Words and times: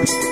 Pero, 0.00 0.18
no 0.22 0.29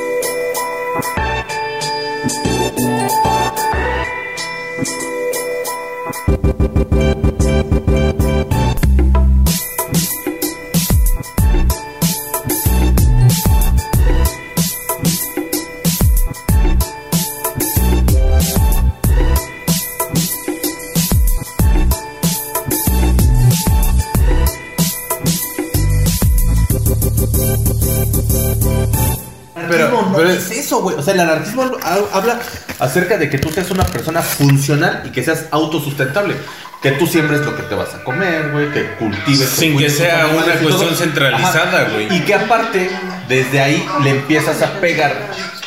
el 31.19 31.29
anarquismo 31.29 31.71
ha- 31.83 31.99
habla 32.17 32.39
acerca 32.79 33.17
de 33.19 33.29
que 33.31 33.39
tú 33.39 33.51
seas 33.51 33.71
una 33.71 33.85
persona 33.85 34.23
funcional 34.23 35.03
y 35.07 35.11
que 35.11 35.23
seas 35.23 35.47
autosustentable. 35.51 36.35
Que 36.81 36.93
tú 36.93 37.09
siembres 37.09 37.41
lo 37.41 37.57
que 37.57 37.65
te 37.65 37.75
vas 37.75 37.93
a 37.95 38.05
comer, 38.05 38.51
güey. 38.53 38.71
Que 38.73 38.85
cultives. 38.95 39.49
Sin 39.49 39.77
que 39.77 39.91
sea 39.91 40.29
una 40.29 40.55
cuestión 40.61 40.95
centralizada, 40.95 41.89
güey. 41.93 42.07
Y 42.17 42.21
que 42.21 42.35
aparte, 42.35 42.89
desde 43.29 43.61
ahí 43.61 43.85
le 44.05 44.11
empiezas 44.11 44.63
a 44.63 44.75
pegar 44.81 45.13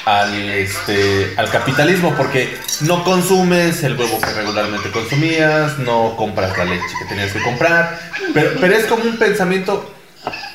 al, 0.06 0.34
este, 0.52 1.34
al 1.36 1.50
capitalismo. 1.50 2.14
Porque 2.16 2.58
no 2.81 3.04
consumes 3.04 3.84
el 3.84 3.98
huevo 3.98 4.22
que 4.22 4.31
regularmente 4.31 4.90
consumías, 4.92 5.78
no 5.80 6.16
compras 6.16 6.58
la 6.58 6.64
leche 6.64 6.86
que 7.00 7.06
tenías 7.09 7.34
que 7.34 7.42
comprar. 7.42 8.00
Pero, 8.34 8.52
pero 8.62 8.73
es 8.76 8.86
como 8.86 9.04
un 9.04 9.18
pensamiento 9.18 9.94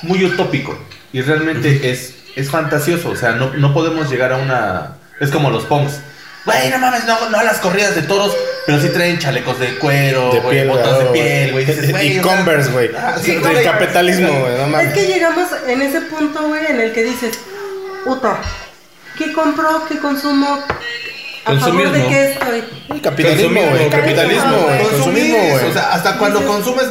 muy 0.02 0.24
utópico 0.24 0.78
y 1.12 1.20
realmente 1.20 1.90
es, 1.90 2.15
es 2.36 2.50
fantasioso. 2.50 3.10
O 3.10 3.16
sea, 3.16 3.32
no, 3.32 3.52
no 3.54 3.74
podemos 3.74 4.08
llegar 4.08 4.32
a 4.32 4.36
una. 4.36 4.92
Es 5.20 5.30
como 5.30 5.50
los 5.50 5.64
punks. 5.64 5.95
Güey, 6.45 6.70
no 6.70 6.79
mames, 6.79 7.04
no, 7.06 7.29
no 7.29 7.38
a 7.38 7.42
las 7.42 7.56
corridas 7.59 7.96
de 7.96 8.02
toros, 8.02 8.32
pero 8.66 8.80
sí 8.80 8.88
traen 8.90 9.18
chalecos 9.18 9.59
de 9.59 9.79
cuero, 9.79 10.30
De 10.32 10.38
güey, 10.38 10.59
piel, 10.59 10.68
botas 10.68 10.98
de 11.01 11.04
piel, 11.07 11.51
güey. 11.51 12.07
Y 12.07 12.20
Converse, 12.20 12.70
güey. 12.70 12.90
ah, 12.96 13.16
sí, 13.20 13.34
Del 13.34 13.64
capitalismo, 13.64 14.29
güey. 14.29 14.54
No 14.57 14.62
Es 14.66 14.68
mames. 14.68 14.92
que 14.95 15.07
llegamos 15.09 15.48
en 15.66 15.82
ese 15.82 16.02
punto, 16.02 16.46
güey, 16.46 16.64
en 16.68 16.80
el 16.80 16.92
que 16.92 17.02
dices, 17.02 17.37
puta, 18.04 18.38
¿qué 19.18 19.32
compro? 19.32 19.84
¿Qué 19.88 19.98
consumo? 19.98 20.60
¿A 21.46 21.54
favor 21.54 21.76
de 21.76 21.82
Consumismo. 21.84 22.08
qué 22.10 22.30
estoy? 22.32 22.64
El 22.90 23.00
capitalismo, 23.00 23.60
güey. 23.70 23.88
Capitalismo, 23.90 24.56
güey. 24.64 24.82
Consumismo, 24.82 25.36
güey. 25.38 25.64
O 25.70 25.72
sea, 25.72 25.92
hasta 25.92 26.18
cuando 26.18 26.44
consumes. 26.46 26.86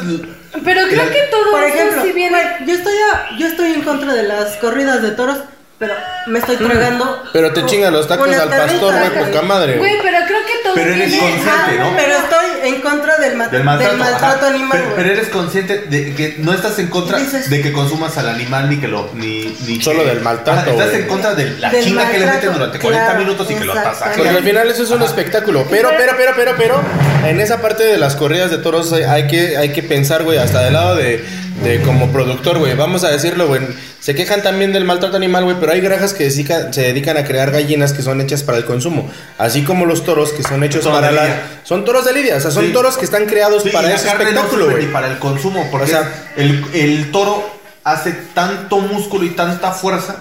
Pero 0.63 0.81
creo 0.87 1.09
que 1.11 1.21
todo 1.29 1.51
Por 1.51 1.63
eso 1.63 1.75
ejemplo, 1.75 2.03
sí 2.03 2.11
viene. 2.13 2.37
yo 2.65 2.73
estoy 2.75 2.93
a- 3.13 3.37
yo 3.37 3.47
estoy 3.47 3.73
en 3.73 3.81
contra 3.81 4.13
de 4.13 4.23
las 4.23 4.55
corridas 4.55 5.01
de 5.01 5.11
toros, 5.11 5.39
pero 5.77 5.93
me 6.27 6.39
estoy 6.39 6.55
tragando. 6.55 7.23
Pero 7.33 7.51
te 7.51 7.65
chingan 7.65 7.91
los 7.93 8.07
tacos 8.07 8.29
al 8.33 8.49
pastor, 8.49 8.93
güey, 8.97 9.25
poca 9.25 9.41
madre. 9.41 9.77
Güey, 9.77 9.93
pero 10.01 10.17
creo 10.25 10.39
que 10.45 10.53
todo 10.63 10.73
Pero 10.73 10.93
eres 10.93 11.13
consciente, 11.13 11.77
¿no? 11.79 11.91
Pero 11.95 12.13
estoy 12.13 12.69
en 12.69 12.81
contra 12.81 13.17
del, 13.17 13.35
ma- 13.35 13.47
Del 13.49 13.63
maltrato, 13.63 13.97
maltrato 13.97 14.45
ajá. 14.45 14.47
animal, 14.55 14.69
Pero, 14.71 14.83
güey. 14.85 14.95
pero 14.95 15.09
eres 15.11 15.27
consciente 15.29 15.77
de 15.89 16.15
que 16.15 16.35
no 16.39 16.53
estás 16.53 16.79
en 16.79 16.87
contra 16.87 17.19
dices- 17.19 17.49
de 17.49 17.61
que 17.61 17.71
consumas 17.73 18.17
al 18.17 18.29
animal 18.29 18.69
ni 18.69 18.77
que 18.79 18.87
lo. 18.87 19.09
Ni, 19.13 19.55
ni 19.67 19.81
Solo 19.81 20.03
que- 20.03 20.09
del 20.09 20.21
maltrato, 20.21 20.61
Ajá, 20.61 20.71
Estás 20.71 20.89
güey. 20.89 21.01
en 21.01 21.07
contra 21.07 21.35
de 21.35 21.49
la 21.59 21.69
Del 21.69 21.83
chinga 21.83 22.09
que 22.09 22.19
le 22.19 22.25
maltrato, 22.25 22.35
meten 22.47 22.53
durante 22.53 22.79
40 22.79 23.05
claro, 23.05 23.19
minutos 23.25 23.51
y 23.51 23.55
que 23.55 23.65
lo 23.65 23.73
estás 23.73 23.85
exactamente. 23.93 24.23
Porque 24.23 24.37
al 24.37 24.43
final 24.45 24.71
eso 24.71 24.83
es 24.83 24.89
un 24.91 25.01
espectáculo. 25.03 25.65
Pero, 25.69 25.89
pero, 25.97 26.13
pero, 26.17 26.31
pero, 26.35 26.55
pero, 26.57 26.81
en 27.25 27.39
esa 27.41 27.61
parte 27.61 27.83
de 27.83 27.97
las 27.97 28.15
corridas 28.15 28.49
de 28.49 28.57
toros 28.59 28.91
hay- 28.93 29.03
hay 29.03 29.27
que, 29.27 29.57
hay 29.57 29.73
que 29.73 29.83
pensar, 29.83 30.23
güey, 30.23 30.37
hasta 30.37 30.61
del 30.63 30.73
lado 30.73 30.95
de, 30.95 31.23
de 31.63 31.81
como 31.81 32.11
productor, 32.11 32.57
güey. 32.59 32.75
Vamos 32.75 33.03
a 33.03 33.09
decirlo, 33.09 33.47
güey. 33.47 33.61
Se 33.99 34.13
quejan 34.13 34.43
también 34.43 34.73
del 34.73 34.83
maltrato 34.85 35.15
animal, 35.17 35.45
güey, 35.45 35.57
pero 35.59 35.71
hay 35.71 35.81
granjas 35.81 36.13
que 36.13 36.25
dedica- 36.29 36.71
se 36.73 36.81
dedican 36.81 37.17
a 37.17 37.23
crear 37.23 37.49
gallinas 37.51 37.93
que 37.93 38.01
son 38.01 38.19
hechas 38.21 38.43
para 38.43 38.57
el 38.57 38.65
consumo. 38.65 39.09
Así 39.37 39.63
como 39.63 39.85
los 39.85 40.03
toros 40.03 40.31
que 40.33 40.43
son 40.43 40.63
hechos 40.63 40.85
para 40.85 41.11
la... 41.11 41.41
Son 41.63 41.85
toros 41.85 42.05
de 42.05 42.13
lidia, 42.13 42.35
o 42.35 42.39
sea, 42.39 42.51
son 42.51 42.65
Sí. 42.65 42.73
toros 42.73 42.97
que 42.97 43.05
están 43.05 43.25
creados 43.25 43.63
Sí, 43.63 43.69
para 43.69 43.93
ese 43.93 44.05
no 44.05 44.11
espectáculo, 44.11 44.69
güey. 44.71 44.85
ni 44.85 44.91
para 44.91 45.07
el 45.11 45.17
consumo, 45.17 45.67
porque 45.71 45.85
O 45.85 45.89
sea- 45.89 46.31
el, 46.35 46.63
el 46.73 47.11
toro 47.11 47.49
hace 47.83 48.11
tanto 48.33 48.79
músculo 48.79 49.23
y 49.25 49.29
tanta 49.29 49.71
fuerza 49.71 50.17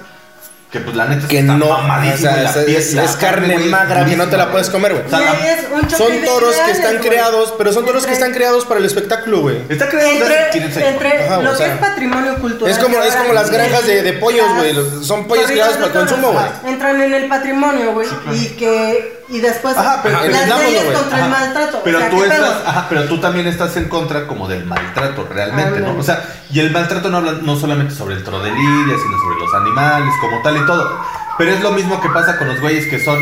que 0.74 0.80
pues 0.80 0.96
la 0.96 1.04
neta 1.04 1.28
Que 1.28 1.38
está 1.38 1.54
no, 1.56 1.66
o 1.68 2.16
sea, 2.16 2.36
la 2.36 2.50
es, 2.66 3.16
carne 3.16 3.58
magra 3.58 4.04
que 4.04 4.16
no 4.16 4.26
te 4.28 4.36
la 4.36 4.50
puedes 4.50 4.68
comer, 4.70 4.92
güey. 4.92 5.06
O 5.06 5.08
sea, 5.08 5.20
la- 5.20 5.30
ahí 5.30 5.46
es 5.46 5.66
un 5.72 5.82
choque 5.86 5.96
Son 5.96 6.24
toros 6.24 6.56
que 6.66 6.72
están 6.72 6.98
creados, 6.98 7.54
pero 7.56 7.72
son 7.72 7.86
toros 7.86 8.02
que 8.04 8.10
Entre- 8.12 8.26
están 8.26 8.32
creados 8.36 8.64
para 8.64 8.80
el 8.80 8.86
espectáculo, 8.86 9.42
güey. 9.42 9.58
Está 9.68 9.88
creado 9.88 10.10
Entre, 10.10 10.88
entre 10.88 11.24
Ajá, 11.26 11.42
lo 11.42 11.52
o 11.52 11.54
sea, 11.54 11.66
que 11.66 11.72
es 11.74 11.78
patrimonio 11.78 12.34
cultural. 12.40 12.72
es 12.72 12.78
como- 12.82 13.00
es 13.00 13.14
como 13.14 13.32
las 13.32 13.50
granjas 13.52 13.86
de- 13.86 14.02
de 14.02 14.12
pollos, 14.14 14.46
güey, 14.56 14.74
son 15.04 15.28
pollos 15.28 15.46
criados 15.46 15.74
para 15.74 15.86
el 15.86 15.92
consumo, 15.92 16.32
güey. 16.32 16.44
Entran 16.74 17.00
en 17.00 17.14
el 17.14 17.28
patrimonio, 17.28 17.92
güey, 17.92 18.08
y 18.32 18.46
que 18.56 19.23
y 19.36 19.40
después 19.40 19.76
Ajá, 19.76 20.00
pero 20.02 20.16
las 20.16 20.26
entendámoslo, 20.26 20.70
leyes 20.70 20.84
contra 20.98 21.16
el 21.18 21.22
Ajá. 21.24 21.28
maltrato. 21.40 21.80
Pero 21.84 21.98
o 21.98 22.00
sea, 22.00 22.10
tú 22.10 22.16
¿qué 22.18 22.22
estás, 22.28 22.54
ajá, 22.66 22.86
pero 22.88 23.04
tú 23.04 23.18
también 23.20 23.46
estás 23.48 23.76
en 23.76 23.88
contra 23.88 24.26
como 24.26 24.46
del 24.48 24.64
maltrato 24.64 25.26
realmente, 25.30 25.80
Ah, 25.80 25.88
¿no? 25.92 25.98
O 25.98 26.02
sea, 26.02 26.22
y 26.52 26.60
el 26.60 26.70
maltrato 26.70 27.10
no 27.10 27.16
habla 27.18 27.32
no 27.42 27.56
solamente 27.56 27.94
sobre 27.94 28.14
el 28.14 28.22
toro 28.24 28.40
de 28.42 28.50
lidia, 28.50 28.94
sino 28.96 29.18
sobre 29.18 29.40
los 29.40 29.54
animales 29.54 30.14
como 30.20 30.40
tal 30.42 30.56
y 30.56 30.66
todo. 30.66 31.00
Pero 31.36 31.50
es 31.52 31.60
lo 31.60 31.72
mismo 31.72 32.00
que 32.00 32.08
pasa 32.10 32.38
con 32.38 32.46
los 32.48 32.60
güeyes 32.60 32.86
que 32.86 33.00
son 33.04 33.18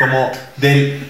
como 0.00 0.32
del 0.56 1.08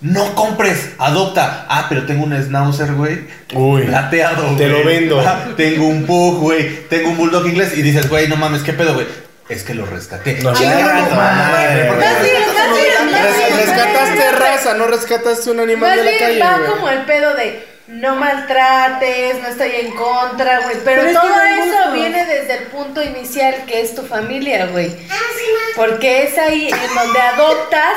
no 0.00 0.34
compres, 0.34 0.92
adopta. 0.98 1.66
Ah, 1.68 1.84
pero 1.90 2.06
tengo 2.06 2.24
un 2.24 2.32
schnauzer, 2.34 2.94
güey. 2.94 3.26
Uy. 3.52 3.82
Plateado, 3.82 4.56
Te 4.56 4.68
güey. 4.70 4.78
lo 4.80 4.84
vendo. 4.86 5.20
Ajá, 5.20 5.48
tengo 5.58 5.86
un 5.86 6.06
pug, 6.06 6.38
güey. 6.40 6.88
Tengo 6.88 7.10
un 7.10 7.18
bulldog 7.18 7.46
inglés 7.46 7.76
y 7.76 7.82
dices, 7.82 8.08
güey, 8.08 8.26
no 8.26 8.36
mames, 8.36 8.62
¿qué 8.62 8.72
pedo, 8.72 8.94
güey? 8.94 9.06
Es 9.50 9.64
que 9.64 9.74
lo 9.74 9.84
rescaté. 9.84 10.38
No, 10.42 10.52
tu 10.52 10.62
no, 10.62 10.70
no, 10.70 10.78
no, 10.78 11.00
no, 11.00 12.76
raza, 14.64 14.74
no 14.76 14.86
rescataste 14.86 15.50
un 15.50 15.60
animal 15.60 15.96
de 15.96 16.04
la 16.04 16.10
bien 16.10 16.18
calle, 16.24 16.40
va 16.40 16.58
güey. 16.58 16.70
como 16.70 16.88
el 16.88 17.00
pedo 17.06 17.34
de 17.34 17.70
no 17.88 18.14
maltrates, 18.14 19.42
no 19.42 19.48
estoy 19.48 19.72
en 19.80 19.90
contra, 19.96 20.60
güey. 20.60 20.76
Pero, 20.84 20.84
Pero 20.84 21.02
es 21.02 21.08
que 21.08 21.12
todo 21.14 21.42
eso 21.42 21.92
viene 21.92 22.24
desde 22.24 22.54
el 22.58 22.62
punto 22.68 23.02
inicial 23.02 23.64
que 23.66 23.80
es 23.80 23.94
tu 23.96 24.02
familia, 24.02 24.66
güey. 24.66 24.92
Porque 25.74 26.22
es 26.24 26.38
ahí 26.38 26.68
en 26.68 26.94
donde 26.94 27.20
adoptas 27.20 27.96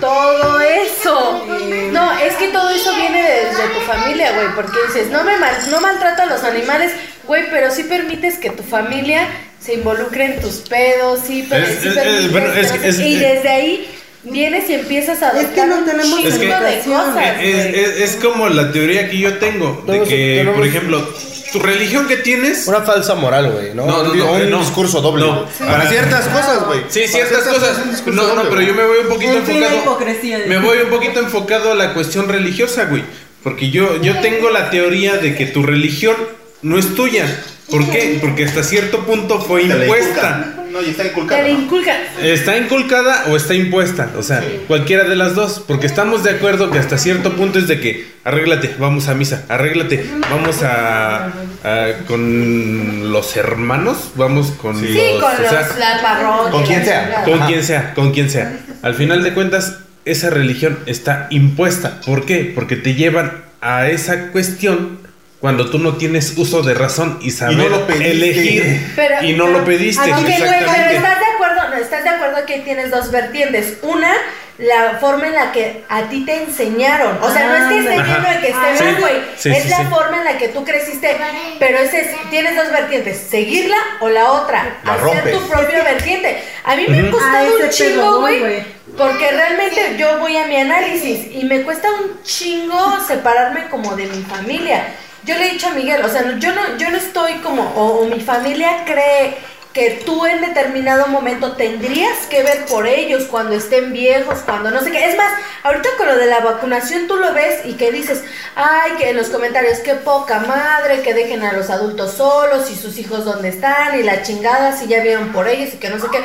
todo 0.00 0.60
eso. 0.60 1.46
No, 1.92 2.18
es 2.18 2.34
que 2.34 2.48
todo 2.48 2.70
eso 2.70 2.92
viene 2.96 3.22
desde 3.22 3.68
tu 3.68 3.80
familia, 3.82 4.32
güey. 4.32 4.48
Porque 4.56 4.76
dices, 4.88 5.08
no 5.10 5.22
me 5.22 5.36
mal, 5.38 5.54
no 5.70 5.80
maltrato 5.80 6.22
a 6.22 6.26
los 6.26 6.42
animales, 6.42 6.92
güey, 7.24 7.48
pero 7.50 7.70
sí 7.70 7.84
permites 7.84 8.36
que 8.38 8.50
tu 8.50 8.62
familia 8.64 9.28
se 9.60 9.74
involucre 9.74 10.24
en 10.24 10.40
tus 10.40 10.56
pedos, 10.68 11.20
sí, 11.26 11.46
pero 11.48 11.64
Es- 11.66 11.80
sí 11.80 11.88
es- 11.88 11.94
permites 11.94 12.24
es- 12.24 12.32
bueno, 12.32 12.52
es- 12.52 12.72
que- 12.72 12.88
es- 12.88 12.98
y 12.98 13.14
es- 13.14 13.20
desde 13.20 13.48
ahí 13.48 13.96
vienes 14.24 14.68
y 14.68 14.74
empiezas 14.74 15.22
a 15.22 15.40
Es 15.40 15.48
que 15.48 15.66
no 15.66 15.78
tenemos 15.84 16.18
Es 16.24 16.34
que- 16.38 16.46
de 16.46 16.80
cosas, 16.84 17.16
Es, 17.40 17.66
es- 17.74 18.00
es 18.00 18.16
como 18.16 18.48
la 18.48 18.70
teoría 18.72 19.08
que 19.08 19.18
yo 19.18 19.38
tengo, 19.38 19.82
de 19.86 20.02
que, 20.02 20.36
tenemos- 20.38 20.56
por 20.56 20.66
ejemplo, 20.66 21.14
tu 21.52 21.58
religión 21.58 22.06
que 22.06 22.16
tienes... 22.16 22.66
Una 22.68 22.82
falsa 22.82 23.14
moral, 23.16 23.50
güey, 23.50 23.74
¿no? 23.74 23.84
No, 23.86 24.02
no, 24.04 24.14
no, 24.14 24.32
un 24.32 24.50
no. 24.50 24.60
discurso 24.60 25.00
doble. 25.00 25.26
No. 25.26 25.44
güey. 25.58 25.68
Para 25.70 25.88
ciertas 25.88 26.28
cosas, 26.28 26.64
güey. 26.66 26.80
Sí, 26.88 27.00
Para 27.10 27.26
ciertas 27.26 27.54
cosas. 27.54 27.90
discurso 27.90 28.22
No, 28.22 28.28
no, 28.28 28.34
doble, 28.44 28.50
pero 28.50 28.54
güey. 28.56 28.66
yo 28.68 28.74
me 28.74 28.84
voy 28.86 28.98
un 28.98 29.08
poquito 29.08 29.32
En 29.32 29.44
fin, 29.46 29.60
la 29.60 29.66
enfocado. 29.66 29.96
hipocresía. 29.96 30.38
Me 30.46 30.58
voy 30.58 30.78
un 30.78 30.90
poquito 30.90 31.18
enfocado 31.20 31.72
a 31.72 31.74
la 31.74 31.92
cuestión 31.94 32.28
religiosa, 32.28 32.84
güey. 32.84 33.02
Porque 33.42 33.70
yo, 33.70 34.00
yo 34.02 34.20
tengo 34.20 34.50
la 34.50 34.70
teoría 34.70 35.16
de 35.16 35.34
que 35.34 35.46
tu 35.46 35.62
religión 35.64 36.14
no 36.62 36.78
es 36.78 36.94
tuya. 36.94 37.26
¿Por 37.70 37.88
qué? 37.90 38.18
Porque 38.20 38.44
hasta 38.44 38.62
cierto 38.62 39.00
punto 39.06 39.40
fue 39.40 39.62
impuesta. 39.62 40.54
No, 40.70 40.80
y 40.80 40.90
está 40.90 41.02
Te 41.02 41.08
inculcado. 41.10 41.42
la 41.42 41.48
inculcan. 41.48 41.96
¿Está 42.22 42.56
inculcada 42.56 43.24
o 43.28 43.36
está 43.36 43.54
impuesta? 43.54 44.10
O 44.16 44.22
sea, 44.22 44.42
cualquiera 44.68 45.04
de 45.04 45.16
las 45.16 45.34
dos. 45.34 45.62
Porque 45.66 45.86
estamos 45.86 46.22
de 46.22 46.30
acuerdo 46.30 46.70
que 46.70 46.78
hasta 46.78 46.96
cierto 46.98 47.32
punto 47.34 47.58
es 47.58 47.66
de 47.68 47.80
que 47.80 48.06
arréglate, 48.24 48.74
vamos 48.78 49.08
a 49.08 49.14
misa, 49.14 49.44
arréglate, 49.48 50.04
vamos 50.30 50.62
a, 50.62 51.26
a- 51.64 51.92
con 52.06 53.10
los 53.12 53.36
hermanos, 53.36 54.12
vamos 54.14 54.52
con 54.52 54.78
Sí. 54.78 54.86
los. 54.88 54.92
Sí, 54.94 55.00
con 55.20 55.32
o 55.44 55.48
sea, 55.50 55.60
los, 55.68 55.78
la 55.78 56.02
parroquia. 56.02 56.50
con 56.52 56.62
quien 56.64 56.84
sea. 56.84 57.22
con 57.24 57.34
Ajá. 57.34 57.46
quien 57.46 57.64
sea, 57.64 57.94
con 57.94 58.12
quien 58.12 58.30
sea. 58.30 58.58
Al 58.82 58.94
final 58.94 59.22
de 59.24 59.34
cuentas, 59.34 59.78
esa 60.04 60.30
religión 60.30 60.78
está 60.86 61.26
impuesta. 61.30 62.00
¿Por 62.06 62.24
qué? 62.26 62.50
Porque 62.54 62.76
te 62.76 62.94
llevan 62.94 63.44
a 63.60 63.88
esa 63.88 64.28
cuestión 64.28 64.99
cuando 65.40 65.70
tú 65.70 65.78
no 65.78 65.96
tienes 65.96 66.34
uso 66.36 66.62
de 66.62 66.74
razón 66.74 67.18
y 67.22 67.30
saber 67.30 67.56
no 67.56 67.68
lo 67.68 67.86
pediste. 67.86 68.10
elegir 68.10 68.92
Pero- 68.94 69.22
y 69.24 69.32
no 69.32 69.46
lo 69.46 69.64
pediste. 69.64 70.12
Ok, 70.12 70.20
güey, 70.20 70.34
pero 70.38 70.44
exactamente. 70.44 70.96
estás 70.96 71.18
de 71.18 71.24
acuerdo, 71.34 71.68
no, 71.70 71.76
estás 71.76 72.04
de 72.04 72.10
acuerdo 72.10 72.46
que 72.46 72.58
tienes 72.58 72.90
dos 72.90 73.10
vertientes. 73.10 73.78
Una, 73.82 74.12
la 74.58 74.98
forma 75.00 75.26
en 75.28 75.34
la 75.34 75.52
que 75.52 75.84
a 75.88 76.02
ti 76.10 76.26
te 76.26 76.42
enseñaron. 76.42 77.16
O 77.22 77.32
sea, 77.32 77.48
no 77.48 77.56
es 77.56 77.62
que 77.72 77.78
esté 77.78 78.02
bien 78.02 78.16
o 78.16 78.30
de 78.30 78.40
que 78.40 78.48
esté 78.48 78.84
mal, 78.84 78.96
güey. 79.00 79.14
Sí, 79.38 79.48
es 79.50 79.62
sí, 79.62 79.68
la 79.70 79.78
sí. 79.78 79.84
forma 79.88 80.18
en 80.18 80.24
la 80.24 80.36
que 80.36 80.48
tú 80.48 80.62
creciste. 80.62 81.16
Pero 81.58 81.78
ese 81.78 82.00
es, 82.02 82.30
tienes 82.30 82.54
dos 82.56 82.70
vertientes, 82.70 83.16
seguirla 83.18 83.76
o 84.00 84.10
la 84.10 84.32
otra. 84.32 84.78
La 84.84 84.92
hacer 84.92 85.04
rompes. 85.04 85.32
tu 85.32 85.48
propia 85.48 85.82
vertiente. 85.82 86.36
A 86.64 86.76
mí 86.76 86.84
me 86.86 86.98
ha 87.08 87.10
costado 87.10 87.46
ese 87.56 87.64
un 87.64 87.70
chingo, 87.70 88.20
güey. 88.20 88.62
Porque 88.98 89.30
realmente 89.30 89.96
yo 89.98 90.18
voy 90.18 90.36
a 90.36 90.46
mi 90.46 90.56
análisis 90.56 91.34
y 91.34 91.44
me 91.44 91.62
cuesta 91.62 91.88
un 91.92 92.22
chingo 92.22 92.98
separarme 93.06 93.68
como 93.70 93.96
de 93.96 94.06
mi 94.08 94.22
familia. 94.24 94.84
Yo 95.24 95.34
le 95.36 95.48
he 95.48 95.52
dicho 95.52 95.68
a 95.68 95.72
Miguel, 95.72 96.04
o 96.04 96.08
sea, 96.08 96.38
yo 96.38 96.52
no, 96.54 96.76
yo 96.78 96.90
no 96.90 96.96
estoy 96.96 97.34
como, 97.34 97.62
o, 97.62 98.00
o 98.00 98.06
mi 98.06 98.20
familia 98.20 98.84
cree 98.86 99.36
que 99.72 100.02
tú 100.04 100.26
en 100.26 100.40
determinado 100.40 101.06
momento 101.06 101.52
tendrías 101.52 102.26
que 102.28 102.42
ver 102.42 102.66
por 102.66 102.88
ellos 102.88 103.24
cuando 103.30 103.54
estén 103.54 103.92
viejos, 103.92 104.40
cuando 104.40 104.70
no 104.70 104.80
sé 104.80 104.90
qué. 104.90 105.08
Es 105.08 105.16
más, 105.16 105.32
ahorita 105.62 105.90
con 105.96 106.08
lo 106.08 106.16
de 106.16 106.26
la 106.26 106.40
vacunación 106.40 107.06
tú 107.06 107.16
lo 107.16 107.32
ves 107.32 107.64
y 107.64 107.74
que 107.74 107.92
dices, 107.92 108.24
ay, 108.56 108.92
que 108.98 109.10
en 109.10 109.16
los 109.16 109.28
comentarios, 109.28 109.78
qué 109.78 109.94
poca 109.94 110.40
madre, 110.40 111.02
que 111.02 111.14
dejen 111.14 111.44
a 111.44 111.52
los 111.52 111.70
adultos 111.70 112.14
solos 112.14 112.68
y 112.70 112.74
sus 112.74 112.98
hijos 112.98 113.24
dónde 113.24 113.50
están 113.50 113.98
y 113.98 114.02
la 114.02 114.22
chingada 114.22 114.76
si 114.76 114.88
ya 114.88 115.02
vieron 115.02 115.30
por 115.30 115.46
ellos 115.46 115.72
y 115.74 115.76
que 115.76 115.88
no 115.88 116.00
sé 116.00 116.08
qué. 116.10 116.18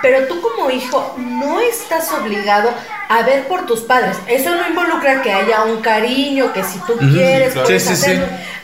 Pero 0.00 0.26
tú 0.28 0.40
como 0.40 0.70
hijo 0.70 1.14
no 1.16 1.60
estás 1.60 2.12
obligado 2.12 2.72
a 3.08 3.22
ver 3.22 3.48
por 3.48 3.66
tus 3.66 3.80
padres. 3.80 4.16
Eso 4.28 4.54
no 4.54 4.68
involucra 4.68 5.22
que 5.22 5.32
haya 5.32 5.64
un 5.64 5.80
cariño, 5.80 6.52
que 6.52 6.62
si 6.62 6.78
tú 6.80 6.96
quieres, 6.98 7.52
claro. 7.52 7.66
puedes 7.66 7.82
Sí, 7.84 7.96
sí, 7.96 7.96
sí. 7.96 8.20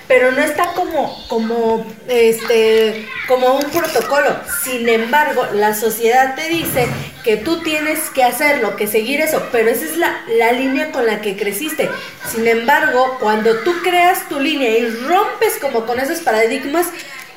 Pero 0.08 0.32
no 0.32 0.42
está 0.42 0.72
como 0.74 1.24
como 1.28 1.86
este 2.08 3.06
como 3.28 3.54
un 3.56 3.70
protocolo. 3.70 4.34
Sin 4.64 4.88
embargo, 4.88 5.46
la 5.52 5.74
sociedad 5.74 6.34
te 6.34 6.48
dice 6.48 6.86
que 7.22 7.36
tú 7.36 7.62
tienes 7.62 7.98
que 8.14 8.24
hacerlo, 8.24 8.74
que 8.76 8.86
seguir 8.86 9.20
eso, 9.20 9.46
pero 9.52 9.68
esa 9.70 9.84
es 9.84 9.96
la, 9.98 10.20
la 10.38 10.52
línea 10.52 10.90
con 10.92 11.06
la 11.06 11.20
que 11.20 11.36
creciste. 11.36 11.88
Sin 12.32 12.46
embargo, 12.48 13.18
cuando 13.20 13.56
tú 13.58 13.74
creas 13.82 14.28
tu 14.28 14.40
línea 14.40 14.70
y 14.78 14.88
rompes 14.88 15.58
como 15.60 15.84
con 15.84 16.00
esos 16.00 16.20
paradigmas, 16.20 16.86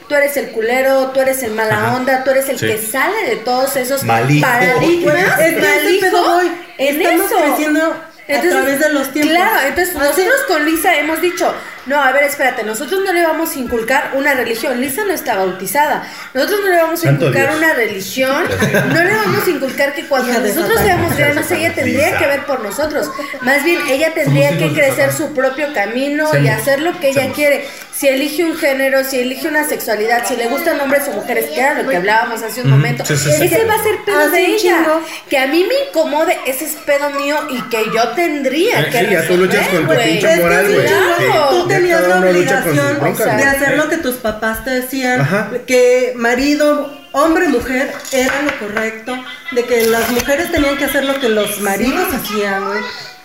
tú 0.07 0.15
eres 0.15 0.37
el 0.37 0.51
culero, 0.51 1.11
tú 1.13 1.19
eres 1.19 1.43
el 1.43 1.51
mala 1.51 1.73
Ajá. 1.75 1.95
onda, 1.97 2.23
tú 2.23 2.31
eres 2.31 2.47
el 2.49 2.57
Sí. 2.57 2.67
que 2.67 2.77
sale 2.77 3.25
de 3.29 3.35
todos 3.37 3.75
esos 3.75 4.03
Malijo. 4.03 4.47
paradigmas. 4.47 5.39
Es 5.39 6.11
voy. 6.11 6.51
en 6.77 7.01
Estamos 7.01 7.31
eso. 7.31 7.37
creciendo 7.41 7.95
a 8.29 8.41
través 8.41 8.79
de 8.79 8.89
los 8.93 9.11
tiempos. 9.11 9.35
Claro, 9.35 9.67
entonces 9.67 9.93
nosotros 9.95 10.41
con 10.47 10.65
Lisa 10.65 10.95
hemos 10.97 11.19
dicho, 11.21 11.53
no, 11.85 12.01
a 12.01 12.11
ver, 12.11 12.23
espérate, 12.23 12.63
nosotros 12.63 13.01
no 13.03 13.11
le 13.11 13.23
vamos 13.23 13.55
a 13.55 13.59
inculcar 13.59 14.11
una 14.13 14.33
religión. 14.35 14.79
Lisa 14.79 15.03
no 15.03 15.13
está 15.13 15.35
bautizada. 15.35 16.07
Nosotros 16.33 16.59
no 16.63 16.69
le 16.69 16.77
vamos 16.77 16.99
a 16.99 17.03
Santo 17.03 17.25
inculcar 17.25 17.47
Dios. 17.49 17.57
una 17.57 17.73
religión. 17.73 18.45
No 18.93 19.03
le 19.03 19.15
vamos 19.15 19.47
a 19.47 19.49
inculcar 19.49 19.93
que 19.93 20.05
cuando 20.05 20.39
nosotros 20.39 20.79
seamos 20.81 21.15
grandes, 21.17 21.49
ella 21.51 21.73
tendría 21.73 22.07
Lisa. 22.07 22.19
que 22.19 22.27
ver 22.27 22.45
por 22.45 22.61
nosotros. 22.61 23.09
Más 23.41 23.63
bien, 23.63 23.81
ella 23.89 24.13
tendría 24.13 24.49
Somos 24.49 24.63
que 24.63 24.73
crecer 24.79 25.11
su 25.11 25.33
propio 25.33 25.73
camino 25.73 26.29
y 26.37 26.47
hacer 26.47 26.81
lo 26.81 26.99
que 26.99 27.09
ella 27.09 27.31
quiere. 27.33 27.67
Si 28.01 28.07
elige 28.07 28.43
un 28.43 28.55
género, 28.57 29.03
si 29.03 29.19
elige 29.19 29.47
una 29.47 29.63
sexualidad, 29.63 30.25
si 30.27 30.35
le 30.35 30.47
gustan 30.47 30.79
hombres 30.81 31.03
o 31.07 31.11
mujeres, 31.11 31.45
que 31.51 31.59
era 31.59 31.75
lo 31.83 31.87
que 31.87 31.97
hablábamos 31.97 32.41
hace 32.41 32.63
un 32.63 32.71
momento, 32.71 33.05
Sí, 33.05 33.15
sí, 33.15 33.29
sí. 33.31 33.43
ese 33.45 33.63
va 33.65 33.75
a 33.75 33.83
ser 33.83 33.95
pedo 34.03 34.27
de 34.31 34.43
ella. 34.43 34.57
chingo. 34.79 35.01
Que 35.29 35.37
a 35.37 35.45
mí 35.45 35.63
me 35.69 35.75
incomode, 35.87 36.35
ese 36.47 36.65
es 36.65 36.71
pedo 36.83 37.11
mío 37.11 37.37
y 37.51 37.61
que 37.69 37.83
yo 37.95 38.07
tendría 38.15 38.81
Eh, 38.81 38.89
que 38.91 38.99
sí, 39.01 39.05
ya 39.11 39.27
tú 39.27 39.37
luchas 39.37 39.67
con 39.67 39.87
tu 39.87 39.93
pinche 40.03 40.35
moral, 40.37 40.65
güey. 40.73 40.87
sí, 40.87 40.93
Claro. 41.27 41.49
Tú 41.51 41.67
tenías 41.67 42.07
la 42.07 42.19
obligación 42.21 42.97
broncas, 42.99 43.37
de 43.37 43.43
hacer 43.43 43.77
lo 43.77 43.87
que 43.87 43.97
tus 43.97 44.15
papás 44.15 44.63
te 44.65 44.71
decían, 44.71 45.21
Ajá. 45.21 45.51
que 45.67 46.13
marido, 46.15 46.91
hombre, 47.11 47.49
mujer 47.49 47.93
era 48.11 48.41
lo 48.41 48.57
correcto, 48.57 49.15
de 49.51 49.63
que 49.63 49.85
las 49.85 50.09
mujeres 50.09 50.51
tenían 50.51 50.75
que 50.75 50.85
hacer 50.85 51.03
lo 51.05 51.19
que 51.19 51.29
los 51.29 51.59
maridos 51.61 52.07
hacían, 52.15 52.65
güey. 52.65 52.79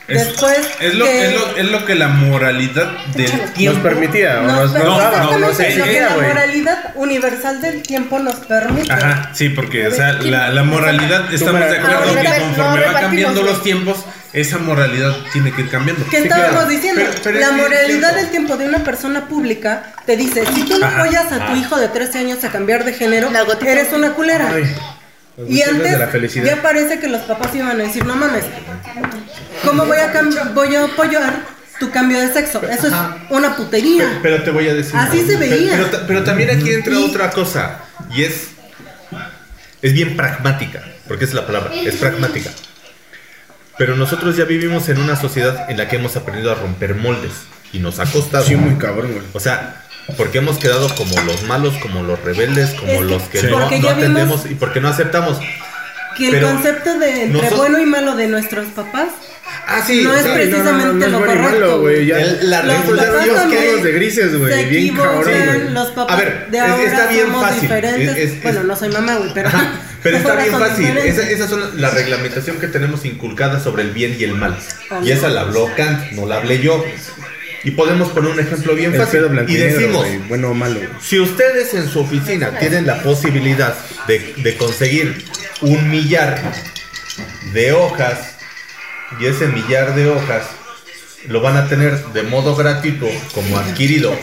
Es, 0.08 0.28
Después 0.28 0.56
es, 0.80 0.94
lo, 0.94 1.04
que- 1.04 1.26
es, 1.26 1.34
lo, 1.34 1.56
es 1.56 1.64
lo 1.70 1.84
que 1.84 1.94
la 1.96 2.06
moralidad 2.06 2.92
del 3.16 3.52
tiempo 3.54 3.80
Nos 3.80 3.92
permitía, 3.92 4.34
Nos 4.40 4.52
nos, 4.52 4.72
per- 4.72 4.84
nos 4.84 4.98
daba, 4.98 5.18
no, 5.24 5.38
no 5.38 5.56
que 5.56 5.70
idea, 5.70 6.10
la 6.16 6.22
moralidad 6.28 6.78
universal 6.94 7.60
del 7.60 7.82
tiempo 7.82 8.18
nos 8.20 8.36
permite. 8.36 8.92
Ajá, 8.92 9.30
sí, 9.34 9.48
porque 9.48 9.88
o 9.88 9.90
sea, 9.90 10.12
la, 10.12 10.50
la 10.50 10.62
moralidad, 10.62 11.32
estamos 11.34 11.60
de 11.60 11.78
acuerdo 11.78 12.14
que 12.14 12.22
no, 12.22 12.30
conforme 12.38 12.60
va 12.62 12.76
repartimos, 12.76 13.00
cambiando 13.00 13.42
los 13.42 13.62
tiempos, 13.64 13.96
esa 14.32 14.58
moralidad 14.58 15.12
tiene 15.32 15.50
que 15.50 15.62
ir 15.62 15.70
cambiando. 15.70 16.04
¿Qué 16.08 16.18
Sí, 16.18 16.22
estábamos 16.24 16.50
claro. 16.52 16.68
diciendo? 16.68 17.00
Pero- 17.04 17.20
pero 17.24 17.40
la 17.40 17.46
que- 17.48 17.52
moralidad 17.62 18.14
del 18.14 18.28
tiempo 18.30 18.56
de 18.56 18.66
una 18.68 18.84
persona 18.84 19.26
pública 19.26 19.92
te 20.04 20.16
dice, 20.16 20.44
si 20.54 20.62
tú 20.62 20.78
no 20.78 20.86
apoyas 20.86 21.32
a 21.32 21.46
tu 21.46 21.56
hijo 21.56 21.76
de 21.80 21.88
13 21.88 22.18
años 22.18 22.44
a 22.44 22.50
cambiar 22.52 22.84
de 22.84 22.92
género, 22.92 23.28
eres 23.66 23.92
una 23.92 24.12
culera. 24.12 24.50
Ay, 24.54 24.72
los 25.36 25.50
Y 25.50 25.62
antes 25.62 25.92
de 25.92 25.98
la 25.98 26.08
felicidad. 26.08 26.44
ya 26.46 26.62
parece 26.62 26.98
que 26.98 27.08
los 27.08 27.22
papás 27.22 27.54
iban 27.54 27.70
a 27.80 27.84
decir, 27.84 28.04
no 28.04 28.16
mames, 28.16 28.44
¿cómo 29.64 29.84
voy 29.86 29.98
a, 29.98 30.12
voy 30.54 30.74
a 30.74 30.84
apoyar 30.84 31.34
tu 31.78 31.90
cambio 31.90 32.18
de 32.20 32.32
sexo? 32.32 32.62
Eso 32.68 32.86
es 32.88 32.94
una 33.30 33.54
putería. 33.56 34.18
Pero 34.22 34.42
te 34.42 34.50
voy 34.50 34.68
a 34.68 34.74
decir. 34.74 34.96
Así 34.96 35.26
se 35.26 35.36
veía. 35.36 35.72
Pero, 35.72 35.86
ta- 35.90 36.04
pero 36.06 36.24
también 36.24 36.50
aquí 36.50 36.70
entra 36.72 36.94
Y- 36.94 37.04
otra 37.10 37.30
cosa 37.30 37.80
y 38.14 38.24
es 38.24 38.48
es 39.82 39.92
bien 39.92 40.16
pragmática, 40.16 40.82
porque 41.06 41.24
es 41.26 41.34
la 41.34 41.46
palabra, 41.46 41.72
es 41.74 41.96
pragmática. 41.96 42.50
Pero 43.78 43.94
nosotros 43.94 44.36
ya 44.36 44.44
vivimos 44.44 44.88
en 44.88 44.98
una 44.98 45.16
sociedad 45.16 45.70
en 45.70 45.76
la 45.76 45.86
que 45.86 45.96
hemos 45.96 46.16
aprendido 46.16 46.50
a 46.50 46.54
romper 46.54 46.94
moldes 46.94 47.32
y 47.74 47.78
nos 47.78 47.98
ha 48.00 48.06
costado. 48.06 48.44
Sí, 48.44 48.56
muy 48.56 48.76
cabrón, 48.78 49.12
güey. 49.12 49.24
O 49.34 49.38
sea, 49.38 49.84
porque 50.16 50.38
hemos 50.38 50.58
quedado 50.58 50.88
como 50.94 51.20
los 51.22 51.42
malos, 51.44 51.74
como 51.78 52.02
los 52.02 52.20
rebeldes, 52.22 52.70
como 52.70 52.92
Es 52.92 52.98
que- 52.98 53.04
los 53.04 53.22
que 53.24 53.40
Sí. 53.40 53.46
no, 53.50 53.58
no 53.70 53.88
atendemos 53.88 54.46
y 54.50 54.54
porque 54.54 54.80
no 54.80 54.88
aceptamos. 54.88 55.38
Que 56.16 56.26
el 56.28 56.32
Pero 56.32 56.48
concepto 56.48 56.98
de 56.98 57.10
entre 57.24 57.28
nosotros- 57.32 57.58
bueno 57.58 57.78
y 57.78 57.86
malo 57.86 58.16
de 58.16 58.26
nuestros 58.28 58.66
papás 58.68 59.08
Ah, 59.68 59.80
sí, 59.84 60.02
No 60.02 60.14
es 60.14 60.22
sea, 60.22 60.34
precisamente 60.34 61.06
es 61.06 61.12
lo 61.12 61.18
bueno 61.18 61.32
y 61.34 61.36
correcto, 61.36 61.78
malo. 61.78 61.90
Ya, 61.90 62.20
El- 62.20 62.50
la 62.50 62.62
Los 62.62 62.74
ya 62.76 62.82
papás 62.82 63.26
nos 63.26 63.36
también 63.36 63.62
quedamos 63.62 63.82
de 63.84 63.92
grises, 63.92 64.38
güey. 64.38 64.52
se 64.52 64.64
Bien 64.64 64.96
cabrón, 64.96 65.74
los 65.74 65.90
papás 65.90 66.16
A 66.16 66.20
ver, 66.20 66.46
de 66.50 66.60
ahora 66.60 66.82
está 66.82 67.06
bien 67.06 67.26
somos 67.26 67.42
fácil, 67.48 67.72
es- 67.72 68.16
es- 68.16 68.42
bueno, 68.42 68.62
no 68.64 68.76
soy 68.76 68.88
mamá, 68.90 69.14
güey, 69.16 69.30
pero... 69.34 69.48
Ajá, 69.48 69.72
pero 70.02 70.16
está 70.18 70.34
bien 70.36 70.52
fácil. 70.52 70.98
Esa, 70.98 71.30
esas 71.30 71.50
son 71.50 71.80
la 71.80 71.90
reglamentación 71.90 72.58
que 72.58 72.66
tenemos 72.68 73.04
inculcada 73.04 73.58
sobre 73.60 73.82
el 73.82 73.90
bien 73.90 74.16
y 74.18 74.24
el 74.24 74.34
mal. 74.34 74.56
Y 75.04 75.10
esa 75.12 75.28
la 75.28 75.42
habló 75.42 75.68
Kant, 75.76 76.12
no 76.12 76.26
la 76.26 76.36
hablé 76.36 76.60
yo. 76.60 76.84
Y 77.66 77.72
podemos 77.72 78.10
poner 78.10 78.30
un 78.30 78.38
ejemplo 78.40 78.74
bien 78.76 78.94
El 78.94 79.00
fácil. 79.00 79.22
blanco 79.24 79.50
Y 79.50 79.54
negro, 79.54 79.80
decimos. 79.80 80.28
Bueno 80.28 80.50
o 80.50 80.54
malo, 80.54 80.78
si 81.00 81.18
ustedes 81.18 81.74
en 81.74 81.88
su 81.88 82.00
oficina 82.00 82.58
tienen 82.58 82.86
la 82.86 83.02
posibilidad 83.02 83.74
de, 84.06 84.34
de 84.36 84.56
conseguir 84.56 85.24
un 85.62 85.90
millar 85.90 86.40
de 87.52 87.72
hojas 87.72 88.36
y 89.20 89.26
ese 89.26 89.48
millar 89.48 89.94
de 89.96 90.08
hojas 90.08 90.44
lo 91.28 91.40
van 91.40 91.56
a 91.56 91.68
tener 91.68 91.98
de 92.12 92.22
modo 92.22 92.54
gratuito 92.54 93.08
como 93.34 93.58
adquirido, 93.58 94.16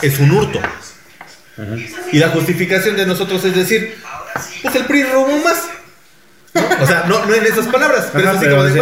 es 0.00 0.18
un 0.18 0.30
hurto. 0.30 0.60
Y 2.12 2.18
la 2.18 2.28
justificación 2.28 2.96
de 2.96 3.04
nosotros 3.06 3.44
es 3.44 3.54
decir, 3.54 3.96
pues 4.62 4.74
el 4.76 4.86
PRI 4.86 5.02
robó 5.04 5.36
más. 5.38 5.62
¿No? 6.54 6.62
O 6.80 6.86
sea, 6.86 7.04
no, 7.06 7.26
no 7.26 7.34
en 7.34 7.44
esas 7.44 7.66
palabras, 7.66 8.08
pero 8.14 8.30
Ajá, 8.30 8.32
es 8.32 8.36
así 8.38 8.46
pero 8.46 8.56
como 8.56 8.68
de, 8.68 8.76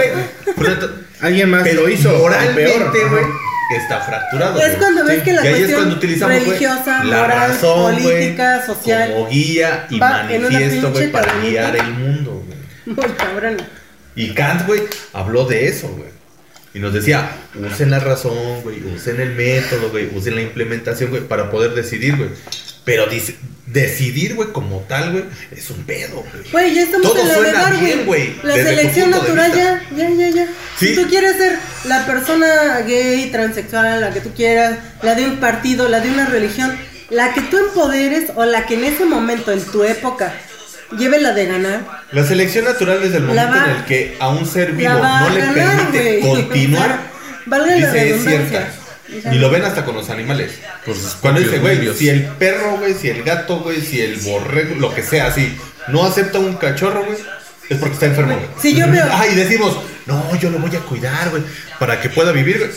güey, 0.57 0.89
Alguien 1.21 1.51
más 1.51 1.63
pero 1.65 1.83
lo 1.83 1.89
hizo. 1.89 2.17
moralmente, 2.19 3.05
güey, 3.09 3.25
Está 3.77 4.01
fracturado. 4.01 4.61
Es 4.61 4.77
cuando 4.77 5.05
ves 5.05 5.23
que 5.23 5.33
la 5.33 5.43
es 5.43 5.73
cuestión 5.73 6.29
religiosa, 6.29 7.05
la 7.05 7.23
moral, 7.23 7.49
razón, 7.51 7.97
política, 8.03 8.65
social, 8.67 9.13
como 9.13 9.29
guía 9.29 9.87
y 9.91 9.99
manifiesto, 9.99 10.93
güey, 10.93 11.11
para 11.11 11.33
guiar 11.41 11.77
el 11.77 11.93
mundo, 11.93 12.45
güey. 12.47 12.97
Muy 12.97 13.17
cabrón. 13.17 13.57
Y 14.17 14.31
Kant, 14.35 14.67
güey, 14.67 14.83
habló 15.13 15.45
de 15.45 15.67
eso, 15.69 15.89
güey. 15.89 16.15
Y 16.75 16.81
nos 16.81 16.93
decía, 16.93 17.31
usen 17.55 17.91
la 17.91 18.01
razón, 18.01 18.63
güey, 18.63 18.83
usen 18.95 19.21
el 19.21 19.35
método, 19.35 19.91
güey, 19.91 20.11
usen 20.13 20.35
la 20.35 20.43
implementación, 20.43 21.11
güey, 21.11 21.23
para 21.23 21.51
poder 21.51 21.73
decidir, 21.73 22.17
güey. 22.17 22.31
Pero 22.85 23.07
dice, 23.07 23.37
decidir, 23.67 24.35
güey, 24.35 24.51
como 24.53 24.81
tal, 24.81 25.13
güey, 25.13 25.25
es 25.51 25.71
un 25.71 25.83
pedo, 25.85 26.23
güey. 26.33 26.51
Güey, 26.53 26.75
ya 26.75 26.83
estamos 26.83 27.13
Todo 27.13 27.23
en 27.23 27.29
la 27.29 27.35
suena 27.35 27.51
edad, 27.51 27.81
bien, 27.81 28.05
güey, 28.07 28.35
La 28.43 28.55
selección 28.55 29.11
natural 29.11 29.53
ya, 29.55 29.83
ya, 29.97 30.11
ya, 30.11 30.29
ya. 30.31 30.47
Sí. 30.79 30.89
Si 30.89 30.95
tú 30.95 31.09
quieres 31.09 31.37
ser 31.37 31.59
la 31.85 32.05
persona 32.07 32.81
gay, 32.87 33.31
transexual, 33.31 34.01
la 34.01 34.11
que 34.13 34.21
tú 34.21 34.33
quieras, 34.35 34.79
la 35.03 35.15
de 35.15 35.25
un 35.25 35.37
partido, 35.41 35.89
la 35.89 36.01
de 36.01 36.11
una 36.11 36.27
religión, 36.27 36.77
la 37.11 37.33
que 37.33 37.41
tú 37.43 37.57
empoderes 37.59 38.31
o 38.37 38.45
la 38.45 38.67
que 38.67 38.75
en 38.75 38.85
ese 38.85 39.05
momento, 39.07 39.51
en 39.51 39.61
tu 39.65 39.83
época, 39.83 40.33
lleve 40.99 41.21
la 41.21 41.33
de 41.33 41.47
ganar, 41.47 42.03
La 42.13 42.25
selección 42.25 42.67
natural 42.67 43.01
desde 43.03 43.17
el 43.17 43.23
momento 43.25 43.51
va- 43.51 43.65
en 43.65 43.77
el 43.77 43.85
que 43.87 44.17
a 44.21 44.29
un 44.29 44.47
ser 44.47 44.73
vivo 44.73 44.93
no 44.93 45.31
le 45.31 45.41
ganar, 45.41 45.91
permite 45.91 46.21
continuar, 46.29 47.01
valga 47.47 47.67
la 47.67 47.75
dice 47.77 47.89
es 48.11 48.25
redundancia. 48.25 48.49
cierta. 48.49 48.73
Y 49.33 49.37
lo 49.39 49.51
ven 49.51 49.65
hasta 49.65 49.85
con 49.85 49.95
los 49.95 50.11
animales. 50.11 50.53
Cuando 51.21 51.41
dice, 51.41 51.59
güey, 51.59 51.95
si 51.95 52.09
el 52.09 52.25
perro, 52.25 52.77
güey, 52.79 52.95
si 52.95 53.09
el 53.09 53.23
gato, 53.23 53.61
güey, 53.61 53.81
si 53.81 54.01
el 54.01 54.17
borrego, 54.17 54.75
lo 54.77 54.95
que 54.95 55.03
sea, 55.03 55.27
así, 55.27 55.57
no 55.89 56.05
acepta 56.05 56.39
un 56.39 56.55
cachorro, 56.55 57.05
güey, 57.05 57.19
es 57.69 57.79
porque 57.79 57.95
está 57.95 58.07
enfermo, 58.07 58.35
güey. 58.35 58.47
Si 58.61 58.75
yo 58.75 58.89
veo- 58.91 59.07
Ah, 59.11 59.27
y 59.31 59.35
decimos, 59.35 59.77
no, 60.07 60.35
yo 60.39 60.51
lo 60.51 60.59
voy 60.59 60.75
a 60.77 60.81
cuidar, 60.81 61.31
güey, 61.31 61.43
para 61.79 62.01
que 62.01 62.09
pueda 62.11 62.33
vivir, 62.33 62.59
güey. 62.59 62.71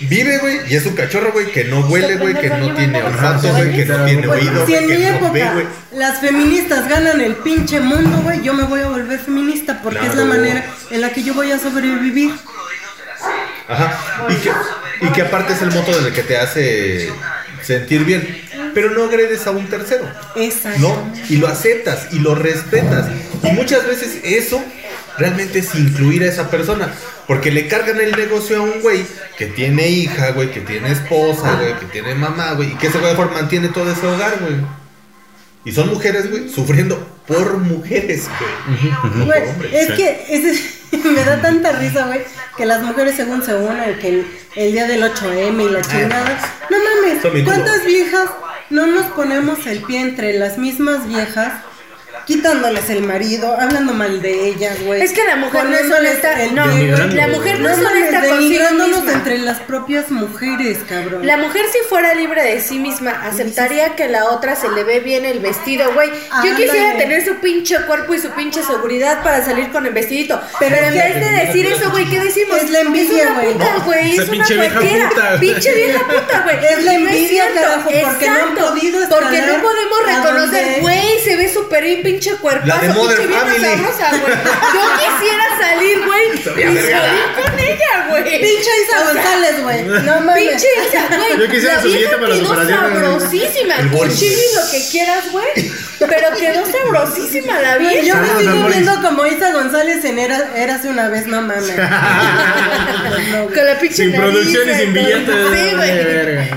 Vive, 0.00 0.38
güey, 0.38 0.58
y 0.68 0.74
es 0.74 0.84
un 0.86 0.94
cachorro, 0.96 1.30
güey, 1.32 1.52
que 1.52 1.64
no 1.64 1.78
huele, 1.86 2.16
güey, 2.16 2.34
que 2.34 2.48
no 2.50 2.74
tiene 2.74 3.00
olfato, 3.00 3.48
güey, 3.54 3.76
que 3.76 3.84
no 3.84 4.04
tiene 4.04 4.26
Pues, 4.26 4.40
oído, 4.42 4.66
si 4.66 4.74
en 4.74 4.86
mi 4.88 5.04
época 5.04 5.52
güey. 5.54 5.66
las 5.96 6.18
feministas 6.18 6.88
ganan 6.88 7.20
el 7.20 7.36
pinche 7.36 7.78
mundo, 7.78 8.20
güey, 8.24 8.42
yo 8.42 8.54
me 8.54 8.64
voy 8.64 8.80
a 8.80 8.88
volver 8.88 9.20
feminista 9.20 9.80
porque 9.82 10.04
es 10.04 10.14
la 10.16 10.24
manera 10.24 10.64
en 10.90 11.00
la 11.00 11.10
que 11.10 11.22
yo 11.22 11.32
voy 11.34 11.52
a 11.52 11.60
sobrevivir. 11.60 12.32
Ajá. 13.68 14.26
Y 14.28 14.34
que, 14.34 14.50
y 15.00 15.08
que 15.12 15.22
aparte 15.22 15.52
es 15.52 15.62
el 15.62 15.70
moto 15.70 15.98
del 16.00 16.12
que 16.12 16.22
te 16.22 16.36
hace 16.36 17.12
sentir 17.62 18.04
bien. 18.04 18.42
Pero 18.74 18.90
no 18.90 19.04
agredes 19.04 19.46
a 19.46 19.52
un 19.52 19.66
tercero. 19.68 20.04
Exacto. 20.36 20.80
¿No? 20.80 21.12
Y 21.28 21.36
lo 21.36 21.48
aceptas 21.48 22.08
y 22.12 22.18
lo 22.18 22.34
respetas. 22.34 23.06
Y 23.42 23.52
muchas 23.52 23.86
veces 23.86 24.18
eso 24.24 24.62
realmente 25.16 25.60
es 25.60 25.74
incluir 25.74 26.22
a 26.24 26.26
esa 26.26 26.50
persona. 26.50 26.92
Porque 27.26 27.50
le 27.50 27.68
cargan 27.68 28.00
el 28.00 28.12
negocio 28.12 28.58
a 28.58 28.60
un 28.60 28.80
güey 28.82 29.04
que 29.38 29.46
tiene 29.46 29.88
hija, 29.88 30.32
güey, 30.32 30.50
que 30.50 30.60
tiene 30.60 30.92
esposa, 30.92 31.54
güey, 31.54 31.78
que 31.78 31.86
tiene 31.86 32.14
mamá, 32.14 32.52
güey. 32.52 32.72
Y 32.72 32.74
que 32.74 32.88
ese 32.88 32.98
güey 32.98 33.14
mantiene 33.14 33.68
todo 33.68 33.90
ese 33.90 34.06
hogar, 34.06 34.38
güey. 34.40 34.56
Y 35.64 35.72
son 35.72 35.88
mujeres, 35.88 36.30
güey, 36.30 36.48
sufriendo 36.48 36.96
por 37.26 37.56
mujeres, 37.58 38.28
güey. 38.38 39.24
Güey, 39.26 39.48
Hombre, 39.48 39.80
es 39.80 39.86
sí. 39.88 39.92
que 39.94 40.26
ese- 40.28 40.98
me 41.08 41.24
da 41.24 41.40
tanta 41.40 41.72
risa, 41.72 42.06
güey, 42.06 42.20
que 42.56 42.66
las 42.66 42.82
mujeres 42.82 43.16
según 43.16 43.42
se 43.42 43.54
unen, 43.54 43.98
que 43.98 44.08
el, 44.08 44.26
el 44.56 44.72
día 44.72 44.86
del 44.86 45.02
8M 45.02 45.64
y 45.66 45.70
la 45.70 45.80
chingada. 45.82 46.38
No 46.70 46.76
mames, 46.78 47.44
¿cuántas 47.44 47.84
viejas 47.86 48.28
no 48.70 48.86
nos 48.86 49.06
ponemos 49.12 49.66
el 49.66 49.82
pie 49.82 50.00
entre 50.02 50.38
las 50.38 50.58
mismas 50.58 51.08
viejas? 51.08 51.52
Quitándoles 52.26 52.88
el 52.90 53.02
marido, 53.02 53.54
hablando 53.58 53.92
mal 53.92 54.22
de 54.22 54.48
ellas, 54.48 54.80
güey. 54.82 55.02
Es 55.02 55.12
que 55.12 55.24
la 55.24 55.36
mujer 55.36 55.64
no 55.66 55.76
es 55.76 55.90
honesta. 55.90 56.42
el 56.42 56.54
No, 56.54 56.64
güey. 56.64 57.14
La 57.14 57.28
mujer 57.28 57.60
no 57.60 57.68
No 57.68 57.74
es 57.74 57.84
honesta 57.84 58.28
consigo 58.28 59.10
entre 59.12 59.38
las 59.38 59.60
propias 59.60 60.10
mujeres, 60.10 60.78
cabrón. 60.88 61.26
La 61.26 61.36
mujer 61.36 61.64
si 61.72 61.78
fuera 61.88 62.14
libre 62.14 62.42
de 62.42 62.60
sí 62.60 62.78
misma, 62.78 63.10
aceptaría 63.24 63.96
que 63.96 64.08
la 64.08 64.26
otra 64.30 64.56
se 64.56 64.68
le 64.70 64.84
ve 64.84 65.00
bien 65.00 65.24
el 65.24 65.40
vestido, 65.40 65.92
güey. 65.92 66.10
Yo 66.44 66.56
quisiera 66.56 66.96
tener 66.96 67.24
su 67.24 67.36
pinche 67.36 67.76
cuerpo 67.86 68.14
y 68.14 68.18
su 68.18 68.30
pinche 68.30 68.62
seguridad 68.62 69.22
para 69.22 69.44
salir 69.44 69.70
con 69.70 69.86
el 69.86 69.92
vestidito. 69.92 70.40
Pero, 70.58 70.76
en 70.76 70.94
vez 70.94 71.14
de 71.14 71.46
decir 71.46 71.66
eso, 71.66 71.90
güey, 71.90 72.08
¿qué 72.08 72.20
decimos? 72.20 72.56
Es 72.58 72.70
la 72.70 72.80
envidia, 72.80 73.24
Es 73.24 73.30
una 73.30 73.40
güey. 73.40 73.52
puta, 73.52 73.76
güey. 73.84 74.16
Es 74.16 74.28
una 74.28 74.46
cualquiera. 74.46 75.10
Pinche 75.40 75.74
vieja 75.74 75.98
puta, 76.06 76.40
güey. 76.42 76.56
Es 76.64 76.84
la 76.84 76.94
envidia, 76.94 77.44
carajo, 77.54 77.90
porque 77.90 78.30
no 78.30 78.42
han 78.42 78.54
podido 78.54 79.08
Porque 79.08 79.40
no 79.42 79.62
podemos 79.62 79.98
a 80.06 80.16
reconocer, 80.16 80.80
güey, 80.80 81.20
se 81.24 81.36
ve 81.36 81.52
súper 81.52 81.84
bien 81.84 82.02
pinche 82.14 82.36
cuerpazo. 82.36 82.66
La 82.66 82.78
de 82.78 82.94
pinche 82.94 83.26
vieja 83.26 83.44
Family. 83.44 83.64
sabrosa, 83.64 84.10
güey. 84.10 84.34
Yo 84.74 84.82
quisiera 85.18 85.44
salir, 85.58 86.04
güey, 86.04 86.24
y 86.34 86.38
salir 86.78 87.24
con 87.34 87.58
ella, 87.58 88.06
güey. 88.08 88.24
Pinche 88.24 88.70
Isa 88.84 89.04
González, 89.04 89.62
güey. 89.62 89.82
No 89.84 90.20
mames. 90.20 90.48
Pinche 90.48 90.66
Isa, 90.88 91.16
güey. 91.16 91.38
Yo 91.38 91.48
quisiera 91.50 91.74
la 91.74 91.82
su 91.82 91.88
vieja 91.88 91.98
dieta 92.00 92.16
para 92.18 92.28
las 92.28 92.38
quedó 92.38 92.52
operaciones. 92.52 93.02
sabrosísima. 93.02 93.74
Con 93.76 94.10
y 94.10 94.54
lo 94.54 94.70
que 94.70 94.88
quieras, 94.90 95.32
güey. 95.32 95.72
Pero 95.98 96.36
quedó 96.38 96.66
sabrosísima 96.66 97.60
la 97.60 97.76
vieja. 97.78 98.04
Yo 98.04 98.16
me 98.16 98.28
sigo 98.40 98.66
viendo 98.68 99.02
como 99.02 99.26
Isa 99.26 99.52
González 99.52 100.04
en 100.04 100.18
Era, 100.18 100.38
Érase 100.56 100.88
una 100.88 101.08
vez, 101.08 101.26
no 101.26 101.40
mames. 101.42 101.70
Con 103.54 103.64
la 103.66 103.78
pinche 103.80 103.96
Sin 103.96 104.12
nariz, 104.12 104.20
producción 104.30 104.70
y 104.70 104.74
sin 104.74 104.92
billetes. 104.92 105.46
Sí, 105.52 105.74
güey. 105.76 106.50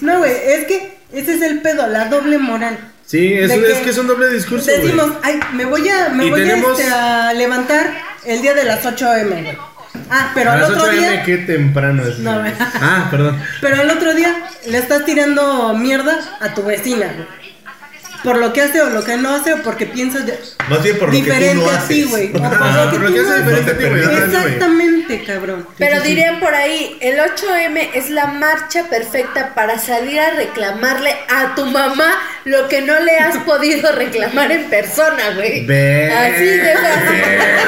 No, 0.00 0.18
güey, 0.18 0.32
es 0.32 0.66
que 0.66 0.98
ese 1.12 1.34
es 1.34 1.42
el 1.42 1.60
pedo, 1.60 1.86
la 1.86 2.06
doble 2.06 2.38
moral. 2.38 2.93
Sí, 3.06 3.34
es, 3.34 3.48
De 3.48 3.56
es 3.56 3.78
que 3.78 3.84
que 3.84 3.90
es 3.90 3.98
un 3.98 4.06
doble 4.06 4.28
discurso. 4.30 4.70
Decimos, 4.70 5.12
ay, 5.22 5.38
me 5.52 5.64
voy 5.66 5.88
a, 5.88 6.08
me 6.08 6.30
voy 6.30 6.40
a, 6.42 6.56
este, 6.56 6.90
a 6.90 7.32
levantar 7.34 7.94
el 8.24 8.40
día 8.40 8.54
de 8.54 8.64
las 8.64 8.84
8 8.84 9.14
m. 9.16 9.58
Ah, 10.10 10.32
pero 10.34 10.50
A 10.50 10.54
al 10.54 10.60
las 10.60 10.70
otro 10.70 10.84
8 10.84 10.92
día, 10.92 11.22
qué 11.22 11.38
temprano 11.38 12.02
es. 12.02 12.18
No. 12.18 12.42
Ah, 12.80 13.08
perdón. 13.10 13.40
pero 13.60 13.76
al 13.76 13.90
otro 13.90 14.14
día 14.14 14.34
le 14.66 14.78
estás 14.78 15.04
tirando 15.04 15.74
mierda 15.74 16.18
a 16.40 16.54
tu 16.54 16.62
vecina. 16.62 17.12
Por 18.24 18.38
lo 18.38 18.52
que 18.52 18.62
hace 18.62 18.80
o 18.80 18.88
lo 18.90 19.04
que 19.04 19.16
no 19.18 19.34
hace 19.36 19.52
o 19.52 19.62
porque 19.62 19.86
piensas 19.86 20.24
de- 20.26 20.38
Más 20.68 20.82
bien 20.82 20.98
por 20.98 21.08
lo 21.08 21.12
que 21.12 21.18
tú 21.18 21.24
diferente 21.24 21.54
no 21.54 21.70
a 21.70 21.86
ti, 21.86 22.00
haces. 22.02 22.10
güey. 22.10 22.28
O 22.30 22.32
por 22.32 22.42
lo 22.42 22.50
que 22.50 22.96
por 22.96 23.00
lo 23.00 23.06
tú 23.08 23.14
que 23.14 23.20
no 23.22 23.28
hace 23.30 23.38
diferente 23.42 23.70
a 23.70 23.78
ti, 23.78 23.84
güey. 23.84 24.02
Exactamente. 24.24 25.24
Cabrón. 25.26 25.68
Pero 25.78 26.00
dirían 26.00 26.40
por 26.40 26.54
ahí, 26.54 26.96
el 27.00 27.18
8M 27.20 27.90
es 27.94 28.08
la 28.10 28.26
marcha 28.28 28.84
perfecta 28.88 29.52
para 29.54 29.78
salir 29.78 30.18
a 30.18 30.30
reclamarle 30.30 31.14
a 31.28 31.54
tu 31.54 31.66
mamá 31.66 32.10
lo 32.46 32.68
que 32.68 32.80
no 32.80 32.98
le 33.00 33.18
has 33.18 33.36
podido 33.38 33.92
reclamar 33.92 34.50
en 34.50 34.64
persona, 34.70 35.30
güey. 35.36 35.60
Así 35.64 36.44
de 36.46 36.74
fácil. 36.74 37.20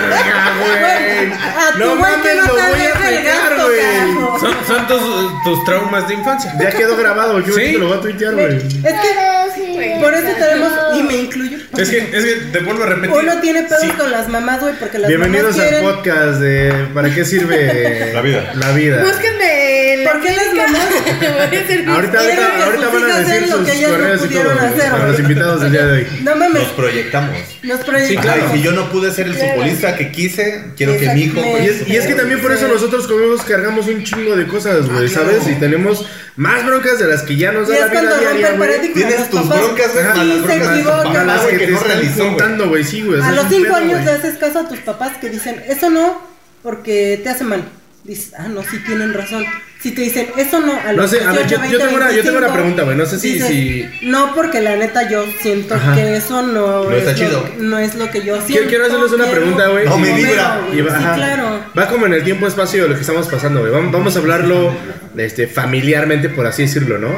Verga, 0.08 0.52
güey. 0.58 1.32
A 1.32 1.72
tu 1.72 1.78
No 1.78 1.96
mames, 1.96 2.36
no 2.36 2.42
lo 2.46 2.54
te 2.54 2.62
voy 2.62 3.16
a 3.16 3.22
gasto, 3.22 3.66
güey. 3.66 4.40
Son, 4.40 4.66
son 4.66 4.86
tus, 4.86 5.44
tus 5.44 5.64
traumas 5.64 6.08
de 6.08 6.14
infancia. 6.14 6.54
Ya 6.58 6.70
quedó 6.70 6.96
grabado, 6.96 7.40
yo 7.40 7.52
Sí. 7.54 7.72
te 7.72 7.78
lo 7.78 7.88
voy 7.88 7.98
a 7.98 8.00
tuitear, 8.00 8.34
güey. 8.34 8.56
Es 8.56 8.82
que 8.82 10.00
por 10.00 10.14
eso 10.14 10.28
tenemos, 10.48 10.72
y 10.98 11.02
me 11.02 11.14
incluyo. 11.16 11.58
Es 11.76 11.90
que, 11.90 11.98
es 11.98 12.24
que 12.24 12.34
te 12.52 12.58
vuelvo 12.60 12.84
a 12.84 12.86
repetir. 12.86 13.10
Uno 13.16 13.40
tiene 13.40 13.62
pedos 13.64 13.80
Sí. 13.82 13.88
con 13.90 14.10
las 14.10 14.28
mamás, 14.28 14.60
güey, 14.60 14.74
porque 14.78 14.98
las 14.98 15.08
Bienvenidos 15.08 15.56
mamás 15.56 15.60
al 15.64 15.68
quieren. 15.80 15.94
podcast 15.96 16.40
de 16.40 16.86
¿Para 16.94 17.14
qué 17.14 17.24
sirve 17.24 18.10
La 18.14 18.20
vida. 18.22 18.52
La 18.54 18.72
vida. 18.72 19.02
Búsquenme 19.02 20.04
¿Por 20.10 20.20
qué 20.22 20.32
las 20.32 20.54
mamás? 20.54 20.86
Voy 21.20 21.58
a 21.58 21.60
hacer 21.62 21.88
Ahorita, 21.88 22.18
ahorita, 22.20 22.64
ahorita 22.64 22.88
van 22.88 23.10
a 23.10 23.18
decir 23.20 23.48
sus 23.50 23.66
que 23.66 23.72
ellas 23.72 23.90
no 23.90 23.96
correos 23.98 24.24
y 24.24 24.28
todo 24.28 24.54
para 24.90 25.08
los 25.08 25.18
invitados 25.20 25.60
del 25.62 25.72
día 25.72 25.86
de 25.86 25.92
hoy. 25.92 26.06
No 26.22 26.36
mames, 26.36 26.62
Nos 26.62 26.72
proyectamos. 26.72 27.36
Nos 27.66 27.80
proyectamos. 27.80 28.22
claro. 28.22 28.42
Ay, 28.50 28.58
si 28.58 28.62
yo 28.64 28.72
no 28.72 28.90
pude 28.90 29.10
ser 29.12 29.26
el 29.26 29.34
futbolista 29.34 29.96
que 29.96 30.10
quise, 30.12 30.64
quiero 30.76 30.96
que 30.98 31.08
mi 31.10 31.22
hijo. 31.22 31.38
Exactamente. 31.38 31.64
Y 31.64 31.82
es, 31.82 31.88
y 31.88 31.96
es 31.96 32.06
que 32.06 32.14
también 32.14 32.40
por 32.40 32.52
eso 32.52 32.68
nosotros 32.68 33.06
comemos 33.06 33.42
cargamos 33.42 33.86
un 33.88 34.02
chingo 34.04 34.36
de 34.36 34.46
cosas, 34.46 34.88
güey, 34.88 35.08
¿sabes? 35.08 35.46
Y 35.48 35.54
tenemos 35.54 36.06
más 36.36 36.64
broncas 36.66 36.98
de 36.98 37.06
las 37.06 37.22
que 37.22 37.36
ya 37.36 37.52
nos 37.52 37.68
Y 37.68 37.72
da 37.72 37.78
la 37.80 37.84
es 37.86 37.90
vida 37.90 38.00
cuando 38.02 38.18
diaria, 38.20 38.52
güey. 38.52 38.92
Tienes 38.92 39.18
Los 39.20 39.30
tus 39.30 39.40
papás 39.42 39.58
broncas, 39.60 39.92
güey, 39.92 40.04
sí 40.04 40.18
más 40.18 40.26
las 40.26 40.36
se 40.36 40.42
broncas 40.42 40.58
de 40.58 40.66
tu 40.66 40.88
equivocan. 40.88 41.04
papá, 41.04 41.20
A 41.20 41.24
las 41.24 41.46
que 41.46 41.56
que 41.58 41.66
te 41.66 41.72
no 41.72 41.80
realizó, 41.80 42.14
güey. 42.16 42.28
juntando, 42.28 42.68
güey, 42.68 42.84
sí, 42.84 43.02
güey. 43.02 43.20
A 43.22 43.32
los 43.32 43.44
un 43.44 43.50
5 43.50 43.62
pedo, 43.64 43.76
años 43.76 44.04
le 44.04 44.10
haces 44.12 44.36
caso 44.38 44.58
a 44.60 44.68
tus 44.68 44.78
papás 44.80 45.16
que 45.18 45.28
dicen, 45.30 45.62
eso 45.68 45.90
no, 45.90 46.20
porque 46.62 47.20
te 47.22 47.28
hace 47.30 47.44
mal. 47.44 47.64
Dices, 48.06 48.32
ah, 48.38 48.46
no, 48.48 48.62
sí 48.62 48.78
tienen 48.86 49.12
razón. 49.12 49.44
Si 49.80 49.90
te 49.92 50.02
dicen, 50.02 50.28
eso 50.36 50.60
no, 50.60 50.72
a 50.72 50.92
No 50.92 51.02
los 51.02 51.10
sé, 51.10 51.22
a 51.24 51.32
ver, 51.32 51.46
18, 51.46 51.48
yo- 51.48 51.56
yo 51.56 51.60
20, 51.60 51.78
tengo 51.78 51.96
una- 51.96 52.12
yo 52.12 52.22
tengo 52.22 52.38
una 52.38 52.46
25, 52.48 52.54
pregunta, 52.54 52.82
güey, 52.84 52.96
no 52.96 53.06
sé 53.06 53.18
si- 53.18 53.32
dices, 53.34 53.48
si- 53.48 53.84
No, 54.02 54.34
porque 54.34 54.60
la 54.60 54.76
neta 54.76 55.08
yo 55.10 55.24
siento 55.42 55.74
Ajá. 55.74 55.94
que 55.94 56.16
eso 56.16 56.42
no, 56.42 56.84
No 56.84 56.92
está 56.92 57.10
es 57.10 57.16
chido. 57.18 57.48
Lo, 57.58 57.62
no 57.64 57.78
es 57.78 57.94
lo 57.96 58.10
que 58.10 58.18
yo 58.22 58.34
siento. 58.36 58.46
Quiero, 58.46 58.68
quiero 58.68 58.84
hacerles 58.86 59.12
una 59.12 59.24
quiero- 59.24 59.40
pregunta, 59.40 59.68
güey. 59.68 59.84
No 59.86 59.98
me 59.98 60.12
vibra. 60.14 60.60
güey. 60.66 60.78
y 60.78 60.82
va, 60.82 60.98
sí, 60.98 61.04
claro. 61.14 61.60
Va 61.78 61.88
como 61.88 62.06
en 62.06 62.14
el 62.14 62.22
tiempo 62.24 62.46
espacio 62.46 62.84
de 62.84 62.88
lo 62.90 62.94
que 62.94 63.00
estamos 63.00 63.26
pasando, 63.28 63.60
güey. 63.60 63.72
Vamos, 63.72 63.92
vamos 63.92 64.16
a 64.16 64.18
hablarlo 64.20 64.72
este, 65.16 65.46
familiarmente, 65.48 66.28
por 66.28 66.46
así 66.46 66.62
decirlo, 66.62 66.98
¿no? 66.98 67.10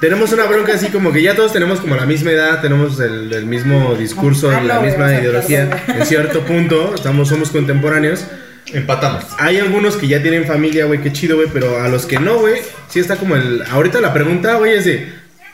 Tenemos 0.00 0.30
una 0.32 0.44
bronca 0.44 0.74
así 0.74 0.88
como 0.88 1.10
que 1.12 1.22
ya 1.22 1.34
todos 1.34 1.52
tenemos 1.52 1.80
como 1.80 1.96
la 1.96 2.04
misma 2.04 2.30
edad, 2.30 2.60
tenemos 2.60 3.00
el, 3.00 3.32
el 3.32 3.46
mismo 3.46 3.94
discurso, 3.96 4.50
Ah, 4.50 4.60
no, 4.60 4.66
la 4.68 4.80
misma 4.80 5.12
ideología 5.14 5.84
en 5.88 6.04
cierto 6.06 6.40
punto, 6.44 6.94
estamos, 6.94 7.28
somos 7.28 7.50
contemporáneos. 7.50 8.24
Empatamos. 8.72 9.24
Hay 9.38 9.58
algunos 9.58 9.96
que 9.96 10.08
ya 10.08 10.22
tienen 10.22 10.46
familia, 10.46 10.86
güey, 10.86 11.00
qué 11.00 11.12
chido, 11.12 11.36
güey, 11.36 11.48
pero 11.52 11.80
a 11.80 11.88
los 11.88 12.06
que 12.06 12.18
no, 12.18 12.38
güey, 12.38 12.60
sí 12.88 13.00
está 13.00 13.16
como 13.16 13.36
el... 13.36 13.62
Ahorita 13.70 14.00
la 14.00 14.12
pregunta, 14.12 14.54
güey, 14.54 14.72
es 14.72 14.84
de, 14.84 15.12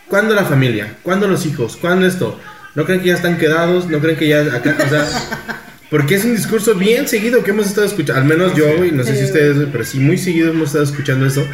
¿cuándo 0.08 0.34
la 0.34 0.44
familia? 0.44 0.96
¿Cuándo 1.02 1.28
los 1.28 1.44
hijos? 1.46 1.76
¿Cuándo 1.76 2.06
esto? 2.06 2.40
¿No 2.74 2.84
creen 2.84 3.00
que 3.00 3.08
ya 3.08 3.14
están 3.14 3.38
quedados? 3.38 3.88
¿No 3.88 3.98
creen 4.00 4.16
que 4.16 4.28
ya 4.28 4.40
acá, 4.40 4.76
o 4.84 4.88
sea... 4.88 5.08
Porque 5.92 6.14
es 6.14 6.24
un 6.24 6.34
discurso 6.34 6.74
bien 6.74 7.06
seguido 7.06 7.44
que 7.44 7.50
hemos 7.50 7.66
estado 7.66 7.86
escuchando, 7.86 8.18
al 8.18 8.26
menos 8.26 8.56
yo, 8.56 8.78
güey, 8.78 8.92
no 8.92 9.04
sé 9.04 9.14
si 9.14 9.24
ustedes, 9.24 9.56
güey, 9.56 9.68
pero 9.70 9.84
sí, 9.84 9.98
muy 9.98 10.16
seguido 10.16 10.48
hemos 10.48 10.68
estado 10.68 10.84
escuchando 10.84 11.26
eso. 11.26 11.46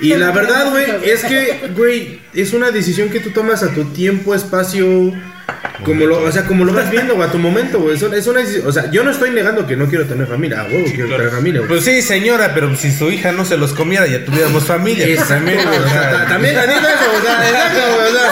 Y 0.00 0.14
la 0.14 0.30
verdad, 0.30 0.70
güey, 0.70 0.86
es 1.04 1.22
que, 1.22 1.70
güey, 1.76 2.20
es 2.32 2.54
una 2.54 2.70
decisión 2.70 3.10
que 3.10 3.20
tú 3.20 3.32
tomas 3.32 3.62
a 3.62 3.74
tu 3.74 3.84
tiempo, 3.92 4.34
espacio, 4.34 5.12
como 5.84 6.06
lo, 6.06 6.22
o 6.22 6.32
sea, 6.32 6.44
como 6.44 6.64
lo 6.64 6.72
vas 6.72 6.90
viendo, 6.90 7.14
o 7.14 7.22
a 7.22 7.30
tu 7.30 7.38
momento, 7.38 7.80
güey. 7.80 7.96
Es 7.96 8.02
una, 8.02 8.16
es 8.16 8.26
una 8.26 8.40
o 8.66 8.72
sea, 8.72 8.90
yo 8.90 9.02
no 9.04 9.10
estoy 9.10 9.30
negando 9.30 9.66
que 9.66 9.76
no 9.76 9.86
quiero 9.88 10.06
tener 10.06 10.26
familia, 10.26 10.64
huevo, 10.70 10.86
quiero 10.94 11.08
tener 11.16 11.30
familia, 11.30 11.60
güey. 11.60 11.68
Pues 11.68 11.84
sí, 11.84 12.02
señora, 12.02 12.52
pero 12.54 12.74
si 12.76 12.92
su 12.92 13.10
hija 13.10 13.32
no 13.32 13.44
se 13.44 13.56
los 13.56 13.72
comiera, 13.72 14.06
ya 14.06 14.24
tuviéramos 14.24 14.64
familia. 14.64 15.06
También, 15.26 15.58
güey, 15.66 15.78
o 15.78 15.88
sea, 15.88 16.10
ta- 16.10 16.26
también 16.28 16.54
también 16.54 16.78
eso, 16.78 17.18
o 17.18 17.22
sea, 17.22 17.48
exacto, 17.48 17.80
güey, 17.96 18.06
o 18.08 18.12
sea, 18.12 18.30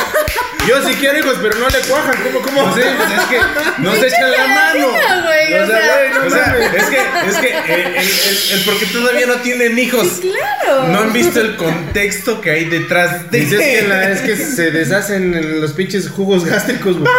yo 0.69 0.87
sí 0.89 0.95
quiero 1.01 1.19
hijos, 1.19 1.37
pero 1.43 1.59
no 1.59 1.69
le 1.69 1.79
cuajan, 1.89 2.15
¿cómo, 2.23 2.41
cómo? 2.43 2.73
Pues 2.73 2.85
sí, 2.85 2.91
pues 2.97 3.11
es 3.19 3.27
que 3.27 3.83
nos 3.83 3.97
echan 3.97 4.31
la 4.31 4.47
mano. 4.47 4.89
güey, 5.25 5.55
o 5.55 5.67
sea, 5.67 5.81
güey, 5.81 6.11
no 6.15 6.27
O 6.27 6.31
sea, 6.31 6.57
es 6.77 6.85
que, 6.85 6.97
es 7.31 7.37
que 7.37 7.49
eh, 7.49 7.95
el, 7.97 8.07
el- 8.07 8.59
el 8.59 8.65
porque 8.67 8.87
todavía 8.87 9.27
no 9.27 9.37
tienen 9.37 9.79
hijos. 9.79 10.21
claro. 10.21 10.89
No 10.89 11.01
han 11.01 11.13
visto 11.13 11.41
el 11.41 11.57
contexto 11.57 12.41
que 12.41 12.51
hay 12.51 12.65
detrás 12.67 13.31
de 13.31 13.41
Dices 13.41 13.59
que, 13.59 13.89
la- 13.89 14.11
es 14.11 14.21
que 14.21 14.37
se 14.37 14.71
deshacen 14.71 15.35
en 15.35 15.61
los 15.61 15.73
pinches 15.73 16.09
jugos 16.09 16.45
gástricos, 16.45 16.99
güey. 16.99 17.10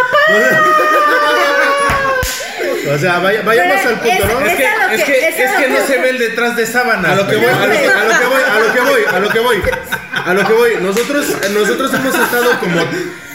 O 2.93 2.97
sea, 2.97 3.19
vaya- 3.19 3.41
vayamos 3.43 3.75
Pero 3.77 3.89
al 3.89 3.99
punto, 4.01 4.23
es- 4.23 4.33
¿no? 4.33 4.39
Es 4.45 4.55
que, 4.57 4.63
Es 4.95 5.03
que- 5.03 5.11
que, 5.13 5.27
es 5.29 5.39
a 5.39 5.43
es 5.43 5.51
lo 5.51 5.57
que 5.59 5.65
que- 5.65 5.69
no 5.79 5.87
se 5.87 5.97
ve 5.99 6.09
el 6.09 6.17
detrás 6.17 6.55
de 6.57 6.65
sábanas. 6.65 7.11
A 7.11 7.15
lo 7.15 7.27
que 7.27 7.35
voy, 7.37 7.45
a 7.45 7.65
lo 7.65 7.71
que, 7.71 7.87
a 7.87 8.03
lo 8.03 8.19
que 8.19 8.25
voy, 8.27 8.41
a 8.43 8.59
lo 8.59 8.73
que 8.73 8.79
voy, 8.81 9.01
a 9.15 9.19
lo 9.19 9.29
que 9.29 9.39
voy. 9.39 9.61
A 10.25 10.33
lo 10.33 10.47
que 10.47 10.53
voy. 10.53 10.71
Nosotros, 10.81 11.25
nosotros 11.53 11.93
hemos 11.93 12.15
estado 12.15 12.59
como 12.59 12.81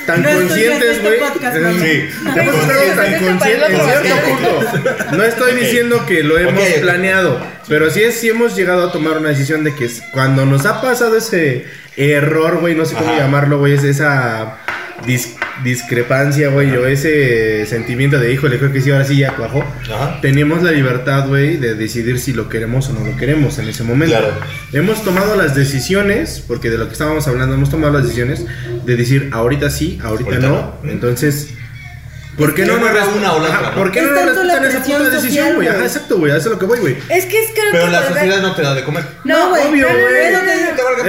tan 0.06 0.22
No 0.22 0.28
conscientes, 0.30 0.98
en 0.98 1.02
güey. 1.02 1.14
este. 1.14 1.80
Sí. 1.80 2.08
Hemos 2.36 2.54
estado 2.54 2.82
tan 2.96 3.24
conscientes 3.24 3.70
en 3.70 3.80
cierto 3.80 4.16
punto. 4.26 5.16
No 5.16 5.24
estoy 5.24 5.52
diciendo 5.54 6.04
que 6.06 6.22
lo 6.22 6.38
hemos 6.38 6.64
planeado, 6.80 7.40
pero 7.68 7.90
sí, 7.90 8.02
es, 8.02 8.20
sí 8.20 8.28
hemos 8.28 8.54
llegado 8.56 8.88
a 8.88 8.92
tomar 8.92 9.16
una 9.18 9.30
decisión 9.30 9.64
de 9.64 9.74
que 9.74 9.86
es- 9.86 10.02
cuando 10.12 10.44
nos 10.44 10.66
ha 10.66 10.80
pasado 10.82 11.16
ese 11.16 11.66
error, 11.96 12.58
güey, 12.58 12.74
no 12.74 12.84
sé 12.84 12.94
cómo 12.94 13.10
Ajá. 13.10 13.20
llamarlo, 13.20 13.58
güey, 13.58 13.72
es 13.74 13.84
esa 13.84 14.58
dis- 15.04 15.34
discrepancia, 15.64 16.48
güey, 16.48 16.70
o 16.76 16.86
ese 16.86 17.66
sentimiento 17.66 18.18
de, 18.18 18.32
híjole, 18.32 18.58
creo 18.58 18.72
que 18.72 18.80
sí, 18.80 18.90
ahora 18.90 19.04
sí 19.04 19.16
ya 19.18 19.34
cuajó. 19.34 19.64
Ajá. 19.92 20.20
Tenemos 20.22 20.62
la 20.62 20.70
libertad, 20.72 21.26
güey, 21.28 21.56
de 21.56 21.74
decidir 21.74 22.18
si 22.18 22.32
lo 22.32 22.48
queremos 22.48 22.88
o 22.88 22.92
no 22.92 23.04
lo 23.06 23.16
queremos 23.16 23.58
en 23.58 23.68
ese 23.68 23.82
momento. 23.82 24.16
Claro. 24.16 24.34
Hemos 24.72 25.02
tomado 25.04 25.36
las 25.36 25.54
decisiones, 25.54 26.42
porque 26.46 26.70
de 26.70 26.78
lo 26.78 26.86
que 26.86 26.92
estábamos 26.92 27.26
hablando, 27.28 27.54
hemos 27.54 27.70
tomado 27.70 27.92
las 27.92 28.02
decisiones 28.04 28.44
de 28.84 28.96
decir 28.96 29.30
ahorita 29.32 29.70
sí, 29.70 29.98
ahorita, 30.02 30.30
Ahorita 30.30 30.48
no. 30.48 30.74
no. 30.82 30.90
Entonces, 30.90 31.48
¿Por 32.36 32.54
qué 32.54 32.66
no 32.66 32.76
respetan 32.76 33.08
una 33.16 33.32
o 33.32 33.40
la 33.40 33.48
Ajá, 33.48 33.58
otra, 33.60 33.70
¿no? 33.70 33.76
¿Por 33.78 33.90
qué 33.92 34.00
Es 34.00 34.04
no 34.04 34.12
la 34.12 34.26
respetan 34.26 34.64
esa 34.66 34.82
puta 34.84 35.08
decisión, 35.08 35.54
güey? 35.54 35.68
Ajá, 35.68 35.78
exacto, 35.84 36.18
güey. 36.18 36.32
A 36.32 36.36
eso 36.36 36.48
es 36.48 36.52
lo 36.52 36.58
que 36.58 36.66
voy, 36.66 36.78
güey. 36.80 36.96
Es 37.08 37.24
que 37.24 37.42
es 37.42 37.50
creo 37.54 37.64
Pero 37.72 37.86
que 37.86 37.90
la 37.92 38.06
sociedad 38.08 38.42
no 38.42 38.54
te 38.54 38.60
da 38.60 38.74
de 38.74 38.84
comer. 38.84 39.04
No, 39.24 39.48
güey. 39.48 39.62
obvio, 39.68 39.86
no, 39.88 39.94
no, 39.94 40.00
güey. 40.02 40.32
no, 40.32 40.42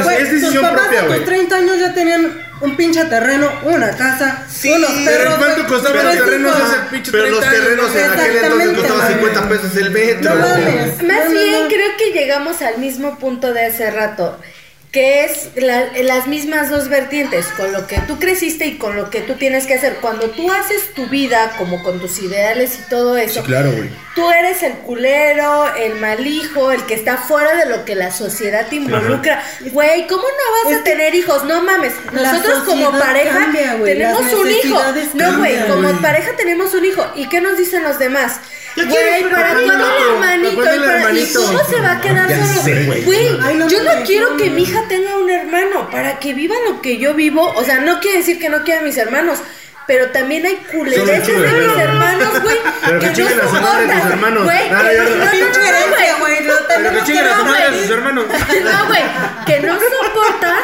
no, 0.06 0.10
Es- 0.12 0.20
decisión 0.32 0.54
tus 0.54 0.62
papás 0.62 0.80
propia, 0.84 1.02
a 1.02 1.06
güey. 1.08 1.20
tus 1.20 1.28
30 1.28 1.56
años 1.58 1.80
ya 1.82 1.94
tenían 1.94 2.32
un 2.62 2.76
pinche 2.76 3.06
terreno, 3.06 3.50
una 3.64 3.92
casa, 3.92 4.46
unos 4.76 4.92
perros. 4.92 5.04
Pero 5.06 5.38
¿cuánto 5.38 5.68
costaban 5.68 6.06
los 6.06 6.16
terrenos 6.16 6.58
hijos. 6.58 6.70
ese 6.70 6.80
pinche 6.92 7.12
Pero 7.12 7.30
los 7.30 7.40
30 7.40 7.50
años, 7.50 7.66
terrenos 7.66 7.96
en 7.96 8.12
aquel 8.20 8.36
entonces 8.36 8.78
costaban 8.78 9.20
güey. 9.20 9.34
50 9.34 9.50
pesos 9.50 9.76
el 9.78 9.92
metro. 9.92 10.36
No 10.36 10.42
mames. 10.48 11.04
Más 11.04 11.18
No, 11.20 11.24
no, 11.26 11.32
bien 11.32 11.62
no. 11.64 11.68
creo 11.68 11.98
que 11.98 12.12
llegamos 12.12 12.62
al 12.62 12.78
mismo 12.80 13.18
punto 13.20 13.54
de 13.54 13.66
hace 13.66 13.92
rato, 13.92 14.40
que 14.92 15.26
es 15.26 15.50
la- 15.56 15.88
las 16.04 16.28
mismas 16.28 16.70
dos 16.70 16.88
vertientes, 16.88 17.46
con 17.58 17.72
lo 17.74 17.88
que 17.88 17.98
tú 18.08 18.20
creciste 18.20 18.66
y 18.66 18.78
con 18.78 18.96
lo 18.96 19.10
que 19.10 19.20
tú 19.22 19.34
tienes 19.34 19.68
que 19.68 19.74
hacer. 19.74 19.96
Cuando 20.02 20.30
tú 20.32 20.50
haces 20.52 20.94
tu 20.96 21.08
vida 21.08 21.54
como 21.58 21.84
con 21.84 22.00
tus 22.00 22.20
ideales 22.20 22.80
y 22.80 22.90
todo 22.90 23.18
eso, 23.18 23.42
Sí, 23.42 23.46
claro, 23.48 23.72
güey. 23.74 23.90
tú 24.16 24.30
eres 24.32 24.64
el 24.64 24.74
culero, 24.74 25.76
el 25.76 25.96
mal 26.00 26.26
hijo, 26.26 26.72
el 26.72 26.84
que 26.86 26.94
está 26.94 27.18
fuera 27.18 27.56
de 27.58 27.66
lo 27.70 27.84
que 27.86 27.96
la 27.96 28.12
sociedad 28.12 28.68
te 28.68 28.78
involucra. 28.78 29.44
Güey, 29.72 30.08
¿cómo 30.08 30.24
no 30.24 30.64
vas 30.70 30.74
Es 30.74 30.80
a 30.80 30.84
tener 30.84 31.14
hijos? 31.14 31.44
No 31.44 31.62
mames. 31.64 31.94
Nosotros 32.14 32.64
como 32.64 32.90
pareja 32.98 33.38
cambia, 33.40 33.74
güey, 33.76 33.94
tenemos 33.94 34.34
un 34.34 34.50
hijo. 34.52 34.82
No, 35.16 35.38
güey, 35.40 35.68
como 35.68 35.90
güey. 35.90 36.02
pareja 36.02 36.32
tenemos 36.38 36.74
un 36.74 36.86
hijo. 36.86 37.06
¿Y 37.16 37.28
qué 37.28 37.42
nos 37.42 37.58
dicen 37.58 37.84
los 37.84 38.00
demás? 38.00 38.40
Güey, 38.76 39.24
para 39.32 39.56
pero 39.56 39.66
cuando 39.66 39.86
¿para 39.86 39.98
el 39.98 40.14
hermanito, 40.14 40.54
y, 40.54 40.56
para- 40.64 40.76
¿y 40.76 40.80
hermanito? 40.84 41.44
cómo 41.48 41.64
se 41.66 41.82
va 41.82 41.92
a 41.94 42.02
quedar 42.02 42.30
Ya 42.30 42.46
solo? 42.46 42.62
sé, 42.62 42.84
güey. 42.86 43.04
Güey, 43.06 43.40
Ay, 43.42 43.56
no 43.56 43.68
yo 43.68 43.82
no 43.84 43.92
quiero 44.06 44.38
que 44.38 44.52
mi 44.52 44.62
hija 44.62 44.87
tenga 44.88 45.18
un 45.18 45.30
hermano 45.30 45.90
para 45.90 46.20
que 46.20 46.34
viva 46.34 46.56
lo 46.68 46.82
que 46.82 46.98
yo 46.98 47.14
vivo. 47.14 47.54
O 47.56 47.64
sea, 47.64 47.80
no 47.80 48.00
quiere 48.00 48.20
decir 48.20 48.40
que 48.40 48.50
no 48.50 48.64
quiera 48.64 48.82
mis 48.82 48.98
hermanos. 48.98 49.40
Pero 49.88 50.08
también 50.12 50.46
hay 50.46 50.58
culereces 50.72 51.28
de 51.28 51.34
de 51.48 51.68
mis 51.68 51.78
hermanos, 51.78 52.44
güey. 52.44 52.58
Pero 52.86 53.00
que 53.00 53.06
no 53.08 53.14
chinguen 53.14 53.40
a 53.40 53.44
su 53.48 53.54
madre 53.54 53.64
soportas. 53.84 54.02
tus 54.04 54.12
hermanos. 54.12 54.44
Güey, 54.44 54.58
Ah, 54.70 54.84
que- 54.90 54.98
no, 54.98 55.04
no, 55.04 55.10
no, 55.10 55.16
no, 55.18 56.20
güey. 56.20 56.38
Pero 56.68 56.92
que 56.92 57.04
chinguen 57.06 57.26
a 57.28 57.32
su 57.38 57.46
no, 57.46 57.52
madre 57.52 57.82
sus 57.82 57.90
hermanos. 57.92 58.26
No, 58.68 58.88
güey, 58.88 59.02
que 59.46 59.60
no 59.62 59.74
soportas, 59.80 60.64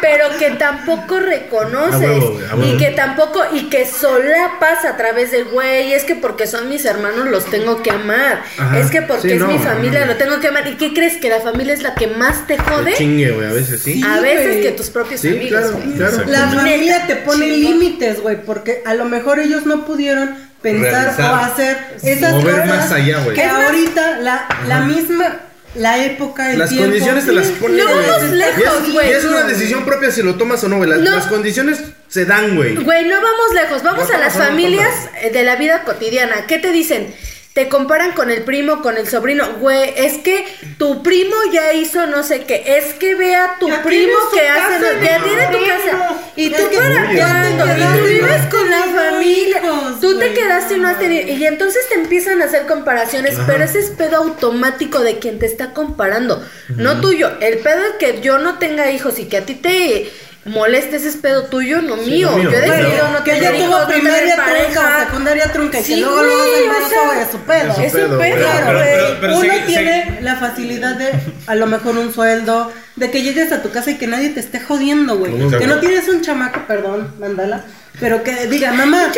pero 0.00 0.28
que 0.38 0.50
tampoco 0.52 1.20
reconoces. 1.20 2.00
huevo, 2.00 2.40
y 2.64 2.76
que 2.78 2.90
tampoco, 2.90 3.42
y 3.52 3.68
que 3.68 3.86
solapas 3.86 4.84
a 4.84 4.96
través 4.96 5.30
del 5.30 5.44
güey. 5.46 5.92
Es 5.92 6.04
que 6.04 6.14
porque 6.14 6.46
son 6.46 6.68
mis 6.68 6.84
hermanos 6.84 7.28
los 7.28 7.44
tengo 7.46 7.82
que 7.82 7.90
amar. 7.90 8.42
Ajá. 8.58 8.78
Es 8.78 8.90
que 8.90 9.02
porque 9.02 9.28
Sí, 9.28 9.32
es 9.34 9.40
no, 9.40 9.48
mi 9.48 9.58
no, 9.58 9.62
familia 9.62 10.00
no. 10.00 10.06
lo 10.06 10.16
tengo 10.16 10.40
que 10.40 10.48
amar. 10.48 10.66
¿Y 10.66 10.76
qué 10.76 10.92
crees? 10.94 11.18
Que 11.18 11.28
la 11.28 11.40
familia 11.40 11.74
es 11.74 11.82
la 11.82 11.94
que 11.94 12.06
más 12.06 12.46
te 12.46 12.56
jode. 12.58 12.94
Chingue, 12.94 13.30
güey, 13.32 13.46
a 13.48 13.52
veces 13.52 13.82
sí. 13.82 14.02
A 14.06 14.20
veces 14.20 14.62
que 14.64 14.72
tus 14.72 14.90
propios 14.90 15.20
Sí, 15.20 15.28
amigos. 15.28 15.48
claro, 15.60 15.72
güey. 15.76 15.92
claro. 15.96 16.24
La 16.26 16.48
familia 16.48 17.06
te 17.06 17.16
pone 17.16 17.46
límites, 17.46 18.20
güey, 18.20 18.36
porque 18.54 18.82
a 18.86 18.94
lo 18.94 19.04
mejor 19.06 19.40
ellos 19.40 19.66
no 19.66 19.84
pudieron 19.84 20.34
pensar 20.62 20.92
Realizar. 21.16 21.32
o 21.32 21.36
hacer 21.36 21.76
esas 22.02 22.32
O 22.34 22.42
ver 22.42 22.54
cosas 22.54 22.66
más 22.68 22.92
allá, 22.92 23.18
güey. 23.22 23.34
que 23.36 23.44
ahorita 23.44 24.18
la, 24.20 24.46
la 24.66 24.80
misma 24.80 25.40
la 25.74 26.04
época 26.04 26.52
el 26.52 26.60
Las 26.60 26.68
tiempo, 26.70 26.86
condiciones 26.86 27.26
te 27.26 27.32
las 27.32 27.48
ponen, 27.48 27.76
No 27.78 27.84
vamos 27.86 28.22
Y 28.30 28.34
lejos, 28.36 28.62
es- 28.86 28.92
güey. 28.92 29.08
Y 29.10 29.12
es 29.12 29.24
una 29.24 29.42
decisión 29.42 29.84
propia 29.84 30.10
si 30.12 30.22
lo 30.22 30.36
tomas 30.36 30.62
o 30.62 30.68
no, 30.68 30.76
güey. 30.76 30.88
Las, 30.88 31.00
No. 31.00 31.10
las 31.10 31.26
condiciones 31.26 31.80
se 32.08 32.24
dan, 32.26 32.54
güey. 32.54 32.76
Güey, 32.76 33.04
no 33.08 33.16
vamos 33.16 33.54
lejos, 33.54 33.82
vamos 33.82 34.08
No, 34.08 34.14
a 34.14 34.18
las 34.18 34.36
no, 34.36 34.44
familias 34.44 34.94
eh, 35.20 35.30
de 35.30 35.42
la 35.42 35.56
vida 35.56 35.82
cotidiana. 35.82 36.46
¿Qué 36.46 36.58
te 36.58 36.70
dicen? 36.70 37.12
Te 37.54 37.68
comparan 37.68 38.12
con 38.12 38.32
el 38.32 38.42
primo, 38.42 38.82
con 38.82 38.96
el 38.96 39.06
sobrino. 39.08 39.46
Güey, 39.60 39.94
es 39.96 40.18
que 40.18 40.44
tu 40.76 41.04
primo 41.04 41.36
ya 41.52 41.72
hizo 41.72 42.04
no 42.06 42.24
sé 42.24 42.40
qué. 42.42 42.64
Es 42.78 42.94
que 42.94 43.14
ve 43.14 43.36
a 43.36 43.56
tu 43.60 43.68
Ya 43.68 43.80
primo 43.84 44.12
que 44.34 44.48
hace. 44.48 44.80
no- 44.80 45.04
ya 45.04 45.22
tiene 45.22 45.46
tu 45.46 45.64
casa. 45.64 46.16
Y 46.34 46.50
tú 46.50 46.62
para. 46.76 47.12
Y 47.12 47.16
quedaste, 47.16 47.98
tú 48.00 48.04
vives 48.06 48.42
con 48.50 48.68
la 48.70 48.82
familia. 48.82 49.60
hijos, 49.64 50.00
Tú 50.00 50.18
te 50.18 50.32
quedaste 50.34 50.74
y 50.74 50.80
no 50.80 50.88
has 50.88 50.98
tenido. 50.98 51.28
Y 51.32 51.46
entonces 51.46 51.88
te 51.88 51.94
empiezan 51.94 52.42
a 52.42 52.46
hacer 52.46 52.66
comparaciones. 52.66 53.36
Pero 53.46 53.62
ese 53.62 53.78
es 53.78 53.90
pedo 53.90 54.16
automático 54.16 54.98
de 55.00 55.20
quien 55.20 55.38
te 55.38 55.46
está 55.46 55.72
comparando. 55.74 56.44
No 56.70 57.00
tuyo. 57.00 57.30
El 57.40 57.58
pedo 57.58 57.84
es 57.84 57.92
que 58.00 58.20
yo 58.20 58.38
no 58.38 58.58
tenga 58.58 58.90
hijos 58.90 59.20
y 59.20 59.26
que 59.26 59.36
a 59.36 59.46
ti 59.46 59.54
te. 59.54 60.10
Moleste 60.46 60.96
ese 60.96 61.08
es 61.08 61.16
pedo 61.16 61.44
tuyo, 61.44 61.80
no 61.80 61.96
mío. 61.96 62.30
no 62.30 62.36
mío, 62.36 62.50
Yo 62.50 62.58
he 62.58 62.60
decidido 62.60 63.08
no 63.12 63.24
que 63.24 63.30
tener 63.32 63.54
ella 63.54 63.66
tuvo 63.66 63.86
primaria 63.86 64.36
trunca 64.36 64.96
o 64.98 65.04
secundaria 65.06 65.52
trunca 65.52 65.78
y 65.78 65.82
que 65.82 65.94
Sí, 65.94 66.00
luego 66.00 66.22
luego 66.22 66.36
güey, 66.42 66.54
se 66.54 66.60
o 66.60 66.64
embarazó, 66.64 67.12
es 67.22 67.30
su 67.30 67.38
pedo. 67.38 67.72
es 67.82 67.92
su 67.92 68.18
pedo, 68.18 68.18
Claro, 68.38 68.78
Pero- 68.78 69.16
pero- 69.20 69.32
Uno 69.38 69.40
sigue- 69.42 69.60
tiene 69.66 70.18
la 70.20 70.36
facilidad 70.36 70.96
de 70.96 71.12
a 71.46 71.54
lo 71.54 71.66
mejor 71.66 71.96
un 71.96 72.12
sueldo, 72.12 72.70
de 72.96 73.10
que 73.10 73.22
llegues 73.22 73.52
a 73.52 73.62
tu 73.62 73.70
casa 73.70 73.90
y 73.92 73.94
que 73.96 74.06
nadie 74.06 74.30
te 74.30 74.40
esté 74.40 74.60
jodiendo, 74.60 75.16
güey. 75.18 75.32
Que 75.58 75.66
no 75.66 75.78
tienes 75.80 76.08
un 76.08 76.20
chamaco, 76.20 76.60
perdón, 76.66 77.14
mandala, 77.18 77.64
pero 77.98 78.22
que 78.22 78.46
diga, 78.46 78.72
mamá, 78.72 79.10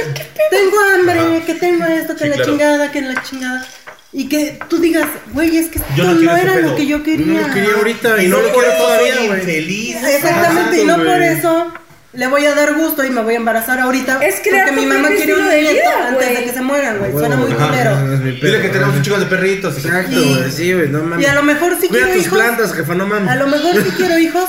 tengo 0.50 0.76
hambre, 0.94 1.42
que 1.44 1.54
tengo 1.54 1.84
esto, 1.86 2.14
que 2.14 2.24
Sí, 2.24 2.30
la 2.30 2.36
claro. 2.36 2.50
chingada, 2.52 2.90
que 2.92 3.00
la 3.02 3.22
chingada. 3.22 3.66
Y 4.12 4.28
que 4.28 4.58
tú 4.68 4.78
digas, 4.78 5.06
güey, 5.32 5.56
es 5.58 5.66
que 5.68 5.78
esto 5.78 5.90
Yo 5.96 6.04
no 6.04 6.14
no, 6.14 6.36
era 6.36 6.56
lo 6.56 6.74
que 6.74 6.86
yo 6.86 7.02
quería. 7.02 7.26
No 7.26 7.48
lo 7.48 7.54
quería 7.54 7.74
ahorita 7.76 8.22
y 8.22 8.28
no 8.28 8.40
lo 8.40 8.52
quiero 8.52 8.72
todavía, 8.78 9.14
güey. 9.26 9.40
Feliz. 9.42 9.96
Exactamente, 10.02 10.82
y 10.82 10.84
no 10.86 10.96
por 10.96 11.22
eso 11.22 11.72
le 12.14 12.26
voy 12.28 12.46
a 12.46 12.54
dar 12.54 12.74
gusto 12.76 13.04
y 13.04 13.10
me 13.10 13.20
voy 13.20 13.34
a 13.34 13.36
embarazar 13.36 13.78
ahorita. 13.78 14.24
Es 14.24 14.36
crear 14.40 14.68
porque 14.68 14.80
mi 14.80 14.86
mamá 14.86 15.08
quiere 15.08 15.34
un 15.34 15.48
de 15.50 15.60
nieto 15.60 15.90
antes 16.08 16.26
de 16.28 16.32
güey. 16.34 16.44
que 16.46 16.52
se 16.52 16.62
mueran, 16.62 16.98
güey. 16.98 17.12
Suena 17.12 17.36
muy 17.36 17.50
culero. 17.52 17.70
pedo, 17.94 18.18
Dile 18.18 18.62
que 18.62 18.68
tenemos 18.70 18.96
un 18.96 19.02
chico 19.02 19.18
de 19.18 19.26
perritos. 19.26 19.76
y 19.78 19.82
que- 19.82 19.88
Exacto, 19.88 20.16
güey. 20.16 20.50
Sí, 20.50 20.72
güey, 20.72 20.88
no 20.88 21.02
mames. 21.02 21.26
Y 21.26 21.28
a 21.28 21.34
lo 21.34 21.42
mejor 21.42 21.76
sí 21.78 21.88
Cuida 21.88 22.04
quiero 22.04 22.16
tus 22.18 22.26
hijos. 22.26 22.38
plantas, 22.38 22.72
jefa, 22.72 22.94
no 22.94 23.06
mames. 23.06 23.28
A 23.30 23.34
lo 23.36 23.46
mejor 23.48 23.74
sí 23.82 23.90
quiero 23.98 24.18
hijos, 24.18 24.48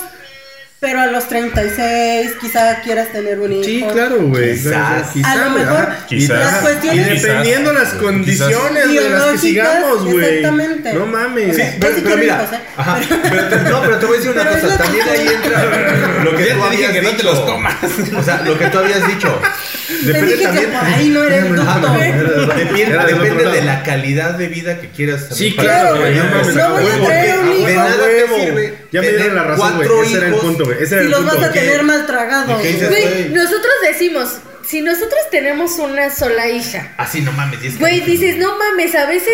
pero 0.79 1.01
a 1.01 1.07
los 1.07 1.27
36 1.27 2.33
quizá 2.39 2.81
quieras 2.81 3.07
tener 3.11 3.39
un 3.39 3.51
hijo. 3.51 3.63
Sí, 3.63 3.83
claro, 3.91 4.17
güey. 4.21 4.53
Quizás. 4.53 5.09
Quizá, 5.11 5.31
A 5.31 5.35
lo 5.35 5.51
güey, 5.51 5.63
mejor. 5.63 5.87
Quizás. 6.07 6.29
las 6.39 6.53
Y 6.59 6.61
cuestiones 6.65 7.21
dependiendo 7.23 7.73
las 7.73 7.83
Quizás. 7.89 8.01
condiciones, 8.03 8.83
güey, 8.85 8.97
de 9.03 9.09
las 9.09 9.23
que 9.25 9.37
sigamos, 9.39 10.03
güey. 10.05 10.25
exactamente. 10.25 10.93
No 10.93 11.05
mames. 11.07 11.55
Sí, 11.55 11.61
Yo 11.63 11.67
pero, 11.79 11.95
sí 11.95 12.01
pero 12.03 12.15
quiero 12.15 12.17
mira, 12.17 12.35
hijos, 12.43 12.53
¿eh? 12.53 12.59
ajá, 12.77 12.99
pero 13.23 13.47
te- 13.49 13.69
no, 13.71 13.81
pero 13.81 13.97
te 13.99 14.05
voy 14.05 14.15
a 14.15 14.17
decir 14.19 14.31
una 14.31 14.43
Pero 14.49 14.61
cosa, 14.61 14.77
también 14.77 15.09
ahí 15.09 15.27
entra 15.27 16.23
lo 16.23 16.35
que 16.35 16.45
Ya 16.45 16.53
tú 16.55 16.61
te 16.61 16.69
dije 16.69 16.85
habías 16.85 16.91
que 16.91 17.01
no 17.01 17.09
te 17.09 17.15
dicho. 17.17 17.31
los 17.31 17.39
comas. 17.39 17.75
O 18.17 18.23
sea, 18.23 18.41
lo 18.45 18.57
que 18.59 18.65
tú 18.67 18.77
habías 18.79 19.07
dicho. 19.07 19.41
Te 19.87 19.93
Depende 20.07 20.33
dije 20.33 20.43
también. 20.43 20.65
que 20.69 20.77
por 20.77 20.85
ahí 20.85 21.09
no 21.09 21.23
era 21.27 21.37
el 21.37 21.55
ducto. 21.55 21.93
Depende 21.93 22.81
Era 22.83 23.05
del 23.05 23.17
depende 23.19 23.51
de 23.51 23.61
la 23.63 23.83
calidad 23.83 24.31
de 24.31 24.47
vida 24.49 24.79
que 24.81 24.89
quieras. 24.89 25.27
Sí, 25.31 25.55
claro, 25.55 25.97
güey. 25.99 26.13
No 26.15 26.23
voy 26.71 26.87
a 26.91 27.05
traer 27.05 27.39
un 27.39 27.51
hijo. 27.53 27.67
de 27.67 27.75
nada 27.75 27.95
te 27.97 28.41
sirve 28.41 28.73
Ya 28.91 29.01
me 29.01 29.07
dieron 29.13 29.35
la 29.35 29.43
razón, 29.43 29.75
güey. 29.77 29.87
cuatro 29.87 30.03
Ese 30.03 30.17
era 30.17 30.27
el 30.27 30.33
punto, 30.35 30.65
güey. 30.67 30.83
Ese 30.83 30.95
era 30.95 31.01
Si 31.03 31.05
el 31.05 31.11
los 31.11 31.19
punto. 31.21 31.35
vas 31.37 31.49
a 31.49 31.53
¿qué? 31.53 31.59
tener 31.61 31.83
mal 31.83 32.05
tragados. 32.05 32.59
Güey, 32.61 32.73
güey. 32.79 33.29
nosotros 33.29 33.73
decimos, 33.83 34.37
si 34.67 34.81
nosotros 34.81 35.19
tenemos 35.31 35.79
una 35.79 36.13
sola 36.13 36.47
hija, 36.49 36.93
Así 36.97 37.21
no 37.21 37.31
mames. 37.31 37.63
es 37.63 37.73
que- 37.73 37.79
güey, 37.79 38.01
dices, 38.01 38.37
no 38.37 38.57
mames, 38.57 38.95
a 38.95 39.05
veces, 39.05 39.33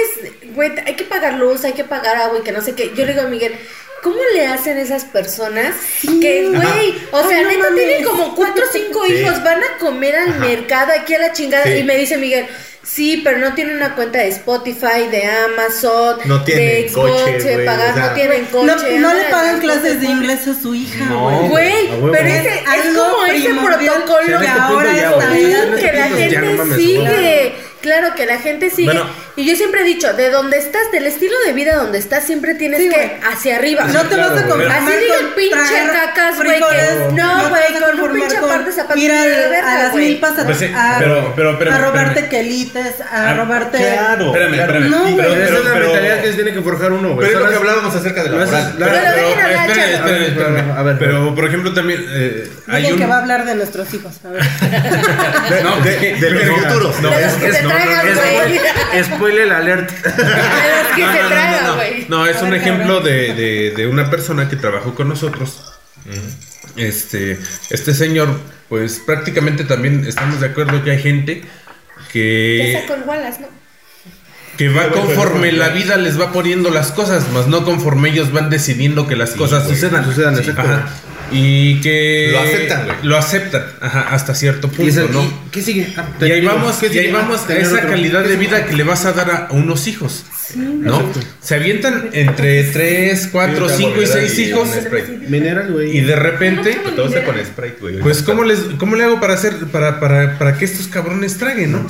güey, 0.53 0.71
hay 0.85 0.95
que 0.95 1.03
pagar 1.05 1.33
luz, 1.35 1.63
hay 1.63 1.73
que 1.73 1.83
pagar 1.83 2.17
agua 2.17 2.39
y 2.39 2.43
que 2.43 2.51
no 2.51 2.61
sé 2.61 2.73
qué. 2.75 2.91
Yo 2.95 3.05
le 3.05 3.13
digo 3.13 3.25
a 3.25 3.29
Miguel, 3.29 3.55
¿cómo 4.03 4.17
le 4.35 4.45
hacen 4.47 4.77
esas 4.77 5.05
personas 5.05 5.75
que, 6.21 6.49
güey, 6.49 6.95
o 7.11 7.27
sea, 7.27 7.37
Ay, 7.37 7.43
no 7.43 7.49
neta 7.49 7.63
mames. 7.63 7.85
tienen 7.85 8.03
como 8.03 8.35
cuatro 8.35 8.63
o 8.63 8.71
cinco 8.71 9.05
Sí. 9.07 9.13
hijos, 9.13 9.43
van 9.43 9.61
a 9.63 9.77
comer 9.79 10.15
al 10.15 10.39
mercado 10.39 10.91
aquí 10.99 11.13
a 11.15 11.19
la 11.19 11.31
chingada? 11.31 11.63
Sí. 11.65 11.71
Y 11.79 11.83
me 11.83 11.97
dice 11.97 12.17
Miguel, 12.17 12.45
sí, 12.83 13.21
pero 13.23 13.39
no 13.39 13.53
tienen 13.53 13.77
una 13.77 13.95
cuenta 13.95 14.19
de 14.19 14.27
Spotify, 14.27 15.07
de 15.09 15.23
Amazon, 15.25 16.17
No 16.25 16.43
tienen 16.43 16.83
de 16.83 16.89
Xbox, 16.89 17.11
coche, 17.11 17.43
de 17.43 17.53
güey, 17.55 17.65
pagar, 17.65 17.91
o 17.91 17.93
sea, 17.93 18.07
no 18.07 18.13
tienen 18.13 18.45
coche. 18.45 18.99
No, 18.99 19.13
le 19.13 19.23
pagan 19.25 19.59
clases 19.59 20.01
de 20.01 20.07
inglés 20.07 20.47
a 20.47 20.61
su 20.61 20.75
hija, 20.75 21.05
güey. 21.13 21.49
Güey, 21.49 22.11
pero 22.11 22.27
Es 22.27 22.45
es 22.45 22.67
algo 22.67 23.03
como 23.09 23.25
ese 23.25 23.49
protocolo 23.49 24.39
que 24.39 24.47
ahora 24.47 24.91
está 24.91 25.79
que 25.79 25.93
la 25.93 26.07
gente 26.09 26.75
sigue. 26.75 27.55
Claro 27.81 28.15
que 28.15 28.25
la 28.25 28.37
gente 28.37 28.69
sigue. 28.69 28.85
Bueno. 28.85 29.22
Y 29.35 29.45
yo 29.45 29.55
siempre 29.55 29.81
he 29.81 29.83
dicho, 29.83 30.13
de 30.13 30.29
donde 30.29 30.57
estás, 30.57 30.91
del 30.91 31.07
estilo 31.07 31.33
de 31.45 31.53
vida 31.53 31.75
donde 31.75 31.97
estás, 31.97 32.23
siempre 32.25 32.53
tienes 32.55 32.79
Sí, 32.81 32.89
que 32.89 32.95
güey. 32.95 33.11
hacia 33.31 33.55
arriba. 33.55 33.85
No 33.85 34.01
te 34.03 34.15
vas 34.15 34.31
a 34.31 34.45
conformar 34.47 34.77
Así 34.77 34.91
diga 34.97 35.15
el 35.19 35.25
con 35.25 35.35
pinche 35.35 35.87
cacas, 35.91 36.35
güey, 36.43 36.59
no, 36.59 37.49
güey, 37.49 37.63
a 37.63 37.79
con 37.79 37.99
un 38.01 38.13
pinche 38.13 38.35
par 38.41 38.65
de 38.65 38.71
zapatos 38.71 38.97
Ir 39.01 39.11
de 39.11 39.17
al- 39.17 39.29
verga, 39.29 39.73
a 39.73 39.83
las 39.83 39.95
milpas 39.95 40.37
a, 40.39 40.45
Pues 40.45 40.57
sí, 40.57 40.65
a- 40.75 40.95
pero- 40.99 41.33
pero- 41.35 41.59
pero- 41.59 41.71
a 41.73 41.77
robarte 41.79 42.19
espérame. 42.21 42.29
quelites, 42.29 43.01
a 43.01 43.29
Ah, 43.29 43.33
robarte. 43.35 43.77
Claro. 43.77 44.25
Espérame, 44.27 44.53
espérame. 44.59 44.89
No, 44.89 45.01
güey. 45.03 45.15
Pero- 45.15 45.33
Esa 45.33 45.45
pero- 45.45 45.57
es 45.57 45.65
la 45.65 45.73
pero- 45.73 45.85
mentalidad 45.85 46.21
que 46.21 46.27
se 46.27 46.33
tiene 46.35 46.53
que 46.53 46.61
forjar 46.61 46.91
uno, 46.91 47.13
güey. 47.15 47.27
Pero 47.27 47.39
es 47.39 47.43
lo 47.45 47.49
que 47.49 47.55
hablábamos 47.55 47.95
acerca 47.95 48.23
de 48.23 48.29
la 48.29 48.45
moral. 48.45 48.75
Pero 48.77 48.91
Pero, 48.91 48.97
esperen, 49.07 50.23
esperen. 50.23 50.71
A 50.71 50.83
ver, 50.83 50.93
a. 50.95 50.99
Pero, 50.99 51.35
por 51.35 51.45
ejemplo, 51.45 51.73
también 51.73 52.05
eh, 52.09 52.51
un... 52.93 52.97
que 52.99 53.05
va 53.07 53.15
a 53.15 53.19
hablar 53.21 53.45
de 53.45 53.55
nuestros 53.55 53.93
hijos. 53.93 54.13
A 54.25 54.29
ver. 54.29 54.43
No, 55.63 55.77
de- 55.81 56.17
los 56.31 56.43
futuros. 56.59 56.99
No, 57.01 57.09
es, 58.93 59.07
Spoiler 59.23 59.53
alert. 59.53 59.89
Que 60.95 61.01
no, 61.01 61.11
se 61.11 61.21
no, 61.23 61.29
no, 61.29 61.67
no, 61.67 61.75
güey. 61.75 62.05
no, 62.07 62.27
es 62.27 62.37
A 62.37 62.43
un 62.43 62.53
ejemplo 62.53 62.99
de, 62.99 63.33
de, 63.33 63.73
de 63.75 63.87
una 63.87 64.11
persona 64.11 64.47
que 64.47 64.55
trabajó 64.57 64.93
con 64.93 65.09
nosotros. 65.09 65.73
Este, 66.75 67.39
este 67.69 67.93
señor, 67.93 68.39
pues 68.69 69.01
prácticamente 69.05 69.63
también 69.63 70.05
estamos 70.05 70.39
de 70.39 70.47
acuerdo 70.47 70.83
que 70.83 70.91
hay 70.91 71.01
gente 71.01 71.43
Que 72.11 72.79
sacó 72.87 73.01
Wallace, 73.07 73.41
¿no? 73.41 73.47
que 74.57 74.69
va 74.69 74.89
conforme 74.91 75.51
la 75.51 75.69
vida 75.69 75.97
les 75.97 76.19
va 76.19 76.31
poniendo 76.31 76.69
las 76.69 76.91
cosas, 76.91 77.31
más 77.31 77.47
no 77.47 77.65
conforme 77.65 78.09
ellos 78.09 78.31
van 78.31 78.51
decidiendo 78.51 79.07
que 79.07 79.15
las 79.15 79.31
cosas 79.31 79.67
sucedan. 79.67 80.05
sucedan, 80.05 80.35
Sí. 80.35 80.51
Y 81.31 81.81
que 81.81 82.29
Lo 82.31 82.39
aceptan, 82.41 82.85
güey. 82.85 82.97
Lo 83.03 83.17
aceptan, 83.17 83.63
ajá, 83.81 84.01
hasta 84.11 84.35
cierto 84.35 84.67
punto, 84.69 85.07
¿no? 85.11 85.23
y- 85.23 85.33
¿Qué 85.51 85.61
sigue? 85.61 85.87
Ah, 85.97 86.05
Y 86.21 86.25
ahí 86.25 86.41
digo, 86.41 86.53
vamos, 86.53 86.75
¿qué 86.77 86.87
y 86.93 86.99
ahí 86.99 87.11
vamos 87.11 87.39
Ah, 87.39 87.43
a 87.43 87.47
tener 87.47 87.63
esa 87.63 87.75
otro. 87.75 87.89
calidad 87.89 88.23
¿Qué 88.23 88.29
de 88.29 88.35
vida 88.35 88.65
que 88.65 88.73
le 88.73 88.83
vas 88.83 89.05
a 89.05 89.13
dar 89.13 89.31
a 89.31 89.47
unos 89.53 89.87
hijos, 89.87 90.25
¿no? 90.55 91.01
Se 91.41 91.55
avientan 91.55 92.09
entre 92.13 92.63
3, 92.65 93.29
4, 93.31 93.69
5 93.69 94.01
y 94.01 94.05
6 94.07 94.39
hijos 94.39 94.69
Mineral, 95.27 95.71
güey. 95.73 95.97
y 95.97 96.01
de 96.01 96.15
repente, 96.15 96.77
Todo 96.95 97.07
está 97.07 97.23
con 97.23 97.35
Sprite, 97.43 97.77
güey. 97.81 97.99
pues 97.99 98.21
¿cómo, 98.21 98.43
les, 98.43 98.59
cómo 98.77 98.95
le 98.95 99.03
hago 99.05 99.19
para 99.19 99.33
hacer 99.33 99.53
para, 99.71 99.99
para, 99.99 100.37
para 100.37 100.57
que 100.57 100.65
estos 100.65 100.87
cabrones 100.87 101.37
traguen, 101.37 101.71
no? 101.71 101.87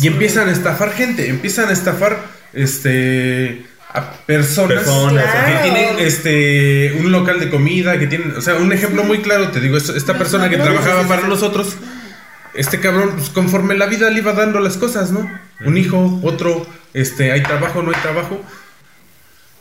Y 0.00 0.06
empiezan 0.06 0.48
a 0.48 0.52
estafar 0.52 0.92
gente, 0.94 1.28
empiezan 1.28 1.68
a 1.68 1.72
estafar 1.72 2.18
este 2.54 3.64
a 3.94 4.12
personas, 4.26 4.84
Personas, 4.84 5.24
que 5.46 5.62
tienen 5.70 5.98
este 5.98 6.96
un 6.98 7.12
local 7.12 7.38
de 7.40 7.50
comida, 7.50 7.98
que 7.98 8.06
tienen, 8.06 8.34
o 8.36 8.40
sea, 8.40 8.54
un 8.54 8.72
ejemplo 8.72 9.04
muy 9.04 9.20
claro, 9.20 9.50
te 9.50 9.60
digo, 9.60 9.76
es- 9.76 9.90
esta 9.90 10.16
persona 10.16 10.48
que 10.48 10.56
trabajaba 10.56 11.06
para 11.06 11.26
nosotros, 11.28 11.76
este 12.54 12.80
cabrón, 12.80 13.12
pues 13.16 13.28
conforme 13.30 13.74
la 13.74 13.86
vida 13.86 14.08
le 14.10 14.18
iba 14.18 14.32
dando 14.32 14.60
las 14.60 14.76
cosas, 14.78 15.10
¿no? 15.10 15.28
Un 15.64 15.76
hijo, 15.76 16.20
otro, 16.22 16.66
este, 16.94 17.32
hay 17.32 17.42
trabajo, 17.42 17.82
no 17.82 17.90
hay 17.90 18.00
trabajo, 18.02 18.40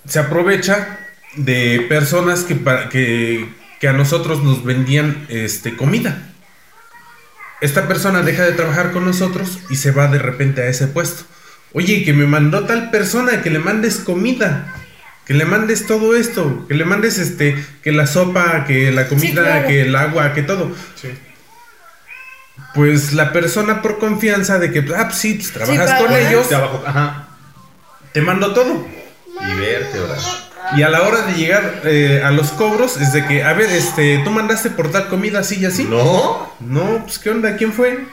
se 0.08 0.20
aprovecha 0.20 0.98
de 1.36 1.86
personas 1.90 2.44
que, 2.44 2.56
para, 2.56 2.90
que, 2.90 3.50
que 3.80 3.88
a 3.88 3.94
nosotros 3.94 4.44
nos 4.44 4.64
vendían 4.64 5.26
este, 5.30 5.76
comida. 5.76 6.30
Esta 7.62 7.88
persona 7.88 8.24
deja 8.24 8.44
de 8.44 8.54
trabajar 8.54 8.92
con 8.92 9.06
nosotros 9.06 9.60
y 9.70 9.76
se 9.76 9.92
va 9.92 10.08
de 10.08 10.18
repente 10.20 10.62
a 10.64 10.68
ese 10.68 10.88
puesto. 10.88 11.24
Oye, 11.74 12.04
que 12.04 12.14
me 12.14 12.26
mandó 12.26 12.66
tal 12.66 12.92
persona 12.92 13.42
que 13.42 13.50
le 13.50 13.60
mandes 13.60 13.98
comida, 13.98 14.74
que 15.26 15.34
le 15.34 15.46
mandes 15.46 15.88
todo 15.88 16.16
esto, 16.16 16.66
que 16.68 16.74
le 16.74 16.84
mandes 16.84 17.18
este, 17.18 17.56
que 17.82 17.92
la 17.92 18.08
sopa, 18.08 18.66
que 18.66 18.92
la 18.92 19.08
comida, 19.08 19.44
claro. 19.44 19.68
que 19.68 19.82
el 19.82 19.96
agua, 19.96 20.34
que 20.34 20.44
todo. 20.44 20.72
Pues 22.74 23.14
la 23.14 23.32
persona 23.32 23.82
por 23.82 24.00
confianza 24.00 24.60
de 24.60 24.72
que, 24.72 24.80
ah, 24.96 25.06
pues 25.08 25.18
sí, 25.18 25.36
pues, 25.36 25.52
trabajas 25.52 26.02
con 26.02 26.14
ellos, 26.14 26.50
De 26.50 26.56
abajo, 26.56 26.84
ajá. 26.86 27.28
te 28.12 28.22
mando 28.22 28.54
todo. 28.54 28.86
Y 29.40 29.60
verte, 29.60 29.98
ahora. 29.98 30.16
Y 30.76 30.84
a 30.84 30.90
la 30.90 31.02
hora 31.02 31.24
de 31.24 31.34
llegar 31.34 31.82
eh, 31.86 32.22
a 32.24 32.32
los 32.32 32.52
cobros, 32.52 32.98
es 32.98 33.14
de 33.14 33.26
que, 33.26 33.44
a 33.44 33.54
ver, 33.54 33.70
este, 33.70 34.20
tú 34.24 34.30
mandaste 34.30 34.70
por 34.70 34.92
tal 34.92 35.08
comida 35.08 35.40
así 35.40 35.60
y 35.60 35.66
así. 35.66 35.86
No. 35.86 36.54
No, 36.60 37.04
pues, 37.04 37.20
¿qué 37.20 37.30
onda? 37.30 37.56
¿Quién 37.58 37.74
fue? 37.74 38.06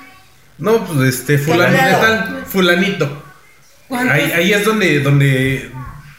No, 0.58 0.84
pues, 0.84 1.08
este, 1.08 1.38
fulanito 1.38 1.98
tal, 2.00 2.44
fulanito. 2.46 3.27
¿Cuántos- 3.88 4.12
Ahí, 4.14 4.30
ahí 4.32 4.52
es 4.52 4.64
donde, 4.64 5.00
donde, 5.00 5.70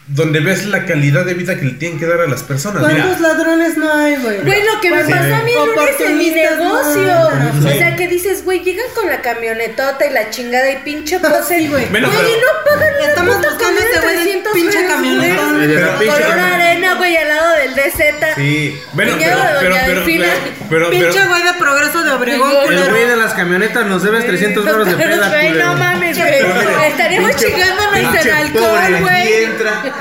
donde 0.09 0.39
ves 0.39 0.65
la 0.65 0.85
calidad 0.85 1.23
de 1.23 1.35
vida 1.35 1.55
que 1.59 1.65
le 1.65 1.71
tienen 1.73 1.99
que 1.99 2.07
dar 2.07 2.21
a 2.21 2.27
las 2.27 2.41
personas. 2.41 2.81
¿Cuántos 2.81 3.19
ladrones 3.19 3.77
no 3.77 3.93
hay, 3.93 4.15
güey? 4.15 4.41
Güey, 4.41 4.63
lo 4.65 4.81
que 4.81 4.89
me 4.89 5.03
¿Cuántos 5.03 5.19
pasó 5.19 5.35
a 5.35 5.43
mí 5.43 5.51
el 5.51 5.65
lunes 5.69 5.95
en 5.99 6.17
mi 6.17 6.29
no 6.29 6.35
negocio. 6.35 7.29
hay? 7.29 7.75
O 7.75 7.77
sea, 7.77 7.95
que 7.95 8.07
dices, 8.07 8.43
güey, 8.43 8.63
llegan 8.63 8.87
con 8.95 9.07
la 9.07 9.21
camionetota 9.21 10.07
y 10.07 10.09
la 10.11 10.31
chingada 10.31 10.71
y 10.71 10.77
pinche 10.77 11.19
pose. 11.19 11.59
Sí, 11.59 11.67
güey. 11.67 11.85
Bueno, 11.89 12.09
Güey, 12.09 12.33
no 12.33 12.47
pagan 12.65 12.93
una 12.97 13.07
Estamos 13.07 13.35
puta 13.35 13.49
de 13.49 13.99
güey, 14.01 14.15
300 14.15 14.53
pinche 14.53 14.79
pinche 14.79 15.35
Con 15.35 16.33
una 16.33 16.55
arena, 16.55 16.95
güey, 16.95 17.15
al 17.15 17.27
lado 17.27 17.55
del 17.57 17.75
DZ. 17.75 18.35
Sí, 18.35 18.81
bueno, 18.93 19.13
pero, 19.19 19.35
pero, 19.35 19.69
Doña 19.69 19.83
pero, 19.85 20.03
pero, 20.05 20.27
pero, 20.69 20.89
Pinche 20.89 21.27
güey 21.27 21.43
de 21.43 21.53
progreso 21.53 22.03
de 22.03 22.11
Obregón, 22.11 22.73
El 22.73 22.89
güey 22.89 23.05
de 23.05 23.15
las 23.15 23.33
camionetas 23.33 23.85
nos 23.85 24.01
debes 24.01 24.25
300 24.25 24.65
baros 24.65 24.87
de 24.87 24.95
peda, 24.95 25.29
no 25.53 25.75
mames, 25.75 26.17
güey. 26.17 26.39
Estaríamos 26.87 27.35
chingándonos 27.35 28.25
el 28.25 28.31
alcohol, 28.31 28.97
güey. 29.01 29.49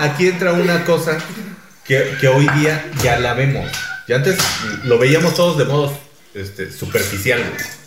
Aquí 0.00 0.28
entra 0.28 0.52
una 0.52 0.84
cosa 0.84 1.18
que, 1.84 2.16
que 2.20 2.28
hoy 2.28 2.46
día 2.56 2.84
ya 3.02 3.18
la 3.18 3.34
vemos. 3.34 3.70
Y 4.06 4.12
antes 4.12 4.38
lo 4.84 4.98
veíamos 4.98 5.34
todos 5.34 5.58
de 5.58 5.64
modo 5.64 5.98
este, 6.34 6.70
superficial. 6.72 7.40
güey. 7.40 7.78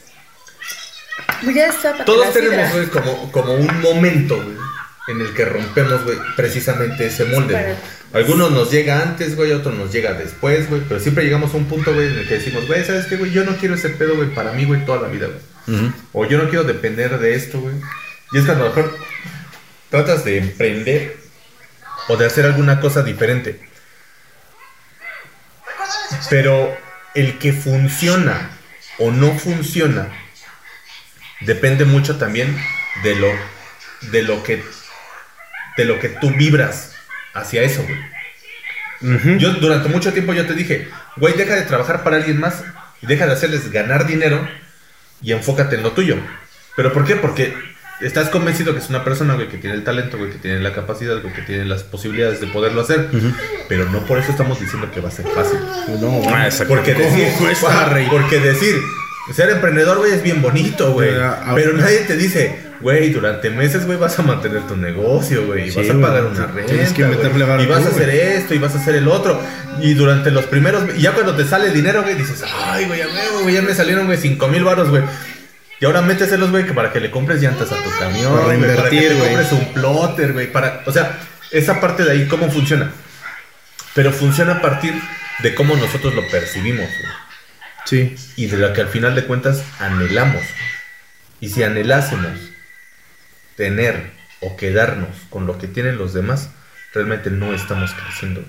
Pues 1.44 1.56
ya 1.56 1.68
está 1.68 1.92
para 1.94 2.06
Todos 2.06 2.34
tenemos 2.34 2.72
güey, 2.72 2.88
como, 2.88 3.32
como 3.32 3.54
un 3.54 3.82
momento 3.82 4.36
güey, 4.36 4.56
en 5.08 5.22
el 5.22 5.34
que 5.34 5.46
rompemos 5.46 6.04
güey, 6.04 6.18
precisamente 6.36 7.08
ese 7.08 7.26
molde. 7.26 7.54
Para- 7.54 7.66
güey. 7.66 8.02
Algunos 8.14 8.52
nos 8.52 8.70
llega 8.70 9.02
antes, 9.02 9.38
güey, 9.38 9.54
otros 9.54 9.74
nos 9.74 9.90
llega 9.94 10.12
después, 10.14 10.68
güey, 10.70 10.82
pero 10.86 11.00
siempre 11.00 11.24
llegamos 11.24 11.54
a 11.54 11.58
un 11.58 11.66
punto, 11.66 11.94
güey, 11.94 12.08
en 12.08 12.18
el 12.20 12.28
que 12.28 12.34
decimos, 12.40 12.68
güey, 12.68 12.84
¿sabes 12.84 13.06
qué, 13.06 13.16
güey? 13.16 13.32
Yo 13.32 13.46
no 13.46 13.56
quiero 13.56 13.76
ese 13.76 13.88
pedo, 13.90 14.18
güey, 14.18 14.28
para 14.36 14.52
mí, 14.52 14.66
güey, 14.66 14.86
toda 14.86 15.02
la 15.02 15.08
vida, 15.08 15.28
güey. 15.28 15.92
O 16.12 16.26
yo 16.26 16.38
no 16.38 16.50
quiero 16.50 16.66
depender 16.66 17.18
de 17.20 17.36
esto, 17.36 17.62
güey. 17.62 17.74
Y 18.34 18.40
es 18.40 18.44
cuando 18.46 18.66
a 18.66 18.68
lo 18.70 18.76
mejor 18.76 18.98
tratas 19.90 20.26
de 20.26 20.40
emprender 20.40 21.21
o 22.12 22.18
de 22.18 22.26
hacer 22.26 22.46
alguna 22.46 22.82
cosa 22.82 23.04
diferente. 23.04 23.58
Pero 26.30 26.78
el 27.16 27.40
que 27.40 27.54
funciona 27.54 28.50
o 29.00 29.12
no 29.12 29.40
funciona 29.40 30.10
depende 31.40 31.86
mucho 31.86 32.18
también 32.18 32.54
de 33.04 33.16
lo 33.16 33.32
de 34.12 34.24
lo 34.24 34.44
que 34.44 34.62
de 35.78 35.86
lo 35.86 36.00
que 36.00 36.10
tú 36.10 36.32
vibras 36.32 36.96
hacia 37.34 37.64
eso, 37.64 37.82
güey. 37.84 39.40
Yo 39.40 39.54
durante 39.54 39.88
mucho 39.88 40.12
tiempo 40.12 40.34
yo 40.34 40.46
te 40.46 40.54
dije, 40.54 40.90
güey, 41.16 41.34
deja 41.36 41.56
de 41.56 41.64
trabajar 41.64 42.04
para 42.04 42.18
alguien 42.18 42.42
más 42.42 42.62
y 43.02 43.08
deja 43.08 43.26
de 43.26 43.34
hacerles 43.34 43.72
ganar 43.72 44.06
dinero 44.06 44.46
y 45.22 45.32
enfócate 45.32 45.78
en 45.78 45.84
lo 45.84 45.94
tuyo. 45.94 46.18
¿Pero 46.76 46.92
por 46.92 47.06
qué? 47.06 47.16
Porque 47.16 47.56
estás 48.02 48.30
convencido 48.30 48.74
que 48.74 48.80
es 48.80 48.90
una 48.90 49.04
persona, 49.04 49.36
güey, 49.36 49.48
que 49.50 49.58
tiene 49.58 49.76
el 49.76 49.84
talento, 49.84 50.18
güey, 50.18 50.32
que 50.32 50.38
tiene 50.38 50.60
la 50.60 50.74
capacidad, 50.74 51.22
güey, 51.22 51.34
que 51.34 51.42
tiene 51.42 51.66
las 51.66 51.84
posibilidades 51.84 52.40
de 52.42 52.48
poderlo 52.48 52.82
hacer. 52.82 53.10
Pero 53.68 53.86
no 53.90 54.00
por 54.06 54.18
eso 54.18 54.32
estamos 54.32 54.60
diciendo 54.60 54.90
que 54.92 55.02
va 55.02 55.10
a 55.10 55.12
ser 55.12 55.26
fácil. 55.28 55.60
No, 56.00 56.22
Ah. 56.28 56.50
Porque 56.68 56.94
decir, 56.94 57.28
cuesta, 57.40 57.90
porque 58.10 58.40
decir, 58.40 58.76
ser 59.34 59.50
emprendedor, 59.50 59.98
güey, 60.00 60.12
es 60.14 60.24
bien 60.24 60.42
bonito, 60.42 60.92
güey. 60.94 61.12
Pero, 61.12 61.36
Pero 61.56 61.74
nadie 61.74 62.00
te 62.00 62.18
dice, 62.18 62.58
güey, 62.82 63.12
durante 63.12 63.50
meses, 63.50 63.86
güey, 63.86 63.98
vas 63.98 64.18
a 64.18 64.24
mantener 64.24 64.62
tu 64.68 64.76
negocio, 64.76 65.46
güey. 65.46 65.68
y 65.68 65.72
Sí, 65.72 65.80
vas 65.80 65.90
a 65.96 66.02
pagar 66.02 66.26
una 66.26 66.48
renta. 66.48 66.72
tienes 66.72 66.92
que 66.94 67.04
güey, 67.04 67.16
meterle 67.18 67.46
varo 67.46 67.64
Y 67.64 67.68
vas 67.68 67.86
a 67.86 67.90
hacer 67.90 68.08
güey. 68.08 68.20
esto, 68.20 68.54
y 68.56 68.58
vas 68.58 68.74
a 68.76 68.80
hacer 68.80 68.96
el 68.96 69.08
otro. 69.08 69.40
Y 69.80 69.94
durante 69.94 70.32
los 70.32 70.46
primeros, 70.46 70.84
y 70.98 71.02
ya 71.02 71.14
cuando 71.14 71.36
te 71.36 71.46
sale 71.46 71.70
dinero, 71.72 72.02
güey, 72.04 72.16
dices, 72.16 72.44
ay, 72.66 72.86
güey, 72.86 73.02
a 73.02 73.08
huevo, 73.08 73.44
güey, 73.44 73.56
ya 73.56 73.62
me 73.62 73.74
salieron, 73.76 74.06
güey, 74.08 74.18
5 74.18 74.48
mil 74.48 74.64
baros, 74.64 74.90
güey. 74.90 75.04
Y 75.82 75.86
ahora 75.86 76.02
méteselos, 76.02 76.52
güey, 76.52 76.66
que 76.66 76.74
para 76.74 76.94
que 76.94 77.00
le 77.02 77.12
compres 77.12 77.42
llantas 77.42 77.72
a 77.72 77.76
tu 77.76 77.90
camión, 78.00 78.32
Para 78.34 78.46
güey, 78.46 78.60
para 78.60 78.90
que 78.90 78.90
reinvertir, 79.00 79.10
te 79.10 79.18
compres 79.20 79.52
un 79.52 79.74
plotter, 79.74 80.32
güey, 80.34 80.52
para, 80.52 80.84
o 80.86 80.92
sea, 80.94 81.18
esa 81.52 81.82
parte 81.82 82.04
de 82.06 82.12
ahí, 82.12 82.28
¿cómo 82.28 82.50
funciona? 82.52 82.92
Pero 83.96 84.14
funciona 84.14 84.54
a 84.54 84.62
partir 84.62 84.94
de 85.40 85.56
cómo 85.56 85.76
nosotros 85.76 86.14
lo 86.16 86.26
percibimos, 86.30 86.88
güey 86.88 87.12
Sí. 87.86 88.16
y 88.38 88.46
de 88.46 88.58
lo 88.58 88.72
que 88.74 88.82
al 88.82 88.88
final 88.90 89.16
de 89.16 89.26
cuentas 89.26 89.64
anhelamos. 89.80 90.44
Y 91.42 91.50
si 91.50 91.64
anhelásemos 91.64 92.38
tener 93.58 94.12
o 94.40 94.56
quedarnos 94.56 95.10
con 95.32 95.48
lo 95.48 95.58
que 95.58 95.68
tienen 95.68 95.98
los 95.98 96.14
demás, 96.14 96.50
realmente 96.94 97.32
no 97.32 97.54
estamos 97.56 97.92
creciendo. 97.94 98.44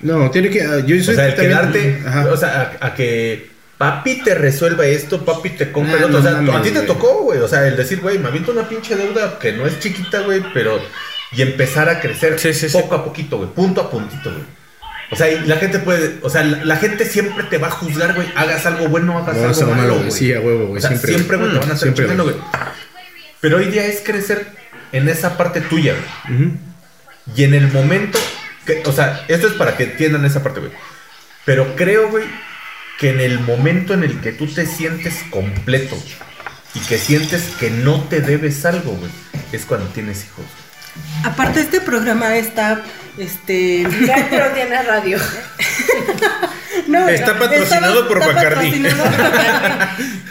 No, 0.00 0.30
tiene 0.30 0.48
que. 0.50 0.62
ah, 0.62 0.78
Yo 0.86 0.96
O 0.96 1.00
sea, 1.14 1.26
el 1.26 1.34
también- 1.34 1.50
quedarte, 1.58 2.02
Ajá. 2.06 2.26
o 2.28 2.36
sea, 2.36 2.72
a, 2.80 2.86
a 2.86 2.94
que 2.94 3.50
papi 3.82 4.22
te 4.22 4.36
resuelva 4.36 4.86
esto, 4.86 5.24
papi 5.24 5.50
te 5.50 5.72
compre 5.72 5.94
Ah, 5.96 6.00
lo 6.02 6.06
otro. 6.06 6.18
O 6.20 6.22
sea, 6.22 6.32
no 6.40 6.56
a 6.56 6.62
ti 6.62 6.70
te 6.70 6.82
tocó, 6.82 7.22
güey. 7.24 7.40
O 7.40 7.48
sea, 7.48 7.66
el 7.66 7.76
decir, 7.76 8.00
güey, 8.00 8.16
me 8.18 8.28
aviento 8.28 8.52
una 8.52 8.68
pinche 8.68 8.94
deuda 8.94 9.40
que 9.40 9.50
no 9.52 9.66
es 9.66 9.80
chiquita, 9.80 10.20
güey, 10.20 10.40
pero. 10.54 10.80
Y 11.32 11.42
empezar 11.42 11.88
a 11.88 11.98
crecer 12.00 12.38
Sí, 12.38 12.54
sí, 12.54 12.68
sí. 12.68 12.78
poco 12.78 12.94
a 12.94 13.04
poquito, 13.04 13.38
güey, 13.38 13.48
punto 13.50 13.80
a 13.80 13.90
puntito, 13.90 14.30
güey. 14.30 14.44
O 15.10 15.16
sea, 15.16 15.30
y 15.30 15.40
la 15.46 15.56
gente 15.56 15.78
puede, 15.80 16.18
o 16.22 16.30
sea, 16.30 16.44
la, 16.44 16.64
la 16.64 16.76
gente 16.76 17.04
siempre 17.06 17.44
te 17.44 17.58
va 17.58 17.66
a 17.68 17.70
juzgar, 17.72 18.14
güey. 18.14 18.28
Hagas 18.36 18.64
algo 18.66 18.86
bueno, 18.88 19.18
hagas 19.18 19.36
No, 19.36 19.48
algo 19.48 19.60
malo, 19.62 19.74
malo, 19.74 19.96
güey. 19.98 20.10
sí, 20.12 20.32
a 20.32 20.40
huevo, 20.40 20.66
güey, 20.68 20.78
O 20.78 20.80
sea, 20.80 20.90
siempre, 20.90 21.12
siempre, 21.14 21.36
güey, 21.38 21.52
te 21.52 21.58
van 21.58 21.70
a 21.72 21.76
Siempre, 21.76 22.04
chingando, 22.04 22.24
güey. 22.24 22.36
Pero 23.40 23.56
hoy 23.56 23.64
día 23.66 23.84
es 23.86 24.00
crecer 24.04 24.46
en 24.92 25.08
esa 25.08 25.36
parte 25.36 25.60
tuya, 25.60 25.94
güey. 26.28 26.50
Y 27.36 27.44
en 27.44 27.54
el 27.54 27.70
momento, 27.72 28.18
que, 28.64 28.82
o 28.86 28.92
sea, 28.92 29.24
esto 29.28 29.48
es 29.48 29.54
para 29.54 29.76
que 29.76 29.84
entiendan 29.84 30.24
esa 30.24 30.42
parte, 30.42 30.60
güey. 30.60 30.72
Pero 31.44 31.74
creo, 31.76 32.08
güey, 32.10 32.24
que 32.98 33.10
en 33.10 33.20
el 33.20 33.40
momento 33.40 33.94
en 33.94 34.04
el 34.04 34.20
que 34.20 34.32
tú 34.32 34.46
te 34.46 34.66
sientes 34.66 35.14
completo 35.30 35.96
y 36.74 36.80
que 36.80 36.98
sientes 36.98 37.42
que 37.58 37.70
no 37.70 38.00
te 38.04 38.20
debes 38.20 38.64
algo, 38.64 38.92
güey, 38.92 39.10
es 39.52 39.64
cuando 39.64 39.86
tienes 39.88 40.24
hijos. 40.24 40.44
Aparte, 41.24 41.60
este 41.60 41.80
programa 41.80 42.36
está. 42.36 42.82
Este. 43.18 43.86
Ya, 44.06 44.26
pero 44.30 44.46
tiene 44.52 44.82
radio. 44.82 45.18
No, 46.88 47.06
Está 47.06 47.38
patrocinado 47.38 48.08
por 48.08 48.18
Bacardí. 48.18 48.70
patrocinado 48.82 49.04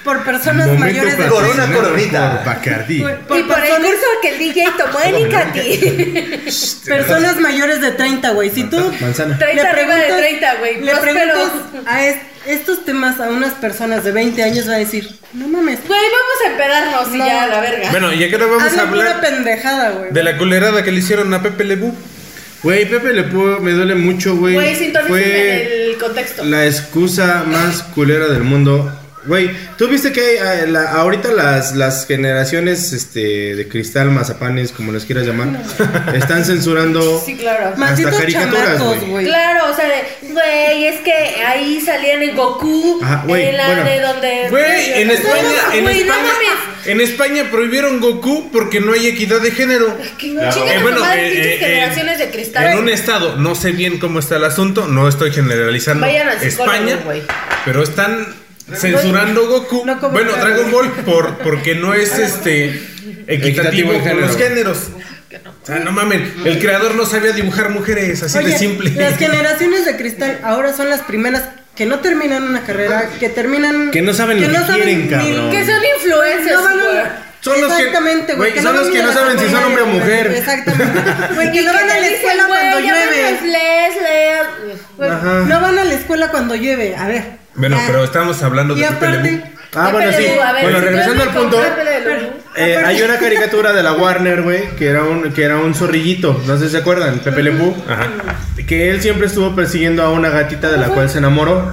por, 0.03 0.15
por 0.17 0.25
personas 0.25 0.67
Momento 0.67 0.85
mayores 0.85 1.17
de 1.17 1.27
Corona, 1.27 1.71
coronita. 1.71 2.37
por 2.43 2.45
Bacardí. 2.45 2.99
por, 3.27 3.39
y 3.39 3.43
por 3.43 3.59
el 3.63 3.75
curso 3.75 4.05
que 4.23 4.29
el 4.29 4.39
DJ 4.39 4.65
tomó 4.77 5.01
en 5.01 5.19
Icati. 5.27 6.41
personas 6.87 7.39
mayores 7.39 7.79
de 7.81 7.91
30, 7.91 8.31
güey. 8.31 8.49
Si 8.49 8.63
tú 8.63 8.91
Manzana. 8.99 9.37
30 9.37 9.63
le 9.63 9.69
arriba 9.69 9.95
de 9.95 10.01
preguntas- 10.01 10.17
30, 10.17 10.55
güey. 10.55 10.81
le 10.81 10.95
preguntas 10.97 11.51
a 11.85 12.03
es- 12.05 12.17
estos 12.47 12.85
temas 12.85 13.19
a 13.19 13.29
unas 13.29 13.53
personas 13.53 14.03
de 14.03 14.11
20 14.11 14.41
años, 14.43 14.67
va 14.67 14.73
a 14.73 14.77
decir: 14.79 15.09
No 15.33 15.47
mames. 15.47 15.79
Güey, 15.87 15.99
vamos 15.99 16.45
a 16.45 16.51
empedarnos 16.51 17.15
y 17.15 17.17
ya, 17.17 17.43
a 17.43 17.47
la 17.47 17.61
verga. 17.61 17.91
Bueno, 17.91 18.13
y 18.13 18.23
ahora 18.31 18.45
vamos 18.47 18.77
a 18.77 18.81
hablar 18.81 19.21
pendejada, 19.21 19.89
güey. 19.91 20.11
de 20.11 20.23
la 20.23 20.37
culerada 20.37 20.83
que 20.83 20.91
le 20.91 20.99
hicieron 20.99 21.33
a 21.33 21.41
Pepe 21.41 21.63
Lebú. 21.63 21.93
Güey, 22.63 22.87
Pepe 22.87 23.13
Le 23.13 23.23
Pew 23.23 23.59
me 23.59 23.71
duele 23.71 23.95
mucho, 23.95 24.35
güey. 24.35 24.53
Güey, 24.53 24.91
Fue 25.07 25.89
el 25.91 25.97
contexto. 25.97 26.43
la 26.43 26.65
excusa 26.67 27.43
más 27.47 27.81
culera 27.83 28.27
del 28.27 28.43
mundo. 28.43 28.91
Güey, 29.25 29.51
¿tú 29.77 29.87
viste 29.87 30.11
que 30.11 30.39
hay, 30.39 30.67
la- 30.71 30.93
ahorita 30.93 31.31
las, 31.31 31.75
las 31.75 32.07
generaciones 32.07 32.91
este, 32.91 33.55
de 33.55 33.67
cristal, 33.67 34.09
mazapanes, 34.09 34.71
como 34.71 34.91
les 34.91 35.05
quieras 35.05 35.27
llamar, 35.27 35.49
están 36.15 36.43
censurando 36.43 37.21
Sí, 37.23 37.35
claro. 37.35 37.73
Malditos 37.77 38.15
caricaturas, 38.15 38.77
chamacos, 38.77 38.97
güey. 38.97 39.09
güey. 39.11 39.25
Claro, 39.25 39.71
o 39.71 39.75
sea, 39.75 39.85
de, 39.87 40.20
güey, 40.33 40.85
es 40.87 40.99
que 41.01 41.11
ahí 41.45 41.79
salían 41.81 42.21
en 42.23 42.35
Goku, 42.35 42.99
Ajá, 43.03 43.23
güey, 43.25 43.47
en 43.49 43.57
la 43.57 43.67
bueno. 43.67 43.83
de 43.83 43.99
donde... 43.99 44.47
Güey, 44.49 45.01
en 45.01 45.11
España, 45.11 45.43
en 45.73 45.83
güey, 45.83 46.03
no 46.03 46.13
España, 46.13 46.23
mames. 46.33 46.87
en 46.87 47.01
España 47.01 47.47
prohibieron 47.51 47.99
Goku 47.99 48.49
porque 48.51 48.79
no 48.79 48.93
hay 48.93 49.07
equidad 49.07 49.41
de 49.41 49.51
género. 49.51 49.97
Que 50.17 50.27
no 50.29 50.41
Claro. 50.41 50.65
Eh, 50.67 50.77
a 50.77 50.81
bueno, 50.81 51.05
eh, 51.13 51.53
eh, 51.53 51.57
generaciones 51.59 52.19
de 52.19 52.29
cristal. 52.31 52.67
En 52.67 52.77
un 52.79 52.89
estado, 52.89 53.35
no 53.37 53.55
sé 53.55 53.71
bien 53.71 53.99
cómo 53.99 54.19
está 54.19 54.37
el 54.37 54.43
asunto, 54.45 54.87
no 54.87 55.07
estoy 55.07 55.31
generalizando 55.31 56.05
Vayan 56.05 56.27
al 56.29 56.39
psicólogo, 56.39 56.73
España, 56.73 56.99
güey. 57.03 57.21
pero 57.65 57.83
están 57.83 58.27
censurando 58.73 59.47
Goku, 59.47 59.83
No 59.85 59.95
bueno, 60.11 60.31
Dragon 60.33 60.71
Ball 60.71 60.91
por 61.05 61.37
porque 61.39 61.75
no 61.75 61.93
es 61.93 62.17
este 62.17 62.65
Equitativo 63.27 63.91
equitativo 63.93 63.99
con 63.99 64.21
los 64.21 64.37
géneros. 64.37 64.77
O 65.63 65.65
sea, 65.65 65.79
no 65.79 65.91
mamen, 65.91 66.33
el 66.45 66.59
creador 66.59 66.95
no 66.95 67.05
sabía 67.05 67.31
dibujar 67.31 67.69
mujeres, 67.69 68.21
así 68.23 68.43
de 68.43 68.57
simple. 68.57 68.89
las 68.91 69.17
generaciones 69.17 69.85
de 69.85 69.95
cristal 69.97 70.39
ahora 70.43 70.73
son 70.73 70.89
las 70.89 71.01
primeras 71.01 71.43
que 71.75 71.85
no 71.85 71.99
terminan 71.99 72.43
una 72.43 72.61
carrera, 72.63 73.09
que 73.19 73.29
terminan... 73.29 73.91
Que 73.91 74.01
no 74.01 74.13
saben 74.13 74.41
lo 74.41 74.47
que 74.47 74.73
quieren, 74.73 75.03
ni- 75.03 75.09
cabrón. 75.09 75.51
Que 75.51 75.65
son 75.65 75.79
influencers, 75.97 76.61
No. 76.61 77.31
Son 77.41 77.59
los 77.59 77.73
que- 77.73 77.77
Exactamente, 77.79 78.35
güey, 78.35 78.51
güey. 78.51 78.63
son 78.63 78.75
los 78.75 78.83
van 78.85 78.93
que 78.93 79.01
no 79.01 79.13
saben 79.13 79.39
si 79.39 79.45
son 79.49 79.63
hombre 79.63 79.81
o 79.81 79.85
mujer. 79.87 80.27
Exactamente. 80.27 81.01
Güey, 81.33 81.51
que 81.51 81.61
no 81.63 81.71
Y 81.71 81.73
van 81.75 81.89
a 81.89 81.99
la 81.99 82.07
escuela 82.07 82.43
cuando 82.47 82.79
llueve. 82.79 83.39
No 85.47 85.59
van 85.61 85.79
a 85.79 85.83
la 85.83 85.93
escuela 85.93 86.27
cuando 86.29 86.55
llueve. 86.55 86.95
A 86.95 87.07
ver. 87.07 87.23
Bueno, 87.55 87.77
ya. 87.77 87.83
pero 87.87 88.03
estamos 88.03 88.41
hablando 88.43 88.77
Y 88.77 88.81
de 88.81 88.87
Pepe 88.87 89.05
aparte. 89.07 89.43
Ah, 89.73 89.89
bueno, 89.91 90.11
sí. 90.11 90.23
Ver, 90.23 90.37
Bueno, 90.63 90.79
si 90.79 90.85
regresando 90.85 91.23
al 91.23 91.29
punto. 91.29 91.57
Eh, 92.57 92.77
hay 92.85 93.01
una 93.01 93.17
caricatura 93.17 93.71
de 93.71 93.81
la 93.81 93.93
Warner, 93.93 94.41
güey, 94.41 94.75
que 94.75 94.87
era 94.89 95.03
un 95.05 95.31
que 95.31 95.43
era 95.43 95.57
un 95.57 95.73
zorrillito, 95.73 96.41
no 96.45 96.57
sé 96.57 96.65
si 96.65 96.71
se 96.71 96.77
acuerdan, 96.79 97.19
Pepe 97.19 97.43
Le 97.43 97.51
Pew, 97.53 97.73
Ajá. 97.87 98.07
que 98.67 98.89
él 98.91 99.01
siempre 99.01 99.27
estuvo 99.27 99.55
persiguiendo 99.55 100.03
a 100.03 100.09
una 100.09 100.29
gatita 100.29 100.69
de 100.69 100.77
la 100.77 100.89
cual 100.89 101.09
se 101.09 101.19
enamoró. 101.19 101.71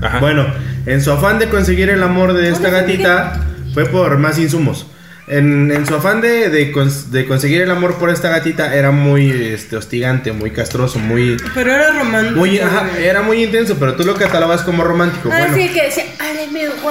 Ajá. 0.00 0.20
Bueno, 0.20 0.46
en 0.86 1.02
su 1.02 1.10
afán 1.10 1.40
de 1.40 1.48
conseguir 1.48 1.90
el 1.90 2.00
amor 2.04 2.32
de 2.34 2.48
esta 2.48 2.70
gatita, 2.70 3.40
fue 3.74 3.86
por 3.86 4.16
más 4.18 4.38
insumos. 4.38 4.86
En, 5.28 5.70
en 5.70 5.86
su 5.86 5.94
afán 5.94 6.20
de, 6.20 6.48
de, 6.48 6.72
cons- 6.72 7.06
de 7.10 7.26
conseguir 7.26 7.60
el 7.62 7.70
amor 7.70 7.96
por 7.98 8.10
esta 8.10 8.28
gatita, 8.30 8.74
era 8.74 8.90
muy 8.90 9.30
este, 9.30 9.76
hostigante, 9.76 10.32
muy 10.32 10.50
castroso, 10.50 10.98
muy. 10.98 11.36
Pero 11.54 11.72
era 11.72 11.90
romántico. 11.92 12.38
muy 12.38 12.58
ajá, 12.58 12.88
era 12.98 13.22
muy 13.22 13.44
intenso, 13.44 13.76
pero 13.78 13.94
tú 13.94 14.04
lo 14.04 14.14
catalogabas 14.14 14.62
como 14.62 14.84
romántico. 14.84 15.28
Ah, 15.32 15.38
bueno. 15.40 15.54
sí, 15.56 15.68
que 15.68 15.82
decía. 15.82 16.04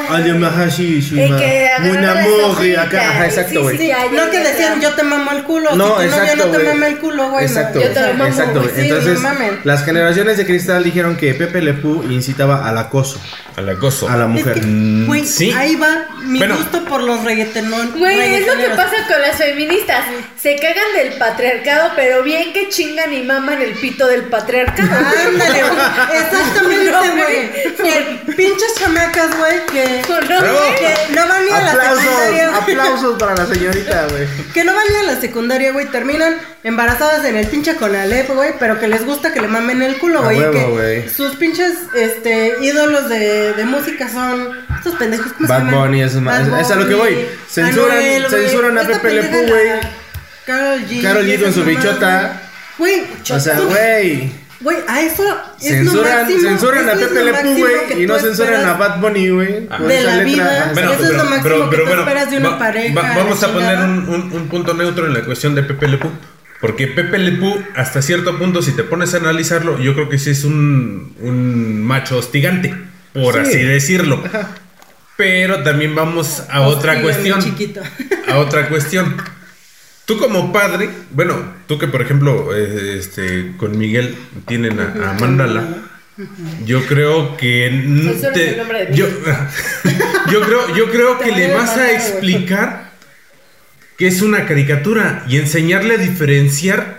Ay, 0.10 0.32
ajá, 0.44 0.70
sí, 0.70 1.02
sí, 1.02 1.16
que 1.16 1.68
Muy 1.82 1.98
hojitas, 2.44 2.88
acá, 2.88 3.10
ajá, 3.10 3.26
exacto, 3.26 3.52
sí, 3.52 3.58
güey. 3.58 3.78
sí, 3.78 3.92
ay, 3.92 4.10
No 4.14 4.30
que 4.30 4.38
ay, 4.38 4.44
decían 4.44 4.82
yo 4.82 4.94
te 4.94 5.04
mamo 5.04 5.32
el 5.32 5.44
culo. 5.44 5.76
No, 5.76 5.98
si 6.00 6.06
exacto, 6.06 6.36
no 6.38 6.44
te 6.52 6.58
güey. 6.58 6.68
mama 6.68 6.88
el 6.88 6.98
culo, 6.98 7.30
güey. 7.32 7.46
Exacto, 7.46 7.80
no. 7.80 7.86
Yo 7.86 7.92
te 7.92 8.02
lo 8.02 8.08
mamo, 8.14 8.26
exacto. 8.26 8.60
güey. 8.62 8.72
Sí, 8.76 8.82
Entonces, 8.82 9.22
no 9.22 9.30
las 9.64 9.84
generaciones 9.86 10.38
de 10.38 10.46
cristal 10.46 10.84
dijeron 10.84 11.18
que 11.18 11.34
Pepe 11.34 11.62
Le 11.62 11.74
Pew 11.74 12.04
incitaba 12.10 12.68
al 12.68 12.78
acoso 12.78 13.20
Al 13.56 13.70
acoso. 13.70 14.08
a 14.10 14.16
la 14.18 14.24
Es 14.26 14.30
mujer. 14.30 14.54
que, 14.56 15.04
güey, 15.06 15.26
sí. 15.26 15.52
ahí 15.52 15.76
va 15.76 16.06
mi 16.24 16.40
Bueno. 16.40 16.58
gusto 16.58 16.84
por 16.86 17.04
los 17.04 17.24
reggaetonón. 17.24 17.92
Güey, 17.98 18.27
es 18.36 18.48
lo 18.48 18.56
que 18.58 18.70
pasa 18.70 18.96
con 19.08 19.22
las 19.22 19.36
feministas. 19.38 20.06
Se 20.40 20.56
cagan 20.58 20.94
del 20.96 21.14
patriarcado, 21.18 21.92
pero 21.96 22.24
bien 22.24 22.54
que 22.54 22.70
chingan 22.70 23.14
y 23.14 23.24
maman 23.24 23.62
el 23.62 23.74
pito 23.74 24.08
del 24.08 24.24
patriarcado. 24.24 24.90
Ándale, 25.28 25.64
güey. 25.64 26.20
Exactamente, 26.22 27.10
güey. 27.12 27.76
Que 27.76 28.34
pinches 28.34 28.76
chamacas, 28.76 29.38
güey, 29.38 29.66
que, 29.68 30.02
que 30.02 31.14
no 31.16 31.28
van 31.28 31.46
ni 31.46 31.52
a 31.52 31.62
la 31.62 31.72
secundaria. 31.72 32.50
güey. 32.50 32.62
aplausos 32.62 33.20
para 33.20 33.36
la 33.36 33.46
señorita, 33.46 34.08
güey. 34.10 34.28
Que 34.54 34.64
no 34.64 34.74
van 34.74 34.86
ni 34.90 34.96
a 34.96 35.04
la 35.14 35.20
secundaria, 35.22 35.72
güey. 35.72 35.86
Terminan 35.88 36.38
embarazadas 36.68 37.26
en 37.26 37.36
el 37.38 37.48
pinche 37.48 37.76
Conalep, 37.76 38.30
güey. 38.34 38.52
Pero 38.60 38.80
que 38.80 38.88
les 38.88 39.06
gusta 39.06 39.34
que 39.34 39.42
le 39.42 39.48
mamen 39.48 39.82
el 39.82 39.98
culo, 39.98 40.24
güey. 40.24 40.40
que 40.52 41.10
sus 41.10 41.36
pinches 41.36 41.74
este, 41.96 42.54
ídolos 42.62 43.10
de, 43.10 43.54
de 43.54 43.66
música 43.66 44.08
son 44.10 44.50
estos 44.78 44.96
pendejos. 44.96 45.32
¿cómo 45.34 45.48
se 45.48 45.54
Bad 45.54 45.60
llaman? 45.66 45.76
Bunny, 45.90 46.04
ma- 46.22 46.40
Bad 46.40 46.60
es 46.62 46.72
a 46.72 46.76
lo 46.76 46.88
que 46.88 46.96
voy. 46.96 47.26
Censuran- 47.50 47.92
Anuel, 47.92 48.26
censuran 48.30 48.78
a 48.78 48.82
Pepe 48.84 49.14
Le 49.14 49.24
Pew, 49.24 49.48
güey. 49.48 49.68
la 49.70 49.80
Karol 50.46 50.80
G. 50.88 51.02
Karol 51.02 51.26
G 51.26 51.42
con 51.42 51.54
su 51.54 51.64
bichota. 51.64 52.42
Güey, 52.78 53.04
O 53.34 53.40
sea, 53.40 53.60
güey. 53.60 54.32
Güey, 54.60 54.78
a 54.88 55.02
eso 55.02 55.24
es 55.24 55.30
lo 55.30 55.92
Censuran, 55.92 56.18
máximo, 56.24 56.42
censuran 56.50 56.90
a 56.90 56.94
eso 56.94 57.02
es 57.02 57.08
Pepe 57.10 57.24
Le 57.26 57.34
Pew, 57.34 57.58
güey. 57.60 58.04
Y 58.04 58.08
no 58.08 58.18
censuran 58.18 58.66
a 58.66 58.74
Bad 58.74 59.00
Bunny, 59.02 59.30
güey. 59.30 59.68
De 59.68 60.04
la 60.04 60.16
letra. 60.16 60.24
vida. 60.24 60.72
Bueno, 60.74 60.94
Eso 60.94 61.04
es 61.04 61.12
lo 61.12 61.24
máximo 61.26 61.70
que 61.70 61.78
tú 61.78 61.92
esperas 61.94 62.32
de 62.32 62.38
una 62.38 62.50
va- 62.50 62.58
pareja, 62.60 62.96
va- 63.02 63.14
vamos 63.18 63.44
a 63.44 63.54
poner 63.54 63.78
un, 63.80 64.10
un- 64.10 64.32
un 64.34 64.48
punto 64.48 64.74
neutro 64.74 65.06
en 65.06 65.14
la 65.14 65.22
cuestión 65.22 65.54
de 65.54 65.64
Pepe 65.64 65.88
Le 65.88 65.98
Pew. 65.98 66.12
Porque 66.62 66.88
Pepe 66.88 67.20
Le 67.20 67.34
Pew, 67.34 67.54
hasta 67.76 68.02
cierto 68.02 68.38
punto, 68.40 68.62
si 68.62 68.72
te 68.72 68.84
pones 68.84 69.14
a 69.14 69.18
analizarlo, 69.18 69.80
yo 69.80 69.94
creo 69.94 70.10
que 70.10 70.18
sí 70.18 70.32
es 70.32 70.44
un, 70.44 71.16
un 71.20 71.84
macho 71.84 72.18
hostigante, 72.18 72.74
por 73.14 73.34
Sí. 73.36 73.40
así 73.42 73.58
decirlo. 73.60 74.24
Pero 75.16 75.64
también 75.64 75.96
vamos 75.96 76.44
a 76.50 76.62
otra 76.62 77.02
cuestión. 77.02 77.40
A 78.28 78.38
otra 78.38 78.70
cuestión. 78.70 79.16
Tú 80.06 80.18
como 80.18 80.54
padre, 80.54 80.90
bueno, 81.12 81.36
tú 81.68 81.78
que 81.78 81.88
por 81.88 82.02
ejemplo, 82.02 82.56
eh, 82.56 82.98
este, 82.98 83.54
con 83.58 83.78
Miguel 83.78 84.16
tienen 84.48 84.80
a, 84.80 85.12
a 85.12 85.14
Mandala, 85.20 85.68
yo 86.66 86.84
creo 86.88 87.36
que 87.38 87.68
te- 88.34 88.50
el 88.52 88.58
nombre 88.58 88.86
de 88.86 88.96
yo, 88.96 89.06
yo 90.32 90.42
creo, 90.42 90.76
yo 90.76 90.90
creo 90.92 91.20
que 91.20 91.32
le 91.32 91.54
vas 91.54 91.76
a 91.78 91.92
explicar 91.92 92.87
que 93.98 94.08
es 94.08 94.22
una 94.22 94.46
caricatura 94.46 95.24
y 95.28 95.38
enseñarle 95.38 95.96
a 95.96 95.98
diferenciar 95.98 96.98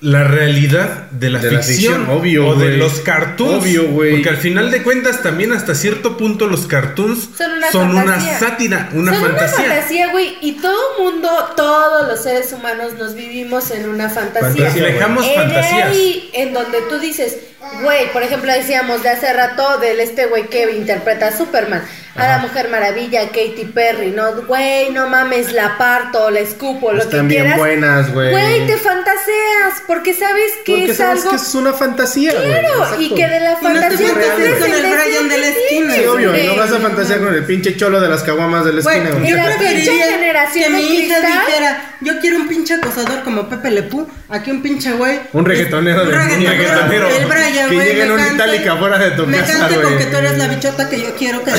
la 0.00 0.22
realidad 0.22 1.10
de 1.10 1.28
la 1.28 1.40
De 1.40 1.50
la 1.50 1.60
ficción, 1.60 2.02
ficción, 2.04 2.10
obvio, 2.18 2.46
o 2.46 2.54
de 2.54 2.76
los 2.76 3.00
cartoons. 3.00 3.64
Obvio, 3.64 3.88
güey. 3.88 4.12
Porque 4.12 4.28
al 4.28 4.36
final 4.36 4.70
de 4.70 4.84
cuentas 4.84 5.22
también 5.24 5.52
hasta 5.52 5.74
cierto 5.74 6.16
punto 6.16 6.46
los 6.46 6.68
cartoons 6.68 7.30
Son 7.72 7.96
una 7.96 8.38
sátira, 8.38 8.90
una 8.92 9.12
Son 9.12 9.22
fantasía. 9.22 9.58
una 9.58 9.74
fantasía, 9.74 10.10
güey. 10.12 10.36
Y 10.40 10.52
todo 10.52 10.78
mundo, 11.00 11.28
todos 11.56 12.06
los 12.06 12.22
seres 12.22 12.52
humanos 12.52 12.92
nos 12.96 13.16
vivimos 13.16 13.72
en 13.72 13.88
una 13.88 14.08
fantasía. 14.08 14.66
Fantasía, 14.66 14.84
Reflejamos 14.84 15.26
En 15.26 15.34
fantasías. 15.34 15.88
ahí, 15.88 16.30
en 16.32 16.52
donde 16.52 16.78
tú 16.88 17.00
dices, 17.00 17.36
güey, 17.82 18.12
por 18.12 18.22
ejemplo, 18.22 18.52
decíamos 18.52 19.02
de 19.02 19.08
hace 19.08 19.32
rato 19.32 19.78
del 19.78 19.98
este 19.98 20.26
güey 20.26 20.48
que 20.48 20.70
interpreta 20.76 21.26
a 21.26 21.36
Superman, 21.36 21.82
a 22.18 22.28
la 22.28 22.38
Mujer 22.38 22.68
Maravilla, 22.68 23.22
a 23.22 23.26
Katy 23.28 23.70
Perry, 23.74 24.10
¿no? 24.10 24.32
Güey, 24.46 24.90
no 24.90 25.08
mames, 25.08 25.52
la 25.52 25.78
parto, 25.78 26.30
la 26.30 26.40
escupo, 26.40 26.92
lo 26.92 27.02
Están 27.02 27.22
que 27.22 27.26
bien 27.34 27.42
quieras. 27.42 27.58
buenas, 27.58 28.12
güey. 28.12 28.30
Güey, 28.32 28.66
te 28.66 28.76
fantaseas, 28.76 29.82
porque 29.86 30.14
sabes 30.14 30.50
que 30.64 30.72
Porque 30.72 30.90
es 30.92 30.96
sabes 30.96 31.18
algo. 31.24 31.30
que 31.30 31.36
es 31.36 31.54
una 31.54 31.72
fantasía, 31.72 32.32
güey. 32.34 32.48
Claro, 32.48 32.68
Exacto. 32.68 33.02
y 33.02 33.14
que 33.14 33.26
de 33.28 33.40
la 33.40 33.50
Y 33.50 33.52
no 33.52 33.58
te 33.58 33.62
fantasía 33.80 34.08
fantaseas 34.08 34.58
con 34.58 34.72
el 34.72 34.80
Brian 34.82 35.28
de 35.28 35.38
la 35.38 35.44
que 35.46 35.64
esquina. 35.64 35.94
Sí, 35.94 36.04
obvio, 36.06 36.32
no 36.32 36.56
vas 36.56 36.72
a 36.72 36.78
fantasear 36.78 37.18
con 37.20 37.34
el 37.34 37.44
pinche 37.44 37.76
cholo 37.76 38.00
de 38.00 38.08
las 38.08 38.22
caguamas 38.22 38.64
de 38.64 38.72
la 38.74 38.80
esquina, 38.80 39.10
güey. 39.10 39.28
y 39.28 39.32
la 39.32 39.56
pinche 39.58 39.84
generación 39.92 40.64
que 40.64 40.70
de 40.70 40.76
mi 40.76 40.94
hija 40.96 41.18
cristal. 41.20 41.32
dijera, 41.46 41.84
yo 42.00 42.18
quiero 42.20 42.36
un 42.36 42.48
pinche 42.48 42.74
acosador 42.74 43.22
como 43.22 43.48
Pepe 43.48 43.70
Le 43.70 43.82
Pew, 43.84 44.06
aquí 44.28 44.50
un 44.50 44.62
pinche 44.62 44.92
güey. 44.92 45.20
Un 45.32 45.44
reggaetonero 45.44 46.02
Un 46.02 46.08
de- 46.08 46.14
un 46.16 46.20
reggaetonero. 46.46 47.08
El 47.08 47.26
Brian, 47.26 47.68
Que 47.68 47.74
güey, 47.74 47.86
llegue 47.88 48.02
en 48.02 48.14
me 48.14 48.22
cante- 48.22 48.34
itálica 48.34 48.76
fuera 48.76 48.98
de 48.98 49.10
tu 49.12 49.26
me 49.26 49.38
casa, 49.38 49.58
cante 49.58 49.80
con 49.80 49.98
que 49.98 50.04
tú 50.04 50.16
eres 50.16 50.38
la 50.38 50.46
bichota 50.48 50.88
que 50.88 51.00
yo 51.00 51.14
quiero 51.16 51.44
que 51.44 51.50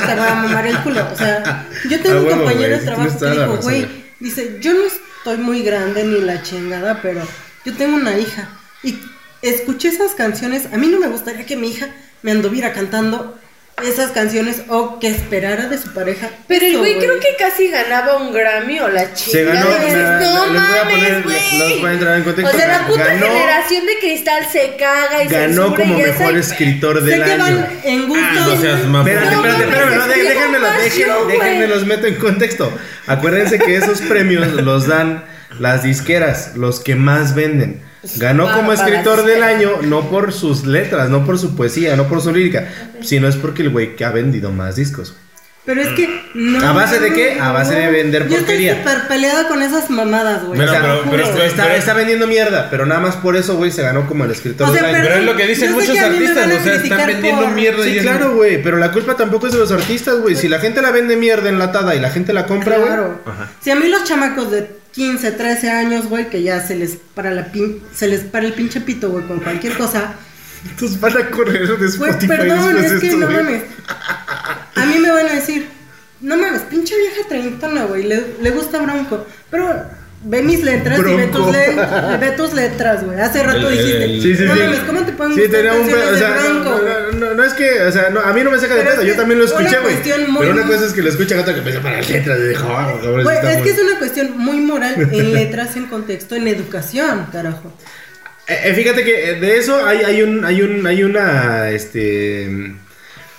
te 0.00 0.14
va 0.14 0.32
a 0.32 0.34
mamar 0.34 0.66
el 0.66 0.78
culo. 0.78 1.06
O 1.12 1.16
sea, 1.16 1.66
yo 1.88 2.00
tengo 2.00 2.18
A 2.18 2.20
un 2.22 2.28
compañero 2.28 2.78
de 2.78 2.84
trabajo 2.84 3.18
que 3.18 3.30
dijo, 3.30 3.56
güey. 3.62 3.86
dice, 4.20 4.58
yo 4.60 4.72
no 4.74 4.84
estoy 4.84 5.38
muy 5.38 5.62
grande 5.62 6.04
ni 6.04 6.20
la 6.20 6.42
chingada, 6.42 7.00
pero 7.02 7.26
yo 7.64 7.74
tengo 7.74 7.96
una 7.96 8.18
hija. 8.18 8.48
Y 8.82 8.98
escuché 9.42 9.88
esas 9.88 10.14
canciones, 10.14 10.68
a 10.72 10.76
mí 10.76 10.86
no 10.88 10.98
me 10.98 11.08
gustaría 11.08 11.46
que 11.46 11.56
mi 11.56 11.68
hija 11.70 11.88
me 12.22 12.30
anduviera 12.32 12.72
cantando 12.72 13.38
esas 13.84 14.10
canciones 14.12 14.62
o 14.68 14.98
que 14.98 15.08
esperara 15.08 15.66
de 15.68 15.76
su 15.76 15.92
pareja. 15.92 16.30
Pero 16.48 16.64
el 16.64 16.78
güey 16.78 16.98
creo 16.98 17.20
que 17.20 17.36
casi 17.38 17.68
ganaba 17.68 18.16
un 18.16 18.32
Grammy 18.32 18.80
o 18.80 18.88
la 18.88 19.12
chica. 19.12 19.30
Se 19.32 19.44
ganó, 19.44 19.68
de- 19.68 19.78
me- 19.78 19.92
no 19.92 20.46
les 20.46 20.62
voy 20.62 20.78
a 20.78 20.88
poner- 20.88 21.24
los 21.58 21.80
voy 21.80 21.90
a 21.90 21.92
entrar 21.92 22.16
en 22.16 22.24
contexto. 22.24 22.56
O 22.56 22.58
sea, 22.58 22.68
la 22.68 22.86
puta 22.86 23.04
Ganó- 23.04 23.26
generación 23.26 23.84
de 23.86 23.98
cristal 24.00 24.46
se 24.50 24.76
caga 24.78 25.22
y 25.24 25.28
Ganó 25.28 25.74
como 25.74 25.98
esa- 25.98 26.18
mejor 26.20 26.38
escritor 26.38 27.02
del 27.02 27.22
año. 27.22 27.36
van 27.38 27.68
en 27.84 28.08
gustos. 28.08 28.26
Ah, 28.30 28.46
no 28.48 28.60
seas 28.60 28.84
mamón. 28.86 29.08
Espérate, 29.08 29.34
espérate, 29.34 29.62
espérate, 29.64 29.94
no, 29.96 30.02
es 30.02 30.08
de- 30.08 30.14
bien 30.14 30.26
déjenme, 30.34 30.58
los, 30.58 30.68
dejen- 30.70 30.86
información, 30.86 31.24
güey. 31.24 31.38
déjenme 31.38 31.66
los 31.66 31.86
meto 31.86 32.06
en 32.06 32.14
contexto. 32.16 32.78
Acuérdense 33.06 33.58
que 33.58 33.76
esos 33.76 34.00
premios 34.00 34.46
los 34.62 34.86
dan 34.86 35.22
las 35.58 35.82
disqueras, 35.82 36.52
los 36.56 36.80
que 36.80 36.94
más 36.94 37.34
venden. 37.34 37.82
Ganó 38.18 38.52
como 38.52 38.72
escritor 38.72 39.24
del 39.24 39.42
año 39.42 39.82
no 39.82 40.08
por 40.08 40.32
sus 40.32 40.64
letras, 40.64 41.08
no 41.08 41.24
por 41.26 41.38
su 41.38 41.56
poesía, 41.56 41.96
no 41.96 42.06
por 42.08 42.20
su 42.22 42.32
lírica, 42.32 42.68
sino 43.02 43.26
es 43.26 43.34
porque 43.36 43.62
el 43.62 43.70
güey 43.70 43.96
que 43.96 44.04
ha 44.04 44.10
vendido 44.10 44.52
más 44.52 44.76
discos. 44.76 45.14
Pero 45.64 45.80
es 45.82 45.88
que 45.96 46.08
no. 46.34 46.64
¿A 46.64 46.70
base 46.70 47.00
de 47.00 47.12
qué? 47.12 47.40
A 47.40 47.50
base 47.50 47.74
de 47.74 47.90
vender 47.90 48.28
Yo 48.28 48.36
porquería. 48.36 48.74
estoy 48.74 48.92
súper 48.92 49.08
peleada 49.08 49.48
con 49.48 49.60
esas 49.62 49.90
mamadas, 49.90 50.44
güey. 50.44 50.56
Bueno, 50.58 50.70
O 50.70 50.74
sea, 50.74 50.80
pero- 51.10 51.42
está, 51.42 51.64
pero- 51.64 51.74
está 51.74 51.94
vendiendo 51.94 52.28
mierda, 52.28 52.68
pero 52.70 52.86
nada 52.86 53.00
más 53.00 53.16
por 53.16 53.34
eso, 53.34 53.56
güey, 53.56 53.72
se 53.72 53.82
ganó 53.82 54.06
como 54.06 54.22
el 54.22 54.30
escritor 54.30 54.68
O 54.68 54.72
sea, 54.72 54.86
del 54.86 54.94
año. 54.94 55.04
Pero 55.04 55.18
es 55.18 55.24
lo 55.24 55.34
que 55.34 55.46
dicen 55.48 55.70
Yo 55.70 55.74
muchos 55.74 55.90
que 55.90 55.98
artistas, 55.98 56.46
o 56.46 56.62
sea, 56.62 56.74
están 56.76 57.06
vendiendo 57.08 57.42
por- 57.42 57.50
mierda 57.50 57.84
y 57.84 57.90
Sí, 57.90 57.96
es- 57.96 58.02
claro, 58.04 58.36
güey, 58.36 58.62
pero 58.62 58.76
la 58.76 58.92
culpa 58.92 59.16
tampoco 59.16 59.48
es 59.48 59.54
de 59.54 59.58
los 59.58 59.72
artistas, 59.72 60.20
güey. 60.20 60.36
Si 60.36 60.46
la 60.48 60.60
gente 60.60 60.80
la 60.80 60.92
vende 60.92 61.16
mierda 61.16 61.48
enlatada 61.48 61.96
y 61.96 61.98
la 61.98 62.10
gente 62.10 62.32
la 62.32 62.46
compra, 62.46 62.76
güey. 62.76 62.86
Claro. 62.86 63.20
Si 63.60 63.68
a 63.72 63.74
mí 63.74 63.88
los 63.88 64.04
chamacos 64.04 64.52
de 64.52 64.70
15, 64.96 65.30
13 65.32 65.70
años, 65.70 66.08
güey, 66.08 66.30
que 66.30 66.42
ya 66.42 66.66
se 66.66 66.74
les 66.74 66.96
para 67.14 67.30
la 67.30 67.52
pin, 67.52 67.82
se 67.94 68.08
les 68.08 68.22
para 68.22 68.46
el 68.46 68.54
pinche 68.54 68.80
pito, 68.80 69.10
güey, 69.10 69.26
con 69.26 69.40
cualquier 69.40 69.76
cosa. 69.76 70.14
Entonces 70.64 70.98
van 70.98 71.18
a 71.18 71.30
correr 71.30 71.68
de 71.68 71.96
Güey, 71.98 72.18
perdón, 72.26 72.74
después 72.74 72.92
es 72.92 73.00
que 73.02 73.06
esto, 73.08 73.18
no 73.18 73.30
mames. 73.30 73.62
A 74.74 74.86
mí 74.86 74.98
me 74.98 75.10
van 75.10 75.26
a 75.28 75.34
decir, 75.34 75.68
no 76.22 76.38
mames, 76.38 76.62
pinche 76.62 76.96
vieja 76.96 77.28
treintona, 77.28 77.84
güey, 77.84 78.04
le, 78.04 78.36
le 78.40 78.50
gusta 78.52 78.80
Bronco. 78.80 79.26
Pero 79.50 79.84
ve 80.24 80.42
mis 80.42 80.62
letras 80.64 80.98
y 80.98 81.02
ve 81.14 81.26
tus, 81.28 81.52
le- 81.52 82.16
ve 82.18 82.30
tus 82.36 82.52
letras, 82.54 83.04
güey. 83.04 83.20
Hace 83.20 83.42
rato 83.42 83.68
El- 83.68 83.78
dijiste, 83.78 84.04
el- 84.04 84.22
Sí, 84.22 84.34
sí, 84.36 84.44
no 84.44 84.54
sí. 84.54 84.60
mames, 84.60 84.78
¿cómo 84.80 85.02
te 85.04 85.12
pueden 85.12 85.34
Sí, 85.34 85.42
tenía 85.48 85.72
un 85.74 85.86
pe- 85.86 85.94
o 85.94 86.12
de 86.12 86.18
sea, 86.18 86.28
no, 86.30 86.42
Bronco? 86.42 86.70
no, 86.70 86.78
güey? 86.80 87.20
no, 87.20 87.34
no 87.34 87.44
es 87.44 87.52
que, 87.54 87.82
o 87.82 87.92
sea, 87.92 88.10
no, 88.10 88.20
a 88.20 88.32
mí 88.32 88.42
no 88.42 88.50
me 88.50 88.58
saca 88.58 88.74
de 88.74 88.82
pedo, 88.82 89.02
yo 89.02 89.14
también 89.14 89.38
lo 89.38 89.46
escuché, 89.46 89.78
güey. 89.80 89.94
muy- 90.28 90.40
Pero 90.46 90.52
una 90.52 90.66
cosa 90.66 90.86
es 90.86 90.92
que 90.92 91.02
lo 91.02 91.08
escuchan, 91.10 91.38
otra 91.38 91.52
que 91.52 91.58
empieza 91.60 91.80
para 91.80 91.98
las 91.98 92.08
letras, 92.10 92.38
y 92.40 92.48
dijo, 92.48 92.66
ah, 92.70 92.92
cabrón, 93.00 93.22
Güey, 93.22 93.36
es 93.38 93.54
muy- 93.54 93.62
que 93.62 93.70
es 93.70 93.78
una 93.78 93.98
cuestión 93.98 94.38
muy 94.38 94.56
moral 94.58 94.94
en 95.12 95.32
letras, 95.32 95.76
en 95.76 95.86
contexto, 95.86 96.34
en 96.34 96.48
educación, 96.48 97.26
carajo. 97.30 97.72
Eh, 98.48 98.58
eh, 98.64 98.74
fíjate 98.74 99.04
que 99.04 99.30
eh, 99.30 99.34
de 99.40 99.58
eso 99.58 99.84
hay, 99.84 99.98
hay 100.04 100.22
un, 100.22 100.44
hay 100.44 100.62
un, 100.62 100.86
hay 100.86 101.02
una, 101.02 101.70
este, 101.70 102.48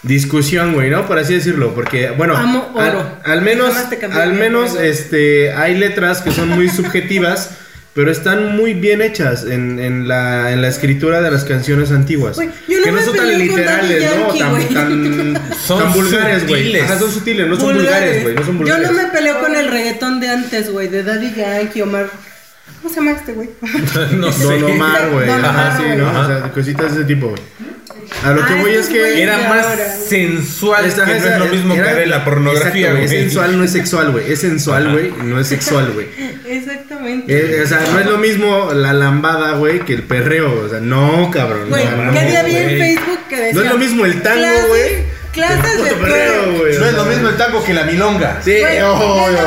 discusión, 0.07 0.73
güey, 0.73 0.89
¿no? 0.89 1.05
Por 1.05 1.19
así 1.19 1.33
decirlo, 1.33 1.73
porque, 1.75 2.09
bueno, 2.11 2.35
Amo 2.35 2.71
oro. 2.73 3.19
al, 3.23 3.31
al 3.31 3.41
menos, 3.41 3.75
al 4.11 4.33
menos, 4.33 4.75
este, 4.79 5.53
hay 5.53 5.75
letras 5.77 6.21
que 6.21 6.31
son 6.31 6.49
muy 6.49 6.69
subjetivas, 6.69 7.51
pero 7.93 8.11
están 8.11 8.55
muy 8.55 8.73
bien 8.73 9.01
hechas 9.01 9.43
en, 9.43 9.79
en 9.79 10.07
la, 10.07 10.51
en 10.51 10.61
la 10.61 10.67
escritura 10.67 11.19
de 11.21 11.31
las 11.31 11.43
canciones 11.43 11.91
antiguas. 11.91 12.37
Yo 12.37 12.77
no 12.77 12.83
que 12.83 12.91
no 12.91 13.01
son 13.01 13.15
tan 13.17 13.37
literales, 13.37 14.03
¿no? 14.17 14.33
Tan, 14.33 14.49
güey. 14.51 14.67
tan, 14.69 15.41
Son 15.65 15.79
tan 15.83 15.93
vulgares, 15.93 16.47
güey. 16.47 16.79
Ajá, 16.79 16.99
son 16.99 17.11
sutiles, 17.11 17.47
no 17.47 17.55
son 17.59 17.75
vulgares, 17.75 18.23
güey. 18.23 18.35
No 18.35 18.41
son 18.43 18.53
Yo 18.53 18.57
vulgares. 18.59 18.91
no 18.91 18.93
me 18.93 19.05
peleo 19.09 19.39
con 19.39 19.55
el 19.55 19.67
reggaetón 19.69 20.19
de 20.19 20.29
antes, 20.29 20.71
güey, 20.71 20.87
de 20.87 21.03
Daddy 21.03 21.33
Yankee, 21.35 21.81
Omar. 21.81 22.09
¿Cómo 22.81 22.93
se 22.93 22.99
llama 22.99 23.11
este 23.13 23.33
güey? 23.33 23.49
no 24.17 24.31
sé. 24.31 24.43
Don 24.43 24.63
Omar, 24.71 25.09
güey. 25.11 25.29
Ajá, 25.29 25.77
sí. 25.77 25.83
¿no? 25.97 26.21
O 26.21 26.27
sea, 26.27 26.51
cositas 26.51 26.93
de 26.93 27.01
ese 27.01 27.07
tipo, 27.07 27.29
güey. 27.29 27.41
A 28.23 28.31
lo 28.31 28.45
que 28.45 28.53
Ah, 28.53 28.57
voy 28.61 28.73
es 28.73 28.87
que. 28.87 29.21
Era 29.23 29.37
más 29.49 29.65
ahora. 29.65 29.95
sensual, 30.07 30.85
Esta- 30.85 31.05
que 31.05 31.11
no 31.19 31.25
es 31.27 31.39
lo 31.39 31.45
mismo 31.45 31.73
era- 31.75 31.89
que 31.89 31.95
de 31.95 32.05
la 32.07 32.25
pornografía, 32.25 32.87
Exacto, 32.91 32.95
güey. 32.95 33.03
Es 33.05 33.11
sensual, 33.11 33.57
no 33.57 33.63
es 33.63 33.71
sexual, 33.71 34.11
güey. 34.11 34.31
Es 34.31 34.39
sensual, 34.41 34.91
güey, 34.91 35.13
no 35.23 35.39
es 35.39 35.47
sexual, 35.47 35.91
güey. 35.93 36.07
Exactamente. 36.47 37.25
Eh, 37.59 37.61
o 37.63 37.67
sea, 37.67 37.79
no 37.91 37.99
es 37.99 38.05
lo 38.05 38.17
mismo 38.17 38.71
la 38.73 38.93
lambada, 38.93 39.53
güey, 39.53 39.79
que 39.81 39.93
el 39.93 40.03
perreo. 40.03 40.65
O 40.65 40.69
sea, 40.69 40.79
no, 40.79 41.29
cabrón. 41.31 41.69
Güey, 41.69 41.85
no, 41.85 42.13
¿qué 42.13 42.33
no, 42.33 42.43
vi 42.45 42.55
en. 42.55 42.79
Facebook 42.79 43.19
que 43.29 43.35
decía? 43.37 43.53
No 43.53 43.61
es 43.65 43.71
lo 43.71 43.77
mismo 43.77 44.05
el 44.05 44.21
tango, 44.21 44.67
güey. 44.69 45.17
Clases 45.33 45.83
de 45.83 45.91
perreo, 45.91 45.99
perreo. 46.45 46.59
güey. 46.59 46.77
No 46.79 46.85
es 46.87 46.93
lo 46.93 47.05
mismo 47.05 47.29
el 47.29 47.37
tango 47.37 47.63
que 47.63 47.73
la 47.73 47.83
milonga. 47.83 48.41
Sí, 48.43 48.57
oh, 48.83 48.97
no 48.97 49.29
No 49.29 49.37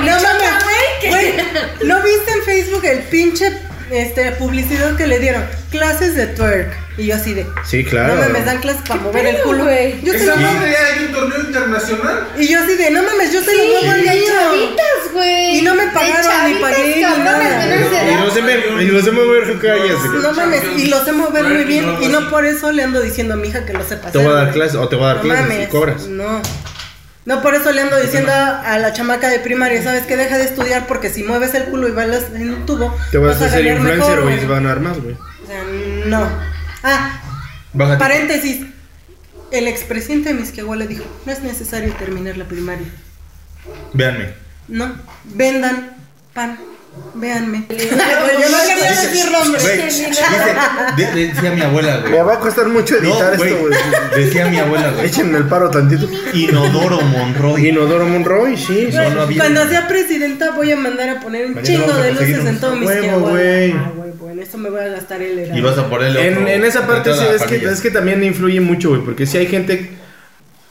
bichota, 0.00 0.32
mames, 0.32 0.64
güey, 0.64 1.00
que- 1.02 1.08
güey, 1.10 1.34
¿no 1.84 2.02
viste 2.02 2.32
en 2.32 2.42
Facebook 2.42 2.84
el 2.86 2.98
pinche 3.00 3.52
este, 3.90 4.32
publicidad 4.32 4.96
que 4.96 5.06
le 5.06 5.18
dieron? 5.18 5.44
Clases 5.70 6.14
de 6.14 6.26
twerk. 6.28 6.86
Y 6.98 7.06
yo 7.06 7.14
así 7.14 7.34
de. 7.34 7.46
Sí, 7.64 7.84
claro. 7.84 8.14
No 8.14 8.22
mames, 8.22 8.46
dan 8.46 8.58
clases 8.58 8.82
para 8.88 9.00
mover 9.00 9.26
el 9.26 9.42
culo. 9.42 9.64
güey? 9.64 10.00
Yo 10.02 10.12
te 10.12 10.18
¿Esa 10.18 10.34
lo 10.34 10.40
ya 10.40 10.86
hay 10.94 11.04
un 11.06 11.12
torneo 11.12 11.40
internacional? 11.40 12.28
Y 12.38 12.48
yo 12.48 12.58
así 12.60 12.74
de, 12.74 12.90
no 12.90 13.02
mames, 13.02 13.32
yo 13.32 13.42
te 13.42 13.54
lo 13.54 13.64
muevo 13.64 13.90
al 13.90 14.02
de 14.02 14.10
niño. 14.10 14.24
chavitas, 14.26 15.12
güey. 15.12 15.58
Y 15.58 15.62
no 15.62 15.74
me 15.74 15.86
pagaron, 15.88 16.52
ni 16.52 16.58
pagué, 16.58 16.96
ni 16.96 17.02
nada. 17.02 17.66
Y 17.66 17.82
edad. 17.82 18.24
lo 18.24 18.30
sé 18.30 18.40
y 18.82 18.86
lo 18.86 19.02
sé 19.02 19.10
mover, 19.10 19.58
cállate. 19.60 20.08
No 20.22 20.32
mames, 20.32 20.62
y 20.78 20.86
lo 20.86 21.04
sé 21.04 21.12
mover 21.12 21.44
muy 21.44 21.64
bien. 21.64 21.96
Y 22.00 22.08
no 22.08 22.30
por 22.30 22.46
eso 22.46 22.72
le 22.72 22.82
ando 22.82 23.02
diciendo 23.02 23.34
a 23.34 23.36
mi 23.36 23.48
hija 23.48 23.66
que 23.66 23.74
lo 23.74 23.86
sepa 23.86 24.10
Te 24.10 24.18
voy 24.18 24.28
a 24.28 24.32
dar 24.32 24.52
clases, 24.52 24.76
o 24.76 24.88
te 24.88 24.96
voy 24.96 25.04
a 25.04 25.08
dar 25.08 25.16
No 25.16 25.22
clases 25.22 25.64
y 25.64 25.66
cobras. 25.66 26.06
No. 26.06 26.40
No 27.26 27.42
por 27.42 27.54
eso 27.56 27.72
le 27.72 27.82
ando 27.82 28.00
diciendo 28.00 28.32
a 28.32 28.78
la 28.78 28.92
chamaca 28.92 29.28
de 29.28 29.40
primaria, 29.40 29.82
¿sabes 29.82 30.04
qué? 30.06 30.16
Deja 30.16 30.38
de 30.38 30.44
estudiar 30.44 30.86
porque 30.86 31.10
si 31.10 31.24
mueves 31.24 31.54
el 31.54 31.64
culo 31.64 31.88
y 31.88 31.90
bailas 31.90 32.26
en 32.32 32.54
un 32.54 32.66
tubo, 32.66 32.96
Te 33.10 33.18
vas 33.18 33.42
a 33.42 33.46
hacer 33.46 33.64
ganar 33.64 33.80
influencer, 33.80 34.22
güey, 34.22 34.36
y 34.36 34.40
se 34.40 34.46
van 34.46 34.64
a 34.64 34.68
dar 34.68 34.80
más, 34.80 35.00
güey. 35.02 35.14
O 35.14 35.46
sea, 35.46 35.62
no. 36.06 36.28
Ah, 36.84 37.20
Bájate. 37.72 37.98
paréntesis. 37.98 38.66
El 39.50 39.66
expresidente 39.68 40.30
de 40.32 40.40
Misquehua 40.40 40.76
le 40.76 40.86
dijo, 40.86 41.04
no 41.24 41.32
es 41.32 41.40
necesario 41.42 41.92
terminar 41.94 42.36
la 42.36 42.44
primaria. 42.46 42.86
Véanme. 43.92 44.30
No, 44.68 44.94
vendan 45.24 45.96
pan. 46.32 46.58
Véanme. 47.14 47.64
Yo 47.70 47.76
no 47.76 48.58
quería 48.66 48.90
decir 48.90 49.30
nombres. 49.32 49.62
Güey, 49.62 49.82
dice- 49.86 50.10
de- 50.96 51.26
decía 51.28 51.50
mi 51.52 51.60
abuela, 51.62 52.00
Me 52.04 52.10
güey. 52.10 52.22
va 52.22 52.34
a 52.34 52.40
costar 52.40 52.68
mucho 52.68 52.96
editar 52.96 53.38
No, 53.38 53.44
esto, 53.44 53.58
güey. 53.58 54.24
Decía 54.24 54.46
mi 54.48 54.58
abuela, 54.58 54.90
güey. 54.90 55.06
Échenme 55.06 55.38
el 55.38 55.44
paro 55.44 55.70
tantito. 55.70 56.08
Inodoro 56.34 57.00
Monroy. 57.00 57.68
Inodoro 57.68 58.06
Monroy, 58.06 58.56
sí. 58.56 58.88
No, 58.92 59.10
no 59.10 59.22
había. 59.22 59.38
Cuando 59.38 59.66
sea 59.68 59.88
presidenta 59.88 60.50
voy 60.52 60.72
a 60.72 60.76
mandar 60.76 61.08
a 61.08 61.20
poner 61.20 61.46
un 61.46 61.54
Mañana 61.54 61.66
chingo 61.66 61.92
de 61.94 62.12
luces 62.12 62.44
en 62.44 62.60
todo 62.60 62.76
mis 62.76 62.86
huevo, 62.88 63.20
güey. 63.30 63.72
Ah, 63.72 63.92
güey, 63.96 64.10
bueno, 64.20 64.42
eso 64.42 64.58
me 64.58 64.68
voy 64.68 64.80
a 64.80 64.88
gastar 64.88 65.22
el 65.22 65.56
Y 65.56 65.60
vas 65.62 65.78
a 65.78 65.88
ponerle 65.88 66.26
En, 66.26 66.34
otro- 66.36 66.48
en 66.48 66.64
esa 66.64 66.86
parte 66.86 67.14
sí, 67.14 67.20
es 67.34 67.42
que, 67.44 67.56
es 67.56 67.80
que 67.80 67.90
también 67.90 68.22
influye 68.24 68.60
mucho, 68.60 68.90
güey, 68.90 69.00
porque 69.02 69.24
si 69.26 69.38
hay 69.38 69.46
gente 69.46 69.90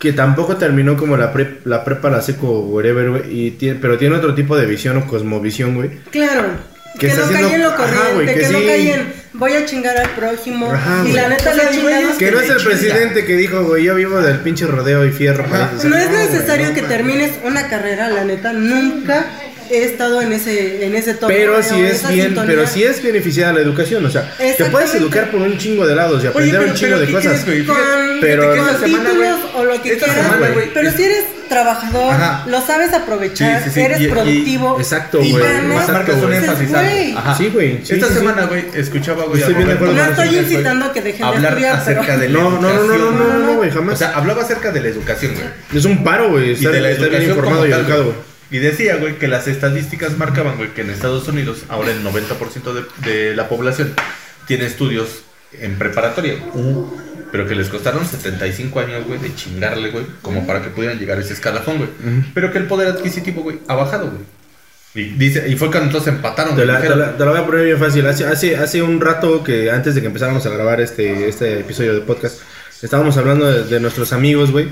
que 0.06 0.14
tampoco 0.14 0.56
terminó 0.58 0.96
como 0.98 1.18
la, 1.18 1.34
pre- 1.34 1.58
la 1.66 1.84
prepa, 1.84 2.10
la 2.10 2.22
seco, 2.22 2.60
whatever, 2.62 3.10
güey, 3.10 3.24
y 3.48 3.52
tiene- 3.52 3.80
pero 3.82 3.98
tiene 3.98 4.16
otro 4.16 4.34
tipo 4.36 4.56
de 4.56 4.66
visión 4.66 4.98
o 4.98 5.08
cosmovisión, 5.08 5.76
güey. 5.76 5.90
Claro. 6.12 6.44
Que 6.94 7.00
Que, 7.00 7.08
está 7.08 7.20
no 7.22 7.26
haciendo- 7.26 7.48
cae 7.50 7.56
en 7.58 7.62
lo 7.64 7.70
Ajá, 7.70 7.78
corriente, 7.78 8.14
güey, 8.14 8.26
que 8.28 8.34
que, 8.36 8.48
no 8.54 8.60
sí. 8.60 8.66
cae 8.68 8.94
en 8.94 9.14
voy 9.34 9.54
a 9.54 9.66
chingar 9.66 9.98
al 9.98 10.10
prójimo. 10.12 10.72
Ajá, 10.72 11.04
y 11.06 11.12
la 11.12 11.28
neta 11.28 11.52
O 11.52 11.54
sea, 11.56 11.70
chingada. 11.72 12.00
güeyes 12.00 12.18
Que 12.18 12.32
no 12.32 12.40
es 12.40 12.48
le 12.48 12.54
el 12.54 12.60
chinga. 12.60 12.70
presidente 12.72 13.26
que 13.26 13.36
dijo, 13.36 13.64
güey, 13.66 13.84
yo 13.84 13.96
vivo 13.96 14.22
del 14.22 14.38
pinche 14.40 14.66
rodeo 14.66 15.06
y 15.06 15.12
fierro. 15.12 15.44
parece. 15.46 15.88
O 15.88 15.90
No 15.90 15.96
sea, 15.98 16.04
es 16.06 16.12
necesario 16.32 16.68
no 16.70 16.74
que 16.74 16.84
termines 16.84 17.32
una 17.44 17.68
carrera, 17.68 18.08
la 18.10 18.24
neta. 18.24 18.54
Nunca 18.54 19.26
he 19.70 19.84
estado 19.84 20.22
en 20.22 20.34
ese, 20.34 20.86
en 20.86 20.96
ese 20.96 21.14
tono. 21.16 21.28
Pero 21.28 21.62
si 21.64 21.80
es 21.82 22.08
bien, 22.10 22.28
sintonía. 22.28 22.56
pero 22.56 22.68
si 22.68 22.84
es 22.84 23.02
beneficiada 23.04 23.54
la 23.54 23.60
educación, 23.62 24.06
o 24.06 24.10
sea, 24.10 24.34
te 24.38 24.66
puedes 24.66 24.94
educar 24.96 25.32
por 25.32 25.42
un 25.42 25.58
chingo 25.58 25.86
de 25.88 25.96
lados 25.96 26.24
y 26.24 26.28
aprender 26.28 26.60
pero- 26.60 26.72
un 26.72 26.78
chingo 26.78 26.90
pero 26.96 27.00
de 27.02 27.08
¿qué 27.08 27.14
cosas. 27.14 27.44
crees, 27.44 27.46
güey? 27.46 27.66
Con, 27.66 27.78
Pero- 28.22 28.44
con 28.48 28.54
que 28.54 28.60
esta 28.62 28.80
semana, 28.80 29.10
títulos 29.10 29.40
güey, 29.40 29.56
o 29.56 29.64
lo 29.66 29.82
que 29.82 29.92
esta 29.94 30.06
quieras, 30.06 30.24
semana, 30.26 30.50
güey, 30.54 30.74
pero 30.74 30.90
es- 30.90 30.96
si 30.96 31.04
eres 31.04 31.24
trabajador, 31.50 32.14
Ajá. 32.14 32.44
lo 32.48 32.60
sabes 32.66 32.92
aprovechar, 32.94 33.60
Sí, 33.60 33.66
sí, 33.70 33.72
sí, 33.76 33.82
eres 33.82 34.00
y- 34.00 34.06
y- 34.06 34.08
productivo. 34.08 34.78
Exacto, 34.80 35.22
Y 35.22 35.32
güey. 35.32 35.44
marcas 35.68 36.16
un 36.24 36.34
énfasis. 36.34 36.70
Ajá. 37.16 37.36
Sí, 37.38 37.50
güey, 37.54 37.80
sí, 37.86 37.94
Esta 37.94 38.08
sí, 38.08 38.14
sí. 38.14 38.20
semana, 38.20 38.46
güey, 38.46 38.66
escuchaba, 38.74 39.26
güey, 39.26 39.40
Estoy 39.42 39.54
a 39.54 39.58
bien 39.58 39.68
de 39.70 39.76
Roberto 39.76 40.02
acuerdo 40.02 40.16
No 40.16 40.24
estoy 40.24 40.40
incitando 40.40 40.86
a 40.86 40.94
que 40.94 41.02
dejen 41.02 41.32
de 41.42 41.48
estudiar, 41.48 41.76
acerca 41.76 42.18
de 42.18 42.30
la 42.30 42.40
No, 42.40 42.50
no, 42.50 42.62
no, 42.62 42.84
no, 42.84 42.98
no, 42.98 43.12
no, 43.12 43.40
no, 43.40 43.54
güey, 43.58 43.70
jamás. 43.72 43.94
O 43.94 43.98
sea, 43.98 44.12
hablaba 44.16 44.42
acerca 44.42 44.72
de 44.72 44.82
la 44.82 44.88
educación, 44.88 45.34
güey. 45.36 45.46
Es 45.78 45.86
un 45.86 46.04
paro, 46.04 46.30
güey, 46.32 46.50
Y 46.50 46.54
estar, 46.54 46.72
de 46.72 46.82
la 46.82 46.90
estar 46.92 47.10
bien 47.10 47.22
educación 47.22 47.38
informado 47.38 47.68
y 47.68 47.72
educado, 47.72 48.04
güey. 48.06 48.16
Y 48.52 48.60
decía, 48.60 48.98
güey, 48.98 49.18
que 49.18 49.28
las 49.28 49.48
estadísticas 49.48 50.18
marcaban, 50.18 50.58
güey, 50.58 50.74
que 50.74 50.82
en 50.82 50.90
Estados 50.92 51.28
Unidos 51.28 51.64
ahora 51.70 51.92
el 51.92 52.04
90% 52.04 52.74
de, 52.74 53.12
de 53.12 53.36
la 53.36 53.50
población 53.50 53.94
tiene 54.48 54.66
estudios 54.66 55.24
en 55.60 55.78
preparatoria, 55.78 56.36
güey. 56.54 56.76
Pero 57.32 57.48
que 57.48 57.56
les 57.56 57.70
costaron 57.70 58.06
75 58.06 58.80
años, 58.80 59.06
güey, 59.06 59.20
de 59.20 59.34
chingarle, 59.36 59.90
güey, 59.92 60.06
como 60.22 60.46
para 60.46 60.62
que 60.62 60.70
pudieran 60.70 61.00
llegar 61.00 61.18
a 61.18 61.22
ese 61.22 61.34
escalafón, 61.34 61.78
güey. 61.78 61.90
Pero 62.34 62.52
que 62.52 62.60
el 62.60 62.68
poder 62.68 62.88
adquisitivo, 62.88 63.42
güey, 63.42 63.60
ha 63.68 63.76
bajado, 63.76 64.12
güey. 64.12 64.24
Y, 64.96 65.10
dice, 65.16 65.46
y 65.50 65.58
fue 65.58 65.70
cuando 65.70 65.88
entonces 65.88 66.14
empataron, 66.14 66.56
Te 66.56 66.66
la, 66.66 66.80
te, 66.80 66.96
la, 66.96 67.18
te 67.18 67.26
la 67.26 67.32
voy 67.32 67.40
a 67.42 67.46
poner 67.46 67.66
bien 67.66 67.78
fácil. 67.78 68.08
Hace, 68.08 68.26
hace, 68.26 68.56
hace 68.56 68.82
un 68.82 69.02
rato 69.02 69.44
que 69.44 69.70
antes 69.70 69.94
de 69.94 70.00
que 70.00 70.08
empezáramos 70.08 70.46
a 70.46 70.50
grabar 70.50 70.80
este, 70.80 71.28
este 71.28 71.60
episodio 71.60 71.94
de 71.96 72.02
podcast, 72.02 72.40
estábamos 72.82 73.18
hablando 73.18 73.46
de, 73.46 73.66
de 73.66 73.80
nuestros 73.82 74.14
amigos, 74.14 74.52
güey. 74.52 74.70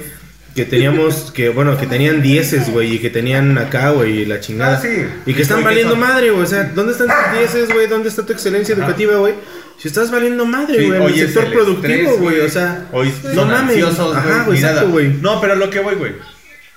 Que 0.56 0.66
teníamos, 0.66 1.32
que 1.32 1.50
bueno, 1.50 1.78
que 1.78 1.88
tenían 1.88 2.22
dieces, 2.22 2.70
güey, 2.70 2.94
y 2.96 3.00
que 3.00 3.10
tenían 3.10 3.58
acá, 3.58 3.90
güey, 3.90 4.20
y 4.20 4.26
la 4.26 4.40
chingada. 4.40 4.78
Ah, 4.78 4.82
sí. 4.82 5.06
Y 5.26 5.34
que 5.34 5.42
están 5.42 5.64
valiendo 5.64 5.92
son- 5.94 6.00
madre, 6.00 6.30
güey. 6.30 6.44
O 6.44 6.46
sea, 6.46 6.66
¿dónde 6.76 6.92
están 6.92 7.08
tus 7.08 7.40
dieces, 7.40 7.74
güey? 7.74 7.88
¿Dónde 7.88 8.10
está 8.10 8.24
tu 8.24 8.34
excelencia 8.34 8.76
Ajá. 8.76 8.84
educativa, 8.86 9.16
güey? 9.16 9.34
Si 9.80 9.88
estás 9.88 10.12
valiendo 10.12 10.46
madre, 10.46 10.78
Sí, 10.80 10.86
güey, 10.86 10.98
en 11.00 11.06
hoy 11.06 11.14
el 11.14 11.20
es 11.20 11.26
sector 11.34 11.46
el 11.46 11.52
productivo, 11.54 12.18
güey. 12.18 12.40
O 12.42 12.50
sea, 12.50 12.86
hoy 12.92 13.12
no 13.34 13.46
mames. 13.46 13.84
Ajá, 13.84 14.44
güey, 14.46 14.46
güey, 14.46 14.58
exacto. 14.60 15.22
No, 15.22 15.42
pero 15.42 15.54
a 15.54 15.56
lo 15.56 15.70
que 15.72 15.80
voy, 15.80 15.96
güey. 15.96 16.12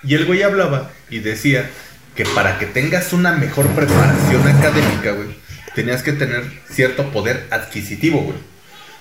Y 0.03 0.15
el 0.15 0.25
güey 0.25 0.43
hablaba 0.43 0.91
y 1.11 1.19
decía 1.19 1.69
que 2.15 2.25
para 2.25 2.59
que 2.59 2.65
tengas 2.67 3.12
una 3.12 3.33
mejor 3.33 3.67
preparación 3.69 4.49
académica, 4.49 5.12
güey, 5.12 5.29
tenías 5.75 6.03
que 6.03 6.12
tener 6.12 6.45
cierto 6.71 7.11
poder 7.12 7.47
adquisitivo, 7.51 8.23
güey. 8.23 8.37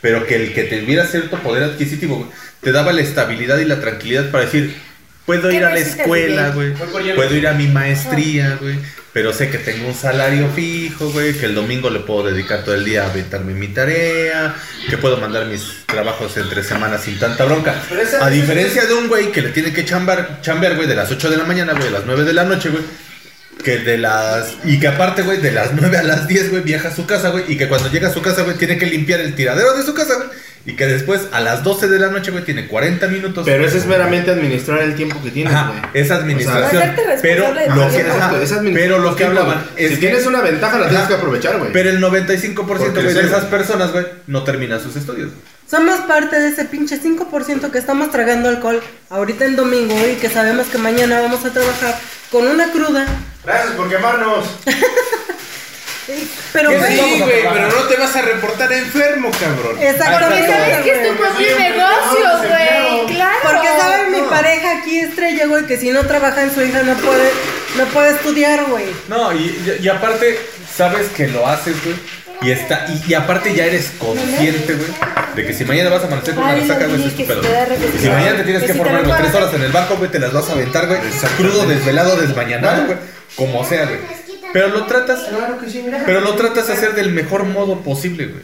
Pero 0.05 0.27
que 0.27 0.35
el 0.35 0.53
que 0.53 0.65
tuviera 0.65 1.07
cierto 1.07 1.39
poder 1.39 1.63
adquisitivo, 1.63 2.17
güey, 2.17 2.29
te 2.61 2.71
daba 2.71 2.93
la 2.93 3.01
estabilidad 3.01 3.57
y 3.57 3.65
la 3.65 3.81
tranquilidad 3.81 4.29
para 4.29 4.45
decir, 4.45 4.75
puedo 5.25 5.49
¿Qué 5.49 5.55
ir 5.55 5.65
a 5.65 5.71
la 5.71 5.79
escuela, 5.79 6.49
güey? 6.51 6.73
Puedo 7.15 7.35
ir 7.35 7.47
a 7.47 7.53
mi 7.53 7.65
maestría, 7.65 8.59
güey. 8.61 8.77
pero 9.13 9.33
sé 9.33 9.49
que 9.49 9.57
tengo 9.57 9.87
un 9.87 9.95
salario 9.95 10.47
fijo, 10.55 11.09
güey, 11.09 11.33
que 11.33 11.47
el 11.47 11.55
domingo 11.55 11.89
le 11.89 12.01
puedo 12.01 12.27
dedicar 12.31 12.63
todo 12.63 12.75
el 12.75 12.85
día 12.85 13.01
a 13.01 13.09
aventarme 13.09 13.55
mi 13.55 13.69
tarea, 13.69 14.53
que 14.87 14.99
puedo 14.99 15.17
mandar 15.17 15.47
mis 15.47 15.87
trabajos 15.87 16.37
entre 16.37 16.63
semanas 16.63 17.01
sin 17.01 17.17
tanta 17.17 17.43
bronca. 17.43 17.73
A 18.21 18.29
diferencia 18.29 18.85
de 18.85 18.93
un 18.93 19.07
güey 19.07 19.31
que 19.31 19.41
le 19.41 19.49
tiene 19.49 19.73
que 19.73 19.85
chambar, 19.85 20.39
chambear, 20.43 20.75
güey, 20.75 20.87
de 20.87 20.93
las 20.93 21.09
8 21.09 21.31
de 21.31 21.37
la 21.37 21.45
mañana, 21.45 21.73
güey, 21.73 21.87
a 21.87 21.91
las 21.91 22.05
9 22.05 22.25
de 22.25 22.33
la 22.33 22.43
noche, 22.43 22.69
güey. 22.69 22.83
Que 23.63 23.77
de 23.79 23.97
las. 23.97 24.53
Y 24.63 24.79
que 24.79 24.87
aparte, 24.87 25.23
güey, 25.23 25.39
de 25.41 25.51
las 25.51 25.73
9 25.79 25.97
a 25.97 26.03
las 26.03 26.27
10, 26.27 26.51
güey, 26.51 26.61
viaja 26.63 26.89
a 26.89 26.95
su 26.95 27.05
casa, 27.05 27.29
güey. 27.29 27.43
Y 27.51 27.57
que 27.57 27.67
cuando 27.67 27.89
llega 27.91 28.09
a 28.09 28.13
su 28.13 28.21
casa, 28.21 28.43
güey, 28.43 28.57
tiene 28.57 28.77
que 28.77 28.85
limpiar 28.85 29.19
el 29.21 29.33
tiradero 29.35 29.73
de 29.75 29.83
su 29.83 29.93
casa, 29.93 30.15
güey. 30.15 30.27
Y 30.67 30.75
que 30.75 30.87
después, 30.87 31.21
a 31.31 31.41
las 31.41 31.63
12 31.63 31.87
de 31.87 31.99
la 31.99 32.07
noche, 32.07 32.31
güey, 32.31 32.43
tiene 32.43 32.67
40 32.67 33.07
minutos. 33.07 33.45
Pero 33.45 33.63
eso 33.67 33.77
es 33.77 33.85
meramente 33.85 34.31
administrar 34.31 34.81
el 34.81 34.95
tiempo 34.95 35.21
que 35.23 35.29
tienes, 35.29 35.53
güey. 35.53 35.79
Es 35.93 36.09
administración. 36.09 36.81
O 36.81 36.85
sea, 36.85 36.95
pero 37.21 37.53
lo 37.53 37.53
que, 37.53 37.93
tiempo. 37.97 38.13
ajá, 38.13 38.17
Exacto, 38.17 38.41
es 38.41 38.51
administrar 38.51 38.73
pero 38.89 38.99
lo 38.99 39.15
que 39.15 39.25
hablaban 39.25 39.63
es 39.77 39.89
Si 39.89 39.93
que- 39.95 39.99
tienes 40.07 40.25
una 40.25 40.41
ventaja, 40.41 40.79
la 40.79 40.89
tienes 40.89 41.07
que 41.07 41.13
aprovechar, 41.13 41.59
güey. 41.59 41.71
Pero 41.71 41.91
el 41.91 41.99
95% 42.01 42.55
Por 42.65 43.03
güey, 43.03 43.13
de 43.13 43.21
esas 43.21 43.41
güey. 43.41 43.49
personas, 43.51 43.91
güey, 43.91 44.05
no 44.25 44.43
termina 44.43 44.79
sus 44.79 44.95
estudios. 44.95 45.29
Somos 45.69 45.99
parte 46.01 46.39
de 46.39 46.47
ese 46.49 46.65
pinche 46.65 46.99
5% 46.99 47.71
que 47.71 47.77
estamos 47.77 48.11
tragando 48.11 48.49
alcohol 48.49 48.81
ahorita 49.09 49.45
en 49.45 49.55
domingo 49.55 49.95
y 50.11 50.15
que 50.15 50.29
sabemos 50.29 50.65
que 50.67 50.77
mañana 50.79 51.21
vamos 51.21 51.43
a 51.45 51.51
trabajar 51.51 51.95
con 52.35 52.47
una 52.47 52.69
cruda. 52.69 53.05
Gracias 53.45 53.71
por 53.75 53.89
quemarnos. 53.89 54.45
Pero, 56.53 56.69
Que 56.69 56.77
güey, 56.77 56.99
sí, 56.99 57.19
güey, 57.21 57.43
pero 57.51 57.67
no 57.69 57.83
te 57.87 57.95
vas 57.95 58.15
a 58.15 58.21
reportar 58.21 58.71
enfermo, 58.73 59.31
cabrón. 59.39 59.77
exactamente. 59.81 60.43
Porque 60.43 60.51
sabes 60.51 60.77
que 60.83 60.91
es 60.91 61.07
tu 61.09 61.15
propio 61.15 61.59
negocio, 61.59 62.47
güey. 62.49 63.15
Claro. 63.15 63.39
Porque 63.41 63.67
sabe 63.79 64.09
mi 64.11 64.21
pareja 64.29 64.77
aquí 64.79 64.99
estrella, 64.99 65.47
güey, 65.47 65.65
que 65.65 65.77
si 65.77 65.89
no 65.91 66.05
trabaja 66.05 66.43
en 66.43 66.53
su 66.53 66.61
hija 66.61 66.83
no 66.83 66.93
puede, 66.95 67.31
no 67.77 67.85
puede 67.85 68.11
estudiar, 68.11 68.65
güey. 68.65 68.85
No, 69.07 69.31
y, 69.33 69.37
y- 69.37 69.79
y 69.83 69.87
aparte, 69.89 70.39
sabes 70.75 71.07
que 71.09 71.27
lo 71.29 71.47
haces, 71.47 71.75
güey. 71.83 71.95
Y, 72.41 72.51
está, 72.51 72.85
y, 72.89 73.11
y 73.11 73.13
aparte 73.13 73.53
ya 73.55 73.65
eres 73.65 73.91
consciente, 73.97 74.73
güey, 74.73 74.89
de 75.35 75.45
que 75.45 75.53
si 75.53 75.65
mañana 75.65 75.89
vas 75.89 76.03
a 76.03 76.07
amanecer 76.07 76.35
con 76.35 76.43
una 76.43 76.55
resaca, 76.55 76.85
güey, 76.85 77.05
es 77.07 77.15
tu 77.15 77.25
pedo. 77.25 77.41
Y 77.41 77.99
si 77.99 78.09
mañana 78.09 78.37
te 78.37 78.43
tienes 78.43 78.61
Que 78.61 78.67
que 78.67 78.73
si 78.73 78.79
te 78.79 78.83
formar, 78.85 79.05
güey, 79.05 79.17
tres 79.21 79.33
horas 79.35 79.53
en 79.53 79.61
el 79.61 79.71
banco, 79.71 79.95
güey, 79.97 80.11
te 80.11 80.19
las 80.19 80.33
vas 80.33 80.49
a 80.49 80.53
aventar, 80.53 80.87
güey, 80.87 80.99
crudo, 81.37 81.65
desvelado, 81.65 82.17
desmañanado, 82.17 82.85
güey, 82.85 82.97
como 83.35 83.63
sea, 83.65 83.85
güey. 83.85 83.99
Pero 84.53 84.69
lo 84.69 84.85
tratas, 84.85 85.23
Claro 85.23 85.59
que 85.59 85.69
sí, 85.69 85.81
mira. 85.83 86.03
pero 86.05 86.21
lo 86.21 86.35
tratas 86.35 86.67
de 86.67 86.73
hacer 86.73 86.93
del 86.93 87.11
mejor 87.11 87.43
modo 87.45 87.81
posible, 87.81 88.27
güey. 88.27 88.43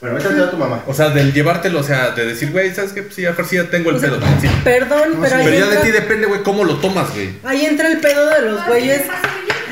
Bueno, 0.00 0.16
métete 0.16 0.40
a 0.40 0.50
tu 0.50 0.56
mamá. 0.56 0.82
O 0.86 0.94
sea, 0.94 1.10
del 1.10 1.32
llevártelo, 1.34 1.80
o 1.80 1.82
sea, 1.82 2.12
de 2.12 2.24
decir, 2.24 2.50
güey, 2.52 2.74
¿sabes 2.74 2.92
qué? 2.92 3.02
Pues 3.02 3.14
sí, 3.16 3.26
a 3.26 3.32
ver 3.32 3.44
si 3.44 3.56
ya 3.56 3.64
tengo 3.64 3.90
el 3.90 3.96
O 3.96 3.98
sea, 3.98 4.08
pedo, 4.08 4.20
güey. 4.20 4.32
Sí. 4.40 4.48
Perdón, 4.64 5.18
pero 5.20 5.36
ahí 5.36 5.44
Pero 5.44 5.58
ya 5.58 5.66
de 5.66 5.76
ti 5.78 5.90
depende, 5.90 6.26
güey, 6.26 6.42
cómo 6.42 6.64
lo 6.64 6.76
tomas, 6.76 7.12
güey. 7.12 7.30
Ahí 7.44 7.66
entra 7.66 7.88
el 7.88 7.98
pedo 7.98 8.30
de 8.30 8.42
los 8.42 8.66
güeyes, 8.66 9.02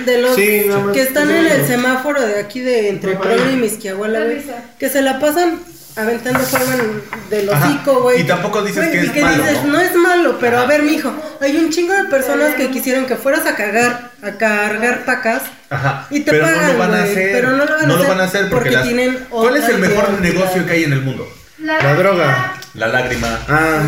de 0.05 0.18
los 0.22 0.34
Sí, 0.36 0.64
nada 0.66 0.80
más. 0.80 0.92
que 0.94 1.03
están 1.03 1.30
en 1.30 1.46
el 1.46 1.66
semáforo 1.66 2.20
de 2.20 2.38
aquí 2.40 2.61
de 2.61 2.88
entre 2.88 3.16
Puebla 3.16 3.51
y 3.53 3.57
Misquiahuala, 3.57 4.20
güey, 4.24 4.42
que 4.78 4.88
se 4.88 5.03
la 5.03 5.18
pasan 5.18 5.61
aventando 5.96 6.38
fuego 6.40 6.66
en- 6.72 7.30
del 7.30 7.49
hocico, 7.49 8.03
güey. 8.03 8.20
y 8.20 8.24
tampoco 8.24 8.62
dices 8.62 8.88
que 8.88 9.01
es 9.01 9.22
malo, 9.22 9.42
dices, 9.42 9.64
¿no? 9.64 9.72
no 9.72 9.80
es 9.80 9.94
malo, 9.96 10.36
pero 10.38 10.59
a 10.59 10.66
ver, 10.66 10.82
mijo, 10.84 11.12
hay 11.40 11.57
un 11.57 11.70
chingo 11.70 11.92
de 11.92 12.05
personas 12.05 12.55
que 12.55 12.70
quisieron 12.70 13.07
que 13.07 13.16
fueras 13.16 13.46
a 13.46 13.57
cagar, 13.57 14.11
a 14.22 14.30
cargar 14.32 15.05
pacas. 15.05 15.42
Ajá. 15.70 16.07
Y 16.11 16.20
te 16.20 16.30
pero 16.30 16.46
no 16.46 16.53
pagan, 16.53 16.72
lo 16.72 16.78
van 16.78 16.94
a 16.94 17.03
hacer. 17.03 17.32
pero 17.32 17.51
no 17.51 17.64
lo 17.64 17.76
van 17.76 17.90
a 17.90 17.94
hacer 17.96 18.20
hacer 18.22 18.40
porque, 18.42 18.55
porque 18.55 18.70
las- 18.70 18.84
tienen 18.84 19.26
¿Cuál 19.28 19.57
es 19.57 19.68
el 19.68 19.78
mejor 19.78 20.20
negocio 20.20 20.64
que 20.66 20.72
hay 20.72 20.84
en 20.84 20.92
el 20.92 21.03
mundo? 21.03 21.28
La 21.59 21.94
droga. 21.94 22.55
La 22.74 22.86
lágrima. 22.88 23.38
Ah. 23.48 23.80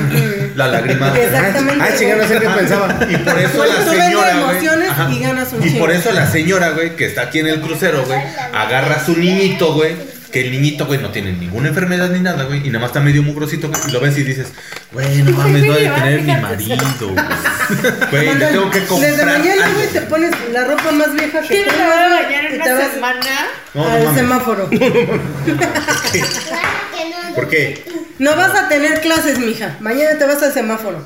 La 0.57 0.67
lágrima. 0.69 1.13
Exactamente. 1.17 1.85
Ah, 1.85 1.91
chingada, 1.97 2.23
no 2.23 2.29
sé 2.29 2.39
qué 2.41 2.49
pensaba. 2.49 2.99
Y 3.09 3.17
por 3.17 3.39
eso 3.39 3.57
Güey, 3.59 3.73
la 3.73 3.85
señora, 3.85 4.41
güey. 4.41 5.17
y 5.17 5.21
ganas 5.21 5.53
un 5.53 5.67
Y 5.67 5.71
por 5.79 5.91
eso 5.93 6.11
la 6.13 6.27
señora, 6.27 6.71
güey, 6.71 6.97
que 6.97 7.05
está 7.07 7.23
aquí 7.23 7.39
en 7.41 7.47
el 7.49 7.61
crucero, 7.61 8.05
güey, 8.07 8.21
agarra 8.55 8.97
a 8.97 9.05
su 9.05 9.17
niñito, 9.17 9.75
güey. 9.75 9.95
Que 10.33 10.43
el 10.43 10.53
niñito, 10.53 10.87
güey, 10.87 11.01
no 11.03 11.11
tiene 11.11 11.33
ninguna 11.33 11.69
enfermedad 11.71 12.09
ni 12.11 12.21
nada, 12.21 12.45
güey. 12.45 12.61
Y 12.65 12.69
nada 12.69 12.79
más 12.79 12.91
está 12.91 13.01
medio 13.01 13.21
mugrosito, 13.25 13.69
güey. 13.69 13.81
Y 13.89 13.91
lo 13.91 13.99
ves 14.01 14.17
y 14.17 14.23
dices, 14.23 14.53
güey, 14.93 15.23
no 15.25 15.33
mames, 15.37 15.67
voy 15.67 15.85
a 15.87 15.95
tener 15.97 16.23
mi 16.23 16.37
marido, 16.37 17.09
güey. 17.09 17.17
Güey, 18.11 18.35
le 18.35 18.47
tengo 18.47 18.69
que 18.71 18.85
comprar. 18.85 19.11
Desde 19.13 19.25
mañana, 19.27 19.69
güey, 19.75 19.87
te 19.89 20.01
pones 20.03 20.31
la 20.53 20.65
ropa 20.65 20.91
más 20.93 21.13
vieja 21.15 21.41
que 21.41 21.49
¿Quién 21.49 21.65
te 21.65 21.71
tengas, 21.71 21.89
va 21.89 22.05
a 22.05 22.09
güey, 22.09 22.23
bañar 22.25 22.45
en 22.47 22.53
y 22.53 22.55
una 22.57 22.65
te 22.65 22.73
vas 22.73 22.91
semana? 22.93 23.21
No, 23.75 23.85
no 23.85 23.91
al 23.91 24.03
mames. 24.05 24.21
semáforo. 24.21 24.71
¿Por 27.35 27.49
qué? 27.49 27.85
No 28.21 28.37
vas 28.37 28.55
a 28.55 28.69
tener 28.69 29.01
clases, 29.01 29.39
mija. 29.39 29.77
Mañana 29.81 30.19
te 30.19 30.25
vas 30.27 30.43
al 30.43 30.53
semáforo. 30.53 31.05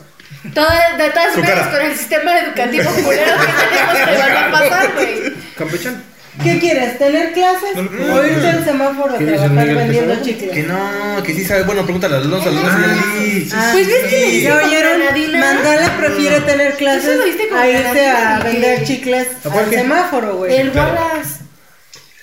Todas, 0.53 0.99
de 0.99 1.11
todas 1.11 1.37
maneras, 1.39 1.69
con 1.69 1.81
el 1.81 1.97
sistema 1.97 2.39
educativo 2.41 2.91
culero 3.05 3.33
que 3.41 3.65
tenemos, 3.65 4.11
te 4.11 4.19
van 4.19 4.37
a 4.37 4.51
pasar, 4.51 4.93
güey. 4.95 5.33
Campechán. 5.57 6.03
¿Qué 6.43 6.59
quieres? 6.59 6.99
¿Tener 6.99 7.33
clases 7.33 7.77
o 7.77 8.27
irte 8.27 8.49
al 8.49 8.65
semáforo 8.65 9.15
a 9.15 9.19
¿Quieres 9.19 9.37
trabajar 9.41 9.67
vendiendo 9.77 10.15
Pesado? 10.15 10.25
chicles? 10.27 10.51
Que 10.51 10.63
no, 10.65 11.23
que 11.23 11.33
sí 11.33 11.45
sabe. 11.45 11.63
Bueno, 11.63 11.85
pregúntale 11.85 12.17
a 12.17 12.19
los 12.19 12.29
dos 12.31 12.45
alumnos 12.47 12.73
ya 12.73 12.87
le 12.89 12.95
di. 13.25 13.49
Ah, 13.55 13.71
Pues 13.73 13.87
ves 13.87 14.01
que 14.11 14.11
le 14.11 14.21
¿Ya 14.21 14.27
dije 14.33 14.49
con 14.51 14.65
oyeron? 14.65 14.99
granadina. 14.99 15.39
Mandala 15.41 15.97
prefiere 15.97 16.41
tener 16.41 16.69
Eso 16.71 16.77
clases 16.79 17.17
lo 17.19 17.25
viste 17.25 17.49
con 17.49 17.59
a 17.59 17.69
irse 17.69 17.83
granadina, 17.83 18.37
a 18.37 18.43
vender 18.43 18.85
chicles 18.85 19.29
¿A 19.45 19.49
cuál 19.49 19.65
al 19.65 19.71
qué? 19.71 19.77
semáforo, 19.77 20.37
güey. 20.39 20.57
El 20.57 20.71
Wallace. 20.71 21.44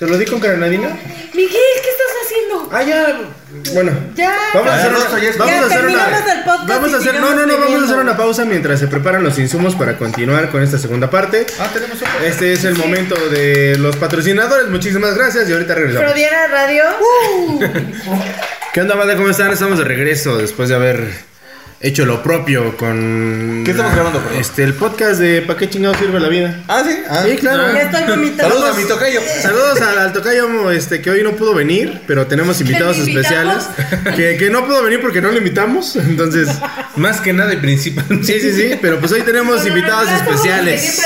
¿Te 0.02 0.08
lo 0.08 0.18
di 0.18 0.26
con 0.26 0.40
granadina? 0.40 0.88
Miguel, 1.36 1.52
¿qué 1.84 1.90
estás 1.92 2.12
haciendo? 2.26 2.70
Ah, 2.72 2.82
ya. 2.82 3.22
Bueno. 3.72 3.92
Ya. 4.16 4.36
Vamos 4.52 4.72
a 4.72 4.76
hacer, 4.78 4.92
es- 5.26 5.38
vamos 5.38 5.54
Ya 5.54 5.62
a 5.62 5.66
hacer 5.68 5.86
una, 5.86 6.18
el 6.18 6.44
podcast 6.44 6.68
vamos 6.68 6.94
a 6.96 6.98
hacer, 6.98 7.14
no, 7.22 7.36
no, 7.36 7.46
no, 7.46 7.58
vamos 7.60 7.82
a 7.84 7.86
hacer 7.86 7.98
una 8.00 8.18
pausa 8.18 8.44
mientras 8.46 8.80
se 8.80 8.88
preparan 8.88 9.24
los 9.24 9.38
insumos 9.38 9.76
para 9.76 10.00
continuar 10.00 10.50
con 10.50 10.64
esta 10.64 10.80
segunda 10.80 11.12
parte. 11.12 11.46
Ah, 11.60 11.70
tenemos 11.72 11.98
otro. 11.98 12.26
Este 12.26 12.52
es 12.52 12.64
el 12.64 12.78
momento 12.78 13.14
de 13.30 13.78
los 13.78 13.96
patrocinadores. 13.98 14.70
Muchísimas 14.70 15.14
gracias 15.14 15.48
y 15.48 15.54
ahorita 15.54 15.76
regresamos. 15.76 16.10
Frodiana 16.10 16.48
Radio. 16.48 16.84
¿Qué 18.74 18.82
onda, 18.82 18.96
banda? 18.96 19.16
¿Cómo 19.16 19.30
están? 19.30 19.52
Estamos 19.52 19.78
de 19.78 19.84
regreso 19.84 20.36
después 20.36 20.68
de 20.70 20.74
haber 20.78 21.12
hecho 21.82 22.06
lo 22.06 22.22
propio 22.22 22.78
con. 22.78 23.64
¿Qué 23.66 23.72
estamos 23.72 23.94
grabando, 23.94 24.20
perdón? 24.20 24.40
Este, 24.40 24.64
el 24.64 24.74
podcast 24.74 25.20
de 25.20 25.42
¿Para 25.42 25.58
qué 25.60 25.70
chingado 25.70 25.96
sirve 25.96 26.20
la 26.20 26.28
vida? 26.30 26.60
Ah, 26.68 26.84
sí. 26.88 26.96
Ah. 27.10 27.24
Sí, 27.28 27.36
claro. 27.38 27.74
Ya 27.74 27.82
estoy 27.84 28.04
vomitando. 28.08 28.54
Saludos 28.54 28.76
a 28.76 28.80
mi 28.80 28.88
tocayo. 28.88 29.20
Saludos 29.42 29.82
al, 29.82 29.98
al 29.98 30.14
tocayo 30.14 30.72
este, 30.72 31.02
que 31.02 31.10
hoy 31.10 31.24
no 31.24 31.32
pudo 31.32 31.54
venir, 31.54 32.02
pero 32.08 32.28
tenemos 32.28 32.60
invitados 32.62 32.98
¿Le 32.98 33.12
especiales. 33.12 33.66
Que, 34.16 34.36
que 34.38 34.50
no 34.50 34.66
pudo 34.66 34.84
venir 34.84 35.00
porque 35.02 35.22
no 35.22 35.32
lo 35.32 35.38
invitamos. 35.38 35.96
Entonces, 35.96 36.48
Más 36.96 37.20
que 37.22 37.34
nada 37.34 37.54
y 37.54 37.58
principalmente. 37.58 38.26
sí, 38.26 38.40
sí, 38.40 38.54
sí. 38.54 38.76
Pero 38.82 39.00
pues 39.00 39.12
hoy 39.12 39.22
tenemos 39.22 39.66
invitados 39.66 40.10
especiales. 40.12 41.00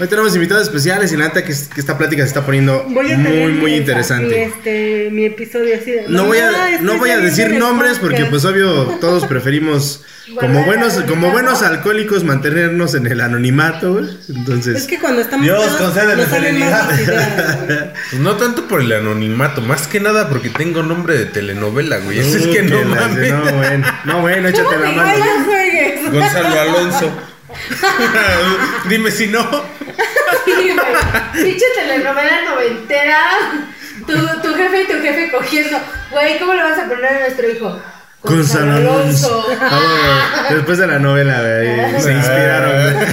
Hoy 0.00 0.06
tenemos 0.08 0.34
invitados 0.34 0.62
especiales 0.64 1.12
y 1.12 1.16
la 1.16 1.26
neta 1.26 1.44
que, 1.44 1.52
es- 1.52 1.68
que 1.68 1.80
esta 1.80 1.98
plática 1.98 2.22
se 2.22 2.28
está 2.28 2.44
poniendo 2.46 2.84
muy, 2.88 3.52
muy 3.52 3.74
interesante. 3.74 4.34
Mi, 4.34 4.42
este, 4.42 5.08
mi 5.10 5.24
episodio 5.26 5.76
así 5.80 5.90
de. 5.90 6.04
No 6.08 6.24
voy 6.24 6.38
"Mamá, 6.40 6.64
a, 6.78 6.82
no 6.82 6.98
voy 6.98 7.10
a 7.10 7.18
decir 7.18 7.50
nombres 7.52 7.98
porque 7.98 8.24
podcast". 8.24 8.30
pues 8.30 8.44
obvio 8.46 8.84
todos 9.00 9.26
preferimos 9.26 9.57
como 10.38 10.64
buenos 10.64 10.94
como 11.08 11.30
buenos 11.30 11.62
alcohólicos 11.62 12.24
mantenernos 12.24 12.94
en 12.94 13.06
el 13.06 13.20
anonimato, 13.20 13.94
güey. 13.94 14.04
Es 14.04 14.30
Entonces, 14.30 14.86
que 14.86 14.98
cuando 14.98 15.22
estamos. 15.22 15.44
Dios, 15.44 15.94
salen 15.94 16.18
más 16.18 16.28
serenidad. 16.28 16.88
Pues 18.10 18.22
no 18.22 18.36
tanto 18.36 18.66
por 18.68 18.80
el 18.80 18.92
anonimato, 18.92 19.60
más 19.60 19.86
que 19.86 20.00
nada 20.00 20.28
porque 20.28 20.50
tengo 20.50 20.82
nombre 20.82 21.18
de 21.18 21.26
telenovela, 21.26 21.98
güey. 21.98 22.18
Es 22.18 22.46
que 22.46 22.62
no 22.62 22.82
mames. 22.84 23.54
Bueno, 23.54 23.86
no, 24.04 24.20
bueno, 24.20 24.48
échate 24.48 24.78
la 24.78 24.92
mano. 24.92 25.24
no. 26.04 26.10
Gonzalo 26.12 26.60
Alonso. 26.60 27.12
Dime 28.88 29.10
si 29.10 29.26
no. 29.28 29.42
Sí, 30.44 30.52
güey. 30.54 31.44
Pinche 31.44 31.64
telenovela 31.74 32.44
noventera. 32.50 33.18
Tu, 34.06 34.12
tu 34.42 34.54
jefe 34.54 34.82
y 34.82 34.86
tu 34.86 35.02
jefe 35.02 35.30
cogiendo. 35.30 35.78
Güey, 36.10 36.38
¿cómo 36.38 36.54
le 36.54 36.62
vas 36.62 36.78
a 36.78 36.88
poner 36.88 37.04
a 37.04 37.20
nuestro 37.20 37.50
hijo? 37.50 37.80
Gonzalo 38.28 38.72
Alonso. 38.72 39.46
Ah, 39.60 40.46
después 40.50 40.78
de 40.78 40.86
la 40.86 40.98
novela, 40.98 41.40
güey, 41.40 42.00
se 42.02 42.12
inspiraron. 42.12 42.70
güey. 42.94 43.06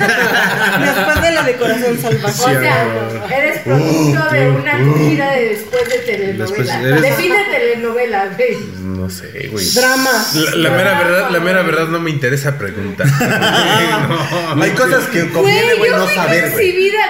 Después 0.85 1.21
de 1.21 1.31
la 1.31 1.43
de 1.43 1.55
corazón 1.55 1.97
salvaje. 2.01 2.41
O 2.41 2.59
sea, 2.59 3.37
eres 3.37 3.59
producto 3.61 4.29
de 4.31 4.49
una 4.49 4.75
acogida 4.75 5.31
de 5.31 5.49
después 5.49 5.89
de 5.89 5.97
telenovela. 5.99 6.45
Después 6.45 6.69
eres- 6.69 7.01
Define 7.01 7.35
telenovela, 7.51 8.25
güey. 8.37 8.57
No 8.81 9.09
sé, 9.09 9.49
güey. 9.51 9.65
Drama. 9.73 10.09
La, 10.33 10.55
la 10.55 10.69
mera 10.75 10.99
verdad, 10.99 11.29
la 11.31 11.39
mera 11.39 11.61
verdad 11.63 11.87
no 11.87 11.99
me 11.99 12.09
interesa 12.11 12.57
preguntar. 12.57 13.07
No. 14.55 14.61
Hay 14.63 14.71
cosas 14.71 15.05
que 15.05 15.29
conviene, 15.31 15.75
Güey, 15.77 15.91
no 15.91 16.07
saber, 16.09 16.51
güey. 16.51 16.51
concebida, 16.51 17.01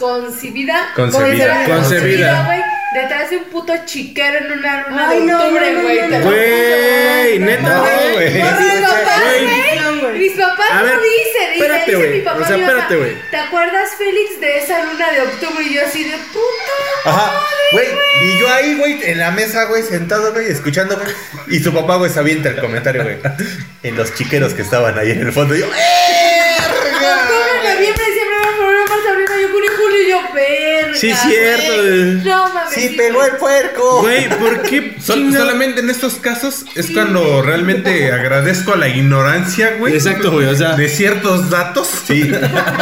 concebida, 0.00 0.88
Concebida. 0.94 1.64
Concebida. 1.66 2.44
güey, 2.46 2.60
detrás 2.94 3.30
de 3.30 3.36
un 3.38 3.44
puto 3.44 3.74
chiquero 3.84 4.38
en 4.38 4.52
una 4.58 4.86
luna 4.88 5.08
Ay, 5.08 5.20
de 5.20 5.26
no, 5.26 5.42
octubre, 5.42 5.72
no, 5.72 5.78
no, 5.78 5.82
güey. 5.84 6.00
no, 6.00 6.08
te 6.08 6.10
no. 6.10 6.18
lo 6.18 6.30
Güey, 6.30 7.38
neta, 7.38 7.62
No, 7.62 7.82
güey. 8.14 8.32
Mis 8.34 8.42
papás, 8.88 9.22
Güey. 10.00 10.18
mis 10.18 10.32
papás 10.32 10.70
A 10.72 10.82
ver, 10.82 10.94
no 10.94 11.00
dicen, 11.02 11.48
y 11.54 11.56
espérate, 11.60 11.78
me 11.78 11.84
dice 11.86 11.96
güey, 11.96 12.18
mi 12.18 12.20
papá, 12.24 12.40
o 12.40 12.46
sea, 12.46 12.56
mi 12.56 12.62
espérate, 12.62 12.96
güey. 12.96 13.16
¿te 13.30 13.36
acuerdas, 13.36 13.88
Félix, 13.98 14.40
de 14.40 14.58
esa 14.58 14.84
luna 14.84 15.10
de 15.12 15.20
octubre? 15.22 15.64
Y 15.64 15.74
yo 15.74 15.82
así 15.86 16.04
de 16.04 16.16
puta. 16.16 16.72
Ajá, 17.04 17.32
güey. 17.72 17.86
Y 18.22 18.38
yo 18.38 18.48
ahí, 18.52 18.74
güey, 18.76 19.00
en 19.10 19.18
la 19.18 19.30
mesa, 19.32 19.64
güey, 19.64 19.82
sentado, 19.82 20.32
güey, 20.32 20.46
escuchando, 20.50 20.96
güey. 20.96 21.08
Y 21.48 21.62
su 21.62 21.72
papá, 21.74 21.96
güey, 21.96 22.10
se 22.10 22.18
avienta 22.20 22.48
el 22.48 22.56
comentario, 22.60 23.02
güey. 23.04 23.18
En 23.82 23.96
los 23.96 24.14
chiqueros 24.14 24.54
que 24.54 24.62
estaban 24.62 24.98
ahí 24.98 25.10
en 25.12 25.20
el 25.26 25.32
fondo. 25.32 25.54
Y 25.54 25.60
yo, 25.60 25.66
¡eh! 25.66 26.56
Octubre, 26.58 27.74
noviembre, 27.74 28.04
diciembre, 28.06 28.36
febrero, 28.58 28.86
marzo, 28.88 29.08
abril, 29.10 29.26
mayo, 29.28 29.48
junio, 29.52 29.70
julio, 29.76 30.02
y 30.02 30.10
yo, 30.10 30.20
verga. 30.34 30.77
Sí, 30.98 31.12
cierto, 31.14 31.72
güey. 31.82 32.02
No 32.24 32.48
mames. 32.54 32.74
Sí, 32.74 32.88
pegó 32.96 33.24
el 33.24 33.32
puerco. 33.36 34.00
Güey, 34.02 34.28
¿por 34.28 34.62
qué 34.62 34.96
Sol- 35.00 35.32
solamente 35.32 35.80
en 35.80 35.90
estos 35.90 36.14
casos 36.14 36.64
es 36.74 36.90
cuando 36.90 37.42
realmente 37.42 38.12
agradezco 38.12 38.72
a 38.72 38.76
la 38.76 38.88
ignorancia, 38.88 39.76
güey. 39.78 39.94
Exacto, 39.94 40.30
güey, 40.32 40.46
o 40.46 40.54
sea- 40.54 40.74
De 40.76 40.88
ciertos 40.88 41.50
datos. 41.50 41.88
Sí. 42.06 42.30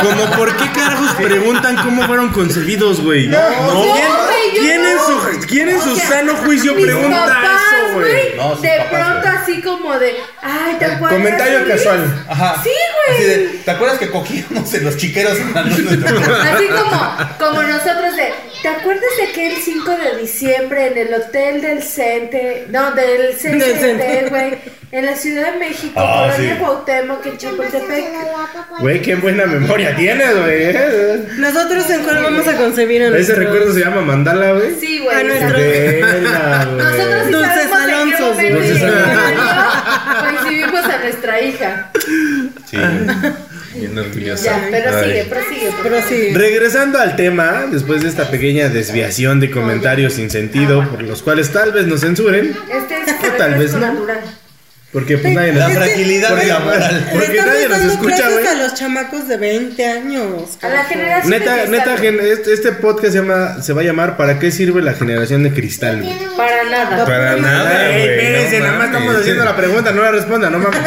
Como 0.02 0.30
por 0.36 0.54
qué 0.56 0.70
carajos 0.72 1.12
preguntan 1.22 1.76
cómo 1.76 2.06
fueron 2.06 2.30
concebidos, 2.30 3.00
güey. 3.00 3.26
no, 3.28 3.38
¿Quién, 3.38 4.06
güey, 4.26 4.54
yo 4.54 4.62
quién 4.62 4.82
no. 4.82 4.88
en 4.88 4.98
su, 4.98 5.46
quién 5.46 5.68
en 5.68 5.80
su 5.82 5.96
sea, 5.96 6.08
sano 6.08 6.34
juicio 6.36 6.74
pregunta 6.74 7.26
papás, 7.26 7.60
eso, 7.88 7.94
güey? 7.94 8.36
No, 8.36 8.56
de 8.56 8.68
papás, 8.68 8.88
pronto 8.90 9.28
así 9.42 9.62
como 9.62 9.98
de, 9.98 10.16
ay, 10.42 10.76
¿te 10.78 10.84
acuerdas? 10.84 11.18
Comentario 11.18 11.68
casual. 11.68 12.24
Ajá. 12.28 12.60
Sí, 12.62 12.70
güey. 13.18 13.62
¿Te 13.64 13.70
acuerdas 13.70 13.98
que 13.98 14.10
cogíamos 14.10 14.72
en 14.74 14.84
los 14.84 14.96
chiqueros 14.96 15.38
Así 15.54 16.66
como, 16.68 17.16
como 17.38 17.62
nosotros 17.62 18.05
de, 18.14 18.32
¿te 18.62 18.68
acuerdas 18.68 19.04
de 19.18 19.24
aquel 19.24 19.52
5 19.56 19.90
de 19.90 20.18
diciembre 20.20 20.86
en 20.88 20.98
el 20.98 21.14
hotel 21.14 21.60
del 21.62 21.82
Cente? 21.82 22.66
No, 22.70 22.92
del 22.92 23.34
Cente, 23.34 24.26
güey, 24.28 24.54
en 24.92 25.06
la 25.06 25.16
Ciudad 25.16 25.52
de 25.52 25.58
México, 25.58 25.92
Ah, 25.96 26.28
Colonia 26.32 26.54
sí. 26.54 26.60
Cuauhtémoc, 26.60 27.26
en 27.26 27.36
Chapultepec. 27.38 28.04
Güey, 28.80 29.02
qué 29.02 29.14
buena 29.16 29.46
memoria 29.46 29.94
tienes, 29.96 30.36
güey. 30.36 30.62
eh. 30.64 31.24
Nosotros 31.38 31.88
en 31.90 32.02
cuál 32.04 32.22
vamos 32.22 32.46
a 32.46 32.56
concebir 32.56 33.02
a 33.02 33.06
Ese 33.06 33.14
nuestros- 33.14 33.38
recuerdo 33.38 33.72
se 33.74 33.80
llama 33.80 34.02
mandala, 34.02 34.52
güey. 34.52 34.74
Sí, 34.80 34.98
A 35.00 35.02
güey. 35.04 35.24
nuestro- 35.26 35.58
Vela, 35.58 36.64
güey. 36.70 36.76
Nosotros 36.78 37.22
sí 37.26 37.32
Dulces 37.32 37.70
Dulces 38.52 38.82
año 38.82 39.36
coincidimos 40.24 40.84
a 40.84 40.98
nuestra 40.98 41.40
hija. 41.40 41.90
Sí. 42.70 42.76
Bien 43.78 43.98
orgullosa. 43.98 44.44
Ya, 44.44 44.68
pero 44.70 44.96
Ay. 44.96 45.04
sigue, 45.10 45.24
prosigue. 45.24 46.02
sí. 46.08 46.34
Regresando 46.34 46.98
al 46.98 47.16
tema, 47.16 47.66
después 47.70 48.02
de 48.02 48.08
esta 48.08 48.30
pequeña 48.30 48.68
desviación 48.68 49.40
de 49.40 49.50
comentarios 49.50 50.14
sin 50.14 50.30
sentido, 50.30 50.88
por 50.90 51.02
los 51.02 51.22
cuales 51.22 51.50
tal 51.52 51.72
vez 51.72 51.86
nos 51.86 52.00
censuren, 52.00 52.56
Este 52.70 52.94
es 53.06 53.12
por 53.14 53.36
Tal 53.36 53.54
vez 53.54 53.72
no. 53.74 53.80
natural. 53.80 54.20
porque 54.92 55.18
pues 55.18 55.34
nadie 55.34 55.52
La 55.52 55.68
nos... 55.68 55.76
fragilidad 55.76 56.36
de 56.36 56.46
la 56.46 56.58
moral. 56.60 57.08
porque 57.12 57.42
nadie 57.42 57.68
nos 57.68 57.80
escucha, 57.82 58.30
güey. 58.30 58.46
a 58.46 58.54
los 58.54 58.74
chamacos 58.74 59.28
de 59.28 59.36
20 59.36 59.84
años. 59.86 60.58
A 60.62 60.68
la 60.68 60.84
generación 60.84 61.30
Neta, 61.30 61.56
de 61.56 61.68
neta, 61.68 61.96
gen- 61.98 62.20
este, 62.20 62.54
este 62.54 62.72
podcast 62.72 63.12
se, 63.12 63.18
llama, 63.18 63.62
se 63.62 63.72
va 63.74 63.82
a 63.82 63.84
llamar 63.84 64.16
¿Para 64.16 64.38
qué 64.38 64.50
sirve 64.50 64.80
la 64.80 64.94
generación 64.94 65.42
de 65.42 65.52
cristal? 65.52 66.02
güey? 66.02 66.16
Para 66.36 66.64
nada. 66.64 67.04
Para 67.04 67.36
nada, 67.36 67.90
Ey, 67.90 68.02
güey. 68.06 68.10
espérense, 68.16 68.58
no 68.60 68.66
nada 68.66 68.78
más 68.78 68.86
estamos 68.86 69.16
haciendo 69.16 69.44
la 69.44 69.56
pregunta, 69.56 69.92
no 69.92 70.02
la 70.02 70.12
respondan, 70.12 70.52
no 70.52 70.58
mames. 70.60 70.80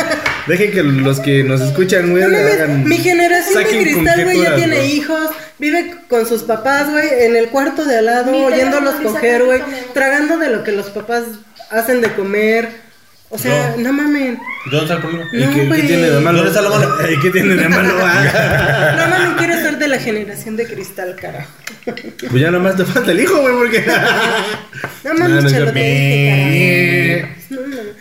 Dejen 0.50 0.72
que 0.72 0.84
los 0.84 1.20
que 1.22 1.44
nos 1.44 1.62
escuchan, 1.62 2.10
güey, 2.12 2.24
No 2.24 2.38
hagan... 2.38 2.84
mi 2.84 2.98
generación 2.98 3.64
de 3.64 3.70
cristal, 3.70 4.24
güey, 4.26 4.42
ya 4.42 4.56
tiene 4.56 4.76
güey. 4.78 4.92
hijos, 4.94 5.30
vive 5.60 5.94
con 6.10 6.28
sus 6.28 6.44
papás, 6.44 6.90
güey, 6.92 7.08
en 7.26 7.36
el 7.36 7.50
cuarto 7.50 7.86
de 7.86 7.98
al 8.00 8.06
lado, 8.08 8.32
Mi 8.32 8.44
oyéndolos 8.44 8.96
coger, 8.96 9.44
güey, 9.46 9.60
no. 9.60 9.66
tragando 9.94 10.38
de 10.38 10.50
lo 10.50 10.64
que 10.64 10.72
los 10.74 10.88
papás 10.90 11.24
hacen 11.70 12.02
de 12.02 12.12
comer. 12.14 12.90
O 13.32 13.38
sea, 13.38 13.76
no, 13.78 13.94
mamen. 13.94 14.40
¿Dónde 14.72 14.86
está 14.86 14.96
el 14.96 15.02
problema? 15.02 15.30
¿Y 15.32 15.38
No, 15.38 15.50
qué, 15.54 15.60
qué 15.62 15.68
güey. 15.68 15.86
tiene 15.88 16.10
de 16.10 16.20
malo? 16.20 16.38
¿Dónde 16.40 16.50
está 16.50 16.62
lo 16.64 16.72
malo? 16.76 17.12
¿Y 17.12 17.20
qué 17.20 17.30
tiene 17.30 17.56
de 17.56 17.70
malo? 17.70 17.94
Ah, 18.02 18.96
No 18.98 19.08
mamen, 19.08 19.38
quiero 19.38 19.54
ser 19.54 19.78
de 19.78 19.88
la 19.88 20.00
generación 20.00 20.56
de 20.58 20.66
cristal, 20.66 21.16
carajo. 21.16 21.48
pues 21.86 22.42
ya 22.42 22.50
nomás 22.50 22.76
te 22.76 22.86
falta 22.86 23.12
el 23.12 23.20
hijo, 23.20 23.40
güey, 23.40 23.54
porque... 23.56 23.86
No 25.04 25.14
No, 25.14 25.14
no 25.14 25.20
mames, 25.20 25.46
es 25.46 25.52
chalo, 25.52 25.72
cierto. 25.72 25.74
te 25.74 25.80
dije, 25.80 27.20
carajo. 27.22 27.39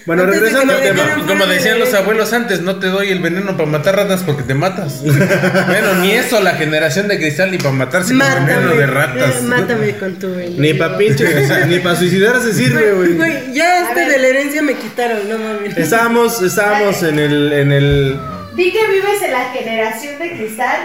Bueno, 0.07 0.25
Antes 0.25 0.41
regresando 0.41 0.75
al 0.75 0.83
tema, 0.83 1.25
Como 1.27 1.47
decían 1.47 1.75
de- 1.75 1.81
los 1.81 1.95
abuelos 1.95 2.33
antes, 2.33 2.61
no 2.61 2.79
te 2.79 2.89
doy 2.89 3.09
el 3.11 3.21
veneno 3.21 3.57
para 3.57 3.69
matar 3.69 3.97
ratas 3.97 4.23
porque 4.23 4.43
te 4.43 4.55
matas. 4.55 5.03
bueno, 5.03 5.95
ni 6.01 6.13
eso, 6.13 6.41
la 6.41 6.53
generación 6.57 7.09
de 7.09 7.19
cristal, 7.19 7.51
ni 7.51 7.59
para 7.59 7.73
matarse 7.73 8.11
con 8.11 8.19
veneno 8.19 8.41
Mátame, 8.61 8.77
de 8.77 8.87
ratas. 8.87 9.37
eh, 9.37 9.43
mátame 9.43 9.97
con 9.97 10.19
tu 10.19 10.35
veneno. 10.35 10.57
Ni 10.61 10.75
pa' 10.75 10.97
pinche, 10.99 11.67
ni 11.67 11.79
para 11.79 11.97
suicidarse 11.97 12.53
sirve, 12.53 12.93
güey. 12.93 13.15
Güey, 13.15 13.53
ya 13.55 13.89
este 13.89 14.05
de 14.07 14.19
la 14.19 14.27
herencia 14.27 14.63
me 14.63 14.75
quitaron, 14.75 15.29
no 15.29 15.39
mames. 15.39 15.77
Estábamos, 15.77 16.43
estábamos 16.43 17.03
en 17.03 17.19
el, 17.19 17.53
en 17.53 17.73
el... 17.73 18.17
Di 18.57 18.73
que 18.73 18.87
vives 18.89 19.23
en 19.25 19.33
la 19.33 19.51
generación 19.53 20.19
de 20.19 20.33
cristal 20.33 20.77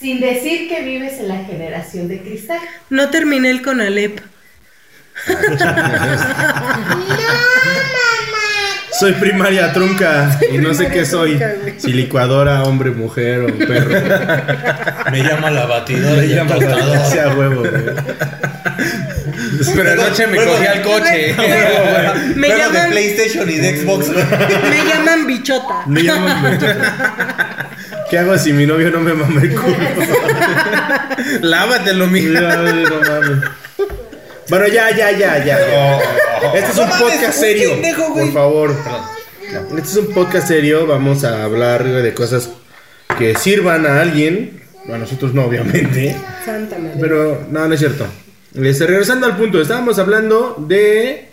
sin 0.00 0.20
decir 0.20 0.68
que 0.68 0.82
vives 0.82 1.20
en 1.20 1.28
la 1.28 1.44
generación 1.44 2.08
de 2.08 2.20
cristal. 2.20 2.58
No 2.90 3.08
terminé 3.10 3.50
el 3.50 3.62
Conalep. 3.62 4.20
Soy 8.98 9.12
primaria 9.14 9.72
trunca 9.72 10.38
y 10.52 10.58
no 10.58 10.74
sé 10.74 10.88
qué 10.88 11.04
soy. 11.04 11.36
trunca. 11.36 11.72
Si 11.78 11.92
licuadora, 11.92 12.62
hombre, 12.62 12.90
mujer 12.90 13.40
o 13.40 13.46
perro. 13.46 13.90
Me 15.10 15.22
llama 15.24 15.50
la 15.50 15.66
batidora 15.66 16.22
el 16.22 16.34
Llama 16.34 16.54
tostador. 16.54 16.98
sea 17.06 17.28
huevo, 17.34 17.60
güey. 17.60 17.72
Pero 19.74 19.90
anoche 19.92 20.26
me 20.28 20.36
cogí 20.36 20.66
al 20.66 20.82
coche. 20.82 21.34
Me 22.36 22.48
de 22.48 22.58
llaman, 22.58 22.90
PlayStation 22.90 23.50
y 23.50 23.56
de 23.56 23.76
Xbox. 23.78 24.08
me 24.08 24.84
llaman 24.84 25.26
bichota. 25.26 25.82
Me 25.86 26.02
llaman 26.02 26.58
¿Qué 28.10 28.18
hago 28.18 28.36
si 28.38 28.52
mi 28.52 28.66
novio 28.66 28.90
no 28.90 29.00
me 29.00 29.14
mama 29.14 29.40
el 29.42 29.54
culo? 29.54 29.76
Lávatelo, 31.40 32.06
mija. 32.06 32.40
Ya, 32.40 32.56
no 32.56 33.00
mames. 33.00 33.50
Bueno, 34.48 34.66
ya, 34.66 34.90
ya, 34.96 35.10
ya, 35.12 35.44
ya. 35.44 36.00
Este 36.54 36.70
es 36.70 36.76
No 36.76 36.82
un 36.82 36.88
mames, 36.88 37.02
podcast 37.02 37.36
un 37.38 37.40
serio. 37.44 37.70
pendejo, 37.70 38.12
güey. 38.12 38.24
Por 38.26 38.34
favor. 38.34 38.74
Este 39.76 39.80
es 39.80 39.96
un 39.96 40.06
podcast 40.12 40.48
serio. 40.48 40.86
Vamos 40.86 41.24
a 41.24 41.44
hablar 41.44 41.84
de 41.84 42.14
cosas 42.14 42.50
que 43.18 43.34
sirvan 43.36 43.86
a 43.86 44.00
alguien. 44.00 44.60
A 44.92 44.98
nosotros 44.98 45.32
no, 45.32 45.44
obviamente. 45.44 46.16
Santa 46.44 46.76
madre. 46.78 46.96
Pero 47.00 47.46
no, 47.50 47.68
no 47.68 47.74
es 47.74 47.80
cierto. 47.80 48.06
Este, 48.54 48.86
regresando 48.86 49.26
al 49.26 49.36
punto, 49.36 49.60
estábamos 49.60 49.98
hablando 49.98 50.56
de. 50.58 51.28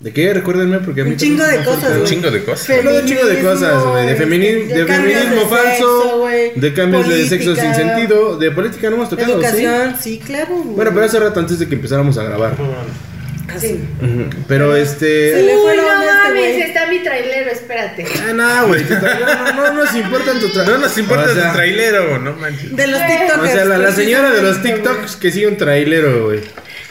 ¿De 0.00 0.12
qué? 0.12 0.32
Recuérdenme 0.32 0.78
porque 0.78 1.00
a 1.00 1.04
mí 1.04 1.10
Un 1.10 1.16
chingo 1.16 1.44
de 1.44 1.58
se 1.58 1.64
cosas. 1.64 1.96
Un 1.96 2.04
chingo 2.04 2.30
de 2.30 2.44
cosas. 2.44 2.70
Hablando 2.70 2.92
de 2.92 3.00
un 3.02 3.06
chingo 3.08 3.26
de 3.26 3.38
cosas, 3.40 3.84
güey. 3.84 4.06
De, 4.06 4.16
femini- 4.16 4.66
de 4.68 4.86
cambios 4.86 5.18
feminismo 5.18 5.40
de 5.50 5.56
falso, 5.56 6.28
sexo, 6.30 6.60
de 6.60 6.72
cambios 6.74 7.08
de 7.08 7.26
sexo 7.28 7.54
sin 7.56 7.64
Política, 7.64 7.74
sentido, 7.96 8.38
de 8.38 8.50
política 8.52 8.90
no 8.90 8.96
hemos 8.96 9.10
tocado, 9.10 9.28
¿sí? 9.28 9.32
Educación, 9.64 9.96
sí, 10.00 10.22
claro. 10.24 10.54
güey. 10.54 10.76
Bueno, 10.76 10.90
pero 10.94 11.04
hace 11.06 11.18
rato 11.18 11.40
antes 11.40 11.58
de 11.58 11.68
que 11.68 11.74
empezáramos 11.74 12.16
a 12.16 12.22
grabar. 12.22 12.54
Así. 13.52 13.80
Ujú. 14.00 14.28
Pero 14.46 14.74
Se 14.74 14.82
este. 14.82 15.42
le 15.42 15.54
fue 15.54 15.70
Uy, 15.72 15.76
no 15.78 15.82
este 15.82 16.06
mames, 16.06 16.32
güey. 16.32 16.60
está 16.60 16.86
mi 16.86 17.02
trailero, 17.02 17.50
espérate. 17.50 18.04
Ah, 18.28 18.32
no, 18.34 18.68
güey. 18.68 18.84
No, 18.84 19.52
no, 19.54 19.72
no 19.72 19.84
nos 19.84 19.94
importa 19.96 20.32
tu 20.38 20.48
tra- 20.48 20.66
No 20.66 20.78
nos 20.78 20.96
importa 20.98 21.24
O 21.24 21.34
sea, 21.34 21.48
tu 21.48 21.56
trailero, 21.56 22.18
no 22.18 22.34
manches. 22.34 22.76
De 22.76 22.86
los 22.86 23.00
O 23.00 23.04
O 23.04 23.06
TikTokers. 23.06 23.52
sea, 23.52 23.64
la, 23.64 23.78
la 23.78 23.92
señora 23.92 24.30
de 24.30 24.42
los 24.42 24.62
TikToks 24.62 25.16
que 25.16 25.32
sigue 25.32 25.48
un 25.48 25.56
trailero, 25.56 26.26
güey. 26.26 26.40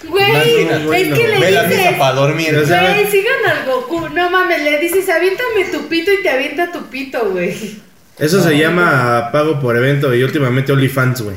Güey, 0.09 0.61
es 1.01 1.13
que 1.17 1.27
le 1.27 1.39
Ve 1.39 1.51
la 1.51 1.63
misa 1.63 1.97
para 1.97 2.15
dormir. 2.15 2.55
O 2.57 2.65
sea, 2.65 2.93
güey, 2.93 3.07
sigan 3.07 3.45
al 3.45 3.65
Goku. 3.65 4.09
No 4.09 4.29
mames, 4.29 4.61
le 4.63 4.79
dices, 4.79 5.07
aviéntame 5.09 5.65
tu 5.71 5.87
pito 5.87 6.11
y 6.11 6.21
te 6.23 6.29
avienta 6.29 6.71
tu 6.71 6.87
pito, 6.87 7.29
güey. 7.31 7.79
Eso 8.19 8.41
se 8.41 8.57
llama 8.57 9.29
pago 9.31 9.59
por 9.59 9.77
evento 9.77 10.13
y 10.15 10.23
últimamente 10.23 10.71
OnlyFans, 10.71 11.21
güey. 11.21 11.35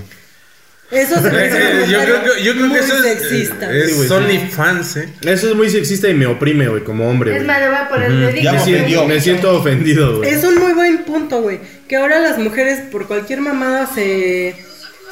Eso 0.90 1.20
se 1.22 1.30
me 1.30 1.46
Eh, 1.46 1.86
yo 1.88 2.00
creo 2.02 2.22
que, 2.22 2.42
yo 2.42 2.52
creo 2.52 2.66
muy 2.66 2.78
que 2.78 2.84
eso 2.84 2.96
es, 2.96 3.02
sexista. 3.20 3.72
es 3.72 3.90
Sí, 3.90 3.94
güey, 3.94 4.08
sí. 4.08 4.14
OnlyFans, 4.14 4.96
¿eh? 4.96 5.08
Eso 5.22 5.48
es 5.50 5.54
muy 5.54 5.70
sexista 5.70 6.08
y 6.08 6.14
me 6.14 6.26
oprime, 6.26 6.66
güey, 6.68 6.82
como 6.82 7.08
hombre, 7.08 7.30
Es 7.30 7.36
güey. 7.36 7.46
más, 7.46 7.60
le 7.60 7.68
voy 7.68 7.76
a 7.76 7.88
poner 7.88 8.10
el 8.10 8.42
Ya 8.42 8.52
Me 8.52 8.58
me 8.58 8.64
siento, 8.64 8.80
ofendió. 8.82 9.04
me 9.06 9.20
siento 9.20 9.56
ofendido, 9.56 10.16
güey. 10.18 10.30
Es 10.30 10.42
un 10.42 10.58
muy 10.58 10.72
buen 10.72 11.04
punto, 11.04 11.42
güey. 11.42 11.60
Que 11.86 11.96
ahora 11.96 12.18
las 12.18 12.38
mujeres 12.38 12.80
por 12.90 13.06
cualquier 13.06 13.40
mamada 13.40 13.86
se, 13.94 14.56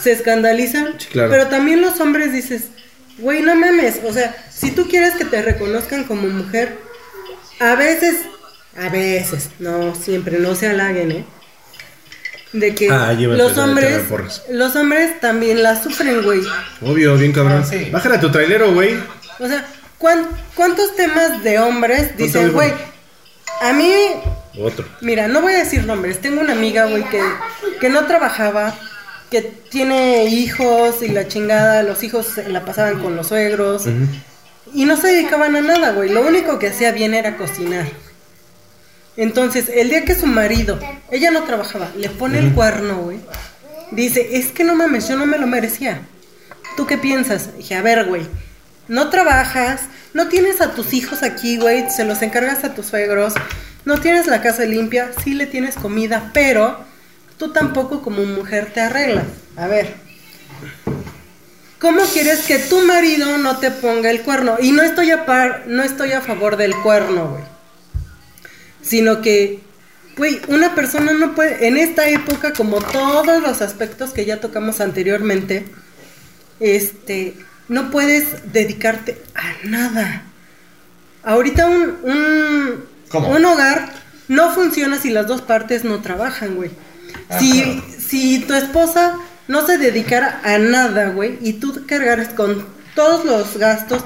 se 0.00 0.10
escandalizan. 0.12 0.94
Sí, 0.98 1.06
claro. 1.12 1.30
Pero 1.30 1.46
también 1.46 1.80
los 1.80 2.00
hombres 2.00 2.32
dices, 2.32 2.64
güey, 3.18 3.42
no 3.42 3.54
mames. 3.54 4.00
O 4.04 4.12
sea, 4.12 4.34
si 4.50 4.70
tú 4.70 4.88
quieres 4.88 5.14
que 5.14 5.24
te 5.24 5.42
reconozcan 5.42 6.04
como 6.04 6.26
mujer, 6.28 6.78
a 7.60 7.74
veces, 7.74 8.20
a 8.76 8.88
veces, 8.88 9.50
no 9.58 9.94
siempre, 9.94 10.38
no 10.38 10.54
se 10.54 10.68
halaguen, 10.68 11.12
¿eh? 11.12 11.24
De 12.52 12.74
que 12.74 12.88
Ah, 12.90 13.12
los 13.12 13.58
hombres, 13.58 14.00
los 14.50 14.74
hombres 14.74 15.20
también 15.20 15.62
la 15.62 15.80
sufren, 15.82 16.22
güey. 16.22 16.40
Obvio, 16.80 17.16
bien 17.16 17.32
cabrón. 17.32 17.62
Ah, 17.62 17.66
sí. 17.68 17.88
Bájale 17.90 18.16
a 18.16 18.20
tu 18.20 18.30
trailero, 18.30 18.72
güey. 18.72 18.96
O 19.38 19.46
sea, 19.46 19.66
¿cuán- 19.98 20.26
¿cuántos 20.54 20.96
temas 20.96 21.42
de 21.44 21.58
hombres 21.58 22.16
dicen, 22.16 22.52
güey, 22.52 22.72
a 23.60 23.72
mí 23.74 23.92
Otro. 24.60 24.84
Mira, 25.02 25.28
no 25.28 25.42
voy 25.42 25.52
a 25.52 25.58
decir 25.58 25.84
nombres. 25.84 26.20
Tengo 26.20 26.40
una 26.40 26.52
amiga, 26.54 26.86
güey, 26.86 27.04
que, 27.10 27.22
que 27.80 27.90
no 27.90 28.06
trabajaba, 28.06 28.74
que 29.30 29.42
tiene 29.42 30.24
hijos 30.24 31.02
y 31.02 31.08
la 31.08 31.28
chingada, 31.28 31.82
los 31.82 32.02
hijos 32.02 32.38
la 32.46 32.64
pasaban 32.64 33.02
con 33.02 33.16
los 33.16 33.28
suegros 33.28 33.84
y 34.72 34.84
no 34.84 34.96
se 34.96 35.08
dedicaban 35.08 35.56
a 35.56 35.60
nada, 35.60 35.92
güey. 35.92 36.10
Lo 36.10 36.26
único 36.26 36.58
que 36.58 36.68
hacía 36.68 36.92
bien 36.92 37.14
era 37.14 37.36
cocinar. 37.36 37.86
Entonces, 39.16 39.68
el 39.74 39.90
día 39.90 40.04
que 40.04 40.14
su 40.14 40.26
marido, 40.26 40.78
ella 41.10 41.30
no 41.30 41.42
trabajaba, 41.42 41.90
le 41.96 42.08
pone 42.08 42.38
el 42.38 42.52
cuerno, 42.52 42.98
güey, 42.98 43.18
dice, 43.90 44.36
es 44.36 44.52
que 44.52 44.62
no 44.62 44.76
mames, 44.76 45.08
yo 45.08 45.16
no 45.16 45.26
me 45.26 45.38
lo 45.38 45.46
merecía. 45.46 46.02
¿Tú 46.76 46.86
qué 46.86 46.98
piensas? 46.98 47.56
Dije, 47.56 47.74
a 47.74 47.82
ver, 47.82 48.04
güey, 48.06 48.22
no 48.86 49.10
trabajas, 49.10 49.82
no 50.14 50.28
tienes 50.28 50.60
a 50.60 50.72
tus 50.72 50.92
hijos 50.92 51.24
aquí, 51.24 51.58
güey, 51.58 51.90
se 51.90 52.04
los 52.04 52.22
encargas 52.22 52.62
a 52.62 52.74
tus 52.74 52.86
suegros, 52.86 53.34
no 53.84 54.00
tienes 54.00 54.28
la 54.28 54.40
casa 54.40 54.64
limpia, 54.64 55.10
sí 55.24 55.34
le 55.34 55.46
tienes 55.46 55.74
comida, 55.74 56.30
pero 56.32 56.78
tú 57.38 57.52
tampoco 57.52 58.02
como 58.02 58.24
mujer 58.24 58.72
te 58.74 58.80
arreglas. 58.80 59.26
A 59.56 59.66
ver, 59.66 59.94
¿Cómo 61.78 62.02
quieres 62.12 62.40
que 62.40 62.58
tu 62.58 62.80
marido 62.80 63.38
no 63.38 63.58
te 63.58 63.70
ponga 63.70 64.10
el 64.10 64.22
cuerno? 64.22 64.56
Y 64.60 64.72
no 64.72 64.82
estoy 64.82 65.12
a 65.12 65.26
par, 65.26 65.64
no 65.68 65.84
estoy 65.84 66.10
a 66.10 66.20
favor 66.20 66.56
del 66.56 66.74
cuerno, 66.74 67.30
güey. 67.30 67.44
Sino 68.82 69.20
que, 69.20 69.60
güey, 70.16 70.40
una 70.48 70.74
persona 70.74 71.12
no 71.12 71.36
puede, 71.36 71.68
en 71.68 71.76
esta 71.76 72.08
época, 72.08 72.52
como 72.52 72.80
todos 72.80 73.40
los 73.40 73.62
aspectos 73.62 74.10
que 74.10 74.24
ya 74.24 74.40
tocamos 74.40 74.80
anteriormente, 74.80 75.66
este, 76.58 77.36
no 77.68 77.92
puedes 77.92 78.52
dedicarte 78.52 79.22
a 79.36 79.64
nada. 79.64 80.24
Ahorita 81.22 81.66
un, 81.66 81.96
un, 82.02 83.22
un 83.22 83.44
hogar 83.44 83.92
no 84.26 84.52
funciona 84.52 84.98
si 84.98 85.10
las 85.10 85.28
dos 85.28 85.42
partes 85.42 85.84
no 85.84 86.02
trabajan, 86.02 86.56
güey. 86.56 86.70
Si, 87.38 87.82
si 87.98 88.38
tu 88.40 88.54
esposa 88.54 89.14
no 89.48 89.66
se 89.66 89.78
dedicara 89.78 90.40
a 90.44 90.58
nada, 90.58 91.10
güey, 91.10 91.38
y 91.40 91.54
tú 91.54 91.84
cargaras 91.86 92.28
con 92.28 92.64
todos 92.94 93.24
los 93.24 93.56
gastos, 93.58 94.02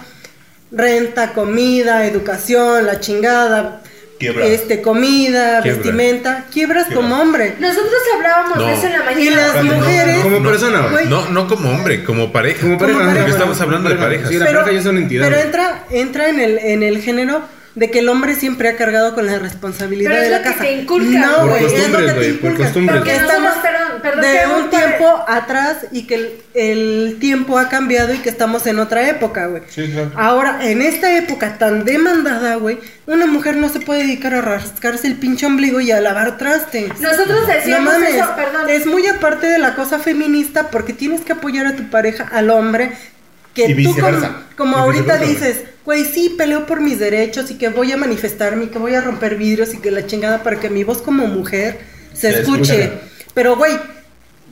renta, 0.70 1.32
comida, 1.32 2.06
educación, 2.06 2.86
la 2.86 3.00
chingada, 3.00 3.82
Quiebra. 4.18 4.46
este, 4.46 4.80
comida, 4.82 5.60
Quiebra. 5.62 5.78
vestimenta, 5.82 6.44
quiebras 6.52 6.86
Quiebra. 6.86 7.02
como 7.02 7.20
hombre. 7.20 7.56
Nosotros 7.58 7.92
hablábamos 8.16 8.56
No. 8.58 8.66
de 8.66 8.72
eso 8.74 8.86
en 8.86 8.92
la 8.92 8.98
Y 8.98 9.14
mañana. 9.14 9.36
las 9.36 9.46
Espérate, 9.46 9.68
no, 9.68 9.76
mujeres, 9.76 10.16
no, 10.16 10.22
Como 10.22 10.42
persona, 10.48 10.86
güey. 10.90 11.06
No, 11.08 11.28
no 11.28 11.48
como 11.48 11.70
hombre, 11.70 12.04
como 12.04 12.32
pareja. 12.32 12.60
Como 12.62 12.78
pareja, 12.78 12.98
Como 12.98 13.06
pareja, 13.10 13.24
Porque 13.26 13.32
estamos 13.38 13.60
hablando 13.60 13.88
de 13.88 13.94
pareja. 13.96 14.24
parejas. 14.24 14.28
Sí, 14.30 14.38
la 14.38 14.46
pareja 14.46 14.72
ya 14.72 14.78
es 14.80 14.86
una 14.86 14.98
entidad. 15.00 15.24
Pero 15.28 15.40
entra, 15.40 15.84
entra 15.90 16.28
en 16.28 16.40
el, 16.40 16.58
en 16.58 16.82
el 16.82 16.98
género 17.02 17.42
de 17.74 17.90
que 17.90 18.00
el 18.00 18.08
hombre 18.10 18.34
siempre 18.34 18.68
ha 18.68 18.76
cargado 18.76 19.14
con 19.14 19.24
la 19.26 19.38
responsabilidad 19.38 20.10
Pero 20.10 20.22
es 20.22 20.28
de 20.28 20.30
la 20.30 20.38
lo 20.38 20.42
que 20.44 20.50
casa. 20.50 20.62
te 20.64 20.72
inculcan. 20.82 21.20
No, 21.22 21.46
güey, 21.48 21.64
es 21.64 21.88
lo 21.90 21.98
que 21.98 22.04
te 22.04 22.12
güey, 22.12 22.32
por 22.34 22.54
costumbres. 22.56 22.98
Porque 22.98 23.16
estamos 23.16 23.40
nosotros, 23.56 23.62
perdón, 23.62 24.02
perdón, 24.02 24.20
de 24.20 24.62
un 24.62 24.70
tiempo 24.70 25.24
atrás 25.26 25.76
y 25.90 26.06
que 26.06 26.14
el, 26.16 26.32
el 26.52 27.16
tiempo 27.18 27.58
ha 27.58 27.70
cambiado 27.70 28.12
y 28.12 28.18
que 28.18 28.28
estamos 28.28 28.66
en 28.66 28.78
otra 28.78 29.08
época, 29.08 29.46
güey. 29.46 29.62
Sí, 29.70 29.90
claro. 29.90 30.10
Ahora, 30.16 30.58
en 30.68 30.82
esta 30.82 31.16
época 31.16 31.56
tan 31.56 31.84
demandada, 31.86 32.56
güey, 32.56 32.78
una 33.06 33.24
mujer 33.26 33.56
no 33.56 33.70
se 33.70 33.80
puede 33.80 34.02
dedicar 34.02 34.34
a 34.34 34.42
rascarse 34.42 35.06
el 35.06 35.14
pinche 35.16 35.46
ombligo 35.46 35.80
y 35.80 35.90
a 35.92 36.00
lavar 36.02 36.36
trastes. 36.36 37.00
Nosotros 37.00 37.40
No 37.40 37.46
decíamos 37.46 37.94
mames, 37.94 38.14
eso, 38.16 38.28
perdón. 38.36 38.68
es 38.68 38.84
muy 38.86 39.06
aparte 39.06 39.46
de 39.46 39.58
la 39.58 39.74
cosa 39.74 39.98
feminista 39.98 40.68
porque 40.70 40.92
tienes 40.92 41.22
que 41.22 41.32
apoyar 41.32 41.66
a 41.66 41.74
tu 41.76 41.88
pareja, 41.88 42.28
al 42.32 42.50
hombre, 42.50 42.92
que 43.54 43.64
Y 43.64 43.82
tú 43.82 43.94
como, 43.94 44.06
viceversa. 44.08 44.32
como 44.56 44.76
Y 44.76 44.80
ahorita 44.80 45.16
dices, 45.18 45.62
güey, 45.84 46.04
sí, 46.04 46.34
peleo 46.38 46.66
por 46.66 46.80
mis 46.80 46.98
derechos 46.98 47.50
y 47.50 47.58
que 47.58 47.68
voy 47.68 47.92
a 47.92 47.96
manifestarme 47.96 48.64
y 48.64 48.68
que 48.68 48.78
voy 48.78 48.94
a 48.94 49.00
romper 49.00 49.36
vidrios 49.36 49.74
y 49.74 49.78
que 49.78 49.90
la 49.90 50.06
chingada 50.06 50.42
para 50.42 50.60
que 50.60 50.70
mi 50.70 50.84
voz 50.84 51.02
como 51.02 51.26
mujer 51.26 51.78
se, 52.14 52.32
Se 52.32 52.40
escuche. 52.40 52.84
escucha. 52.84 53.00
Pero, 53.34 53.56
güey, 53.56 53.72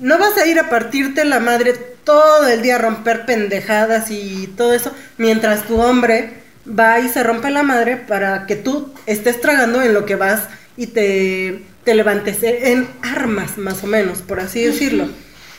no 0.01 0.19
vas 0.19 0.37
a 0.39 0.47
ir 0.47 0.59
a 0.59 0.69
partirte 0.71 1.25
la 1.25 1.41
madre 1.41 1.75
todo 2.05 2.49
el 2.49 2.63
día 2.63 2.77
a 2.77 2.79
romper 2.79 3.27
pendejadas 3.27 4.11
y 4.11 4.49
todo 4.57 4.73
eso, 4.73 4.93
mientras 5.19 5.65
tu 5.67 5.81
hombre 5.81 6.33
va 6.67 6.99
y 7.01 7.09
se 7.09 7.23
rompe 7.23 7.51
la 7.51 7.63
madre 7.63 7.97
para 7.97 8.47
que 8.47 8.57
tú 8.57 8.93
estés 9.07 9.41
tragando 9.41 9.83
en 9.83 9.93
lo 9.95 10.07
que 10.07 10.17
vas 10.17 10.45
y 10.77 10.89
te, 10.89 11.63
te 11.85 11.95
levantes 11.95 12.39
en 12.43 12.89
armas, 13.03 13.59
más 13.59 13.85
o 13.85 13.87
menos, 13.87 14.19
por 14.23 14.41
así 14.41 14.65
decirlo. 14.65 15.09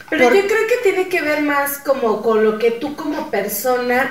Pero 0.09 0.25
Por- 0.25 0.35
yo 0.35 0.41
creo 0.41 0.67
que 0.67 0.89
tiene 0.89 1.07
que 1.09 1.21
ver 1.21 1.43
más 1.43 1.77
como 1.77 2.21
con 2.21 2.43
lo 2.43 2.57
que 2.59 2.71
tú 2.71 2.95
como 2.95 3.29
persona 3.31 4.09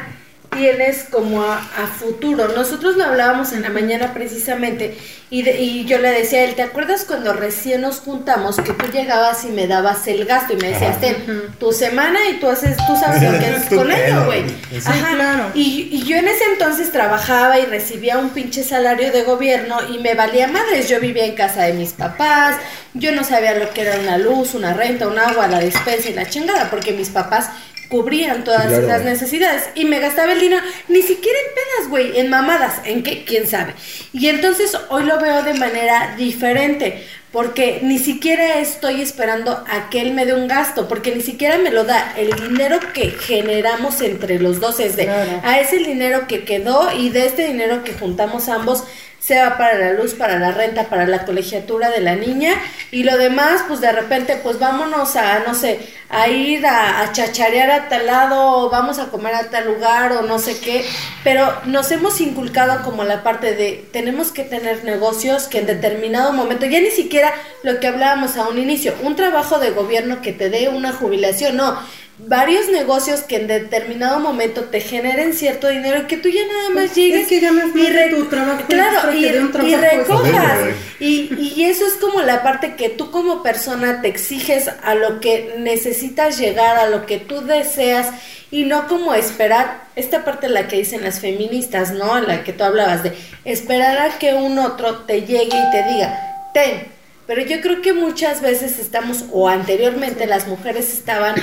tienes 0.50 1.04
como 1.10 1.42
a, 1.42 1.56
a 1.58 1.86
futuro. 1.86 2.48
Nosotros 2.56 2.96
lo 2.96 3.04
hablábamos 3.04 3.52
en 3.52 3.62
la 3.62 3.68
mañana 3.70 4.12
precisamente 4.12 4.96
y, 5.30 5.42
de- 5.42 5.60
y 5.60 5.84
yo 5.84 5.98
le 5.98 6.10
decía 6.10 6.40
a 6.40 6.44
él, 6.44 6.54
¿te 6.56 6.62
acuerdas 6.62 7.04
cuando 7.06 7.32
recién 7.32 7.82
nos 7.82 8.00
juntamos 8.00 8.56
que 8.56 8.72
tú 8.72 8.86
llegabas 8.92 9.44
y 9.44 9.48
me 9.48 9.66
dabas 9.68 10.06
el 10.08 10.24
gasto 10.24 10.52
y 10.54 10.56
me 10.56 10.70
decías, 10.70 11.00
ten, 11.00 11.16
tu 11.60 11.72
semana 11.72 12.18
y 12.28 12.40
tú 12.40 12.48
haces, 12.48 12.76
tú 12.86 12.96
sabes 12.96 13.22
lo 13.22 13.38
que 13.38 13.46
haces 13.46 13.68
con 13.78 13.90
ello, 13.92 14.24
güey? 14.26 14.44
Ajá. 14.84 15.14
claro. 15.14 15.50
Y, 15.54 15.88
y 15.92 16.02
yo 16.04 16.16
en 16.16 16.26
ese 16.26 16.44
entonces 16.52 16.90
trabajaba 16.90 17.58
y 17.60 17.66
recibía 17.66 18.18
un 18.18 18.30
pinche 18.30 18.64
salario 18.64 19.12
de 19.12 19.22
gobierno 19.22 19.76
y 19.88 19.98
me 19.98 20.14
valía 20.14 20.48
madres. 20.48 20.88
Yo 20.88 20.98
vivía 21.00 21.26
en 21.26 21.36
casa 21.36 21.62
de 21.62 21.74
mis 21.74 21.92
papás, 21.92 22.56
yo 22.94 23.12
no 23.12 23.22
sabía 23.22 23.54
lo 23.54 23.70
que 23.70 23.82
era 23.82 24.00
una 24.00 24.18
luz, 24.18 24.54
una 24.54 24.74
renta, 24.74 25.06
un 25.06 25.18
agua, 25.18 25.46
la 25.46 25.60
despensa 25.60 26.08
y 26.10 26.14
la 26.14 26.28
chingada, 26.28 26.70
porque 26.70 26.92
mis 26.92 27.08
papás 27.10 27.50
cubrían 27.90 28.44
todas 28.44 28.68
Claro. 28.68 28.86
las 28.86 29.02
necesidades 29.04 29.64
y 29.74 29.84
me 29.84 29.98
gastaba 30.00 30.32
el 30.32 30.40
dinero, 30.40 30.62
ni 30.88 31.02
siquiera 31.02 31.38
en 31.38 31.54
pedas, 31.54 31.90
güey, 31.90 32.18
en 32.18 32.30
mamadas, 32.30 32.80
en 32.84 33.02
qué, 33.02 33.24
quién 33.24 33.46
sabe. 33.46 33.74
Y 34.12 34.28
entonces 34.28 34.74
hoy 34.88 35.04
lo 35.04 35.18
veo 35.20 35.42
de 35.42 35.54
manera 35.54 36.14
diferente, 36.16 37.04
porque 37.32 37.80
ni 37.82 37.98
siquiera 37.98 38.58
estoy 38.58 39.00
esperando 39.02 39.52
a 39.68 39.88
que 39.90 40.00
él 40.00 40.14
me 40.14 40.24
dé 40.24 40.34
un 40.34 40.48
gasto, 40.48 40.88
porque 40.88 41.14
ni 41.14 41.20
siquiera 41.20 41.58
me 41.58 41.70
lo 41.70 41.84
da. 41.84 42.14
El 42.16 42.30
dinero 42.32 42.78
que 42.94 43.10
generamos 43.10 44.00
entre 44.00 44.38
los 44.40 44.60
dos 44.60 44.80
es 44.80 44.96
de, 44.96 45.04
Claro. 45.04 45.40
a 45.44 45.60
ese 45.60 45.76
el 45.76 45.84
dinero 45.84 46.26
que 46.26 46.44
quedó 46.44 46.90
y 46.96 47.10
de 47.10 47.26
este 47.26 47.44
dinero 47.46 47.84
que 47.84 47.92
juntamos 47.92 48.48
ambos 48.48 48.84
se 49.20 49.40
va 49.40 49.58
para 49.58 49.78
la 49.78 49.92
luz, 49.92 50.14
para 50.14 50.38
la 50.38 50.50
renta, 50.50 50.84
para 50.84 51.06
la 51.06 51.24
colegiatura 51.26 51.90
de 51.90 52.00
la 52.00 52.16
niña 52.16 52.54
y 52.90 53.04
lo 53.04 53.18
demás, 53.18 53.62
pues 53.68 53.80
de 53.80 53.92
repente, 53.92 54.40
pues 54.42 54.58
vámonos 54.58 55.14
a, 55.16 55.40
no 55.40 55.54
sé, 55.54 55.78
a 56.08 56.28
ir 56.28 56.66
a, 56.66 57.02
a 57.02 57.12
chacharear 57.12 57.70
a 57.70 57.88
tal 57.88 58.06
lado, 58.06 58.56
o 58.56 58.70
vamos 58.70 58.98
a 58.98 59.08
comer 59.10 59.34
a 59.34 59.50
tal 59.50 59.66
lugar 59.66 60.12
o 60.12 60.22
no 60.22 60.38
sé 60.38 60.58
qué, 60.58 60.84
pero 61.22 61.52
nos 61.66 61.90
hemos 61.92 62.20
inculcado 62.20 62.82
como 62.82 63.04
la 63.04 63.22
parte 63.22 63.54
de 63.54 63.84
tenemos 63.92 64.32
que 64.32 64.42
tener 64.42 64.84
negocios 64.84 65.48
que 65.48 65.58
en 65.58 65.66
determinado 65.66 66.32
momento, 66.32 66.64
ya 66.66 66.80
ni 66.80 66.90
siquiera 66.90 67.32
lo 67.62 67.78
que 67.78 67.88
hablábamos 67.88 68.36
a 68.38 68.48
un 68.48 68.58
inicio, 68.58 68.94
un 69.02 69.16
trabajo 69.16 69.58
de 69.58 69.70
gobierno 69.70 70.22
que 70.22 70.32
te 70.32 70.48
dé 70.48 70.70
una 70.70 70.92
jubilación, 70.92 71.56
no, 71.56 71.78
varios 72.26 72.68
negocios 72.68 73.20
que 73.20 73.36
en 73.36 73.46
determinado 73.46 74.20
momento 74.20 74.64
te 74.64 74.80
generen 74.80 75.34
cierto 75.34 75.68
dinero 75.68 76.00
y 76.00 76.06
que 76.06 76.16
tú 76.16 76.28
ya 76.28 76.46
nada 76.46 76.70
más 76.70 76.94
llegues 76.94 77.22
Es 77.22 77.28
que 77.28 77.40
ganas 77.40 77.66
más 77.66 77.74
de 77.74 77.90
re- 77.90 78.10
tu 78.10 78.24
trabajo 78.26 78.62
claro 78.68 79.12
y, 79.12 79.24
y 79.26 79.30
trabajo 79.52 79.76
recojas. 80.22 80.58
Y, 80.98 81.52
y 81.56 81.64
eso 81.64 81.86
es 81.86 81.94
como 81.94 82.20
la 82.22 82.42
parte 82.42 82.76
que 82.76 82.88
tú 82.90 83.10
como 83.10 83.42
persona 83.42 84.02
te 84.02 84.08
exiges 84.08 84.68
a 84.82 84.94
lo 84.94 85.20
que 85.20 85.54
necesitas 85.58 86.38
llegar 86.38 86.76
a 86.78 86.88
lo 86.88 87.06
que 87.06 87.18
tú 87.18 87.40
deseas 87.42 88.08
y 88.50 88.64
no 88.64 88.86
como 88.88 89.14
esperar 89.14 89.84
esta 89.96 90.24
parte 90.24 90.46
en 90.46 90.54
la 90.54 90.66
que 90.68 90.76
dicen 90.76 91.02
las 91.02 91.20
feministas 91.20 91.92
no 91.92 92.18
en 92.18 92.26
la 92.26 92.42
que 92.44 92.52
tú 92.52 92.64
hablabas 92.64 93.02
de 93.02 93.12
esperar 93.44 93.98
a 93.98 94.18
que 94.18 94.34
un 94.34 94.58
otro 94.58 94.98
te 95.06 95.20
llegue 95.22 95.56
y 95.56 95.70
te 95.70 95.84
diga 95.92 96.50
ten 96.52 96.99
pero 97.30 97.42
yo 97.42 97.60
creo 97.60 97.80
que 97.80 97.92
muchas 97.92 98.42
veces 98.42 98.80
estamos, 98.80 99.26
o 99.30 99.48
anteriormente 99.48 100.26
las 100.26 100.48
mujeres 100.48 100.92
estaban 100.92 101.36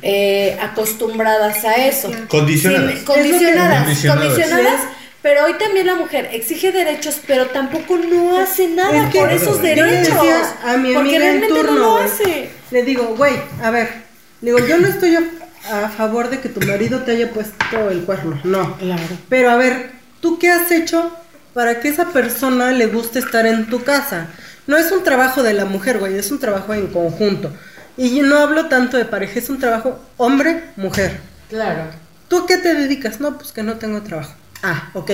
eh, 0.00 0.56
acostumbradas 0.62 1.64
a 1.64 1.74
eso. 1.74 2.08
Condicionadas. 2.28 3.00
Condicionadas, 3.00 3.80
Condicionadas. 3.80 4.28
condicionadas, 4.28 4.80
pero 5.22 5.44
hoy 5.46 5.54
también 5.54 5.88
la 5.88 5.96
mujer 5.96 6.28
exige 6.32 6.70
derechos, 6.70 7.16
pero 7.26 7.46
tampoco 7.46 7.96
no 7.98 8.38
hace 8.38 8.68
nada 8.68 9.06
Es 9.08 9.12
que 9.12 9.18
por 9.18 9.32
esos 9.32 9.56
yo 9.56 9.62
derechos. 9.64 10.14
decía 10.14 10.56
a 10.66 10.76
mi 10.76 10.94
porque 10.94 11.16
en 11.16 11.22
realmente 11.22 11.48
turno, 11.48 11.72
no 11.72 11.78
lo 11.80 11.96
hace. 11.96 12.50
Le 12.70 12.84
digo, 12.84 13.16
güey, 13.16 13.34
a 13.60 13.70
ver, 13.72 13.88
digo, 14.40 14.64
yo 14.64 14.78
no 14.78 14.86
estoy 14.86 15.16
a, 15.16 15.84
a 15.86 15.88
favor 15.88 16.30
de 16.30 16.38
que 16.38 16.48
tu 16.48 16.64
marido 16.64 17.00
te 17.00 17.10
haya 17.10 17.32
puesto 17.32 17.90
el 17.90 18.04
cuerno, 18.04 18.40
no. 18.44 18.76
Claro. 18.76 19.02
Pero 19.28 19.50
a 19.50 19.56
ver, 19.56 19.90
¿tú 20.20 20.38
qué 20.38 20.52
has 20.52 20.70
hecho 20.70 21.12
para 21.54 21.80
que 21.80 21.88
esa 21.88 22.10
persona 22.10 22.70
le 22.70 22.86
guste 22.86 23.18
estar 23.18 23.44
en 23.46 23.66
tu 23.68 23.82
casa? 23.82 24.28
No 24.66 24.76
es 24.76 24.90
un 24.92 25.04
trabajo 25.04 25.42
de 25.42 25.52
la 25.52 25.64
mujer, 25.64 25.98
güey, 25.98 26.16
es 26.16 26.30
un 26.30 26.38
trabajo 26.38 26.72
en 26.72 26.86
conjunto. 26.88 27.52
Y 27.96 28.16
yo 28.16 28.22
no 28.24 28.38
hablo 28.38 28.66
tanto 28.66 28.96
de 28.96 29.04
pareja, 29.04 29.38
es 29.38 29.50
un 29.50 29.60
trabajo 29.60 30.00
hombre-mujer. 30.16 31.20
Claro. 31.48 31.84
¿Tú 32.28 32.46
qué 32.46 32.56
te 32.58 32.74
dedicas? 32.74 33.20
No, 33.20 33.36
pues 33.36 33.52
que 33.52 33.62
no 33.62 33.74
tengo 33.74 34.02
trabajo. 34.02 34.34
Ah, 34.62 34.90
ok. 34.94 35.10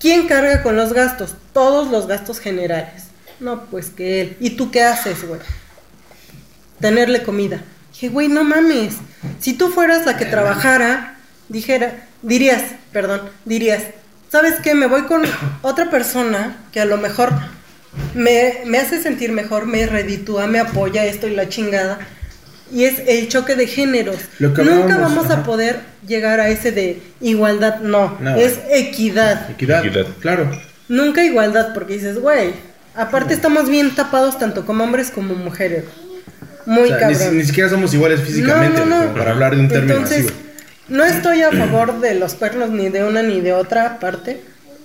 ¿Quién 0.00 0.26
carga 0.26 0.62
con 0.62 0.76
los 0.76 0.92
gastos? 0.92 1.36
Todos 1.52 1.90
los 1.90 2.08
gastos 2.08 2.40
generales. 2.40 3.04
No, 3.38 3.66
pues 3.66 3.90
que 3.90 4.20
él. 4.20 4.36
¿Y 4.40 4.50
tú 4.50 4.70
qué 4.70 4.82
haces, 4.82 5.26
güey? 5.26 5.40
Tenerle 6.80 7.22
comida. 7.22 7.62
Dije, 7.92 8.08
güey, 8.08 8.28
no 8.28 8.42
mames. 8.42 8.96
Si 9.38 9.52
tú 9.52 9.68
fueras 9.68 10.04
la 10.04 10.16
que 10.16 10.24
trabajara, 10.24 11.16
dijera, 11.48 12.06
dirías, 12.22 12.62
perdón, 12.92 13.22
dirías, 13.44 13.84
¿sabes 14.30 14.56
qué? 14.62 14.74
Me 14.74 14.86
voy 14.86 15.02
con 15.02 15.22
otra 15.62 15.88
persona 15.90 16.56
que 16.72 16.80
a 16.80 16.84
lo 16.84 16.96
mejor 16.96 17.32
me, 18.14 18.60
me 18.66 18.78
hace 18.78 19.02
sentir 19.02 19.32
mejor, 19.32 19.66
me 19.66 19.86
reditúa, 19.86 20.46
me 20.46 20.58
apoya 20.58 21.04
esto 21.04 21.26
y 21.28 21.34
la 21.34 21.48
chingada. 21.48 21.98
Y 22.72 22.84
es 22.84 23.00
el 23.06 23.28
choque 23.28 23.54
de 23.54 23.66
géneros. 23.66 24.16
Lo 24.38 24.54
que 24.54 24.62
Nunca 24.62 24.96
vamos 24.96 25.30
a 25.30 25.42
poder 25.42 25.80
llegar 26.06 26.40
a 26.40 26.48
ese 26.48 26.72
de 26.72 27.02
igualdad, 27.20 27.80
no, 27.80 28.16
No. 28.20 28.34
es 28.36 28.58
equidad. 28.70 29.50
Equidad. 29.50 29.84
Equidad. 29.84 30.06
Claro. 30.20 30.50
Nunca 30.88 31.22
igualdad, 31.22 31.74
porque 31.74 31.94
dices, 31.94 32.18
güey, 32.18 32.54
aparte 32.94 33.34
estamos 33.34 33.68
bien 33.68 33.94
tapados 33.94 34.38
tanto 34.38 34.64
como 34.64 34.84
hombres 34.84 35.10
como 35.10 35.34
mujeres. 35.34 35.84
Muy 36.64 36.84
O 36.92 36.96
sea, 36.98 37.08
ni, 37.08 37.14
cabrón. 37.14 37.36
ni 37.38 37.44
siquiera 37.44 37.68
somos 37.68 37.92
iguales 37.92 38.20
físicamente, 38.20 38.78
No, 38.80 38.86
no, 38.86 38.96
no. 38.96 39.02
como 39.04 39.18
para 39.18 39.32
hablar 39.32 39.54
de 39.54 39.60
un 39.62 39.68
término 39.68 39.94
Entonces, 39.94 40.26
así. 40.26 40.34
no 40.88 41.04
estoy 41.04 41.42
a 41.42 41.50
favor 41.52 42.00
de 42.00 42.14
los 42.14 42.34
cuernos 42.34 42.70
ni 42.70 42.88
de 42.88 43.04
una 43.04 43.20
ni 43.22 43.40
de 43.40 43.52
otra 43.52 43.98
parte, 43.98 44.40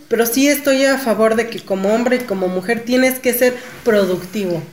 pero 0.07 0.25
sí 0.25 0.47
estoy 0.47 0.85
a 0.85 0.97
favor 0.97 1.35
de 1.35 1.47
que 1.49 1.59
como 1.59 1.93
hombre 1.93 2.17
y 2.17 2.19
como 2.19 2.47
mujer 2.47 2.83
tienes 2.85 3.19
que 3.19 3.33
ser 3.33 3.55
productivo. 3.83 4.63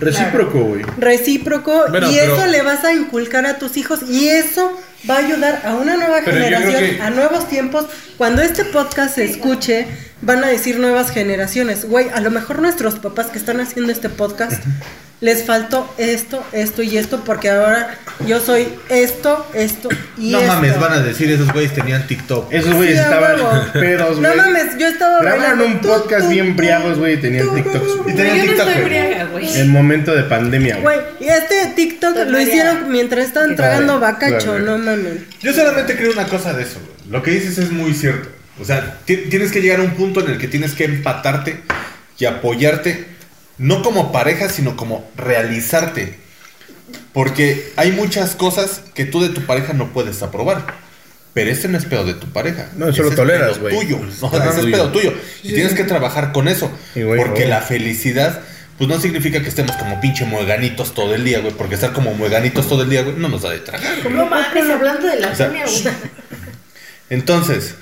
Recíproco, 0.00 0.60
güey. 0.60 0.82
recíproco 0.96 1.84
Bueno, 1.90 2.10
y 2.10 2.14
pero- 2.16 2.36
eso 2.36 2.46
le 2.46 2.62
vas 2.62 2.84
a 2.84 2.92
inculcar 2.92 3.44
a 3.46 3.58
tus 3.58 3.76
hijos 3.76 4.00
y 4.08 4.28
eso 4.28 4.72
va 5.08 5.16
a 5.16 5.18
ayudar 5.18 5.62
a 5.64 5.74
una 5.74 5.96
nueva 5.96 6.20
Pero 6.24 6.36
generación, 6.38 6.74
que- 6.96 7.02
a 7.02 7.10
nuevos 7.10 7.48
tiempos. 7.48 7.86
Cuando 8.16 8.40
este 8.42 8.64
podcast 8.64 9.16
se 9.16 9.24
escuche, 9.24 9.86
van 10.22 10.42
a 10.44 10.48
decir 10.48 10.78
nuevas 10.78 11.10
generaciones, 11.10 11.84
güey, 11.84 12.08
a 12.14 12.20
lo 12.20 12.30
mejor 12.30 12.60
nuestros 12.62 12.94
papás 13.00 13.26
que 13.26 13.38
están 13.38 13.60
haciendo 13.60 13.90
este 13.92 14.08
podcast 14.08 14.62
les 15.20 15.44
faltó 15.44 15.92
esto, 15.98 16.46
esto 16.52 16.82
y 16.82 16.96
esto 16.96 17.24
porque 17.24 17.50
ahora 17.50 17.98
yo 18.26 18.38
soy 18.40 18.68
esto, 18.88 19.46
esto 19.52 19.88
y 20.16 20.30
No 20.30 20.38
esto. 20.40 20.52
mames, 20.52 20.78
van 20.78 20.92
a 20.92 21.00
decir 21.00 21.28
esos 21.30 21.52
güeyes 21.52 21.74
tenían 21.74 22.06
TikTok. 22.06 22.52
Esos 22.52 22.72
güeyes 22.74 22.94
Sí, 22.98 23.00
estaban 23.04 23.34
huevo. 23.36 23.50
pedos, 23.72 24.18
No 24.20 24.28
güey. 24.28 24.36
mames, 24.40 24.78
yo 24.78 24.86
estaba 24.86 25.20
Grabaron 25.20 25.58
bailando. 25.58 25.66
un 25.66 25.78
podcast 25.80 26.28
bien 26.28 26.54
briagos, 26.56 26.98
güey, 26.98 27.14
y 27.14 27.16
tenían 27.16 27.48
güey. 27.48 27.62
Y 27.62 28.14
tenían 28.14 28.36
Yo 28.36 28.42
no 28.44 28.48
TikTok, 28.48 28.68
estoy 28.68 28.72
güey. 28.74 28.84
briaga, 28.84 29.24
güey. 29.32 29.58
En 29.60 29.70
momento 29.70 30.14
de 30.14 30.22
pandemia, 30.22 30.76
güey. 30.78 30.98
Y 31.20 31.28
este 31.28 31.72
TikTok 31.74 32.16
lo 32.28 32.40
hicieron 32.40 32.90
mientras 32.92 33.26
estaban 33.26 33.56
tragando 33.56 33.98
Claro, 33.98 34.12
bacacho, 34.14 34.56
claro. 34.56 34.64
no 34.64 34.78
mames. 34.78 35.14
Yo 35.42 35.52
solamente 35.52 35.96
creo 35.96 36.12
una 36.12 36.26
cosa 36.28 36.52
de 36.52 36.62
eso, 36.62 36.78
güey. 36.80 37.10
Lo 37.10 37.22
que 37.22 37.32
dices 37.32 37.58
es 37.58 37.70
muy 37.72 37.92
cierto. 37.94 38.28
O 38.60 38.64
sea, 38.64 38.98
ti- 39.04 39.24
tienes 39.30 39.50
que 39.50 39.60
llegar 39.60 39.80
a 39.80 39.82
un 39.82 39.92
punto 39.92 40.20
en 40.20 40.30
el 40.32 40.38
que 40.38 40.46
tienes 40.48 40.74
que 40.74 40.84
empatarte 40.84 41.60
y 42.18 42.24
apoyarte, 42.24 43.04
no 43.58 43.82
como 43.82 44.12
pareja, 44.12 44.48
sino 44.48 44.76
como 44.76 45.08
realizarte. 45.16 46.18
Porque 47.12 47.72
hay 47.76 47.92
muchas 47.92 48.34
cosas 48.34 48.82
que 48.94 49.04
tú 49.04 49.20
de 49.20 49.28
tu 49.28 49.42
pareja 49.42 49.72
no 49.72 49.92
puedes 49.92 50.22
aprobar. 50.22 50.88
Pero 51.34 51.50
ese 51.50 51.68
no 51.68 51.78
es 51.78 51.84
pedo 51.84 52.04
de 52.04 52.14
tu 52.14 52.26
pareja. 52.32 52.70
No, 52.76 52.88
eso 52.88 53.02
lo 53.02 53.10
toleras, 53.10 53.58
pedo 53.58 53.60
güey. 53.60 53.78
tuyo. 53.80 54.00
No, 54.20 54.26
Ajá. 54.28 54.50
ese 54.50 54.60
es 54.60 54.66
pedo 54.66 54.90
tuyo. 54.90 55.14
Y 55.42 55.52
tienes 55.52 55.74
que 55.74 55.84
trabajar 55.84 56.32
con 56.32 56.48
eso. 56.48 56.70
Porque 57.16 57.46
la 57.46 57.60
felicidad, 57.60 58.40
pues 58.76 58.88
no 58.88 58.98
significa 59.00 59.40
que 59.42 59.48
estemos 59.48 59.76
como 59.76 60.00
pinche 60.00 60.24
mueganitos 60.24 60.94
todo 60.94 61.14
el 61.14 61.24
día, 61.24 61.40
güey. 61.40 61.52
Porque 61.52 61.74
estar 61.74 61.92
como 61.92 62.14
mueganitos 62.14 62.68
todo 62.68 62.82
el 62.82 62.90
día, 62.90 63.02
güey, 63.02 63.16
no 63.16 63.28
nos 63.28 63.42
da 63.42 63.50
de 63.50 63.58
tragar. 63.60 64.10
mames, 64.10 64.70
hablando 64.70 65.06
de 65.06 65.20
la 65.20 65.28
O 65.28 65.34
sea. 65.34 65.52
Entonces, 67.10 67.74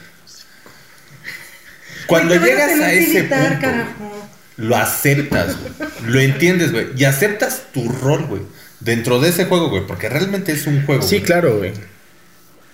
cuando 2.07 2.35
llegas 2.35 2.71
a 2.81 2.93
ese 2.93 3.19
editar, 3.21 3.49
punto, 3.49 3.61
carajo. 3.61 4.16
Lo 4.57 4.77
aceptas, 4.77 5.57
güey. 5.61 5.73
Lo 6.07 6.21
entiendes, 6.21 6.73
güey. 6.73 6.89
Y 6.97 7.05
aceptas 7.05 7.65
tu 7.73 7.89
rol, 7.89 8.25
güey. 8.27 8.43
Dentro 8.81 9.21
de 9.21 9.31
ese 9.31 9.45
juego, 9.45 9.69
güey. 9.69 9.87
Porque 9.87 10.09
realmente 10.09 10.53
es 10.53 10.67
un 10.67 10.85
juego. 10.85 11.03
Sí, 11.03 11.17
güey. 11.17 11.27
claro, 11.27 11.59
güey. 11.59 11.73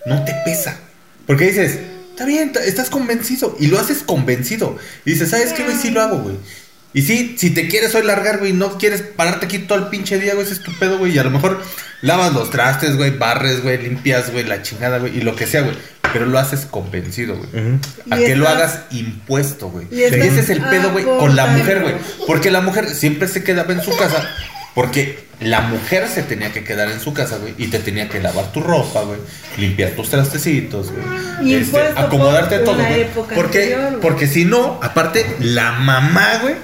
No 0.06 0.24
te 0.24 0.34
pesa. 0.44 0.78
Porque 1.26 1.46
dices, 1.46 1.78
está 2.10 2.24
bien, 2.24 2.52
estás 2.64 2.90
convencido. 2.90 3.56
Y 3.58 3.66
lo 3.66 3.78
haces 3.78 4.02
convencido. 4.02 4.76
Y 5.04 5.12
dices, 5.12 5.30
¿sabes 5.30 5.52
qué, 5.52 5.64
güey? 5.64 5.76
Sí 5.76 5.90
lo 5.90 6.00
hago, 6.02 6.18
güey. 6.18 6.36
Y 6.94 7.02
sí, 7.02 7.36
si 7.38 7.50
te 7.50 7.68
quieres 7.68 7.94
hoy 7.94 8.02
largar, 8.02 8.38
güey, 8.38 8.52
no 8.52 8.76
quieres 8.76 9.02
pararte 9.02 9.46
aquí 9.46 9.60
todo 9.60 9.78
el 9.78 9.86
pinche 9.86 10.18
día, 10.18 10.34
güey, 10.34 10.44
ese 10.44 10.54
es 10.54 10.62
tu 10.62 10.72
pedo, 10.78 10.98
güey. 10.98 11.14
Y 11.14 11.18
a 11.18 11.24
lo 11.24 11.30
mejor 11.30 11.62
lavas 12.02 12.34
los 12.34 12.50
trastes, 12.50 12.96
güey, 12.96 13.16
barres, 13.16 13.62
güey, 13.62 13.78
limpias, 13.78 14.30
güey, 14.30 14.44
la 14.44 14.62
chingada, 14.62 14.98
güey, 14.98 15.16
y 15.16 15.22
lo 15.22 15.34
que 15.34 15.46
sea, 15.46 15.62
güey. 15.62 15.76
Pero 16.12 16.26
lo 16.26 16.38
haces 16.38 16.66
convencido, 16.66 17.36
güey. 17.36 17.78
A 18.10 18.18
que 18.18 18.36
lo 18.36 18.46
hagas 18.46 18.80
impuesto, 18.90 19.70
güey. 19.70 19.86
y 19.90 20.02
estás 20.02 20.20
ese 20.20 20.40
es 20.40 20.50
el 20.50 20.60
pedo, 20.60 20.92
güey, 20.92 21.04
con 21.04 21.34
la 21.34 21.46
mujer, 21.46 21.80
güey. 21.80 21.94
Porque 22.26 22.50
la 22.50 22.60
mujer 22.60 22.88
siempre 22.90 23.28
se 23.28 23.42
quedaba 23.42 23.72
en 23.72 23.82
su 23.82 23.96
casa. 23.96 24.28
Porque 24.74 25.18
la 25.40 25.62
mujer 25.62 26.08
se 26.08 26.22
tenía 26.22 26.52
que 26.52 26.64
quedar 26.64 26.90
en 26.90 27.00
su 27.00 27.14
casa, 27.14 27.38
güey. 27.38 27.54
Y 27.58 27.68
te 27.68 27.78
tenía 27.78 28.08
que 28.08 28.20
lavar 28.20 28.52
tu 28.52 28.60
ropa, 28.60 29.02
güey. 29.02 29.18
Limpiar 29.56 29.90
tus 29.90 30.10
trastecitos, 30.10 30.92
güey. 30.92 31.48
Y 31.48 31.54
este, 31.54 31.80
acomodarte 31.96 32.58
por 32.60 32.76
todo, 32.76 32.86
güey. 32.86 33.06
Porque, 33.34 33.74
anterior, 33.74 34.00
porque 34.00 34.26
si 34.26 34.44
no, 34.44 34.80
aparte, 34.82 35.36
la 35.40 35.72
mamá, 35.72 36.38
güey, 36.42 36.54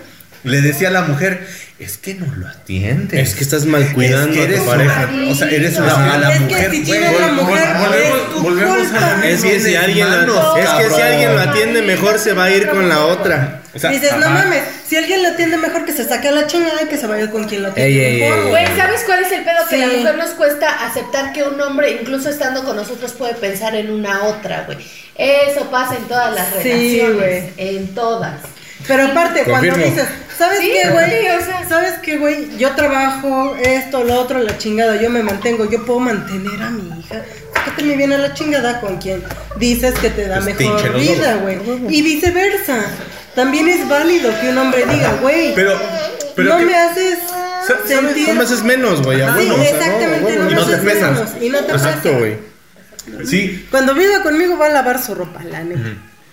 le 0.49 0.61
decía 0.62 0.88
a 0.88 0.90
la 0.90 1.03
mujer, 1.03 1.46
es 1.78 1.96
que 1.99 2.14
no 2.14 2.26
lo 2.34 2.49
atiendes. 2.49 3.28
Es 3.28 3.34
que 3.36 3.44
estás 3.44 3.64
mal 3.66 3.92
cuidando 3.92 4.32
Es 4.40 4.49
que 4.49 4.55
a 4.57 4.59
tu 4.59 4.66
pareja. 4.66 5.09
una- 5.12 5.30
o 5.30 5.34
sea, 5.34 5.49
eres 5.49 5.76
una 5.78 5.86
No, 5.92 5.99
mala 5.99 6.32
es 6.32 6.38
que 6.40 6.44
mujer, 6.44 6.70
si 6.72 6.82
güey. 6.84 7.01
mujer, 7.01 7.66
volvemos- 8.40 8.92
a 8.92 9.16
lo 9.16 9.22
Es 9.24 9.42
que 9.42 9.61
si 9.61 9.76
alguien 9.76 10.11
la, 10.11 10.22
es 10.59 10.68
que 10.70 10.94
si 10.94 11.01
alguien 11.01 11.34
lo 11.36 11.40
atiende 11.40 11.82
mejor 11.82 12.18
se 12.18 12.32
va 12.32 12.44
a 12.44 12.51
ir 12.51 12.68
con 12.68 12.88
la 12.88 13.05
otra. 13.07 13.62
O 13.74 13.78
sea, 13.78 13.90
Dices, 13.90 14.12
no 14.18 14.28
mames, 14.30 14.62
si 14.88 14.96
alguien 14.96 15.22
lo 15.22 15.28
atiende 15.28 15.57
mejor 15.57 15.84
que 15.84 15.92
se 15.92 16.05
saque 16.05 16.28
a 16.28 16.32
la 16.32 16.46
chingada 16.46 16.82
y 16.82 16.86
que 16.86 16.96
se 16.96 17.07
vaya 17.07 17.30
con 17.30 17.44
quien 17.46 17.62
lo 17.62 17.68
atiende 17.68 17.92
Ey, 17.92 18.01
ey, 18.01 18.20
mejor, 18.22 18.38
ey. 18.44 18.49
güey. 18.51 18.66
¿sabes 18.76 19.03
cuál 19.07 19.22
es 19.22 19.30
el 19.32 19.44
pedo? 19.44 19.57
Que 19.68 19.76
a 19.84 19.86
la 19.86 19.92
mujer 19.99 20.16
nos 20.16 20.30
cuesta 20.30 20.86
aceptar 20.86 21.32
que 21.32 21.44
un 21.44 21.61
hombre, 21.61 21.92
incluso 22.01 22.28
estando 22.30 22.64
con 22.64 22.74
nosotros, 22.76 23.12
puede 23.12 23.34
pensar 23.34 23.76
en 23.76 23.90
una 23.90 24.24
otra, 24.24 24.64
güey. 24.66 24.78
Eso 25.14 25.70
pasa 25.70 25.96
en 25.96 26.05
todas 26.09 26.34
las 26.34 26.49
Sí, 26.62 27.01
relaciones. 27.03 27.44
En 27.57 27.94
todas. 27.94 28.40
Pero 28.89 29.05
aparte, 29.07 29.45
Confirmo. 29.45 29.76
cuando 29.76 29.91
dices, 29.95 30.09
¿sabes 30.36 30.59
Sí, 30.61 30.72
qué, 30.82 30.91
güey? 30.91 31.11
sí, 31.11 31.26
o 31.28 31.45
sea. 31.45 31.68
¿Sabes 31.68 31.93
qué, 32.03 32.16
güey? 32.16 32.57
Yo 32.59 32.70
trabajo, 32.72 33.55
esto, 33.62 34.03
lo 34.03 34.14
otro, 34.18 34.39
la 34.41 34.57
chingada, 34.59 34.97
yo 35.01 35.11
me 35.11 35.22
mantengo, 35.22 35.70
yo 35.70 35.84
puedo 35.84 36.01
mantener 36.01 36.61
a 36.62 36.70
mi 36.70 36.99
hija. 37.01 37.22
Sácate 37.55 37.82
me 37.84 37.97
viene 37.97 38.16
la 38.18 38.32
chingada 38.34 38.80
con 38.80 38.97
quien 38.99 39.22
dices 39.57 39.95
que 40.01 40.11
te 40.11 40.26
da 40.26 40.41
Pues 40.41 40.57
te 40.57 40.64
mejor 40.64 40.95
vida, 40.99 41.34
güey. 41.36 41.59
Y 41.91 42.03
viceversa. 42.03 42.78
También 43.34 43.68
es 43.68 43.86
válido 43.89 44.32
que 44.41 44.49
un 44.49 44.59
hombre 44.59 44.84
diga, 44.86 45.12
güey, 45.20 45.55
Pero, 45.55 45.78
pero 46.34 46.49
no 46.51 46.59
¿qué- 46.59 46.64
me 46.64 46.74
haces 46.76 47.18
¿Sabes? 47.66 47.82
sentir... 47.86 48.28
No 48.28 48.34
me 48.34 48.43
haces 48.45 48.62
menos, 48.64 49.03
güey. 49.03 49.20
a 49.20 49.32
Sí, 49.34 49.39
huevo, 49.41 49.55
o 49.55 49.59
sea, 49.59 49.70
exactamente, 49.70 50.24
huevo, 50.24 50.43
no 50.45 50.51
y 50.51 50.55
me 50.55 50.61
no 50.61 50.66
te 50.66 50.72
haces 50.74 50.84
pesas. 50.84 51.12
menos, 51.12 51.30
y 51.43 51.49
no 51.51 51.59
te 51.61 51.72
Exacto, 51.72 52.18
güey. 52.18 52.36
Sí, 53.26 53.66
Cuando 53.70 53.95
viva 53.95 54.22
conmigo 54.22 54.57
va 54.59 54.66
a 54.66 54.70
lavar 54.70 55.01
su 55.03 55.14
ropa, 55.14 55.43
la 55.45 55.62
neta. 55.62 55.80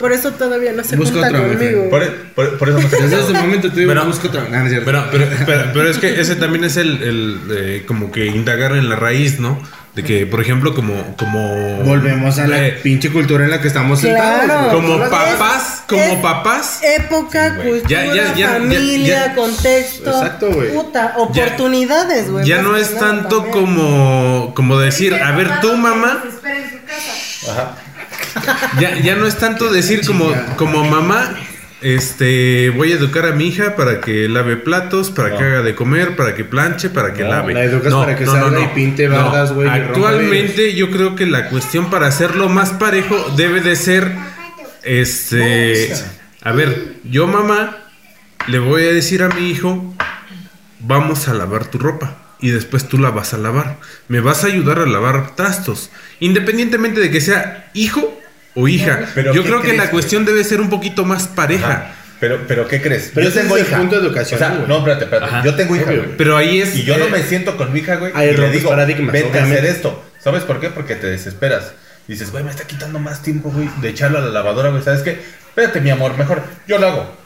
Por 0.06 0.14
eso 0.14 0.32
todavía 0.34 0.72
no 0.72 0.84
se 0.84 0.95
Busca 0.97 1.14
junta 1.14 1.28
otra, 1.30 1.39
mi 1.41 1.56
conmigo. 1.56 1.89
por, 1.89 2.08
por- 2.36 2.58
por 2.60 2.70
eso 2.70 2.78
me 2.80 2.88
Desde 2.89 3.22
ese 3.24 3.34
momento 3.34 3.72
te 3.72 3.80
digo, 3.80 3.89
Pero- 3.89 4.06
busco 4.06 4.28
otra. 4.28 4.43
No, 4.43 4.60
no 4.60 4.66
es 4.66 4.70
cierto. 4.70 4.86
Pero, 4.86 5.03
pero, 5.12 5.26
pero, 5.47 5.64
pero 5.74 5.89
es 5.89 5.97
que 5.97 6.22
ese 6.22 6.36
también 6.36 6.64
es 6.64 6.78
el, 6.78 7.01
el 7.01 7.39
eh, 7.51 7.84
como 7.88 8.12
que 8.12 8.28
indagar 8.28 8.74
en 8.74 8.88
la 8.88 8.95
raíz, 8.95 9.39
¿no? 9.39 9.60
De 9.95 10.03
que, 10.03 10.26
por 10.28 10.41
ejemplo, 10.41 10.76
como, 10.76 11.16
como 11.16 11.82
Volvemos 11.84 12.38
a 12.38 12.45
la 12.47 12.68
eh, 12.68 12.72
pinche 12.84 13.10
cultura 13.12 13.45
en 13.45 13.49
la 13.49 13.62
que 13.62 13.68
estamos 13.70 14.01
Claro. 14.01 14.39
sentados. 14.41 14.74
como 14.74 15.03
Es- 15.03 15.10
papás, 15.10 15.84
como 15.88 16.03
es- 16.03 16.20
papás. 16.20 16.80
Época, 16.84 17.49
Sí, 17.49 17.70
cultura, 17.70 17.89
Ya, 17.89 18.06
ya, 18.06 18.14
ya, 18.14 18.36
ya, 18.36 18.49
familia, 18.60 19.26
ya. 19.28 19.34
contexto. 19.36 20.10
Exacto, 20.12 20.51
güey. 20.51 20.72
Puta, 20.74 21.14
oportunidades, 21.18 22.30
güey. 22.30 22.45
Ya 22.45 22.62
no 22.62 22.76
es 22.78 22.93
tanto 22.99 23.38
también. 23.43 23.53
como, 23.53 24.53
como 24.53 24.78
decir, 24.80 25.16
a 25.16 25.32
ver, 25.32 25.49
tú 25.62 25.76
mamá, 25.78 26.22
Ajá. 27.49 27.76
Ya, 28.80 28.98
ya 29.00 29.16
no 29.16 29.26
es 29.28 29.38
tanto 29.38 29.72
decir 29.72 30.06
como, 30.06 30.32
como 30.58 30.84
mamá, 30.84 31.36
este, 31.82 32.70
voy 32.72 32.92
a 32.92 32.96
educar 32.96 33.26
a 33.26 33.32
mi 33.34 33.48
hija 33.48 33.76
para 33.76 34.02
que 34.02 34.28
lave 34.28 34.56
platos, 34.58 35.12
para 35.12 35.30
No. 35.30 35.38
que 35.38 35.44
haga 35.44 35.62
de 35.62 35.76
comer, 35.76 36.16
para 36.16 36.34
que 36.36 36.44
planche, 36.44 36.90
para 36.90 37.14
que 37.14 37.24
No, 37.24 37.30
lave. 37.30 37.54
la 37.54 37.64
educas 37.64 37.94
para 37.94 38.16
que 38.16 38.26
salga 38.26 38.60
y 38.62 38.68
pinte 38.70 39.08
bardas, 39.08 39.52
güey, 39.54 39.70
Actualmente 39.70 40.74
yo 40.74 40.90
creo 40.90 41.16
que 41.16 41.26
la 41.26 41.50
cuestión 41.50 41.90
para 41.90 42.08
hacerlo 42.08 42.50
más 42.50 42.72
parejo 42.72 43.16
debe 43.36 43.62
de 43.62 43.76
ser, 43.76 44.12
este, 44.84 45.94
a 46.42 46.52
ver, 46.52 46.96
yo 47.04 47.28
mamá 47.28 47.78
le 48.48 48.60
voy 48.60 48.84
a 48.84 48.92
decir 48.92 49.24
a 49.24 49.30
mi 49.30 49.50
hijo, 49.50 49.94
vamos 50.80 51.28
a 51.28 51.34
lavar 51.34 51.66
tu 51.70 51.78
ropa. 51.78 52.18
Y 52.40 52.50
después 52.50 52.88
tú 52.88 52.98
la 53.00 53.10
vas 53.12 53.34
a 53.34 53.38
lavar. 53.38 53.78
Me 54.10 54.20
vas 54.20 54.44
a 54.44 54.48
ayudar 54.48 54.80
a 54.80 54.86
lavar 54.86 55.36
trastos. 55.36 55.90
Independientemente 56.20 57.00
de 57.00 57.10
que 57.10 57.22
sea 57.22 57.72
hijo 57.74 58.20
o 58.56 58.68
hija. 58.68 59.06
Pero 59.14 59.34
Yo 59.34 59.43
¿qué 59.43 59.47
creo 59.49 59.60
que 59.62 59.68
crees, 59.68 59.78
la 59.78 59.84
güey? 59.86 59.91
cuestión 59.91 60.26
debe 60.26 60.43
ser 60.43 60.60
un 60.62 60.70
poquito 60.70 61.06
más 61.06 61.28
pareja. 61.28 61.68
Ajá. 61.72 61.91
Pero, 62.20 62.39
pero 62.47 62.68
¿qué 62.68 62.82
crees? 62.82 63.12
Pero 63.14 63.28
ese 63.28 63.41
es 63.41 63.51
el 63.51 63.66
punto 63.66 63.97
educacional, 63.97 64.51
O 64.53 64.56
sea, 64.60 64.68
no, 64.68 64.78
espérate, 64.80 65.03
espérate. 65.03 65.26
Ajá. 65.32 65.43
Yo 65.43 65.53
tengo 65.56 65.76
hija, 65.76 65.86
Obvio. 65.91 66.03
güey. 66.03 66.18
Pero 66.18 66.38
ahí 66.38 66.62
es. 66.62 66.76
Y 66.76 66.84
yo 66.84 66.97
no 66.97 67.06
eh, 67.06 67.10
me 67.12 67.22
siento 67.24 67.58
con 67.58 67.72
mi 67.74 67.80
hija, 67.82 67.97
güey. 67.97 68.12
Hay 68.16 68.30
y 68.30 68.38
le 68.38 68.49
digo, 68.51 68.70
paradigmas, 68.70 69.12
vete 69.12 69.28
a 69.28 69.30
obviamente. 69.32 69.60
hacer 69.60 69.70
esto. 69.76 70.03
¿Sabes 70.24 70.43
por 70.43 70.60
qué? 70.62 70.70
Porque 70.70 70.95
te 70.95 71.08
desesperas. 71.08 71.74
Dices, 72.08 72.32
güey, 72.32 72.43
me 72.43 72.51
está 72.51 72.64
quitando 72.66 72.99
más 72.99 73.22
tiempo, 73.22 73.51
güey, 73.51 73.68
de 73.82 73.89
echarlo 73.89 74.20
a 74.20 74.22
la 74.22 74.30
lavadora, 74.30 74.70
güey. 74.70 74.82
¿Sabes 74.82 75.01
qué? 75.01 75.12
Espérate, 75.49 75.82
mi 75.82 75.89
amor, 75.89 76.18
mejor. 76.18 76.41
Yo 76.68 76.78
lo 76.80 76.88
hago. 76.88 77.18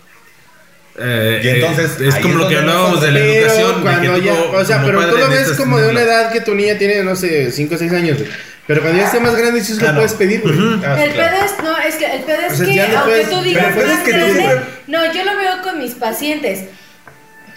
eh, 0.98 1.42
Y 1.44 1.48
entonces, 1.50 1.92
eh, 2.02 2.08
es 2.08 2.16
como 2.16 2.30
es 2.30 2.40
lo 2.42 2.48
que 2.50 2.58
hablábamos 2.58 3.02
de 3.02 3.12
la 3.12 3.20
Pero 3.20 3.32
educación. 3.34 3.70
de 3.70 3.76
que 3.76 3.82
cuando 3.82 4.14
tú 4.50 4.58
o 4.58 4.66
sea, 4.66 4.84
pero 4.84 5.06
tú 5.10 5.18
lo 5.18 5.30
ves 5.30 5.52
como 5.52 5.78
de 5.80 5.90
una 5.90 6.02
edad 6.02 6.32
que 6.32 6.42
tu 6.42 6.56
niña 6.56 6.78
tiene, 6.78 7.04
no 7.04 7.16
sé, 7.16 7.52
5 7.52 7.76
o 7.76 7.78
6 7.78 7.92
años, 7.94 8.18
güey. 8.18 8.30
Pero 8.70 8.82
cuando 8.84 9.00
ya 9.00 9.08
esté 9.08 9.20
más 9.20 9.36
grande, 9.36 9.64
sí 9.64 9.74
Ah, 9.80 9.82
lo 9.82 9.88
no. 9.88 9.94
puedes 9.96 10.14
pedir, 10.14 10.42
güey. 10.42 10.54
Ah, 10.86 11.04
El 11.04 11.12
claro. 11.14 11.36
pedo 11.38 11.46
es, 11.46 11.64
no, 11.64 11.78
es 11.80 11.96
que 11.96 12.06
el 12.06 12.22
pedo 12.22 12.42
es 12.48 12.54
O 12.54 12.56
sea, 12.56 12.66
que 12.68 12.82
aunque 12.82 12.98
puedes- 13.10 13.30
tú 13.32 13.42
digas 13.42 13.76
más 13.76 14.00
que 14.02 14.12
tú 14.14 14.18
grande, 14.20 14.62
no, 14.86 15.12
yo 15.12 15.24
lo 15.24 15.38
veo 15.38 15.62
con 15.64 15.80
mis 15.80 15.96
pacientes. 15.96 16.66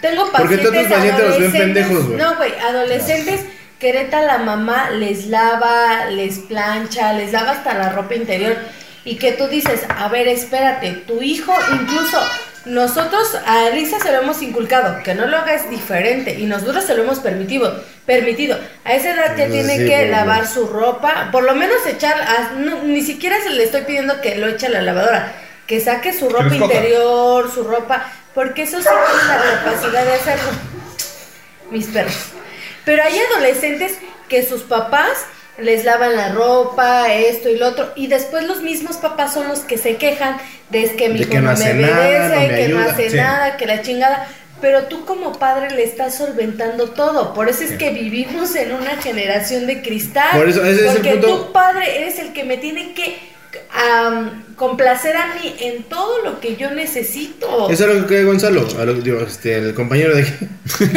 Tengo 0.01 0.31
pacientes 0.31 0.67
a 0.67 0.71
tus 0.71 0.87
pacientes 0.87 1.03
los 1.29 1.37
ven 1.39 1.43
adolescentes- 1.51 1.61
pendejos, 1.61 2.05
güey. 2.07 2.17
No, 2.17 2.35
güey, 2.37 2.51
adolescentes 2.59 3.41
que 3.79 3.93
neta 3.93 4.23
la 4.23 4.39
mamá 4.39 4.89
les 4.89 5.27
lava, 5.27 6.05
les 6.07 6.39
plancha, 6.39 7.13
les 7.13 7.31
lava 7.31 7.51
hasta 7.51 7.75
la 7.75 7.89
ropa 7.89 8.15
interior 8.15 8.57
y 9.05 9.17
que 9.17 9.33
tú 9.33 9.47
dices, 9.47 9.81
a 9.95 10.07
ver, 10.07 10.27
espérate, 10.27 10.93
tu 11.05 11.21
hijo 11.21 11.53
incluso 11.79 12.17
nosotros 12.65 13.35
a 13.45 13.69
Risa 13.71 13.99
se 13.99 14.11
lo 14.11 14.21
hemos 14.21 14.41
inculcado, 14.41 15.03
que 15.03 15.13
no 15.15 15.25
lo 15.27 15.37
hagas 15.37 15.69
diferente 15.69 16.35
y 16.39 16.45
nosotros 16.45 16.85
se 16.85 16.95
lo 16.95 17.03
hemos 17.03 17.19
permitido, 17.19 17.83
permitido. 18.05 18.57
A 18.85 18.93
esa 18.93 19.11
edad 19.13 19.35
ya 19.37 19.47
Sí, 19.47 19.51
tiene 19.51 19.77
sí, 19.77 19.85
que 19.85 20.07
lavar 20.07 20.47
su 20.47 20.67
ropa, 20.67 21.29
por 21.31 21.43
lo 21.43 21.55
menos 21.55 21.85
echar, 21.85 22.21
a- 22.21 22.51
no, 22.57 22.83
ni 22.83 23.01
siquiera 23.01 23.41
se 23.41 23.49
le 23.49 23.63
estoy 23.65 23.81
pidiendo 23.81 24.21
que 24.21 24.35
lo 24.35 24.47
eche 24.47 24.67
a 24.67 24.69
la 24.69 24.81
lavadora, 24.81 25.33
que 25.67 25.81
saque 25.81 26.13
su 26.13 26.29
ropa 26.29 26.55
interior, 26.55 27.51
su 27.53 27.63
ropa, 27.63 28.05
porque 28.33 28.63
eso 28.63 28.77
sí 28.81 28.87
tiene 28.87 29.27
la 29.27 29.63
capacidad 29.63 30.05
de 30.05 30.13
hacerlo. 30.13 30.49
mis 31.71 31.87
perros. 31.87 32.15
Pero 32.85 33.03
hay 33.03 33.17
adolescentes 33.31 33.97
que 34.29 34.45
sus 34.45 34.61
papás 34.63 35.25
les 35.57 35.85
lavan 35.85 36.15
la 36.15 36.29
ropa, 36.29 37.13
esto 37.13 37.49
y 37.49 37.57
lo 37.57 37.67
otro, 37.67 37.91
y 37.95 38.07
después 38.07 38.47
los 38.47 38.61
mismos 38.61 38.97
papás 38.97 39.33
son 39.33 39.47
los 39.47 39.59
que 39.59 39.77
se 39.77 39.97
quejan 39.97 40.37
de 40.69 40.83
es 40.83 40.91
que 40.93 41.09
mi 41.09 41.21
hijo 41.21 41.39
no 41.39 41.55
me 41.55 41.73
nada, 41.73 41.99
obedece, 41.99 42.47
no 42.47 42.55
que 42.55 42.67
no 42.69 42.79
hace 42.79 43.09
sí. 43.09 43.17
nada, 43.17 43.57
que 43.57 43.65
la 43.65 43.81
chingada. 43.81 44.27
Pero 44.61 44.83
tú 44.83 45.03
como 45.03 45.33
padre 45.33 45.71
le 45.71 45.83
estás 45.83 46.15
solventando 46.15 46.91
todo. 46.91 47.33
Por 47.33 47.49
eso 47.49 47.63
es 47.63 47.73
que 47.73 47.89
vivimos 47.89 48.55
en 48.55 48.71
una 48.71 48.95
generación 48.95 49.67
de 49.67 49.81
cristal. 49.81 50.37
Por 50.37 50.47
eso, 50.47 50.63
ese 50.63 50.87
es 50.87 50.87
el 50.87 50.93
porque 50.93 51.11
punto. 51.11 51.27
tú 51.27 51.51
padre 51.51 51.97
eres 51.97 52.17
el 52.19 52.31
que 52.31 52.45
me 52.45 52.55
tiene 52.55 52.93
que 52.93 53.32
am, 53.71 54.43
complacer 54.55 55.15
a 55.17 55.27
mí 55.35 55.55
en 55.59 55.83
todo 55.83 56.23
lo 56.23 56.39
que 56.39 56.55
yo 56.55 56.71
necesito. 56.71 57.69
Eso 57.69 57.87
es 57.89 58.01
lo 58.01 58.07
que 58.07 58.23
Gonzalo, 58.23 58.67
a 58.79 58.85
lo- 58.85 58.93
digo, 58.95 59.19
este, 59.21 59.55
el 59.57 59.73
compañero 59.73 60.15
de 60.15 60.21
aquí. 60.23 60.33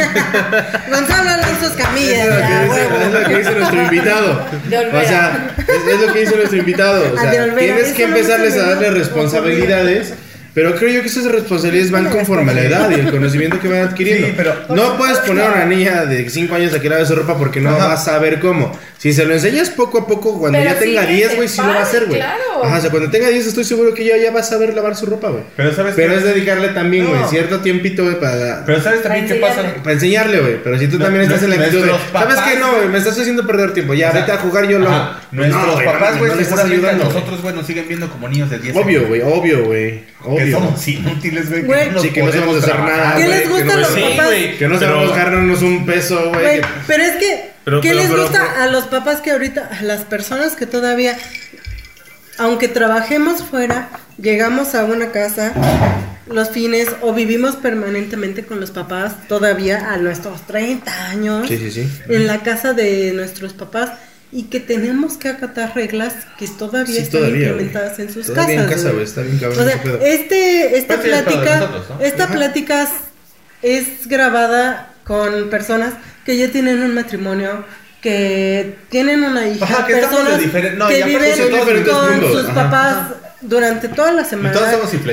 Gonzalo 0.89 1.29
Alonso 1.29 1.65
Es 1.67 1.71
Camilla, 1.73 2.25
lo, 2.25 2.35
que 2.35 2.39
ya, 2.41 2.63
dice, 2.63 2.75
huevo. 2.75 2.95
es 3.05 3.13
lo 3.13 3.27
que 3.29 3.37
dice 3.37 3.51
nuestro 3.55 3.83
invitado. 3.83 4.45
O 4.67 5.01
sea, 5.01 5.55
es, 5.67 5.93
es 5.93 6.01
lo 6.01 6.13
que 6.13 6.19
dice 6.19 6.35
nuestro 6.35 6.57
invitado. 6.57 7.03
O 7.13 7.17
Ah, 7.17 7.21
sea, 7.31 7.55
tienes 7.57 7.93
que 7.93 8.03
empezarles 8.03 8.53
a 8.55 8.69
darle 8.69 8.91
responsabilidades. 8.91 10.13
Pero 10.57 10.73
creo 10.73 10.89
yo 10.89 11.01
que 11.03 11.07
esas 11.07 11.25
responsabilidades 11.25 11.91
van 11.91 12.09
conforme 12.09 12.51
a 12.51 12.55
la 12.55 12.61
edad 12.63 12.89
y 12.89 12.95
el 12.95 13.11
conocimiento 13.11 13.59
que 13.59 13.67
van 13.67 13.81
adquiriendo. 13.89 14.25
Sí, 14.25 14.33
pero- 14.35 14.55
no 14.69 14.97
puedes 14.97 15.19
poner 15.19 15.43
a 15.45 15.51
una 15.53 15.65
niña 15.65 16.05
de 16.05 16.27
5 16.31 16.55
años 16.55 16.73
a 16.73 16.81
que 16.81 16.89
lave 16.89 17.05
su 17.05 17.13
ropa 17.13 17.37
porque 17.37 17.61
no 17.61 17.69
Ajá. 17.69 17.77
va 17.89 17.93
a 17.93 17.97
saber 17.97 18.39
cómo. 18.39 18.75
Si 18.97 19.13
se 19.13 19.25
lo 19.25 19.35
enseñas 19.35 19.69
poco 19.69 19.99
a 19.99 20.07
poco, 20.07 20.39
cuando 20.39 20.57
Pero 20.57 20.71
ya 20.71 20.79
tenga 20.79 21.05
sí, 21.05 21.13
10, 21.13 21.29
es 21.29 21.35
güey, 21.35 21.47
sí 21.47 21.61
lo 21.61 21.67
va 21.67 21.75
a 21.75 21.83
hacer, 21.83 22.05
güey. 22.07 22.17
claro. 22.17 22.41
Ajá, 22.63 22.77
o 22.77 22.81
sea, 22.81 22.89
cuando 22.89 23.11
tenga 23.11 23.29
10 23.29 23.45
estoy 23.45 23.63
seguro 23.65 23.93
que 23.93 24.03
ya, 24.03 24.17
ya 24.17 24.31
va 24.31 24.39
a 24.39 24.43
saber 24.43 24.73
lavar 24.73 24.95
su 24.95 25.05
ropa, 25.05 25.29
güey. 25.29 25.43
Pero 25.55 25.71
sabes 25.75 25.93
Pero 25.95 26.13
qué? 26.13 26.17
es 26.17 26.23
dedicarle 26.23 26.69
también, 26.69 27.05
güey, 27.05 27.21
No. 27.21 27.29
cierto 27.29 27.59
tiempito, 27.59 28.03
güey, 28.03 28.19
para... 28.19 28.65
Pero 28.65 28.81
¿sabes 28.81 29.03
también 29.03 29.27
qué 29.27 29.35
pasa? 29.35 29.57
enseñarle. 29.59 29.81
Para 29.83 29.93
enseñarle, 29.93 30.39
güey. 30.39 30.63
Pero 30.63 30.79
si 30.79 30.87
tú 30.87 30.97
No, 30.97 31.05
también 31.05 31.25
estás 31.25 31.43
en 31.43 31.49
la 31.51 31.55
actitud 31.57 31.83
de. 31.85 31.91
¿Sabes 32.11 32.37
qué? 32.39 32.59
No, 32.59 32.71
güey, 32.77 32.87
me 32.89 32.97
estás 32.97 33.19
haciendo 33.19 33.45
perder 33.45 33.73
tiempo. 33.75 33.93
Ya, 33.93 34.09
O 34.09 34.11
sea, 34.13 34.21
vete 34.21 34.31
a 34.31 34.37
jugar 34.37 34.67
yo 34.67 34.79
lo. 34.79 34.89
Ajá, 34.89 35.21
Nuestros 35.31 35.67
No, 35.77 35.83
papás, 35.85 36.17
güey, 36.17 36.31
no 36.33 36.39
estás 36.41 36.59
ayudando, 36.65 37.03
nosotros, 37.03 37.41
güey, 37.43 37.53
nos 37.53 37.67
siguen 37.67 37.85
viendo 37.87 38.09
como 38.09 38.27
niños 38.27 38.49
de 38.49 38.57
10 38.57 38.75
Obvio, 38.75 39.05
güey, 39.07 39.21
obvio, 39.21 39.65
güey. 39.65 40.03
Que 40.47 40.51
somos 40.53 40.87
inútiles, 40.87 41.49
güey. 41.49 41.61
Güey. 41.63 41.91
nos 41.91 42.01
Sí, 42.01 42.09
que 42.09 42.23
no 42.23 42.31
sabemos 42.31 42.63
hacer 42.63 42.79
nada, 42.79 43.15
¿Qué 43.15 43.27
les 43.27 43.41
que 43.41 43.47
gusta 43.49 43.65
no- 43.65 43.71
a 43.73 43.77
los 43.77 43.87
Sí, 43.93 44.01
papás? 44.01 44.25
güey. 44.25 44.57
Que 44.57 44.67
no 44.67 44.79
sabemos 44.79 45.15
ganarnos 45.15 45.61
un 45.61 45.85
peso, 45.85 46.29
güey. 46.29 46.41
Güey, 46.43 46.61
que- 46.61 46.67
pero 46.87 47.03
es 47.03 47.11
que, 47.17 47.49
Pero- 47.65 47.81
¿qué 47.81 47.89
pero- 47.89 48.01
les 48.01 48.09
pero- 48.09 48.21
gusta 48.23 48.47
pero- 48.53 48.63
a 48.63 48.67
los 48.67 48.83
papás 48.85 49.21
que 49.21 49.31
ahorita, 49.31 49.69
a 49.79 49.83
las 49.83 50.01
personas 50.05 50.55
que 50.55 50.65
todavía, 50.65 51.17
aunque 52.37 52.67
trabajemos 52.67 53.43
fuera, 53.43 53.89
llegamos 54.21 54.75
a 54.75 54.85
una 54.85 55.11
casa 55.11 55.53
los 56.29 56.49
fines 56.49 56.89
o 57.01 57.13
vivimos 57.13 57.55
permanentemente 57.55 58.43
con 58.43 58.59
los 58.59 58.71
papás 58.71 59.13
todavía 59.29 59.93
a 59.93 59.97
nuestros 59.97 60.45
30 60.45 61.09
años 61.09 61.47
Sí, 61.47 61.57
sí, 61.57 61.71
sí. 61.71 61.89
en 62.09 62.27
la 62.27 62.43
casa 62.43 62.73
de 62.73 63.13
nuestros 63.15 63.53
papás 63.53 63.91
y 64.37 64.43
que 64.43 64.59
tenemos 64.59 65.17
que 65.17 65.29
acatar 65.29 65.73
reglas 65.75 66.13
que 66.37 66.47
todavía 66.47 66.93
Sí, 66.93 67.01
están 67.01 67.21
todavía, 67.21 67.47
implementadas 67.47 67.97
en 67.97 68.13
sus 68.13 68.27
Todavía 68.27 68.61
en 68.63 68.69
casas. 68.69 68.91
casa, 68.91 69.01
está 69.01 69.21
bien 69.23 69.37
cabrón 69.39 69.59
O 69.59 69.63
sea, 69.63 69.81
este, 70.07 70.77
esta 70.77 71.01
plática, 71.01 71.55
nosotros, 71.57 71.89
¿no? 71.89 72.05
esta 72.05 72.23
Ajá. 72.25 72.33
plática 72.33 72.87
es 73.63 74.07
grabada 74.07 74.93
con 75.05 75.49
personas 75.49 75.93
que 76.23 76.37
ya 76.37 76.51
tienen 76.51 76.83
un 76.83 76.93
matrimonio, 76.93 77.65
que 78.01 78.75
tienen 78.89 79.23
una 79.23 79.47
hija, 79.47 79.65
Ajá, 79.65 79.87
que 79.87 79.93
personas 79.95 80.39
no, 80.77 80.87
que 80.87 81.03
viven 81.03 81.83
con 81.83 82.21
sus 82.31 82.45
ajá. 82.49 82.53
Durante 83.47 83.87
toda 83.89 84.11
la 84.11 84.23
semana, 84.25 84.59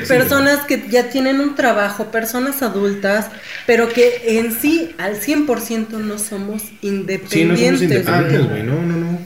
personas 0.09 0.61
que 0.66 0.87
ya 0.89 1.09
tienen 1.11 1.41
un 1.41 1.55
trabajo, 1.55 2.11
personas 2.11 2.62
adultas, 2.62 3.26
pero 3.66 3.89
que 3.89 4.39
en 4.39 4.53
sí 4.59 4.95
al 4.99 5.16
100% 5.20 5.99
no 5.99 6.18
somos 6.18 6.62
Sí, 6.62 6.68
no 6.82 6.99
somos 6.99 7.01
independientes. 7.01 7.82
independientes, 7.82 8.49
güey. 8.51 8.62
No, 8.62 8.82
no, 8.82 8.97
no. 8.97 9.18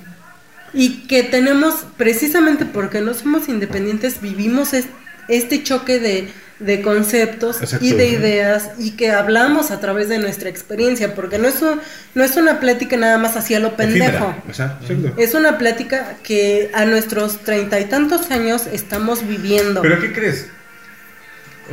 Y 0.75 1.07
que 1.09 1.23
tenemos, 1.23 1.87
precisamente 1.97 2.65
porque 2.67 3.01
no 3.01 3.15
somos 3.15 3.49
independientes, 3.49 4.21
vivimos 4.21 4.75
es- 4.75 4.87
este 5.29 5.63
choque 5.63 5.99
de, 5.99 6.29
de 6.59 6.83
conceptos 6.83 7.63
Exacto. 7.63 7.85
y 7.85 7.93
de 7.93 8.09
ideas 8.09 8.71
y 8.79 8.93
que 8.97 9.13
hablamos 9.13 9.71
a 9.71 9.79
través 9.79 10.09
de 10.09 10.19
nuestra 10.19 10.49
experiencia, 10.49 11.15
porque 11.15 11.39
no 11.39 11.47
es, 11.47 11.63
un- 11.63 11.81
no 12.15 12.25
es 12.25 12.37
una 12.37 12.59
plática 12.59 12.97
nada 12.97 13.17
más 13.19 13.37
hacia 13.37 13.61
lo 13.61 13.77
pendejo. 13.77 14.35
Exacto. 14.49 14.87
Es 15.17 15.35
una 15.35 15.57
plática 15.57 16.17
que 16.25 16.71
a 16.75 16.85
nuestros 16.85 17.39
treinta 17.45 17.79
y 17.79 17.85
tantos 17.85 18.31
años 18.33 18.67
estamos 18.73 19.27
viviendo. 19.27 19.83
¿Pero 19.83 20.01
qué 20.01 20.13
crees? 20.13 20.49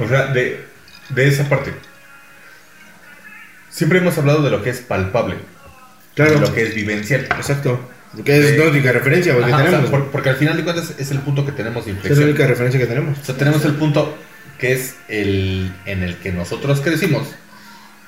O 0.03 0.07
sea, 0.07 0.27
de, 0.27 0.63
de 1.09 1.27
esa 1.27 1.49
parte. 1.49 1.71
Siempre 3.69 3.99
hemos 3.99 4.17
hablado 4.17 4.41
de 4.43 4.51
lo 4.51 4.61
que 4.63 4.69
es 4.69 4.79
palpable. 4.81 5.35
Claro. 6.15 6.35
De 6.35 6.39
lo 6.41 6.53
que 6.53 6.63
es 6.63 6.75
vivencial. 6.75 7.21
Exacto. 7.37 7.89
Porque 8.15 8.37
es 8.37 8.57
la 8.57 8.65
única 8.65 8.91
referencia, 8.93 9.33
güey, 9.33 9.45
que 9.45 9.51
Ajá, 9.51 9.63
o 9.63 9.67
sea, 9.67 9.71
tenemos. 9.79 9.89
por- 9.89 10.11
porque 10.11 10.29
al 10.29 10.37
final 10.37 10.55
de 10.55 10.63
cuentas 10.63 10.93
es 10.97 11.11
el 11.11 11.19
punto 11.19 11.45
que 11.45 11.51
tenemos 11.51 11.85
de 11.85 11.91
Es 11.91 11.95
la 11.97 11.99
inflexión. 12.01 12.29
única 12.29 12.47
referencia 12.47 12.79
que 12.79 12.85
tenemos. 12.87 13.19
O 13.19 13.25
sea, 13.25 13.35
tenemos 13.35 13.65
el 13.65 13.73
punto 13.73 14.17
que 14.65 14.73
es 14.73 14.95
el 15.07 15.71
en 15.85 16.01
el 16.03 16.17
que 16.17 16.31
nosotros 16.31 16.81
crecimos 16.81 17.27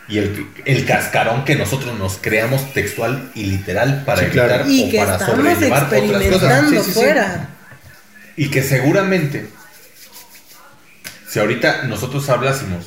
y 0.10 0.18
el, 0.20 0.47
el 0.66 0.86
cascarón 0.86 1.43
que 1.45 1.55
nosotros 1.55 1.97
nos 1.99 2.18
creamos 2.18 2.74
textual 2.74 3.30
y 3.36 3.43
literal 3.43 4.03
para 4.05 4.22
Sí, 4.24 4.28
claro. 4.32 4.53
evitar 4.55 4.72
y 4.72 4.84
o 4.88 4.91
que 4.91 4.97
para 4.99 5.14
estamos 5.14 5.36
sobrellevar 5.36 5.84
otras 5.84 6.01
cosas. 6.01 6.14
experimentando 6.14 6.70
Sí, 6.72 6.78
sí, 6.78 6.84
sí. 6.86 6.91
fuera. 6.93 7.49
Y 8.38 8.49
que 8.49 8.64
seguramente, 8.64 9.47
si 11.30 11.39
ahorita 11.39 11.84
nosotros 11.84 12.30
hablásemos 12.30 12.86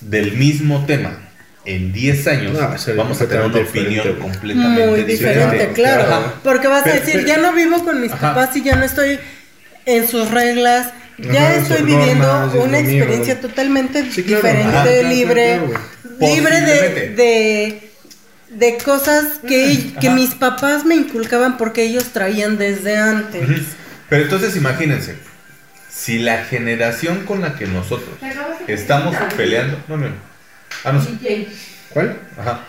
del 0.00 0.32
mismo 0.32 0.84
tema 0.86 1.18
en 1.64 1.92
10 1.92 2.26
años, 2.28 2.52
No, 2.52 2.60
vamos 2.96 3.20
a 3.20 3.26
tener 3.26 3.44
una 3.46 3.58
opinión 3.58 3.88
diferente. 3.90 4.20
completamente 4.22 4.86
Muy 4.86 5.02
diferente, 5.02 5.44
diferente. 5.52 5.72
claro. 5.74 6.02
Ajá. 6.04 6.34
Porque 6.44 6.68
vas 6.68 6.86
a 6.86 6.90
decir, 6.92 7.14
pero- 7.14 7.26
ya 7.26 7.38
no 7.38 7.52
vivo 7.52 7.84
con 7.84 8.00
mis 8.00 8.12
Ajá. 8.12 8.34
papás 8.34 8.56
y 8.56 8.62
ya 8.62 8.76
no 8.76 8.84
estoy 8.84 9.18
en 9.84 10.06
sus 10.08 10.30
reglas. 10.30 10.92
Ya 11.18 11.48
Ajá, 11.48 11.56
estoy 11.56 11.82
viviendo 11.82 12.26
normas, 12.26 12.54
es 12.54 12.62
una 12.62 12.80
mío. 12.80 12.90
experiencia 12.96 13.40
totalmente 13.40 14.10
Sí, 14.10 14.22
claro. 14.22 14.42
diferente, 14.42 14.70
claro, 14.70 15.08
libre, 15.08 15.60
claro, 15.64 15.66
claro, 16.18 16.34
libre 16.34 16.60
de, 16.60 17.10
de, 17.16 17.90
de 18.50 18.78
cosas 18.78 19.24
que, 19.46 19.94
que 20.00 20.10
mis 20.10 20.34
papás 20.34 20.84
me 20.84 20.94
inculcaban 20.94 21.56
porque 21.56 21.84
ellos 21.84 22.12
traían 22.12 22.58
desde 22.58 22.98
antes. 22.98 23.48
Pero 24.10 24.22
entonces 24.24 24.56
imagínense, 24.56 25.16
si 25.90 26.18
la 26.18 26.44
generación 26.44 27.24
con 27.24 27.40
la 27.40 27.54
que 27.54 27.66
nosotros 27.66 28.10
estamos 28.66 29.16
peleando, 29.36 29.82
no, 29.88 29.96
no, 29.96 30.08
ah, 30.84 30.92
no. 30.92 31.06
¿Cuál? 31.90 32.18
Ajá. 32.38 32.60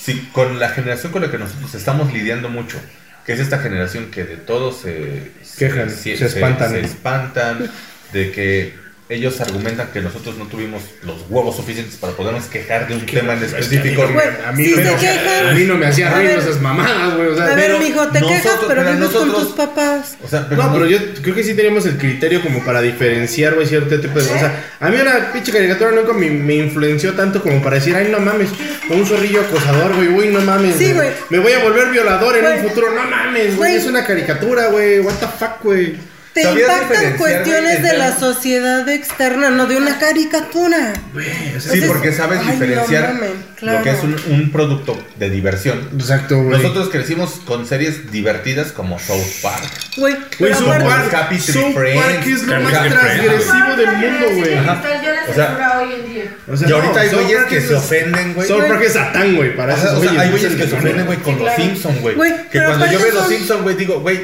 Si 0.00 0.20
con 0.32 0.60
la 0.60 0.68
generación 0.68 1.10
con 1.10 1.22
la 1.22 1.30
que 1.30 1.38
nosotros 1.38 1.74
estamos 1.74 2.12
lidiando 2.12 2.48
mucho, 2.50 2.78
que 3.24 3.32
es 3.32 3.40
esta 3.40 3.58
generación 3.58 4.10
que 4.10 4.24
de 4.24 4.36
todo 4.36 4.72
se 4.72 5.32
Quejan, 5.58 5.90
se 5.90 6.12
espantan. 6.12 6.70
se 6.70 6.80
espantan, 6.80 7.70
de 8.12 8.32
que 8.32 8.83
ellos 9.10 9.38
argumentan 9.40 9.88
que 9.92 10.00
nosotros 10.00 10.36
no 10.38 10.46
tuvimos 10.46 10.80
los 11.02 11.26
huevos 11.28 11.56
suficientes 11.56 11.96
para 11.96 12.14
podernos 12.14 12.46
quejar 12.46 12.88
de 12.88 12.94
un 12.94 13.04
tema 13.04 13.34
en 13.34 13.42
específico. 13.44 14.02
Güey, 14.08 14.26
A 14.46 14.52
mí, 14.52 14.64
sí 14.64 14.74
quejan. 14.76 15.46
a 15.48 15.52
mí 15.52 15.64
no 15.64 15.76
me 15.76 15.86
hacía 15.86 16.10
ruido 16.14 16.38
esas 16.38 16.58
mamadas, 16.62 17.14
güey. 17.14 17.28
O 17.28 17.36
sea, 17.36 17.44
A 17.44 17.54
ver, 17.54 17.66
pero 17.66 17.78
mijo, 17.80 18.08
te 18.08 18.20
quejas, 18.20 18.44
nosotros- 18.44 18.64
pero 18.66 18.82
pero 18.82 18.94
vives 18.96 19.10
con 19.10 19.32
tus 19.34 19.48
papás. 19.52 20.16
O 20.24 20.28
sea, 20.28 20.48
pero 20.48 20.62
No, 20.62 20.68
no- 20.68 20.74
pero 20.74 20.86
yo 20.86 20.98
creo 21.20 21.34
que 21.34 21.44
sí 21.44 21.54
teníamos 21.54 21.84
el 21.84 21.98
criterio 21.98 22.40
como 22.42 22.64
para 22.64 22.80
diferenciar, 22.80 23.54
güey, 23.54 23.66
cierto 23.66 24.00
tipo 24.00 24.18
de... 24.18 24.24
O 24.24 24.38
sea, 24.38 24.64
a 24.80 24.88
mí 24.88 24.96
una 24.98 25.32
pinche 25.34 25.52
caricatura 25.52 25.90
nunca 25.90 26.14
me, 26.14 26.30
me 26.30 26.54
influenció 26.54 27.12
tanto 27.12 27.42
como 27.42 27.62
para 27.62 27.76
decir, 27.76 27.94
ay, 27.94 28.08
no 28.10 28.20
mames, 28.20 28.48
un 28.88 29.04
zorrillo 29.04 29.42
acosador, 29.42 29.94
güey, 29.96 30.08
uy, 30.08 30.28
no 30.28 30.40
mames. 30.40 30.76
Sí, 30.76 30.92
güey. 30.94 31.10
Me 31.28 31.40
voy 31.40 31.52
a 31.52 31.58
volver 31.62 31.90
violador 31.90 32.36
en 32.38 32.42
Güey. 32.44 32.58
un 32.60 32.68
futuro, 32.70 32.90
no 32.94 33.02
mames, 33.04 33.56
güey, 33.56 33.72
Güey. 33.72 33.76
es 33.76 33.84
una 33.86 34.04
caricatura, 34.06 34.68
güey, 34.68 35.00
what 35.00 35.14
the 35.20 35.26
fuck, 35.26 35.62
güey. 35.62 36.13
Te 36.34 36.42
¿Sabías 36.42 36.68
impactan 36.68 37.16
cuestiones 37.16 37.82
de 37.82 37.96
la 37.96 38.18
sociedad 38.18 38.88
externa, 38.88 39.50
no 39.50 39.66
de 39.66 39.76
una 39.76 40.00
caricatura. 40.00 40.92
Güey, 41.12 41.56
o 41.56 41.60
sea, 41.60 41.72
Sí, 41.72 41.82
porque 41.86 42.12
sabes 42.12 42.40
ay, 42.40 42.46
no 42.46 42.52
diferenciar 42.52 43.20
claro. 43.56 43.78
lo 43.78 43.84
que 43.84 43.90
es 43.90 44.02
un, 44.02 44.16
un 44.32 44.50
producto 44.50 44.98
de 45.16 45.30
diversión. 45.30 45.88
Exacto, 45.94 46.42
güey. 46.42 46.60
Nosotros 46.60 46.88
crecimos 46.88 47.40
con 47.44 47.66
series 47.66 48.10
divertidas 48.10 48.72
como 48.72 48.98
South 48.98 49.22
Park. 49.42 49.62
Güey, 49.96 50.16
South 50.54 50.66
Park, 50.66 51.14
Happy 51.14 51.38
Tree 51.38 51.54
South 51.54 51.72
Friends, 51.72 52.04
Park 52.04 52.26
es 52.26 52.42
lo 52.42 52.60
más 52.60 52.72
transgresivo 52.72 53.76
del 53.76 53.92
mundo, 53.96 54.26
güey. 54.36 54.54
Ajá. 54.54 54.82
O 55.30 55.34
sea, 55.34 55.80
hoy 55.80 55.94
en 55.94 56.12
día. 56.12 56.36
O 56.52 56.56
sea, 56.56 56.68
y 56.68 56.72
ahorita 56.72 56.94
no, 56.94 57.00
hay 57.00 57.08
güeyes 57.10 57.44
que 57.44 57.60
se 57.60 57.74
ofenden, 57.74 58.34
güey. 58.34 58.48
South 58.48 58.64
Park 58.66 58.82
es 58.82 58.92
satán, 58.94 59.36
güey, 59.36 59.54
para 59.56 59.74
O 59.74 59.76
sea, 59.76 59.86
esos 59.86 59.98
o 60.00 60.02
sea, 60.02 60.20
hay 60.20 60.30
güeyes 60.30 60.54
que 60.56 60.66
se 60.66 60.74
ofenden, 60.74 61.06
güey, 61.06 61.18
con 61.18 61.38
los. 61.38 61.54
Simpsons, 61.54 62.00
güey. 62.00 62.16
Que 62.50 62.58
cuando 62.60 62.86
yo 62.90 62.98
veo 62.98 63.12
los 63.12 63.22
son- 63.22 63.28
Simpsons, 63.32 63.62
güey, 63.62 63.76
digo, 63.76 64.00
güey, 64.00 64.20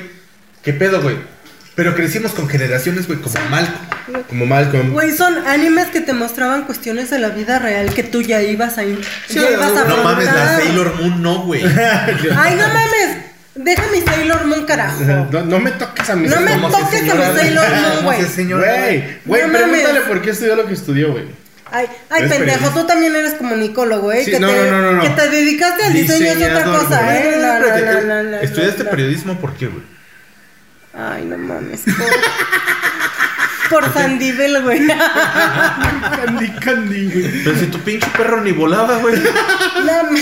¿qué 0.64 0.72
pedo, 0.72 1.00
güey? 1.02 1.16
Pero 1.80 1.94
crecimos 1.94 2.32
con 2.32 2.46
generaciones, 2.46 3.06
güey, 3.06 3.18
como 3.20 3.34
Malcolm. 3.48 4.22
Como 4.28 4.44
Malcolm. 4.44 4.92
Güey, 4.92 5.16
son 5.16 5.46
animes 5.46 5.86
que 5.86 6.02
te 6.02 6.12
mostraban 6.12 6.64
cuestiones 6.64 7.08
de 7.08 7.18
la 7.18 7.30
vida 7.30 7.58
real 7.58 7.94
que 7.94 8.02
tú 8.02 8.20
ya 8.20 8.42
ibas 8.42 8.76
a, 8.76 8.84
in- 8.84 9.00
ya 9.30 9.50
ibas 9.50 9.74
a 9.74 9.84
No 9.84 9.96
mames, 10.04 10.26
la. 10.26 10.58
Sailor 10.58 10.94
Moon 11.00 11.22
no, 11.22 11.38
güey. 11.44 11.62
Ay, 12.36 12.54
no 12.54 12.68
mames. 12.68 13.16
Deja 13.54 13.82
mi 13.94 14.02
Sailor 14.02 14.44
Moon, 14.44 14.66
carajo. 14.66 15.02
No, 15.02 15.40
no 15.46 15.58
me 15.58 15.70
toques 15.70 16.10
a 16.10 16.16
mis 16.16 16.30
No 16.30 16.42
me 16.42 16.50
¿Cómo 16.52 16.68
se 16.70 16.82
toques 16.82 17.00
a 17.00 17.14
mi 17.14 17.38
Sailor 17.38 17.64
Moon, 17.70 17.94
¿Cómo 17.96 18.10
güey. 18.10 18.24
Güey, 18.26 19.18
güey, 19.24 19.42
No 19.46 19.48
pregúntale 19.52 19.82
mames. 19.94 20.02
por 20.02 20.20
qué 20.20 20.30
estudió 20.32 20.56
lo 20.56 20.66
que 20.66 20.74
estudió, 20.74 21.12
güey. 21.12 21.24
Ay, 21.72 21.86
ay 22.10 22.28
pendejo, 22.28 22.68
tú 22.78 22.86
también 22.86 23.16
eres 23.16 23.32
comunicólogo, 23.36 24.12
¿eh? 24.12 24.22
Sí, 24.26 24.32
que, 24.32 24.40
no, 24.40 24.48
te, 24.48 24.70
no, 24.70 24.70
no, 24.70 24.82
no, 24.82 24.92
no. 24.96 25.02
que 25.02 25.08
te 25.08 25.30
dedicaste 25.30 25.84
al 25.84 25.94
diseño 25.94 26.26
es 26.26 26.36
otra 26.36 26.64
cosa, 26.64 27.02
güey. 27.04 27.16
¿eh? 27.16 27.36
No, 27.40 28.00
no, 28.02 28.22
no, 28.24 28.36
¿Estudiaste 28.36 28.84
periodismo 28.84 29.40
por 29.40 29.54
qué, 29.54 29.68
güey? 29.68 29.99
Ay, 30.94 31.24
no 31.24 31.38
mames. 31.38 31.82
Por, 33.68 33.80
por 33.82 33.92
Sandivel, 33.92 34.62
güey. 34.62 34.86
Candy, 34.86 36.48
candy, 36.60 37.10
güey. 37.10 37.44
Pero 37.44 37.56
si 37.58 37.66
tu 37.66 37.78
pinche 37.80 38.08
perro 38.16 38.40
ni 38.40 38.52
volaba, 38.52 38.98
güey. 38.98 39.16
No, 39.16 40.18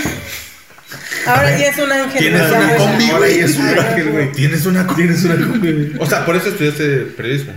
Ahora 1.27 1.59
ya 1.59 1.69
es 1.69 1.79
un 1.79 1.93
ángel. 1.93 2.19
Tienes 2.19 2.51
una 2.51 2.77
combi, 2.77 3.11
Ahora 3.11 3.29
ya 3.29 3.45
es 3.45 3.57
un 3.57 3.67
Ay, 3.69 3.79
ángel, 3.79 4.11
güey. 4.11 4.33
Tienes 4.33 4.67
una 4.67 4.87
Tienes 4.87 5.25
una 5.25 5.35
combi, 5.37 5.73
güey. 5.73 5.93
O 5.99 6.07
sea, 6.07 6.25
por 6.25 6.37
eso 6.37 6.49
estudiaste 6.49 7.01
periodismo. 7.17 7.53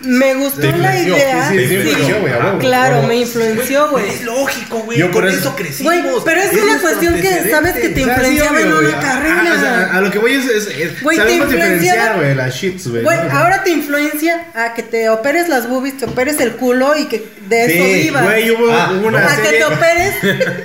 Me 0.00 0.34
gustó 0.34 0.60
Te 0.60 0.72
la 0.76 0.98
idea. 0.98 1.48
sí, 1.50 1.58
sí, 1.66 1.82
sí. 1.82 2.12
güey, 2.20 2.32
a 2.32 2.38
huevo. 2.38 2.58
Claro, 2.58 3.02
me 3.04 3.16
influenció, 3.16 3.88
güey. 3.90 4.22
lógico, 4.24 4.78
güey. 4.80 4.98
Yo 4.98 5.10
por 5.10 5.26
eso- 5.26 5.54
Güey, 5.80 6.02
pero 6.24 6.40
es 6.42 6.52
una 6.62 6.78
cuestión 6.80 7.14
que 7.20 7.50
sabes 7.50 7.74
que 7.74 7.88
te 7.90 8.02
O 8.02 8.04
sea, 8.04 8.14
sí, 8.16 8.20
influenciaba 8.36 8.60
en 8.60 8.72
una 8.72 9.00
carrera. 9.00 9.42
Ah, 9.46 9.54
o 9.56 9.60
sea, 9.60 9.96
a 9.96 10.00
lo 10.00 10.10
que 10.10 10.18
voy 10.18 10.32
es, 10.34 10.44
es, 10.46 10.66
es- 10.66 11.02
Güey, 11.02 11.16
te 11.18 11.24
diferenciar, 11.26 12.16
güey, 12.16 12.34
las 12.34 12.54
shits, 12.54 12.88
güey. 12.88 13.02
Güey, 13.02 13.18
¿no? 13.28 13.38
ahora 13.38 13.62
te 13.62 13.70
influencia 13.70 14.46
a 14.54 14.74
que 14.74 14.82
te 14.82 15.08
operes 15.08 15.48
las 15.48 15.68
boobies, 15.68 15.96
te 15.96 16.04
operes 16.06 16.38
el 16.40 16.52
culo 16.56 16.96
y 16.96 17.06
que 17.06 17.24
de 17.54 17.64
eso 17.66 17.84
Sí, 17.84 18.02
vivas. 18.04 18.22
güey, 18.24 18.50
hubo, 18.50 18.70
Ah, 18.72 18.92
hubo 18.98 19.08
una 19.08 19.32
a 19.32 19.36
que 19.36 19.48
te 19.50 19.64
operes, 19.64 20.14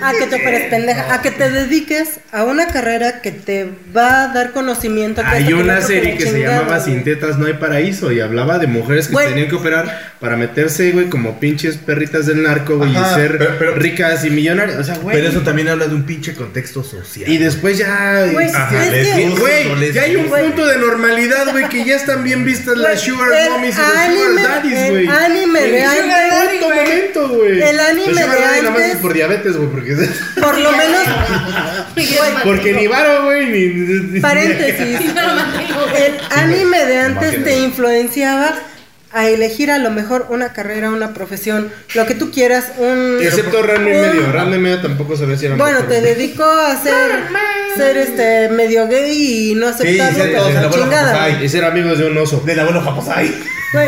a 0.01 0.11
que 0.13 0.25
te 0.27 0.35
operes 0.41 0.69
pendeja, 0.69 1.13
a 1.13 1.21
que 1.21 1.31
te 1.31 1.49
dediques 1.49 2.19
a 2.31 2.43
una 2.43 2.67
carrera 2.67 3.21
que 3.21 3.31
te 3.31 3.69
va 3.95 4.23
a 4.23 4.27
dar 4.33 4.51
conocimiento. 4.51 5.21
que 5.21 5.27
Hay 5.27 5.53
una 5.53 5.81
serie 5.81 6.15
que 6.17 6.25
se 6.25 6.39
llamaba 6.41 6.77
güey. 6.79 6.81
Sin 6.93 7.03
tetas 7.03 7.37
no 7.37 7.45
hay 7.47 7.53
paraíso 7.53 8.11
y 8.11 8.19
hablaba 8.19 8.59
de 8.59 8.67
mujeres 8.67 9.07
que 9.07 9.15
tenían 9.15 9.47
que 9.49 9.55
operar 9.55 10.13
para 10.19 10.35
meterse, 10.35 10.91
güey, 10.91 11.09
como 11.09 11.39
pinches 11.39 11.77
perritas 11.77 12.25
del 12.25 12.43
narco, 12.43 12.77
güey, 12.77 12.95
Ajá, 12.95 13.11
y 13.11 13.15
ser 13.21 13.37
pero- 13.37 13.55
pero- 13.57 13.75
ricas 13.75 14.25
y 14.25 14.29
millonarias. 14.29 14.77
O 14.77 14.83
sea, 14.83 14.95
güey. 14.97 15.15
Pero 15.15 15.29
eso 15.29 15.41
también 15.41 15.69
habla 15.69 15.87
de 15.87 15.95
un 15.95 16.03
pinche 16.03 16.33
contexto 16.33 16.83
social. 16.83 17.29
Y 17.29 17.37
después 17.37 17.77
ya. 17.77 18.25
Güey, 18.31 18.47
existía- 18.47 18.83
es 18.85 18.89
que- 18.89 18.97
lesbianas, 19.03 19.39
Güey, 19.39 19.65
no 19.69 19.85
ya 19.93 20.01
hay 20.03 20.15
un 20.15 20.27
Güey. 20.27 20.43
punto 20.43 20.67
de 20.67 20.77
normalidad, 20.77 21.51
güey, 21.51 21.69
que 21.69 21.85
ya 21.85 21.95
están 21.95 22.23
bien 22.23 22.43
vistas 22.43 22.77
las 22.77 22.99
sugar 23.01 23.29
mommies 23.49 23.75
y 23.75 23.79
los 23.79 23.89
anime- 23.95 24.29
sugar 24.41 24.43
daddies, 24.43 24.89
güey. 24.89 25.07
anime 25.07 25.59
momento, 26.81 27.29
güey. 27.29 27.61
El 27.61 27.79
anime 27.79 28.07
Los 28.07 28.19
sugar 28.21 28.29
de 28.37 28.41
daddy 28.41 28.57
nada 28.61 28.71
más 28.71 28.79
antes- 28.81 28.95
es 28.95 29.01
por 29.01 29.13
diabetes, 29.13 29.57
güey, 29.57 29.69
porque... 29.69 29.95
Por 30.41 30.57
lo 30.57 30.71
menos, 30.71 31.03
Porque 32.43 32.73
ni 32.73 32.87
varo, 32.87 33.25
güey, 33.25 33.45
ni... 33.47 34.19
paréntesis, 34.19 34.99
el 35.97 36.13
anime 36.31 36.85
de 36.85 36.97
antes 36.99 37.43
te 37.43 37.57
influenciaba 37.59 38.53
a 39.11 39.27
elegir 39.27 39.71
a 39.71 39.79
lo 39.79 39.89
mejor 39.89 40.27
una 40.29 40.53
carrera, 40.53 40.89
una 40.91 41.15
profesión, 41.15 41.71
lo 41.95 42.05
que 42.05 42.13
tú 42.13 42.29
quieras, 42.31 42.73
un... 42.77 43.17
Excepto 43.19 43.63
Ranma 43.63 43.89
y 43.89 43.93
medio. 43.93 44.31
Ranma 44.31 44.55
y 44.55 44.59
medio 44.59 44.81
tampoco 44.81 45.17
sabía 45.17 45.35
si 45.35 45.47
era 45.47 45.55
Bueno, 45.55 45.79
mejor. 45.79 45.89
te 45.89 46.01
dedicó 46.01 46.43
a 46.43 46.79
ser, 46.81 47.23
ser 47.75 47.97
este 47.97 48.49
medio 48.49 48.87
gay 48.87 49.51
y 49.51 49.55
no 49.55 49.67
aceptarlo, 49.67 50.23
sí, 50.23 50.29
bola 50.31 50.69
chingada. 50.69 51.29
Y 51.43 51.49
ser 51.49 51.65
amigos 51.65 51.97
de 51.97 52.05
un 52.05 52.17
oso. 52.19 52.43
Del 52.45 52.59
abuelo 52.59 52.81
Japosai. 52.81 53.33
Güey, 53.71 53.87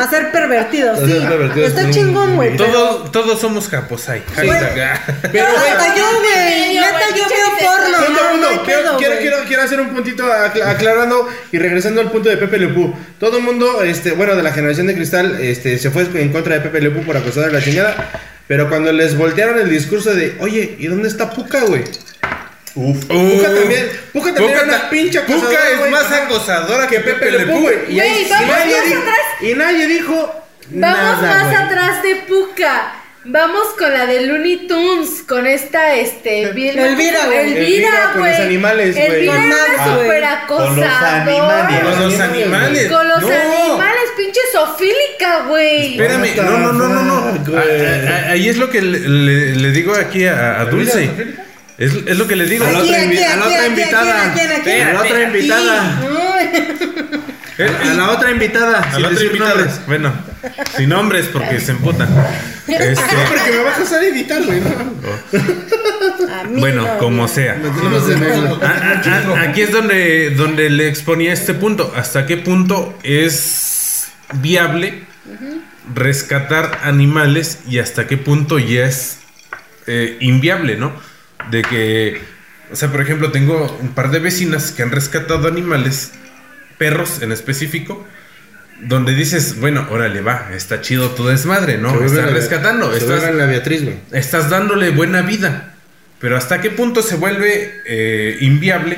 a 0.00 0.10
ser 0.10 0.32
pervertido, 0.32 0.96
sí. 0.96 1.12
ser 1.12 1.28
pervertido, 1.28 1.66
Está 1.66 1.84
sí. 1.84 1.90
chingón, 1.92 2.34
güey. 2.36 2.56
pero- 2.56 3.04
Todos, 3.12 3.40
somos 3.40 3.68
japosai. 3.68 4.22
Hashtag, 4.34 4.80
ah. 4.80 5.00
Pero, 5.30 5.46
Hasta 5.46 5.96
yo, 5.96 6.04
güey. 6.20 6.74
Neta, 6.74 7.08
yo 7.16 7.24
veo 7.28 7.68
porno. 7.70 7.98
No, 8.08 8.36
no 8.38 8.48
hay 8.48 8.58
quiero, 8.64 8.82
pedo, 8.82 8.96
quiero, 8.98 9.18
quiero, 9.20 9.36
quiero 9.46 9.62
hacer 9.62 9.80
un 9.80 9.90
puntito 9.90 10.24
acla- 10.24 10.70
aclarando 10.70 11.28
y 11.52 11.58
regresando 11.58 12.00
al 12.00 12.10
punto 12.10 12.28
de 12.28 12.36
Pepe 12.38 12.58
Le 12.58 12.68
Pew. 12.68 12.92
Todo 13.20 13.38
el 13.38 13.44
mundo, 13.44 13.82
este, 13.84 14.12
bueno, 14.12 14.34
de 14.34 14.42
la 14.42 14.52
generación 14.52 14.88
de 14.88 14.94
cristal, 14.94 15.38
este, 15.40 15.78
se 15.78 15.90
fue 15.90 16.08
en 16.14 16.32
contra 16.32 16.54
de 16.54 16.60
Pepe 16.62 16.80
Le 16.80 16.90
Pew 16.90 17.04
por 17.04 17.16
acosar 17.16 17.44
a 17.44 17.52
la 17.52 17.62
chingada. 17.62 18.10
Pero 18.48 18.68
cuando 18.68 18.92
les 18.92 19.16
voltearon 19.16 19.58
el 19.58 19.70
discurso 19.70 20.12
de, 20.14 20.36
oye, 20.40 20.76
¿y 20.78 20.86
dónde 20.88 21.08
está 21.08 21.30
Puka, 21.30 21.60
güey? 21.64 21.84
Uf. 22.76 23.04
Puka 23.06 23.54
también, 23.54 23.90
Puka 24.12 24.34
también 24.34 24.50
era 24.52 24.60
ta- 24.62 24.66
una 24.66 24.90
pinche 24.90 25.20
Puka 25.20 25.36
acosadora, 25.36 25.70
es 25.84 25.90
más 25.90 26.12
acosadora 26.12 26.86
que 26.88 27.00
Pepe 27.00 27.30
Le 27.30 27.46
Pew, 27.46 27.60
güey. 27.60 27.76
Y, 27.88 28.00
ahí- 28.00 28.26
nadie 28.28 28.46
más 28.46 28.64
dijo, 28.64 29.00
atrás. 29.00 29.16
y 29.40 29.54
nadie 29.54 29.86
dijo 29.86 30.14
Vamos 30.70 31.22
nada, 31.22 31.44
más 31.44 31.54
atrás 31.66 32.02
de 32.02 32.16
Puka. 32.26 32.92
Vamos 33.26 33.68
con 33.78 33.90
la 33.90 34.04
de 34.04 34.20
Looney 34.26 34.66
Tunes, 34.66 35.22
con 35.26 35.46
esta, 35.46 35.94
este, 35.94 36.50
bien- 36.52 36.78
Elvira, 36.78 37.24
güey. 37.26 37.56
Elvira, 37.56 38.10
con 38.12 38.28
los 38.28 38.38
animales, 38.38 38.94
güey. 38.94 39.06
Elvira 39.06 39.44
era 39.44 39.84
súper 39.84 40.24
Con 40.46 40.76
los 40.76 40.84
acosador. 40.84 41.20
animales. 41.30 41.80
Con 41.80 42.00
los 42.02 42.20
animales. 42.20 42.88
Con 42.92 43.08
los 43.08 43.22
No. 43.22 43.28
animales, 43.30 44.02
pinche 44.18 44.40
sofílica, 44.52 45.44
güey. 45.48 45.92
Espérame, 45.92 46.36
no, 46.36 46.58
no, 46.58 46.72
no, 46.74 46.88
no, 46.88 47.02
no. 47.02 47.56
Ah, 47.56 47.62
ah, 48.26 48.30
Ahí 48.32 48.48
es 48.48 48.58
lo 48.58 48.68
que 48.68 48.82
le, 48.82 48.98
le- 49.00 49.54
le 49.54 49.70
digo 49.70 49.94
aquí 49.94 50.26
a, 50.26 50.60
a 50.60 50.64
Dulce. 50.66 51.08
Es, 51.78 51.92
es 52.06 52.16
lo 52.18 52.26
que 52.28 52.36
le 52.36 52.46
digo. 52.46 52.64
A 52.64 52.72
la 52.72 52.78
otra, 52.80 52.96
aquí, 52.96 53.16
invi- 53.16 53.24
a 53.24 53.36
la 53.36 53.44
aquí, 53.44 53.54
otra 53.54 53.60
aquí, 53.62 53.70
invitada. 53.70 54.22
A 54.22 54.92
la 54.92 55.00
otra 55.02 55.22
invitada. 55.22 55.98
A 57.58 57.94
la 57.94 58.10
otra 58.10 58.30
invitada. 58.30 58.80
a 58.92 58.98
la 58.98 59.08
otra 59.08 59.24
invitada. 59.24 59.82
Bueno, 59.86 60.12
sin 60.76 60.88
nombres 60.88 61.26
porque 61.32 61.60
se 61.60 61.72
emputan. 61.72 62.08
Este, 62.66 62.94
Porque 63.28 63.52
me 63.52 63.62
vas 63.62 63.78
a 63.78 63.82
hacer 63.82 64.04
editar, 64.04 64.42
güey. 64.42 64.60
¿no? 64.60 64.70
A 66.34 66.44
mí 66.44 66.60
bueno, 66.60 66.82
no, 66.82 66.98
como 66.98 67.28
sea. 67.28 67.56
Ah, 68.62 69.02
ah, 69.06 69.22
ah, 69.36 69.40
Aquí 69.48 69.62
es 69.62 69.70
donde, 69.70 70.30
donde 70.30 70.70
le 70.70 70.88
exponía 70.88 71.32
este 71.32 71.54
punto. 71.54 71.92
¿Hasta 71.96 72.26
qué 72.26 72.36
punto 72.38 72.98
es 73.02 74.08
viable 74.34 75.04
rescatar 75.94 76.80
animales 76.82 77.60
y 77.68 77.78
hasta 77.78 78.06
qué 78.06 78.16
punto 78.16 78.58
ya 78.58 78.86
es 78.86 79.18
eh, 79.86 80.16
inviable, 80.20 80.76
¿no? 80.76 80.92
De 81.50 81.62
que, 81.62 82.20
o 82.72 82.76
sea, 82.76 82.90
por 82.90 83.00
ejemplo, 83.00 83.30
tengo 83.30 83.76
un 83.80 83.88
par 83.88 84.10
de 84.10 84.18
vecinas 84.18 84.72
que 84.72 84.82
han 84.82 84.90
rescatado 84.90 85.48
animales, 85.48 86.12
perros 86.78 87.22
en 87.22 87.32
específico, 87.32 88.06
donde 88.80 89.14
dices, 89.14 89.60
bueno, 89.60 89.86
órale, 89.90 90.20
va, 90.20 90.50
está 90.54 90.80
chido 90.80 91.10
tu 91.10 91.26
desmadre, 91.26 91.78
¿no? 91.78 91.96
Se 91.98 92.06
Estás 92.06 92.32
rescatando, 92.32 92.92
Se 92.92 92.98
estás, 92.98 93.34
la 93.34 93.46
Beatriz, 93.46 93.82
estás 94.12 94.50
dándole 94.50 94.90
buena 94.90 95.22
vida. 95.22 95.74
Pero 96.20 96.36
hasta 96.36 96.60
qué 96.60 96.70
punto 96.70 97.02
se 97.02 97.16
vuelve 97.16 97.82
eh, 97.86 98.38
inviable 98.40 98.96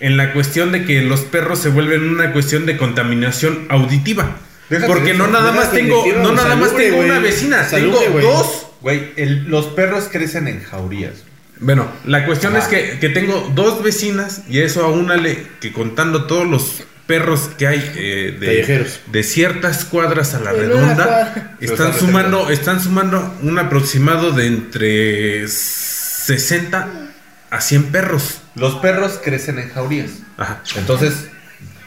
en 0.00 0.16
la 0.16 0.32
cuestión 0.32 0.70
de 0.72 0.84
que 0.84 1.02
los 1.02 1.20
perros 1.20 1.60
se 1.60 1.70
vuelven 1.70 2.08
una 2.08 2.32
cuestión 2.32 2.66
de 2.66 2.76
contaminación 2.76 3.66
auditiva. 3.70 4.36
Déjate 4.68 4.92
Porque 4.92 5.14
no 5.14 5.26
nada 5.28 5.52
más 5.52 5.72
tengo, 5.72 6.04
no 6.22 6.32
nada 6.32 6.56
más 6.56 6.76
tengo 6.76 6.98
una 6.98 7.18
vecina, 7.20 7.64
Salubre, 7.64 7.98
tengo 8.04 8.20
dos. 8.20 8.66
Güey, 8.80 9.12
los 9.46 9.66
perros 9.66 10.08
crecen 10.12 10.46
en 10.46 10.62
jaurías. 10.62 11.24
Bueno, 11.60 11.88
la 12.04 12.24
cuestión 12.24 12.56
es 12.56 12.64
que, 12.64 12.98
que 13.00 13.08
tengo 13.08 13.50
dos 13.54 13.82
vecinas 13.82 14.42
y 14.48 14.60
eso 14.60 14.84
aúnale 14.84 15.46
que 15.60 15.72
contando 15.72 16.26
todos 16.26 16.46
los 16.46 16.82
perros 17.06 17.50
que 17.56 17.66
hay 17.66 17.92
eh, 17.96 18.96
de, 19.10 19.22
ciertas 19.22 19.84
cuadras 19.86 20.34
a 20.34 20.40
la 20.40 20.50
En 20.50 20.56
una 20.56 20.66
redonda 20.66 21.04
cuadra. 21.04 21.56
están 21.60 21.94
sumando 21.98 22.50
están 22.50 22.80
sumando 22.82 23.34
un 23.42 23.58
aproximado 23.58 24.30
de 24.32 24.46
entre 24.46 25.48
60 25.48 26.88
a 27.50 27.60
100 27.60 27.84
perros. 27.84 28.42
Los 28.54 28.74
perros 28.76 29.18
crecen 29.24 29.58
en 29.58 29.70
jaurías. 29.70 30.10
Ajá. 30.36 30.62
Entonces, 30.76 31.28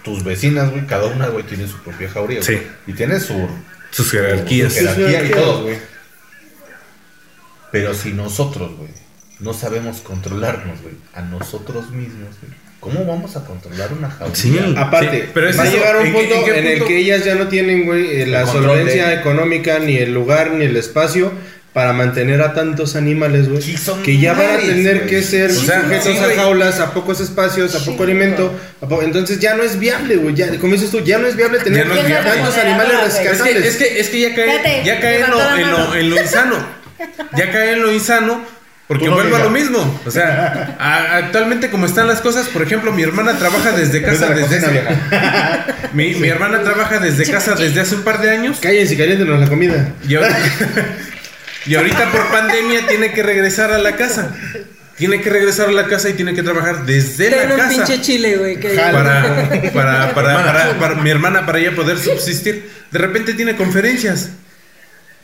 tus 0.03 0.23
vecinas, 0.23 0.71
güey, 0.71 0.87
cada 0.87 1.05
una, 1.05 1.27
güey, 1.27 1.45
tiene 1.45 1.67
su 1.67 1.77
propia 1.83 2.09
jauría. 2.09 2.41
Sí. 2.41 2.53
güey. 2.53 2.67
Y 2.87 2.93
tiene 2.93 3.19
su, 3.19 3.47
Sus 3.91 4.07
su 4.07 4.11
jerarquías. 4.17 4.73
jerarquía 4.73 5.23
y 5.23 5.29
todo. 5.29 5.63
güey. 5.63 5.77
Pero 7.71 7.93
si 7.93 8.11
nosotros, 8.13 8.75
güey, 8.75 8.89
no 9.41 9.53
sabemos 9.53 9.99
controlarnos, 10.01 10.81
güey, 10.81 10.95
a 11.13 11.21
nosotros 11.21 11.89
mismos, 11.91 12.29
güey, 12.41 12.53
¿cómo 12.79 13.05
vamos 13.05 13.35
a 13.35 13.43
controlar 13.45 13.91
una 13.93 14.09
jauría? 14.09 14.35
Sí. 14.35 14.57
Aparte, 14.77 15.21
Sí, 15.23 15.29
pero 15.33 15.49
es 15.49 15.59
va 15.59 15.63
a 15.63 15.69
llegar 15.69 15.97
un 15.97 16.05
¿En 16.07 16.13
qué- 16.13 16.19
punto 16.27 16.53
en 16.53 16.67
el 16.67 16.83
que 16.85 16.97
ellas 16.97 17.25
ya 17.25 17.35
no 17.35 17.47
tienen, 17.47 17.85
güey, 17.85 18.21
eh, 18.21 18.25
la 18.27 18.45
solvencia 18.45 19.07
de- 19.09 19.15
económica, 19.15 19.79
ni 19.79 19.97
el 19.97 20.13
lugar, 20.13 20.51
ni 20.51 20.65
el 20.65 20.77
espacio 20.77 21.31
para 21.73 21.93
mantener 21.93 22.41
a 22.41 22.53
tantos 22.53 22.95
animales, 22.97 23.47
güey. 23.47 23.63
Que 24.03 24.17
ya 24.19 24.33
van 24.33 24.55
a 24.55 24.57
tener 24.59 25.05
que 25.07 25.23
ser 25.23 25.49
O 25.51 25.53
sea, 25.53 25.81
sujetos 25.83 26.17
sí, 26.17 26.17
a 26.17 26.35
jaulas, 26.35 26.79
a 26.81 26.93
pocos 26.93 27.21
espacios, 27.21 27.73
a 27.75 27.85
poco 27.85 28.03
alimento. 28.03 28.53
a 28.81 28.87
po- 28.87 29.01
Entonces 29.01 29.39
ya 29.39 29.55
no 29.55 29.63
es 29.63 29.79
viable, 29.79 30.17
güey. 30.17 30.35
Ya, 30.35 30.49
como 30.59 30.73
dices 30.73 30.91
tú, 30.91 30.99
ya 30.99 31.17
no 31.17 31.27
es 31.27 31.35
viable 31.37 31.59
tener 31.59 31.87
Ya 31.87 31.93
no 31.93 31.99
es 31.99 32.05
viable. 32.05 32.29
tantos 32.29 32.57
animales 32.57 32.91
güey. 32.97 33.07
Es 33.07 33.13
que, 33.15 33.29
rescatables. 33.29 33.65
es 33.65 33.75
que, 33.77 33.99
es 34.01 34.09
que 34.09 34.19
ya 34.19 34.35
cae, 34.35 34.83
ya 34.83 34.99
cae 34.99 35.21
en, 35.21 35.31
lo, 35.31 35.95
en 35.95 36.09
lo 36.09 36.21
insano. 36.21 36.57
Ya 37.37 37.51
cae 37.51 37.71
en 37.73 37.81
lo 37.81 37.91
insano. 37.93 38.41
Porque 38.91 39.05
no 39.05 39.13
vuelvo 39.13 39.37
a 39.37 39.39
lo 39.39 39.49
mismo. 39.49 40.01
O 40.05 40.11
sea, 40.11 40.75
a- 40.77 41.15
actualmente 41.15 41.69
como 41.69 41.85
están 41.85 42.07
las 42.07 42.19
cosas, 42.19 42.49
por 42.49 42.61
ejemplo, 42.61 42.91
mi 42.91 43.03
hermana 43.03 43.37
trabaja 43.37 43.71
desde 43.71 44.01
casa 44.01 44.27
desde 44.33 44.57
hace- 44.57 44.69
vieja. 44.69 45.65
mi, 45.93 46.15
mi 46.15 46.27
hermana 46.27 46.61
trabaja 46.61 46.99
desde 46.99 47.23
casa 47.31 47.55
desde 47.55 47.79
hace 47.79 47.95
un 47.95 48.01
par 48.01 48.19
de 48.21 48.31
años. 48.31 48.59
Cállense 48.59 48.95
y 48.95 48.97
caliéntenos 48.97 49.39
la 49.39 49.47
comida. 49.47 49.93
Y 50.05 50.15
ahorita, 50.15 50.37
y 51.65 51.75
ahorita 51.75 52.11
por 52.11 52.27
pandemia 52.31 52.85
tiene 52.87 53.13
que 53.13 53.23
regresar 53.23 53.71
a 53.71 53.77
la 53.77 53.95
casa. 53.95 54.35
Tiene 54.97 55.21
que 55.21 55.29
regresar 55.29 55.69
a 55.69 55.71
la 55.71 55.87
casa 55.87 56.09
y 56.09 56.13
tiene 56.13 56.33
que 56.35 56.43
trabajar 56.43 56.85
desde 56.85 57.29
Ten 57.29 57.47
la 57.49 57.55
un 57.55 57.61
casa. 57.61 57.69
pinche 57.85 58.01
chile, 58.01 58.35
güey. 58.37 58.59
para, 58.91 59.49
para, 59.73 60.13
para- 60.13 60.77
para 60.77 60.95
mi 60.95 61.09
hermana 61.09 61.45
para 61.45 61.59
ella 61.59 61.71
poder 61.75 61.97
subsistir. 61.97 62.69
De 62.91 62.99
repente 62.99 63.33
tiene 63.35 63.55
conferencias. 63.55 64.31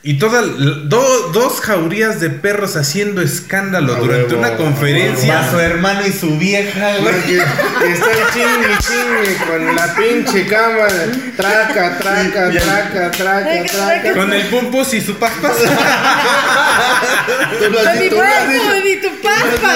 Y 0.10 0.14
todas 0.20 0.46
do- 0.88 1.32
dos 1.34 1.60
jaurías 1.60 2.22
de 2.22 2.30
perros 2.30 2.78
haciendo 2.78 3.22
escándalo 3.22 3.94
A 3.94 4.00
durante 4.00 4.36
huevo, 4.36 4.40
una 4.40 4.48
a 4.48 4.56
conferencia. 4.56 5.36
Va 5.42 5.52
su 5.52 5.60
hermano 5.60 6.08
y 6.08 6.14
su 6.14 6.38
vieja, 6.38 6.96
güey. 7.00 7.14
Porque 7.14 7.36
está 7.92 8.12
el 8.12 8.28
chingue 8.34 8.78
chingue 8.80 9.36
con 9.50 9.76
la 9.76 9.94
pinche 9.96 10.48
cámara. 10.48 10.94
Traca, 11.36 11.98
traca, 11.98 12.50
traca, 12.52 13.12
traca, 13.12 13.64
traca. 13.68 14.14
Con 14.14 14.32
el 14.32 14.44
pumpus 14.48 14.94
y 14.94 15.02
su 15.02 15.16
paspas. 15.16 15.58
Tú 15.58 15.66
lo 17.70 17.78
Con 17.84 18.00
mi 18.00 18.10
tú 18.10 18.16
dicho. 18.16 18.74
ni 18.86 18.96
tu 19.02 19.10
papa. 19.22 19.74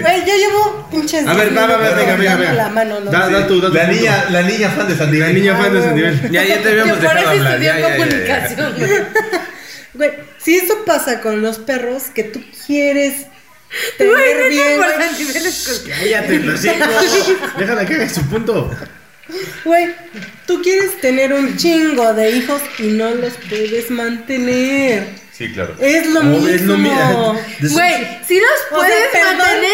Güey, 0.00 0.20
yo 0.26 0.34
llevo 0.36 0.88
pinches. 0.90 1.26
A 1.26 1.34
ver, 1.34 1.56
va, 1.56 1.66
va, 1.66 1.76
va, 1.78 1.88
venga, 1.94 2.16
venga, 2.16 2.36
venga. 2.36 2.52
La 2.52 2.68
mano, 2.68 3.00
¿no? 3.00 3.10
Da, 3.10 3.28
da 3.28 3.46
tu, 3.46 3.60
da 3.60 3.68
tu 3.68 3.74
La 3.74 3.86
niña, 3.86 4.26
la 4.30 4.42
niña 4.42 4.70
fan 4.70 4.88
de 4.88 4.96
Sandy. 4.96 5.18
La 5.18 5.28
niña 5.28 5.56
fan 5.56 5.72
de 5.72 5.82
Santiago. 5.82 6.16
ya, 6.30 6.44
ya 6.44 6.62
te 6.62 6.68
habíamos 6.68 6.98
ya, 7.14 7.58
ya, 7.58 7.78
ya. 7.78 7.96
comunicación. 7.96 8.74
güey. 9.94 10.10
Si 10.38 10.56
eso 10.56 10.84
pasa 10.84 11.20
con 11.20 11.42
los 11.42 11.58
perros, 11.58 12.04
que 12.14 12.24
tú 12.24 12.40
quieres 12.66 13.26
Güey, 13.98 14.08
tener 14.08 14.48
bien, 14.50 14.76
güey. 14.78 14.90
con- 14.92 15.90
Cállate, 15.98 16.38
los. 16.40 16.62
Déjala 17.58 17.84
que 17.86 17.94
haga 17.94 18.08
su 18.08 18.22
punto. 18.28 18.70
Güey, 19.64 19.94
tú 20.46 20.62
quieres 20.62 20.98
tener 21.02 21.34
un 21.34 21.56
chingo 21.58 22.14
de 22.14 22.30
hijos 22.30 22.62
y 22.78 22.84
no 22.84 23.10
los 23.14 23.34
puedes 23.48 23.90
mantener. 23.90 25.06
Sí, 25.38 25.52
claro. 25.52 25.76
Es 25.78 26.04
lo 26.08 26.20
mismo. 26.24 26.48
es 26.48 26.62
lo 26.62 26.76
mismo. 26.76 27.40
Güey, 27.60 28.18
sí 28.26 28.40
los 28.40 28.80
O 28.80 28.84
sea, 28.84 28.88
puedes 29.12 29.36
mantener, 29.36 29.70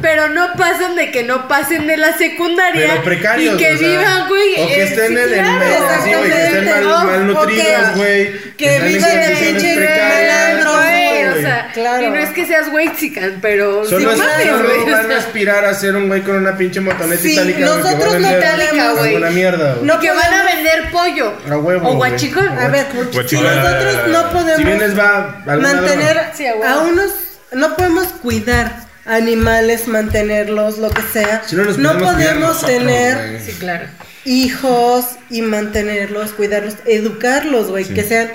pero 0.00 0.28
no 0.28 0.52
pasan 0.56 0.94
de 0.94 1.10
que 1.10 1.24
no 1.24 1.48
pasen 1.48 1.88
de 1.88 1.96
la 1.96 2.16
secundaria. 2.16 2.86
Pero 2.88 3.02
precarios, 3.02 3.54
Y 3.54 3.58
que 3.58 3.72
o 3.72 3.78
sea, 3.78 3.88
vivan, 3.88 4.28
güey. 4.28 4.54
O 4.60 4.68
que 4.68 4.82
estén 4.84 5.18
en 5.18 5.18
el 5.18 5.30
medio, 5.30 5.58
güey, 5.58 6.30
que 6.30 6.44
estén 6.44 6.64
mal, 6.64 6.86
Oh, 6.86 7.04
malnutridos, 7.04 7.96
güey. 7.96 8.56
Que 8.56 8.78
vivan 8.80 9.10
en 9.10 9.58
Güey, 9.58 10.60
o 10.62 10.72
güey. 10.72 11.07
Sea, 11.48 11.70
Claro. 11.74 12.02
y 12.06 12.10
no 12.10 12.16
es 12.16 12.30
que 12.30 12.46
seas 12.46 12.68
whitezican, 12.72 13.38
pero 13.42 13.84
Solo, 13.84 14.12
sí 14.12 14.18
es- 14.20 14.26
mames, 14.26 14.46
solo 14.46 14.68
güey, 14.68 14.80
o 14.80 14.86
van 14.96 15.12
a 15.12 15.16
aspirar 15.16 15.64
a 15.64 15.74
ser 15.74 15.96
un 15.96 16.08
güey 16.08 16.22
con 16.22 16.36
una 16.36 16.56
pinche 16.56 16.80
motoneta 16.80 17.22
Sí, 17.22 17.32
itálica. 17.32 17.58
güey, 17.58 17.70
que 17.70 17.82
nosotros 17.82 18.04
no 18.14 18.20
vender 18.20 18.38
itálica, 18.38 18.92
güey. 18.92 19.16
Una 19.16 19.30
mierda, 19.30 19.74
güey. 19.74 19.86
No 19.86 20.00
que 20.00 20.08
van 20.10 20.18
a 20.18 20.22
podemos- 20.22 20.54
vender 20.54 20.90
pollo. 20.90 21.32
A 21.50 21.56
huevo, 21.58 21.88
O 21.88 21.94
güey. 21.96 22.10
guachicón. 22.10 22.48
A 22.48 22.68
ver, 22.68 22.86
si 22.90 22.96
Guachicol. 23.14 23.44
nosotros 23.44 23.96
no 24.08 24.30
podemos 24.32 24.56
Si 24.56 24.64
bien 24.64 24.78
les 24.78 24.98
va 24.98 25.42
a 25.46 25.56
mantener. 25.56 26.20
Sí, 26.34 26.46
a 26.46 26.78
unos, 26.78 27.10
no 27.52 27.76
podemos 27.76 28.06
cuidar 28.22 28.86
animales, 29.06 29.88
mantenerlos, 29.88 30.78
lo 30.78 30.90
que 30.90 31.02
sea. 31.12 31.42
Si 31.46 31.56
no 31.56 31.64
podemos 31.64 32.36
nosotros, 32.36 32.66
tener 32.66 33.16
güey. 33.30 33.40
Sí, 33.44 33.52
claro. 33.58 33.86
hijos 34.24 35.06
y 35.30 35.40
mantenerlos, 35.42 36.32
cuidarlos, 36.32 36.74
educarlos, 36.84 37.68
güey, 37.68 37.84
que 37.86 38.02
sean 38.04 38.30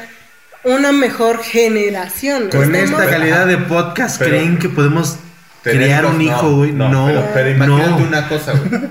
una 0.64 0.91
mejor 0.91 1.43
generación. 1.43 2.49
Con 2.49 2.76
Estamos- 2.76 3.01
esta 3.01 3.11
calidad 3.11 3.45
de 3.47 3.57
podcast, 3.57 4.18
Pero- 4.20 4.32
¿creen 4.32 4.57
que 4.59 4.70
podemos 4.70 5.18
crear 5.61 6.05
un 6.05 6.22
hijo, 6.22 6.55
güey? 6.57 6.72
No, 6.72 7.05
Pero, 7.07 7.30
pero 7.34 7.49
imagínate 7.49 7.89
no. 7.89 7.97
una 8.07 8.28
cosa, 8.30 8.53
güey. 8.53 8.82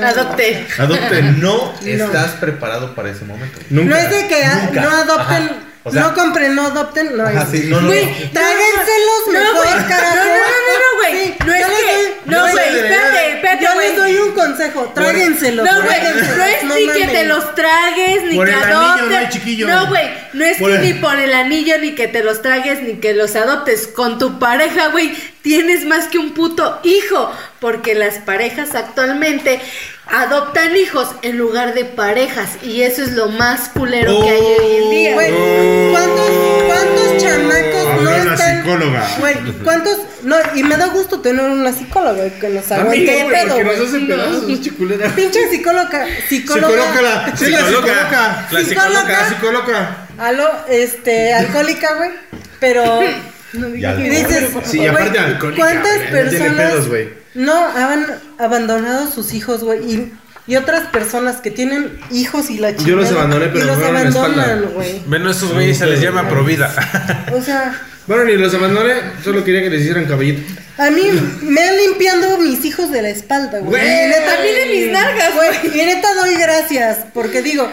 Adopte. 0.02 0.66
Adopten. 0.78 1.40
No 1.42 1.72
estás 1.82 2.30
preparado 2.32 2.94
para 2.94 3.10
ese 3.10 3.24
momento. 3.24 3.58
Nunca. 3.70 3.90
No 3.90 3.96
es 3.96 4.10
de 4.10 4.26
que 4.28 4.44
Nunca. 4.66 4.80
no 4.82 4.90
adopten, 4.90 5.42
Ajá. 5.44 5.56
O 5.86 5.90
sea- 5.92 6.00
no 6.02 6.14
compren, 6.14 6.54
no 6.54 6.66
adopten, 6.66 7.14
no 7.16 7.24
Ajá, 7.24 7.42
es. 7.42 7.48
sí, 7.50 7.66
no, 7.68 7.78
no, 7.82 7.88
Güey, 7.88 8.06
no. 8.06 8.30
Tráguenselos 8.32 9.22
no, 9.26 9.32
mejor, 9.32 9.54
güey. 9.56 9.86
carajo. 9.88 10.14
No, 10.16 10.24
no, 10.24 10.32
no, 10.32 10.64
no, 10.64 10.78
no, 10.80 10.98
güey. 10.98 11.26
Sí, 11.26 11.34
No 11.46 11.52
es 11.54 11.66
que- 11.66 11.72
doy- 11.72 12.14
no, 12.24 12.40
güey, 12.52 12.68
espérate, 12.76 13.32
espérate, 13.34 13.64
Yo 13.64 13.80
les 13.80 13.96
doy 13.96 14.16
un 14.16 14.23
consejo, 14.46 14.92
tráguenselos. 14.94 15.64
No, 15.66 15.82
güey, 15.82 15.96
no 16.02 16.44
es 16.44 16.64
no 16.64 16.74
ni 16.74 16.86
que 16.88 17.06
te 17.08 17.24
los 17.24 17.54
tragues, 17.54 18.22
ni 18.24 18.36
Por 18.36 18.48
que 18.48 18.54
adoptes. 18.54 19.20
no 19.22 19.30
chiquillo. 19.30 19.68
No, 19.68 19.86
güey, 19.88 20.08
no 20.32 20.44
es 20.44 20.58
Por 20.58 20.70
que 20.70 20.76
el- 20.76 20.82
ni 20.82 20.92
por 20.94 21.18
el 21.18 21.32
anillo, 21.34 21.78
ni 21.78 21.92
que 21.94 22.08
te 22.08 22.22
los 22.22 22.42
tragues, 22.42 22.82
ni 22.82 22.94
que 22.94 23.14
los 23.14 23.34
adoptes. 23.36 23.86
Con 23.88 24.18
tu 24.18 24.38
pareja, 24.38 24.88
güey, 24.88 25.12
tienes 25.42 25.84
más 25.84 26.06
que 26.08 26.18
un 26.18 26.32
puto 26.34 26.80
hijo. 26.82 27.30
Porque 27.60 27.94
las 27.94 28.16
parejas 28.16 28.74
actualmente 28.74 29.58
adoptan 30.06 30.76
hijos 30.76 31.08
en 31.22 31.38
lugar 31.38 31.72
de 31.72 31.84
parejas. 31.86 32.62
Y 32.62 32.82
eso 32.82 33.02
es 33.02 33.12
lo 33.12 33.28
más 33.28 33.70
culero 33.70 34.10
que 34.22 34.28
hay 34.30 34.42
hoy 34.42 34.76
en 34.84 34.90
día. 34.90 35.14
Güey, 35.14 35.30
¿cuántos, 35.92 36.30
cuántos 36.66 37.03
psicóloga. 38.64 39.08
Güey, 39.20 39.34
¿cuántos? 39.62 39.98
No, 40.22 40.36
y 40.54 40.62
me 40.62 40.76
da 40.76 40.86
gusto 40.86 41.20
tener 41.20 41.44
una 41.44 41.72
psicóloga 41.72 42.28
que 42.40 42.48
nos 42.48 42.72
aguante 42.72 43.04
güey, 43.04 43.20
el 43.20 43.26
pedo, 43.32 43.54
porque 43.56 43.64
nos 43.64 43.76
güey. 43.76 43.88
hace 43.88 44.00
pedazos, 44.06 44.44
pinche 44.44 45.50
psicóloga, 45.50 46.06
psicóloga. 46.28 46.68
Psicóloga. 46.68 47.36
Sí, 47.36 47.50
la 47.50 47.58
psicóloga. 47.58 48.48
La 48.50 48.60
psicóloga. 48.60 49.08
La 49.08 49.28
psicóloga. 49.28 50.06
Aló, 50.18 50.48
este, 50.68 51.32
alcohólica, 51.34 51.94
güey. 51.96 52.10
Pero 52.60 53.00
dices, 53.52 54.50
Sí, 54.64 54.78
güey, 54.78 54.88
aparte 54.88 55.18
alcohólica, 55.18 55.62
¿Cuántas 55.62 55.96
güey, 56.10 56.24
no 56.24 56.30
tiene 56.30 56.44
personas 56.46 56.56
pedos, 56.70 56.88
güey. 56.88 57.08
no 57.34 57.66
han 57.66 58.06
abandonado 58.38 59.08
a 59.08 59.10
sus 59.10 59.32
hijos, 59.34 59.62
güey? 59.62 59.80
Y, 59.92 60.12
y 60.46 60.56
otras 60.56 60.86
personas 60.88 61.36
que 61.36 61.50
tienen 61.50 61.98
hijos 62.10 62.50
y 62.50 62.58
la 62.58 62.68
chingada. 62.70 62.88
Yo 62.88 62.96
los 62.96 63.10
abandoné, 63.12 63.46
pero 63.46 63.64
y 63.64 63.66
los 63.66 63.76
me 63.78 63.82
fueron 63.84 64.02
la 64.02 64.08
espalda. 64.08 64.42
abandonan, 64.44 64.74
güey. 64.74 65.02
Bueno, 65.06 65.30
esos 65.30 65.52
güeyes 65.52 65.78
se 65.78 65.86
les 65.86 66.00
llama 66.00 66.28
provida. 66.28 66.70
O 67.32 67.40
sea, 67.42 67.74
Bueno, 68.06 68.24
ni 68.24 68.36
los 68.36 68.52
abandoné, 68.54 68.94
solo 69.22 69.42
quería 69.44 69.62
que 69.62 69.70
les 69.70 69.80
hicieran 69.82 70.04
caballito. 70.04 70.42
a 70.76 70.90
mí 70.90 71.02
me 71.42 71.62
han 71.62 71.76
limpiando 71.76 72.36
mis 72.38 72.64
hijos 72.64 72.90
de 72.92 73.00
la 73.02 73.08
espalda, 73.08 73.60
güey. 73.60 73.82
Mí 73.82 73.88
de 73.88 74.66
mis 74.70 74.92
nalgas, 74.92 75.32
güey. 75.34 75.80
Y 75.80 75.84
neta 75.86 76.12
doy 76.14 76.34
gracias, 76.36 76.98
porque 77.14 77.40
digo, 77.42 77.70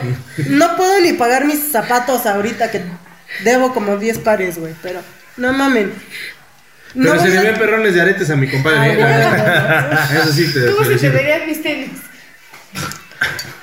no 0.47 0.77
puedo 0.77 1.01
ni 1.01 1.13
pagar 1.13 1.45
mis 1.45 1.71
zapatos 1.71 2.25
ahorita 2.25 2.71
que 2.71 2.81
debo 3.43 3.73
como 3.73 3.97
10 3.97 4.19
pares, 4.19 4.57
güey, 4.57 4.73
pero 4.81 5.01
no 5.37 5.51
mamen. 5.51 5.91
Pero 6.93 7.15
No 7.15 7.21
se 7.21 7.29
le 7.29 7.37
a- 7.37 7.41
ven 7.41 7.55
perrones 7.55 7.93
de 7.93 8.01
aretes 8.01 8.29
a 8.29 8.35
mi 8.35 8.49
compadre. 8.49 8.77
Ah, 9.03 10.07
¿eh? 10.11 10.17
Eso 10.23 10.33
sí 10.33 10.51
te 10.53 10.65
¿Cómo 10.71 10.83
se 10.85 10.95
te 10.97 11.09
verían 11.09 11.45
mis 11.47 11.61
tenis? 11.61 11.89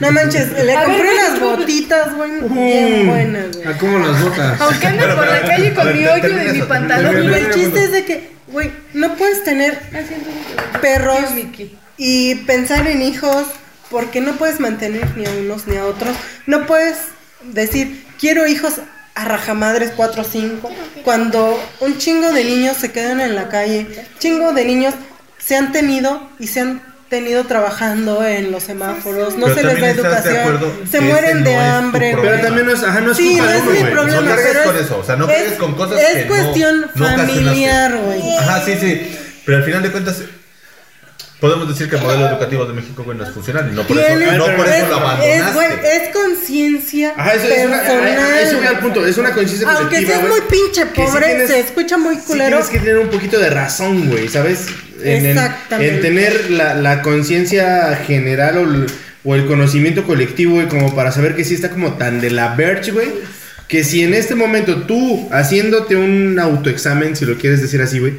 No 0.00 0.12
manches, 0.12 0.52
le 0.52 0.76
A 0.76 0.84
compré 0.84 1.02
ver, 1.02 1.12
unas 1.12 1.40
botitas, 1.40 2.14
güey, 2.14 2.30
bien 2.40 3.06
buenas, 3.08 3.56
güey. 3.56 3.66
¿A 3.66 3.78
cómo 3.78 3.98
las 3.98 4.22
botas? 4.22 4.60
Aunque 4.60 4.86
ando 4.86 5.16
por 5.16 5.26
la 5.26 5.42
calle 5.42 5.74
con 5.74 5.92
mi 5.92 6.06
hoyo 6.06 6.36
de 6.36 6.52
mi 6.52 6.62
pantalón. 6.62 7.14
Termina, 7.14 7.36
el 7.36 7.50
chiste 7.52 7.84
es 7.84 7.92
de 7.92 8.04
que, 8.04 8.32
güey, 8.46 8.70
no 8.94 9.16
puedes 9.16 9.42
tener 9.42 9.80
perros 10.80 11.30
y 11.96 12.36
pensar 12.36 12.86
en 12.86 13.02
hijos 13.02 13.46
porque 13.90 14.20
no 14.20 14.34
puedes 14.34 14.60
mantener 14.60 15.16
ni 15.16 15.26
a 15.26 15.30
unos 15.30 15.66
ni 15.66 15.76
a 15.76 15.84
otros. 15.84 16.14
No 16.46 16.66
puedes 16.66 16.96
decir, 17.42 18.04
quiero 18.20 18.46
hijos 18.46 18.74
a 19.14 19.24
rajamadres 19.24 19.90
4 19.96 20.22
o 20.22 20.24
5, 20.24 20.70
cuando 21.02 21.60
un 21.80 21.98
chingo 21.98 22.30
de 22.32 22.44
niños 22.44 22.76
se 22.76 22.92
quedan 22.92 23.20
en 23.20 23.34
la 23.34 23.48
calle, 23.48 24.06
chingo 24.20 24.52
de 24.52 24.64
niños 24.64 24.94
se 25.38 25.56
han 25.56 25.72
tenido 25.72 26.28
y 26.38 26.46
se 26.46 26.60
han 26.60 26.82
tenido 27.08 27.44
trabajando 27.44 28.24
en 28.24 28.50
los 28.52 28.62
semáforos, 28.64 29.36
no 29.36 29.46
Pero 29.46 29.56
se 29.58 29.64
les 29.64 29.74
da 29.80 29.86
de 29.86 29.90
educación, 29.92 30.60
se 30.90 31.00
mueren 31.00 31.42
de 31.44 31.54
no 31.54 31.58
tu 31.60 31.66
hambre. 31.66 32.16
Pero 32.20 32.40
también 32.40 32.66
no 32.66 32.72
es, 32.72 32.82
ajá, 32.82 33.00
no 33.00 33.12
es 33.12 33.16
Sí, 33.16 33.28
culpa 33.30 33.44
no 33.44 33.50
de 33.50 33.58
es 33.58 33.64
mi 33.84 33.90
problema, 33.90 34.20
No 34.20 34.36
pero 34.36 34.62
con 34.64 34.76
es- 34.76 34.82
eso, 34.82 34.98
o 34.98 35.04
sea, 35.04 35.16
no 35.16 35.28
es- 35.30 35.52
con 35.54 35.74
cosas 35.74 36.00
es 36.00 36.22
que 36.22 36.26
cuestión 36.26 36.86
no 36.94 37.04
familiar, 37.06 37.96
güey. 37.96 38.36
Ajá, 38.38 38.62
sí, 38.64 38.74
sí. 38.80 39.18
Pero 39.44 39.58
al 39.58 39.64
final 39.64 39.82
de 39.82 39.90
cuentas, 39.90 40.16
podemos 41.40 41.68
decir 41.68 41.88
que 41.88 41.96
el 41.96 42.02
modelo 42.02 42.28
educativo 42.28 42.64
de 42.66 42.72
México, 42.72 43.02
güey, 43.04 43.16
no 43.16 43.24
es 43.24 43.30
funcional. 43.30 43.68
Y 43.70 43.74
no 43.74 43.82
por 43.84 43.96
eso, 43.98 44.36
no 44.36 44.56
por 44.56 44.66
es, 44.68 44.74
eso 44.76 44.86
lo 44.88 44.94
es, 44.96 45.00
abandonaste. 45.02 45.52
güey, 45.54 45.68
es 45.92 46.14
conciencia 46.14 47.12
Ajá, 47.16 47.34
eso 47.34 47.46
es 47.46 47.66
una, 47.66 47.76
personal. 47.82 48.38
eso 48.42 48.56
voy 48.58 48.66
al 48.66 48.78
punto, 48.80 49.06
es 49.06 49.18
una 49.18 49.32
conciencia 49.32 49.68
Aunque 49.70 50.04
seas 50.06 50.22
muy 50.22 50.40
pinche 50.50 50.86
pobre, 50.86 51.26
tienes- 51.26 51.48
se 51.48 51.60
escucha 51.60 51.96
muy 51.98 52.16
sí 52.16 52.22
culero. 52.26 52.48
tienes 52.58 52.66
que 52.68 52.78
tener 52.80 52.98
un 52.98 53.08
poquito 53.08 53.38
de 53.38 53.50
razón, 53.50 54.08
güey, 54.08 54.28
¿sabes? 54.28 54.66
En, 55.02 55.26
en- 55.26 55.26
Exactamente. 55.38 55.94
en 55.94 56.00
tener 56.02 56.50
la, 56.50 56.74
la 56.74 57.02
conciencia 57.02 57.94
general 58.04 58.58
o 58.58 58.62
el, 58.62 58.86
o 59.24 59.34
el 59.36 59.46
conocimiento 59.46 60.04
colectivo, 60.04 60.54
güey, 60.54 60.66
como 60.68 60.94
para 60.96 61.12
saber 61.12 61.36
que 61.36 61.44
sí 61.44 61.54
está 61.54 61.70
como 61.70 61.94
tan 61.94 62.20
de 62.20 62.30
la 62.30 62.54
verge, 62.56 62.90
güey. 62.90 63.08
Que 63.68 63.84
si 63.84 64.02
en 64.02 64.14
este 64.14 64.34
momento 64.34 64.82
tú, 64.84 65.28
haciéndote 65.30 65.94
un 65.94 66.38
autoexamen, 66.40 67.14
si 67.14 67.26
lo 67.26 67.36
quieres 67.36 67.60
decir 67.60 67.82
así, 67.82 67.98
güey, 67.98 68.14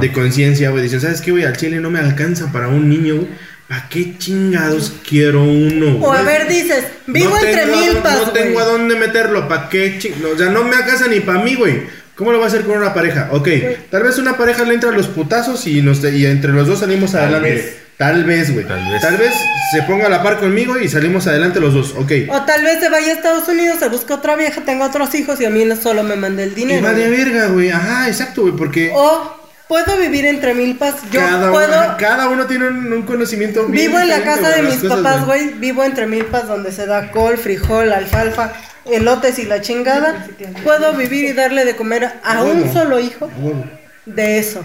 de 0.00 0.12
conciencia, 0.12 0.70
güey, 0.70 0.82
dicen, 0.82 1.00
¿sabes 1.00 1.20
qué, 1.20 1.30
güey? 1.30 1.44
Al 1.44 1.56
chile 1.56 1.78
no 1.80 1.90
me 1.90 1.98
alcanza 1.98 2.50
para 2.52 2.68
un 2.68 2.88
niño, 2.88 3.16
güey. 3.16 3.28
¿Para 3.68 3.88
qué 3.88 4.18
chingados 4.18 4.92
quiero 5.08 5.42
uno, 5.42 5.96
O 6.04 6.12
a 6.12 6.20
güey? 6.22 6.26
ver, 6.38 6.48
dices, 6.48 6.84
vivo 7.06 7.30
No 7.30 7.38
entre 7.38 7.64
milpas, 7.66 8.26
No 8.26 8.32
tengo 8.32 8.60
a 8.60 8.64
güey. 8.64 8.76
dónde 8.78 8.94
meterlo, 8.96 9.48
¿para 9.48 9.68
qué? 9.70 9.98
ching- 9.98 10.14
O 10.34 10.36
sea, 10.36 10.50
no 10.50 10.64
me 10.64 10.76
alcanza 10.76 11.06
ni 11.08 11.20
para 11.20 11.42
mí, 11.42 11.54
güey. 11.54 11.82
¿Cómo 12.14 12.30
lo 12.30 12.38
va 12.38 12.44
a 12.44 12.48
hacer 12.48 12.62
con 12.64 12.76
una 12.76 12.92
pareja? 12.94 13.28
Ok, 13.32 13.48
tal 13.90 14.02
vez 14.04 14.18
una 14.18 14.36
pareja 14.36 14.64
le 14.64 14.74
entra 14.74 14.90
a 14.90 14.92
los 14.92 15.08
putazos 15.08 15.66
y, 15.66 15.80
nos, 15.82 16.04
y 16.04 16.26
entre 16.26 16.52
los 16.52 16.68
dos 16.68 16.80
salimos 16.80 17.12
Tal 17.12 17.22
adelante. 17.22 17.50
vez. 17.50 17.76
Tal 17.96 18.24
vez, 18.24 18.52
güey. 18.52 18.66
Tal 18.66 19.16
vez. 19.16 19.32
se 19.72 19.82
ponga 19.82 20.06
a 20.06 20.08
la 20.10 20.22
par 20.22 20.38
conmigo 20.38 20.78
y 20.78 20.88
salimos 20.88 21.26
adelante 21.26 21.58
los 21.58 21.72
dos, 21.74 21.94
ok. 21.96 22.12
O 22.28 22.42
tal 22.42 22.62
vez 22.62 22.78
se 22.80 22.88
vaya 22.90 23.08
a 23.08 23.12
Estados 23.14 23.48
Unidos, 23.48 23.78
se 23.80 23.88
busca 23.88 24.14
otra 24.14 24.36
vieja, 24.36 24.60
tenga 24.60 24.86
otros 24.86 25.12
hijos 25.14 25.40
y 25.40 25.44
a 25.46 25.50
mí 25.50 25.64
no 25.64 25.74
solo 25.74 26.02
me 26.02 26.14
mande 26.16 26.44
el 26.44 26.52
Y 26.52 26.54
dinero. 26.54 26.82
va 26.84 26.92
de 26.92 27.06
güey. 27.08 27.16
verga, 27.24 27.46
güey. 27.46 27.70
Ajá, 27.70 28.08
exacto, 28.08 28.42
güey, 28.42 28.54
porque... 28.54 28.92
O 28.94 29.43
puedo 29.68 29.96
vivir 29.96 30.26
entre 30.26 30.54
milpas. 30.54 30.94
Yo 31.10 31.20
cada, 31.20 31.50
puedo. 31.50 31.68
uno, 31.86 31.96
cada 31.98 32.28
uno 32.28 32.46
tiene 32.46 32.68
un, 32.68 32.92
un 32.92 33.02
conocimiento 33.02 33.66
Vivo 33.66 33.98
en 33.98 34.08
la 34.08 34.22
casa 34.22 34.50
de 34.50 34.62
mis 34.62 34.82
papás, 34.84 35.24
güey. 35.26 35.50
Vivo 35.54 35.84
entre 35.84 36.06
milpas 36.06 36.46
donde 36.48 36.72
se 36.72 36.86
da 36.86 37.10
col, 37.10 37.38
frijol, 37.38 37.92
alfalfa, 37.92 38.52
elotes 38.84 39.38
y 39.38 39.44
la 39.44 39.60
chingada. 39.60 40.26
Puedo 40.62 40.92
vivir 40.94 41.24
y 41.24 41.32
darle 41.32 41.64
de 41.64 41.76
comer 41.76 42.12
a 42.22 42.42
un 42.42 42.62
Huevo. 42.62 42.72
solo 42.72 42.98
hijo 43.00 43.30
Huevo. 43.38 43.64
de 44.06 44.38
eso. 44.38 44.64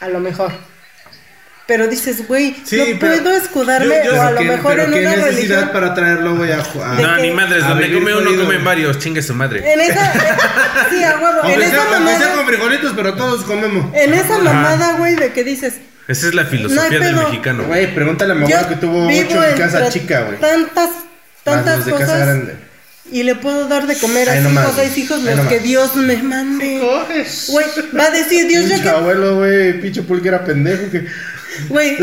A 0.00 0.08
lo 0.08 0.20
mejor. 0.20 0.52
Pero 1.66 1.88
dices, 1.88 2.28
güey, 2.28 2.54
Sí, 2.64 2.76
no 2.76 2.98
puedo 2.98 3.30
escudarme 3.36 3.94
yo- 4.04 4.12
yo- 4.12 4.18
o 4.20 4.22
a 4.22 4.30
lo 4.32 4.40
mejor 4.42 4.80
en 4.80 4.92
qué 4.92 5.00
una 5.00 5.10
necesidad 5.16 5.30
religión. 5.30 5.70
para 5.72 5.94
traerlo, 5.94 6.36
güey, 6.36 6.52
a, 6.52 6.58
No, 6.58 7.16
que- 7.16 7.22
ni 7.22 7.30
madres, 7.30 7.66
donde 7.66 7.90
come 7.92 8.14
uno, 8.14 8.26
jodido. 8.26 8.44
comen 8.44 8.64
varios, 8.64 8.98
chingue 8.98 9.22
su 9.22 9.34
madre. 9.34 9.72
En 9.72 9.80
esa. 9.80 10.12
sí, 10.90 11.02
a 11.02 11.18
huevo. 11.18 11.48
En 11.48 11.62
esa 11.62 11.84
mamada. 11.84 12.34
con 12.34 12.46
frijolitos, 12.46 12.92
pero 12.94 13.14
todos 13.14 13.44
comemos. 13.44 13.94
En 13.94 14.12
esa 14.12 14.38
mamada, 14.38 14.92
güey, 14.98 15.14
de 15.16 15.32
que 15.32 15.42
dices. 15.42 15.74
Esa 16.06 16.26
es 16.28 16.34
la 16.34 16.44
filosofía 16.44 16.98
del 17.00 17.16
mexicano. 17.16 17.64
Güey, 17.64 17.94
pregúntale 17.94 18.34
a 18.34 18.36
abuelo 18.36 18.68
que 18.68 18.76
tuvo 18.76 19.06
ocho 19.06 19.42
en 19.44 19.56
casa 19.56 19.88
chica, 19.88 20.20
güey. 20.24 20.38
Tantas, 20.40 20.90
Más 20.90 21.04
tantas 21.44 21.76
los 21.78 21.86
de 21.86 21.92
cosas. 21.92 22.08
casa 22.10 22.24
grande. 22.26 22.56
Y 23.10 23.22
le 23.22 23.34
puedo 23.36 23.68
dar 23.68 23.86
de 23.86 23.96
comer 23.96 24.28
a 24.28 24.32
cinco 24.34 24.48
nomás, 24.48 24.66
o 24.68 24.72
seis 24.76 24.96
hijos 24.98 25.20
los 25.22 25.36
nomás. 25.36 25.52
que 25.52 25.60
Dios 25.60 25.94
me 25.96 26.16
mande. 26.22 26.78
Güey, 27.48 27.66
va 27.98 28.04
a 28.04 28.10
decir 28.10 28.46
Dios, 28.48 28.64
yo 28.64 28.68
Pinche 28.70 28.82
que. 28.82 28.88
abuelo, 28.90 29.36
güey, 29.36 29.80
pinche 29.80 30.02
pulque 30.02 30.28
era 30.28 30.44
pendejo. 30.44 30.90
Que... 30.90 31.06
Güey, 31.68 31.96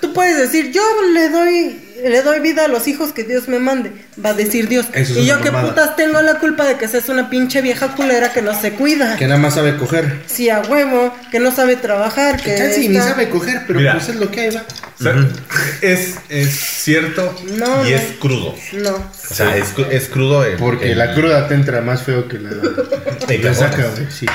tú 0.00 0.12
puedes 0.12 0.36
decir, 0.38 0.70
yo 0.72 0.82
le 1.12 1.28
doy. 1.28 1.78
Le 2.02 2.20
doy 2.22 2.40
vida 2.40 2.64
a 2.64 2.68
los 2.68 2.88
hijos 2.88 3.12
que 3.12 3.22
Dios 3.22 3.46
me 3.46 3.60
mande. 3.60 3.92
Va 4.24 4.30
a 4.30 4.34
decir 4.34 4.66
Dios. 4.66 4.86
Eso 4.92 5.12
es 5.12 5.18
y 5.20 5.26
yo 5.26 5.40
qué 5.40 5.52
mamada. 5.52 5.68
putas 5.72 5.94
tengo 5.94 6.20
la 6.20 6.40
culpa 6.40 6.66
de 6.66 6.74
que 6.76 6.88
seas 6.88 7.08
una 7.08 7.30
pinche 7.30 7.60
vieja 7.62 7.94
culera 7.94 8.32
que 8.32 8.42
no 8.42 8.60
se 8.60 8.72
cuida. 8.72 9.14
que 9.16 9.28
nada 9.28 9.38
más 9.38 9.54
sabe 9.54 9.76
coger. 9.76 10.20
Sí, 10.26 10.50
a 10.50 10.62
huevo, 10.62 11.14
que 11.30 11.38
no 11.38 11.54
sabe 11.54 11.76
trabajar, 11.76 12.42
que. 12.42 12.74
Ni 12.88 12.96
sabe 12.96 13.28
coger, 13.28 13.62
pero 13.68 13.78
Mira. 13.78 13.92
pues 13.92 14.08
es 14.08 14.16
lo 14.16 14.28
que 14.32 14.40
hay, 14.40 14.50
va. 14.50 14.64
O 14.98 15.02
sea, 15.02 15.14
es, 15.80 16.16
es 16.28 16.50
cierto 16.50 17.36
No, 17.56 17.86
y 17.86 17.90
no. 17.90 17.96
es 17.96 18.02
crudo. 18.18 18.56
No. 18.72 18.94
O 18.96 19.34
sea, 19.34 19.56
es, 19.56 19.72
es 19.90 20.08
crudo 20.08 20.44
el, 20.44 20.56
Porque 20.56 20.90
el- 20.92 20.98
la 20.98 21.14
cruda 21.14 21.46
te 21.46 21.54
entra 21.54 21.82
más 21.82 22.02
feo 22.02 22.26
que 22.26 22.40
la. 22.40 22.50
saca, 23.54 23.76
güey. 23.96 24.10
Sí, 24.10 24.26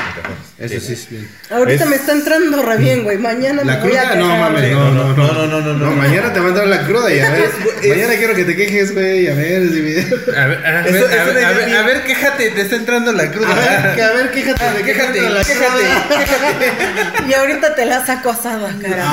eso 0.60 0.80
sí 0.80 0.94
es 0.94 1.10
bien. 1.10 1.30
Ahorita 1.52 1.84
Es- 1.84 1.90
me 1.90 1.96
está 1.98 2.14
entrando 2.14 2.64
re 2.64 2.78
bien, 2.78 3.04
güey. 3.04 3.18
Mañana 3.20 3.62
me 3.64 3.72
La 3.72 3.78
voy 3.78 3.90
a 3.96 4.02
cruda, 4.02 4.02
quejar. 4.02 4.18
no 4.18 4.38
mames, 4.38 4.72
no, 4.72 4.92
no, 4.92 5.14
no, 5.14 5.14
no, 5.14 5.34
no, 5.34 5.48
no, 5.48 5.62
no, 5.62 5.74
no. 5.86 5.92
mañana 5.92 6.34
te 6.34 6.40
va 6.40 6.46
a 6.46 6.50
entrar 6.50 6.68
la 6.68 6.82
cruda 6.86 7.14
y 7.14 7.20
a 7.20 7.30
ver. 7.30 7.50
Es- 7.84 7.90
mañana 7.90 8.14
quiero 8.16 8.34
que 8.34 8.44
te 8.44 8.56
quejes, 8.56 8.94
güey. 8.94 9.28
A 9.30 9.36
ver, 9.36 9.70
si 9.70 9.82
me- 9.82 10.36
A 10.36 10.46
ver, 10.48 10.66
a 10.66 10.72
ver, 10.82 10.88
Eso- 10.96 11.06
a 11.08 11.14
eso 11.16 11.26
ver, 11.34 11.46
a 11.46 11.52
ver, 11.52 11.76
a 11.76 11.82
ver, 11.84 12.04
quéjate, 12.06 12.50
te 12.50 12.62
está 12.62 12.76
entrando 12.76 13.12
la 13.14 13.32
cruda. 13.32 13.52
A 13.52 13.56
ver, 13.56 13.96
que 13.96 14.02
a 14.02 14.12
ver, 14.14 14.32
quéjate 14.32 14.64
te 14.78 14.84
Quéjate, 14.84 15.22
la 15.30 15.44
quéjate, 15.44 15.80
cruda. 15.80 17.28
Y 17.30 17.34
ahorita 17.36 17.76
te 17.76 17.86
la 17.86 18.04
saco 18.06 18.32
asada, 18.32 18.74
cara. 18.82 19.04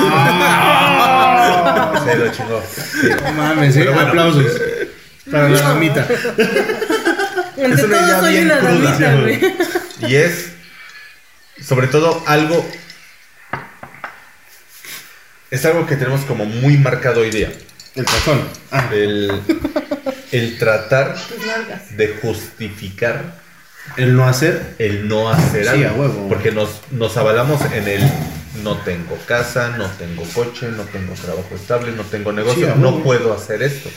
Ah, 0.97 2.03
Se 2.05 2.15
lo 2.15 2.31
chingó. 2.31 2.63
Sí. 2.73 3.09
No 3.23 3.31
mames, 3.33 3.75
eh. 3.77 3.87
Aplausos. 3.93 4.51
Para 5.31 5.49
la 5.49 5.59
damita. 5.59 6.05
Idea 7.57 7.75
todos 7.77 8.19
soy 8.21 8.39
una 8.39 8.57
cruda. 8.59 8.71
damita, 8.91 9.15
güey. 9.21 9.55
Y 10.07 10.15
es, 10.15 10.49
sobre 11.61 11.87
todo, 11.87 12.23
algo. 12.27 12.65
Es 15.51 15.65
algo 15.65 15.85
que 15.85 15.95
tenemos 15.95 16.21
como 16.21 16.45
muy 16.45 16.77
marcado 16.77 17.21
hoy 17.21 17.29
día. 17.31 17.51
El 17.95 18.05
tazón. 18.05 18.41
Ah, 18.71 18.89
El, 18.91 19.41
el 20.31 20.57
tratar 20.57 21.15
de 21.91 22.07
justificar 22.21 23.43
el 23.97 24.15
no 24.17 24.27
hacer. 24.27 24.75
el 24.79 25.07
no 25.07 25.29
hacer 25.29 25.63
Sí, 25.63 25.83
algo. 25.83 25.87
a 25.87 25.93
huevo. 26.07 26.27
Porque 26.27 26.51
nos, 26.51 26.81
nos 26.91 27.15
avalamos 27.17 27.61
en 27.71 27.87
el 27.87 28.01
no 28.63 28.77
tengo 28.79 29.15
casa, 29.27 29.69
no 29.77 29.85
tengo 29.91 30.23
coche, 30.33 30.67
no 30.69 30.83
tengo 30.83 31.13
trabajo 31.13 31.49
estable, 31.55 31.91
no 31.91 32.03
tengo 32.03 32.31
negocio, 32.31 32.73
Sí, 32.73 32.79
no 32.81 33.03
puedo 33.03 33.33
hacer 33.33 33.61
esto. 33.63 33.89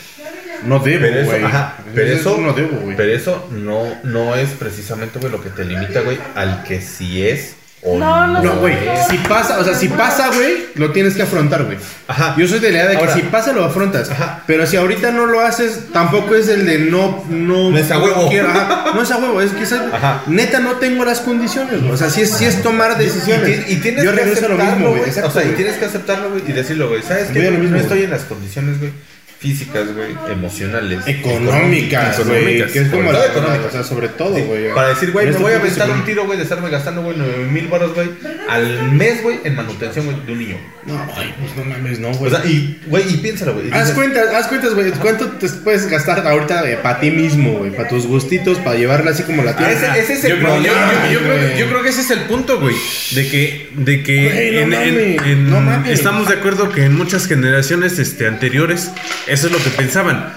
No 0.65 0.79
debo, 0.79 1.01
Pero 1.01 1.19
eso, 1.21 1.45
ajá, 1.45 1.75
pero 1.95 2.11
eso, 2.13 2.37
no 2.37 2.53
debo, 2.53 2.77
güey. 2.81 2.95
pero 2.97 3.11
eso 3.13 3.47
no, 3.51 3.83
no 4.03 4.35
es 4.35 4.49
precisamente 4.51 5.19
güey, 5.19 5.31
lo 5.31 5.41
que 5.41 5.49
te 5.49 5.63
limita, 5.65 6.01
güey, 6.01 6.17
al 6.35 6.63
que 6.63 6.81
sí 6.81 7.25
es 7.25 7.55
o 7.81 7.97
No, 7.97 8.27
no, 8.27 8.33
no, 8.33 8.43
No, 8.43 8.55
güey, 8.59 8.73
es. 8.75 9.07
si 9.07 9.17
pasa, 9.19 9.57
o 9.57 9.63
sea, 9.63 9.73
si 9.73 9.87
pasa, 9.87 10.27
güey, 10.35 10.65
lo 10.75 10.91
tienes 10.91 11.13
que 11.15 11.21
afrontar, 11.21 11.63
güey. 11.63 11.77
Ajá. 12.09 12.35
Yo 12.37 12.45
soy 12.45 12.59
de 12.59 12.71
la 12.73 12.79
idea 12.79 12.87
de 12.89 12.95
que 12.95 12.99
Ahora- 12.99 13.13
si 13.13 13.21
pasa 13.21 13.53
lo 13.53 13.63
afrontas. 13.63 14.11
Ajá. 14.11 14.43
Pero 14.45 14.67
si 14.67 14.75
ahorita 14.75 15.11
no 15.11 15.25
lo 15.27 15.39
haces, 15.39 15.83
tampoco 15.93 16.35
es 16.35 16.49
el 16.49 16.65
de 16.65 16.77
no 16.79 17.23
no 17.29 17.71
No 17.71 17.77
es 17.77 17.89
a 17.89 17.99
huevo. 17.99 18.27
quiero, 18.27 18.49
ajá, 18.49 18.91
no 18.93 19.01
es 19.01 19.09
a 19.11 19.17
huevo, 19.19 19.39
es 19.41 19.51
que 19.51 19.63
es 19.63 19.71
algo- 19.71 19.95
Ajá. 19.95 20.23
neta 20.27 20.59
no 20.59 20.73
tengo 20.73 21.05
las 21.05 21.21
condiciones, 21.21 21.79
güey. 21.79 21.93
O 21.93 21.95
sea, 21.95 22.09
si 22.09 22.23
es, 22.23 22.31
si 22.31 22.43
es 22.43 22.61
tomar 22.61 22.97
decisiones. 22.97 23.47
Y, 23.47 23.61
ti- 23.63 23.71
y 23.71 23.75
tienes 23.77 24.03
Yo 24.03 24.11
que 24.11 24.17
regreso 24.23 24.45
a 24.47 24.49
lo 24.49 24.55
aceptarlo, 24.55 24.75
mismo, 24.75 24.89
güey. 24.97 25.03
Exacto, 25.09 25.29
O 25.29 25.31
sea, 25.31 25.45
y 25.45 25.53
tienes 25.55 25.77
que 25.77 25.85
aceptarlo, 25.85 26.31
güey, 26.31 26.41
y 26.49 26.51
decirlo, 26.51 26.89
güey. 26.89 27.01
¿Sabes 27.01 27.29
qué? 27.31 27.49
Lo 27.49 27.57
no 27.59 27.77
estoy 27.77 28.03
en 28.03 28.11
las 28.11 28.23
condiciones, 28.23 28.77
güey, 28.79 28.91
físicas, 29.39 29.93
güey, 29.95 30.09
emocionales. 30.31 30.99
Económicas, 31.07 32.17
güey. 32.25 32.37
económicas. 32.39 32.71
Que 32.71 32.79
es 32.79 32.89
como 32.89 33.11
la 33.11 33.19
todo 33.19 33.31
económicas. 33.31 33.65
O 33.67 33.71
sea, 33.71 33.83
sobre 33.83 34.09
todo, 34.09 34.35
Sí, 34.35 34.41
güey. 34.41 34.73
para 34.73 34.89
decir, 34.89 35.11
güey, 35.11 35.25
me 35.27 35.31
este 35.31 35.43
voy 35.43 35.53
a 35.53 35.57
aventar 35.57 35.89
un 35.89 36.03
tiro, 36.05 36.25
güey, 36.25 36.37
de 36.37 36.43
estarme 36.43 36.69
gastando, 36.69 37.01
güey, 37.03 37.15
9 37.17 37.45
mil 37.51 37.67
baros, 37.67 37.93
güey, 37.95 38.09
al 38.49 38.91
mes, 38.91 39.23
güey, 39.23 39.39
en 39.45 39.55
manutención, 39.55 40.05
güey, 40.05 40.17
de 40.25 40.31
un 40.33 40.39
niño. 40.39 40.57
No, 40.85 40.95
güey, 41.15 41.33
pues 41.39 41.55
no 41.55 41.63
mames, 41.65 41.99
no, 41.99 42.09
O 42.09 42.13
güey. 42.15 42.31
sea, 42.31 42.45
y, 42.45 42.79
güey, 42.87 43.03
y 43.13 43.17
piénsalo, 43.17 43.53
güey. 43.53 43.71
Haz 43.71 43.91
cuentas, 43.91 44.27
haz 44.33 44.47
cuentas, 44.47 44.73
güey. 44.73 44.91
¿Cuánto 44.91 45.27
te 45.27 45.47
puedes 45.49 45.87
gastar 45.87 46.25
ahorita 46.27 46.63
para 46.83 46.99
ti 46.99 47.11
mismo, 47.11 47.59
güey? 47.59 47.71
Para 47.71 47.87
tus 47.87 48.05
gustitos, 48.07 48.57
para 48.59 48.77
llevarla 48.77 49.11
así 49.11 49.23
como 49.23 49.43
la 49.43 49.55
tienes. 49.55 49.77
Ese, 49.81 49.99
ese 49.99 50.13
es 50.13 50.23
el 50.25 50.31
Yo 50.31 50.39
problema. 50.39 50.75
yo- 51.07 51.11
yo 51.13 51.19
creo 51.19 51.35
que- 51.39 51.45
güey. 51.47 51.59
yo 51.59 51.67
creo 51.67 51.83
que 51.83 51.89
ese 51.89 52.01
es 52.01 52.11
el 52.11 52.19
punto, 52.21 52.59
güey. 52.59 52.75
De 53.11 53.27
que, 53.29 53.69
de 53.75 54.03
que 54.03 54.21
no 54.21 54.59
en- 54.59 54.73
en- 54.73 54.95
mames, 54.95 55.21
en- 55.27 55.49
no 55.49 55.61
mames. 55.61 55.91
estamos 55.93 56.27
de 56.27 56.33
acuerdo 56.35 56.69
que 56.71 56.83
en 56.85 56.95
muchas 56.97 57.27
generaciones 57.27 57.99
este, 57.99 58.27
anteriores, 58.27 58.91
eso 59.29 59.47
es 59.47 59.53
lo 59.53 59.63
que 59.63 59.69
pensaban. 59.69 60.33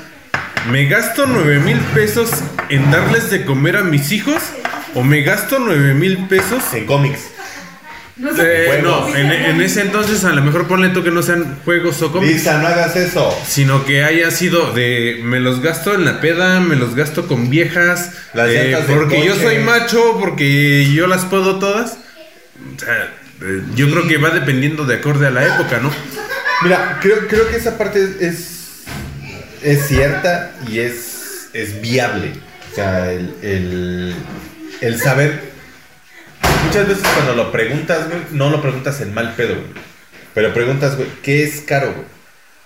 ¿Me 0.70 0.86
gasto 0.86 1.26
9 1.26 1.58
mil 1.60 1.78
pesos 1.94 2.30
en 2.68 2.90
darles 2.90 3.30
de 3.30 3.44
comer 3.44 3.76
a 3.76 3.82
mis 3.82 4.12
hijos? 4.12 4.42
¿O 4.94 5.02
me 5.02 5.22
gasto 5.22 5.58
9 5.58 5.94
mil 5.94 6.28
pesos? 6.28 6.62
En 6.72 6.86
cómics. 6.86 7.20
No 8.16 8.36
sé. 8.36 8.76
Eh, 8.78 8.82
no, 8.82 9.08
en, 9.16 9.32
en 9.32 9.60
ese 9.60 9.80
entonces 9.80 10.24
a 10.24 10.32
lo 10.32 10.42
mejor 10.42 10.68
ponle 10.68 10.90
tú 10.90 11.02
que 11.02 11.10
no 11.10 11.22
sean 11.22 11.58
juegos 11.64 12.00
o 12.02 12.12
cómics. 12.12 12.34
Lisa, 12.34 12.58
no 12.58 12.68
hagas 12.68 12.94
eso. 12.94 13.36
Sino 13.46 13.84
que 13.84 14.04
haya 14.04 14.30
sido 14.30 14.72
de 14.72 15.20
me 15.24 15.40
los 15.40 15.60
gasto 15.60 15.94
en 15.94 16.04
la 16.04 16.20
peda, 16.20 16.60
me 16.60 16.76
los 16.76 16.94
gasto 16.94 17.26
con 17.26 17.50
viejas, 17.50 18.12
Las 18.34 18.48
eh, 18.50 18.78
porque 18.86 19.24
yo 19.24 19.34
soy 19.34 19.58
macho, 19.58 20.18
porque 20.20 20.86
yo 20.92 21.06
las 21.06 21.24
puedo 21.24 21.58
todas. 21.58 21.98
O 22.76 22.78
sea, 22.78 23.10
eh, 23.42 23.62
yo 23.74 23.90
creo 23.90 24.06
que 24.06 24.18
va 24.18 24.30
dependiendo 24.30 24.84
de 24.84 24.96
acorde 24.96 25.26
a 25.26 25.30
la 25.30 25.44
época, 25.44 25.80
¿no? 25.80 25.90
Mira, 26.62 26.98
creo, 27.00 27.26
creo 27.26 27.48
que 27.48 27.56
esa 27.56 27.76
parte 27.76 27.98
es, 28.20 28.51
es, 29.62 29.86
cierta 29.86 30.52
y 30.68 30.78
es, 30.80 31.48
es 31.52 31.80
viable. 31.80 32.32
O 32.70 32.74
sea, 32.74 33.12
el, 33.12 33.34
el, 33.42 34.14
el 34.80 35.00
saber. 35.00 35.52
Muchas 36.66 36.88
veces 36.88 37.04
cuando 37.14 37.34
lo 37.34 37.52
preguntas, 37.52 38.08
güey, 38.08 38.20
no 38.30 38.50
lo 38.50 38.62
preguntas 38.62 39.00
en 39.00 39.12
mal 39.14 39.34
pedo, 39.34 39.54
güey. 39.54 39.66
Pero 40.34 40.54
preguntas, 40.54 40.96
güey, 40.96 41.08
¿qué 41.22 41.42
es 41.44 41.60
caro, 41.60 41.92
güey? 41.92 42.06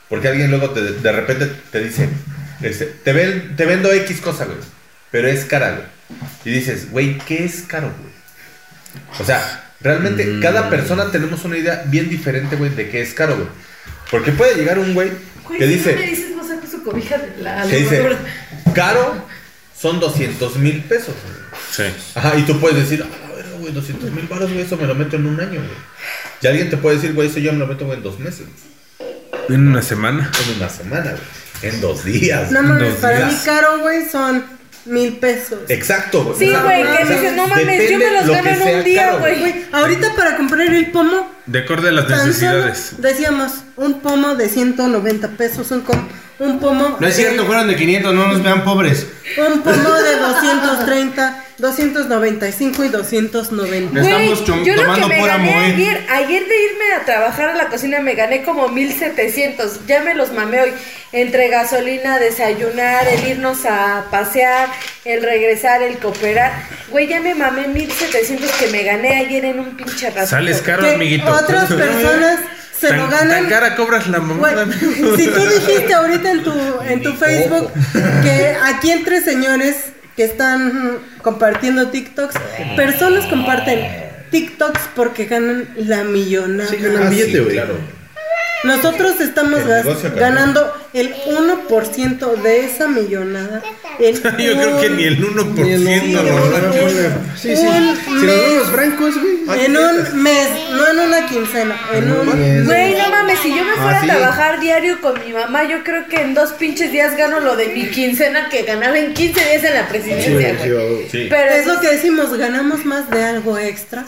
Porque 0.08 0.28
alguien 0.28 0.50
luego 0.50 0.70
te- 0.70 0.82
de 0.92 1.12
repente 1.12 1.50
te 1.72 1.80
dice, 1.82 2.08
este, 2.62 2.84
te, 2.86 3.12
ven- 3.12 3.56
te 3.56 3.64
vendo 3.66 3.90
X 3.92 4.20
cosa, 4.20 4.44
güey. 4.44 4.58
Pero 5.10 5.26
es 5.28 5.44
cara, 5.44 5.70
güey. 5.72 5.86
Y 6.44 6.50
dices, 6.56 6.90
güey, 6.92 7.18
¿qué 7.26 7.44
es 7.44 7.62
caro, 7.62 7.92
güey? 8.00 8.12
O 9.20 9.24
sea, 9.24 9.64
realmente 9.80 10.38
cada 10.40 10.70
persona 10.70 11.10
tenemos 11.10 11.44
una 11.44 11.56
idea 11.58 11.82
bien 11.86 12.08
diferente, 12.08 12.54
güey, 12.54 12.70
de 12.70 12.88
qué 12.88 13.02
es 13.02 13.12
caro, 13.14 13.34
güey. 13.34 13.48
Porque 14.10 14.30
puede 14.30 14.54
llegar 14.54 14.78
un 14.78 14.94
güey 14.94 15.10
que 15.58 15.66
dice, 15.66 15.96
no 16.86 16.92
me 16.94 17.00
dices, 17.00 17.18
no 17.18 17.26
saco 17.26 17.36
su 17.36 17.36
cobija 17.36 17.36
de 17.36 17.42
la 17.42 17.62
que 17.66 17.76
dice, 17.76 18.16
caro 18.74 19.14
son 19.78 20.00
200 20.00 20.56
mil 20.56 20.82
pesos. 20.84 21.14
güey. 21.22 21.36
Sí. 21.70 21.94
Ajá, 22.14 22.34
y 22.36 22.42
tú 22.42 22.58
puedes 22.60 22.78
decir, 22.78 23.02
a 23.04 23.34
ver, 23.36 23.46
güey, 23.58 23.72
200 23.72 24.10
mil 24.12 24.26
baros, 24.26 24.50
güey, 24.50 24.64
eso 24.64 24.76
me 24.76 24.86
lo 24.86 24.94
meto 24.94 25.16
en 25.16 25.26
un 25.26 25.38
año, 25.40 25.60
güey. 25.60 25.96
Y 26.42 26.46
alguien 26.46 26.70
te 26.70 26.76
puede 26.76 26.96
decir, 26.96 27.12
güey, 27.14 27.28
eso 27.28 27.38
yo 27.38 27.52
me 27.52 27.58
lo 27.58 27.66
meto, 27.66 27.84
güey, 27.86 27.98
en 27.98 28.02
dos 28.04 28.18
meses. 28.18 28.46
En 29.48 29.68
una 29.68 29.82
semana. 29.82 30.30
En 30.48 30.56
una 30.56 30.68
semana, 30.68 31.10
güey. 31.12 31.72
En 31.74 31.80
dos 31.80 32.04
días. 32.04 32.50
No 32.50 32.62
mames, 32.62 32.94
para 32.96 33.16
días. 33.18 33.32
mí 33.32 33.38
caro, 33.44 33.78
güey, 33.80 34.06
son 34.08 34.44
mil 34.86 35.16
pesos. 35.16 35.58
Exacto, 35.68 36.24
güey. 36.24 36.38
Sí, 36.38 36.54
güey, 36.62 36.82
que 36.84 37.04
dices, 37.14 37.32
no 37.36 37.46
mames, 37.48 37.90
yo 37.90 37.98
me 37.98 38.10
los 38.12 38.26
lo 38.26 38.32
gano 38.34 38.48
en 38.50 38.76
un 38.78 38.84
día, 38.84 39.12
güey. 39.16 39.40
Güey, 39.40 39.64
ahorita 39.72 40.14
para 40.14 40.36
comprar 40.36 40.60
el 40.68 40.90
pomo, 40.90 41.30
De 41.46 41.60
acorde 41.60 41.88
a 41.88 41.92
las 41.92 42.08
necesidades. 42.08 42.94
decíamos, 42.98 43.52
un 43.76 44.00
pomo 44.00 44.34
de 44.34 44.48
190 44.48 45.28
pesos, 45.30 45.70
un, 45.70 45.80
com- 45.82 46.06
un 46.38 46.58
pomo 46.60 46.96
No 47.00 47.06
es 47.06 47.16
de- 47.16 47.22
cierto, 47.22 47.46
fueron 47.46 47.66
de 47.68 47.76
500, 47.76 48.14
no 48.14 48.26
nos 48.28 48.42
vean 48.42 48.62
pobres. 48.64 49.06
un 49.38 49.62
pomo 49.62 49.90
de 49.94 50.16
230 50.16 51.42
295 51.58 52.84
y 52.84 52.88
290. 52.88 54.00
Estamos 54.02 54.44
chum- 54.44 54.62
yo 54.62 54.74
lo 54.74 54.80
que 54.80 54.84
tomando 54.84 55.08
me 55.08 55.16
pura 55.18 55.36
gané 55.38 55.50
Moe. 55.50 55.64
ayer, 55.64 56.06
ayer 56.10 56.46
de 56.46 56.64
irme 56.64 56.92
a 57.00 57.04
trabajar 57.06 57.48
a 57.48 57.54
la 57.56 57.68
cocina 57.68 58.00
me 58.00 58.14
gané 58.14 58.42
como 58.42 58.68
1700. 58.68 59.86
Ya 59.86 60.02
me 60.02 60.14
los 60.14 60.32
mamé 60.32 60.60
hoy. 60.60 60.72
Entre 61.12 61.48
gasolina, 61.48 62.18
desayunar, 62.18 63.08
el 63.08 63.26
irnos 63.26 63.64
a 63.64 64.04
pasear, 64.10 64.68
el 65.06 65.22
regresar, 65.22 65.82
el 65.82 65.96
cooperar. 65.98 66.52
Güey, 66.90 67.06
ya 67.08 67.20
me 67.20 67.34
mamé 67.34 67.68
1700 67.68 68.50
que 68.52 68.66
me 68.68 68.82
gané 68.82 69.16
ayer 69.16 69.46
en 69.46 69.60
un 69.60 69.76
pinche 69.78 70.10
rato. 70.10 70.26
Sales 70.26 70.60
caro, 70.60 70.82
Que 70.82 70.90
amiguito. 70.94 71.30
otras 71.32 71.68
personas 71.72 72.40
se 72.78 72.88
Tan- 72.88 72.98
lo 72.98 73.08
Tan 73.08 73.28
ganan. 73.28 73.48
cara 73.48 73.76
cobras 73.76 74.06
la 74.08 74.20
mamada. 74.20 74.66
si 75.16 75.26
tú 75.28 75.40
dijiste 75.46 75.94
ahorita 75.94 76.30
en 76.30 76.42
tu, 76.42 76.52
en 76.86 77.02
tu 77.02 77.12
Facebook 77.14 77.70
que 78.22 78.56
aquí 78.64 78.90
entre 78.90 79.20
señores 79.22 79.76
que 80.16 80.24
están 80.24 80.98
compartiendo 81.22 81.88
TikToks, 81.90 82.34
personas 82.76 83.24
comparten 83.26 83.80
TikToks 84.30 84.80
porque 84.94 85.26
ganan 85.26 85.68
la 85.76 86.04
millonada. 86.04 86.68
Sí, 86.70 86.76
ganan 86.76 87.10
billete, 87.10 87.40
güey. 87.40 87.60
Nosotros 88.66 89.20
estamos 89.20 89.60
El 89.60 90.14
ganando 90.14 90.72
el 90.92 91.14
1% 91.14 92.42
de 92.42 92.64
esa 92.66 92.88
millonada. 92.88 93.62
en 93.98 94.14
Yo 94.22 94.30
creo 94.32 94.80
que 94.80 94.86
un- 94.88 94.96
ni 94.96 95.04
el 95.04 95.18
1% 95.18 95.54
Ni 95.54 95.72
el 95.72 96.12
no 96.12 96.22
no. 96.22 96.72
Sí, 97.36 97.56
sí. 97.56 97.66
Un 97.66 97.96
Si 97.96 98.10
nos 98.12 98.22
mes. 98.22 98.50
vemos 98.50 98.68
francos, 98.70 99.14
güey. 99.20 99.64
En 99.64 99.76
un 99.76 100.22
mes, 100.22 100.48
no 100.72 100.88
en 100.88 100.98
una 100.98 101.26
quincena, 101.28 101.76
en 101.94 102.10
un 102.12 102.26
mames. 102.26 102.66
Güey, 102.66 102.92
no 102.98 103.10
mames, 103.10 103.38
si 103.40 103.48
yo 103.50 103.64
me 103.64 103.72
fuera 103.74 103.98
Ah, 103.98 104.02
sí. 104.02 104.10
a 104.10 104.16
trabajar 104.16 104.60
diario 104.60 105.00
con 105.00 105.14
mi 105.24 105.32
mamá, 105.32 105.64
yo 105.64 105.82
creo 105.84 106.06
que 106.08 106.20
en 106.20 106.34
dos 106.34 106.52
pinches 106.52 106.90
días 106.92 107.16
gano 107.16 107.40
lo 107.40 107.56
de 107.56 107.68
mi 107.68 107.86
quincena 107.90 108.48
que 108.50 108.62
ganaba 108.62 108.98
en 108.98 109.14
15 109.14 109.40
días 109.50 109.64
en 109.64 109.74
la 109.74 109.88
presidencia, 109.88 110.32
güey. 110.74 111.08
Pero 111.28 111.50
Es 111.52 111.66
lo 111.66 111.80
que 111.80 111.88
decimos, 111.88 112.36
ganamos 112.36 112.84
más 112.84 113.08
de 113.10 113.24
algo 113.24 113.56
extra. 113.58 114.04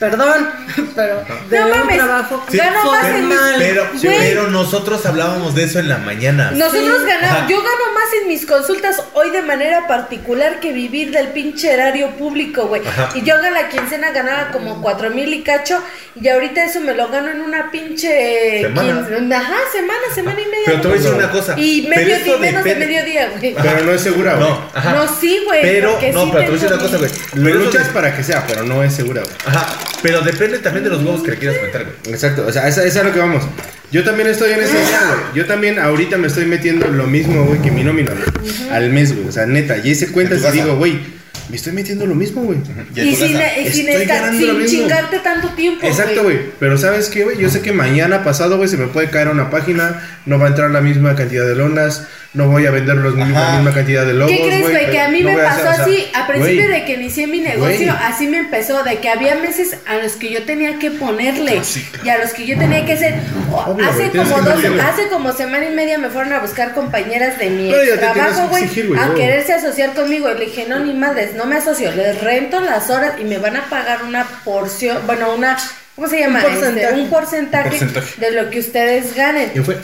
Perdón, 0.00 0.48
pero 0.96 1.22
de 1.50 1.58
No 1.60 1.66
un 1.66 1.70
mames, 1.72 1.96
trabajo 1.98 2.42
gano 2.50 2.90
más 2.90 3.04
en 3.04 3.28
mis-. 3.28 3.38
Pero, 4.02 4.48
nosotros 4.48 5.04
hablábamos 5.04 5.54
de 5.54 5.64
eso 5.64 5.78
en 5.78 5.88
la 5.90 5.98
mañana. 5.98 6.50
Nosotros 6.52 7.00
Sí. 7.02 7.06
ganamos, 7.06 7.36
Ajá. 7.38 7.46
yo 7.48 7.58
gano 7.58 7.92
más 7.94 8.12
en 8.22 8.28
mis 8.28 8.46
consultas 8.46 9.02
hoy 9.12 9.30
de 9.30 9.42
manera 9.42 9.86
particular 9.86 10.58
que 10.60 10.72
vivir 10.72 11.10
del 11.12 11.28
pinche 11.28 11.70
erario 11.72 12.10
público, 12.16 12.66
güey. 12.66 12.80
Ajá. 12.86 13.10
Y 13.14 13.22
yo 13.22 13.34
a 13.36 13.50
la 13.50 13.68
quincena 13.68 14.10
ganaba 14.10 14.50
como 14.52 14.80
cuatro 14.80 15.10
mil 15.10 15.32
y 15.34 15.42
cacho, 15.42 15.82
y 16.20 16.26
ahorita 16.28 16.64
eso 16.64 16.80
me 16.80 16.94
lo 16.94 17.08
gano 17.08 17.30
en 17.30 17.42
una 17.42 17.70
pinche 17.70 18.62
Semana. 18.62 19.06
quince- 19.06 19.34
ajá, 19.36 19.54
semana, 19.72 20.00
semana 20.14 20.40
y 20.40 20.44
media. 20.46 20.62
Pero 20.64 20.80
te 20.80 20.88
voy 20.88 20.96
a 20.96 21.00
decir 21.00 21.14
una 21.14 21.30
cosa. 21.30 21.54
Y 21.58 21.82
pero 21.82 21.96
medio 21.96 22.24
día, 22.24 22.36
menos 22.38 22.64
de 22.64 22.74
mediodía, 22.74 23.28
güey. 23.38 23.54
Pero 23.54 23.84
no 23.84 23.92
es 23.92 24.00
segura, 24.00 24.34
güey. 24.36 24.48
No, 24.48 24.70
ajá. 24.72 24.92
No, 24.94 25.08
sí, 25.20 25.42
güey. 25.44 25.60
Pero, 25.60 25.92
no, 25.92 25.98
sí 26.00 26.06
pero 26.10 26.20
te 26.22 26.30
voy 26.32 26.44
a 26.46 26.50
decir 26.50 26.68
una 26.72 26.78
cosa, 26.82 26.96
güey. 26.96 27.10
Luchas 27.54 27.86
de- 27.88 27.92
para 27.92 28.16
que 28.16 28.24
sea, 28.24 28.46
pero 28.46 28.62
no 28.62 28.82
es 28.82 28.94
segura, 28.94 29.20
güey. 29.22 29.34
Ajá. 29.46 29.66
Pero 30.02 30.22
depende 30.22 30.58
también 30.58 30.84
de 30.84 30.90
los 30.90 31.02
huevos 31.02 31.22
que 31.22 31.32
le 31.32 31.36
quieras 31.36 31.58
meter, 31.62 31.84
güey. 31.84 32.14
Exacto, 32.14 32.46
o 32.46 32.52
sea, 32.52 32.66
esa, 32.68 32.84
esa 32.84 32.88
es 33.00 33.04
a 33.04 33.08
lo 33.08 33.12
que 33.12 33.18
vamos. 33.18 33.42
Yo 33.92 34.02
también 34.04 34.28
estoy 34.28 34.52
en 34.52 34.60
esa 34.60 34.72
idea, 34.74 35.00
güey. 35.08 35.20
Yo 35.34 35.46
también 35.46 35.78
ahorita 35.78 36.16
me 36.16 36.28
estoy 36.28 36.46
metiendo 36.46 36.86
lo 36.88 37.06
mismo, 37.06 37.44
güey, 37.44 37.60
que 37.60 37.70
mi 37.70 37.82
nómina, 37.84 38.12
güey. 38.12 38.70
Al 38.70 38.90
mes, 38.90 39.14
güey. 39.14 39.28
O 39.28 39.32
sea, 39.32 39.46
neta, 39.46 39.76
y 39.78 39.90
hice 39.90 40.08
cuentas 40.12 40.42
y 40.48 40.52
digo, 40.58 40.76
güey, 40.76 40.98
me 41.50 41.56
estoy 41.56 41.72
metiendo 41.72 42.06
lo 42.06 42.14
mismo, 42.14 42.42
güey. 42.44 42.58
Y 42.94 43.00
en 43.00 43.08
Y 43.08 43.16
sin, 43.16 43.26
y 43.36 43.70
sin, 43.72 43.88
estar- 43.88 44.30
sin 44.32 44.66
chingarte 44.66 45.18
tanto 45.18 45.48
tiempo. 45.50 45.84
Exacto, 45.84 46.22
güey. 46.22 46.38
Pero 46.60 46.78
¿sabes 46.78 47.08
qué, 47.08 47.24
güey? 47.24 47.36
Yo 47.38 47.50
sé 47.50 47.60
que 47.60 47.72
mañana 47.72 48.22
pasado, 48.24 48.56
güey, 48.56 48.68
se 48.68 48.76
me 48.76 48.86
puede 48.86 49.10
caer 49.10 49.28
una 49.28 49.50
página, 49.50 50.08
no 50.24 50.38
va 50.38 50.46
a 50.46 50.48
entrar 50.50 50.70
la 50.70 50.80
misma 50.80 51.16
cantidad 51.16 51.44
de 51.46 51.56
lonas, 51.56 52.06
no 52.32 52.46
voy 52.48 52.64
a 52.66 52.70
vender 52.70 52.96
los 52.96 53.14
mismos- 53.14 53.42
la 53.42 53.52
misma 53.56 53.74
cantidad 53.74 54.06
de 54.06 54.14
logos, 54.14 54.32
¿Qué 54.32 54.42
crees, 54.46 54.70
güey? 54.70 54.90
Que 54.90 55.00
a 55.00 55.08
mí 55.08 55.20
no 55.22 55.30
me 55.32 55.38
pasó 55.38 55.68
hacer, 55.68 55.72
o 55.72 55.74
sea, 55.74 55.84
así. 55.84 56.08
A 56.14 56.26
principio 56.28 56.68
de 56.68 56.84
que 56.84 56.92
inicié 56.94 57.26
mi 57.26 57.40
negocio, 57.40 57.92
así 58.00 58.28
me 58.28 58.38
empezó. 58.38 58.84
De 58.84 58.98
que 58.98 59.08
había 59.08 59.34
meses 59.34 59.76
a 59.88 59.96
los 59.96 60.12
que 60.12 60.30
yo 60.32 60.44
tenía 60.44 60.78
que 60.78 60.90
ponerle. 60.92 61.60
Y 62.04 62.08
a 62.08 62.18
los 62.18 62.32
que 62.32 62.46
yo 62.46 62.56
tenía 62.56 62.86
que 62.86 62.92
hacer. 62.92 63.14
Obvio, 63.52 63.84
hace 63.88 64.10
como 64.10 64.40
dos, 64.42 64.64
hace 64.80 65.08
como 65.08 65.32
semana 65.32 65.66
y 65.66 65.74
media 65.74 65.98
me 65.98 66.08
fueron 66.08 66.32
a 66.32 66.38
buscar 66.38 66.72
compañeras 66.74 67.38
de 67.38 67.50
mi 67.50 67.72
trabajo, 67.98 68.48
güey. 68.48 68.64
A 68.98 69.14
quererse 69.14 69.54
asociar 69.54 69.92
conmigo. 69.94 70.30
Y 70.30 70.38
le 70.38 70.44
dije, 70.46 70.66
no, 70.68 70.78
ni 70.78 70.94
madres, 70.94 71.34
no 71.34 71.46
me 71.46 71.56
asocio. 71.56 71.90
Les 71.92 72.20
rento 72.20 72.60
las 72.60 72.90
horas 72.90 73.14
y 73.20 73.24
me 73.24 73.38
van 73.38 73.56
a 73.56 73.64
pagar 73.68 74.04
una 74.04 74.24
porción. 74.44 74.98
Bueno, 75.06 75.34
una. 75.34 75.56
¿Cómo 75.96 76.08
se 76.08 76.20
llama? 76.20 76.38
Un 76.38 76.44
porcentaje. 76.54 76.86
Este, 76.86 77.00
un 77.00 77.10
porcentaje, 77.10 77.68
Porcentaje. 77.70 78.20
de 78.20 78.30
lo 78.30 78.50
que 78.50 78.60
ustedes 78.60 79.14
ganen. 79.14 79.50
Y 79.54 79.58
fue, 79.58 79.76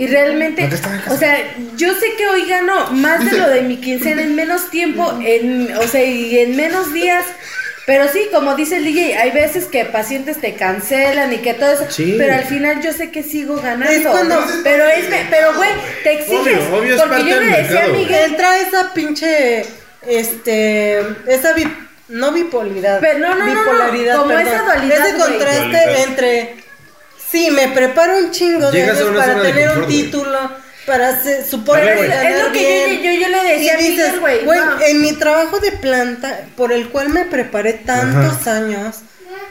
Y 0.00 0.06
realmente, 0.06 0.66
o 1.10 1.16
sea, 1.18 1.36
yo 1.76 1.92
sé 1.94 2.14
que 2.16 2.26
hoy 2.26 2.46
gano 2.48 2.86
más 2.92 3.22
de 3.24 3.36
lo 3.36 3.48
de 3.48 3.60
mi 3.62 3.76
quincena 3.76 4.22
en 4.22 4.34
menos 4.34 4.70
tiempo, 4.70 5.18
en, 5.22 5.76
o 5.76 5.82
sea, 5.86 6.02
y 6.02 6.38
en 6.38 6.56
menos 6.56 6.92
días. 6.94 7.24
Pero 7.84 8.08
sí, 8.08 8.28
como 8.32 8.54
dice 8.54 8.76
el 8.76 8.84
DJ, 8.84 9.18
hay 9.18 9.30
veces 9.32 9.64
que 9.66 9.84
pacientes 9.84 10.38
te 10.40 10.54
cancelan 10.54 11.32
y 11.32 11.38
que 11.38 11.54
todo 11.54 11.72
eso. 11.72 11.84
Sí. 11.90 12.14
Pero 12.16 12.34
al 12.34 12.44
final 12.44 12.80
yo 12.82 12.92
sé 12.92 13.10
que 13.10 13.22
sigo 13.22 13.56
ganando. 13.56 13.90
Es 13.92 14.06
cuando- 14.06 14.42
Pero 14.62 14.86
es, 14.86 15.04
pero 15.28 15.54
güey, 15.54 15.70
te 16.04 16.12
exiges. 16.14 16.40
Obvio, 16.40 16.78
obvio 16.78 16.94
es 16.94 17.00
porque 17.02 17.14
parte 17.16 17.30
yo 17.30 17.40
le 17.40 17.46
decía 17.46 17.60
mercado, 17.62 17.80
a 17.80 17.88
güey. 17.88 18.02
Miguel, 18.04 18.30
Entra 18.30 18.58
esa 18.60 18.94
pinche, 18.94 19.64
este, 20.06 20.98
esa 21.26 21.52
bi- 21.54 21.76
no 22.08 22.32
bipolaridad. 22.32 23.00
Pero 23.00 23.18
no, 23.18 23.34
no, 23.34 23.46
no, 23.46 23.54
no, 23.54 23.60
bipolaridad, 23.60 24.16
como 24.16 24.28
perdón. 24.28 24.46
esa 24.46 24.62
dualidad, 24.62 25.06
Ese 25.08 25.18
contraste 25.18 25.60
Dualidad. 25.68 26.04
entre, 26.08 26.54
sí, 27.30 27.50
me 27.50 27.68
preparo 27.68 28.18
un 28.18 28.30
chingo 28.30 28.70
de 28.70 28.80
Llegas 28.80 29.00
una 29.02 29.18
para 29.18 29.42
tener 29.42 29.78
un 29.78 29.86
título, 29.86 30.38
para 30.86 31.22
se, 31.22 31.44
suponer 31.46 31.96
ver, 31.98 32.10
es 32.10 32.44
lo 32.44 32.52
que 32.52 32.62
yo, 32.62 33.00
bien. 33.00 33.02
yo, 33.02 33.20
yo 33.22 33.28
le 33.28 33.52
decía 33.52 33.74
a 33.74 33.80
Y 33.80 33.88
dices, 33.88 34.12
Miguel, 34.14 34.44
güey. 34.44 34.60
no. 34.60 34.80
en 34.80 35.00
mi 35.00 35.12
trabajo 35.12 35.58
de 35.60 35.72
planta, 35.72 36.46
por 36.56 36.72
el 36.72 36.88
cual 36.88 37.10
me 37.10 37.24
preparé 37.24 37.74
tantos 37.74 38.46
años, 38.46 39.00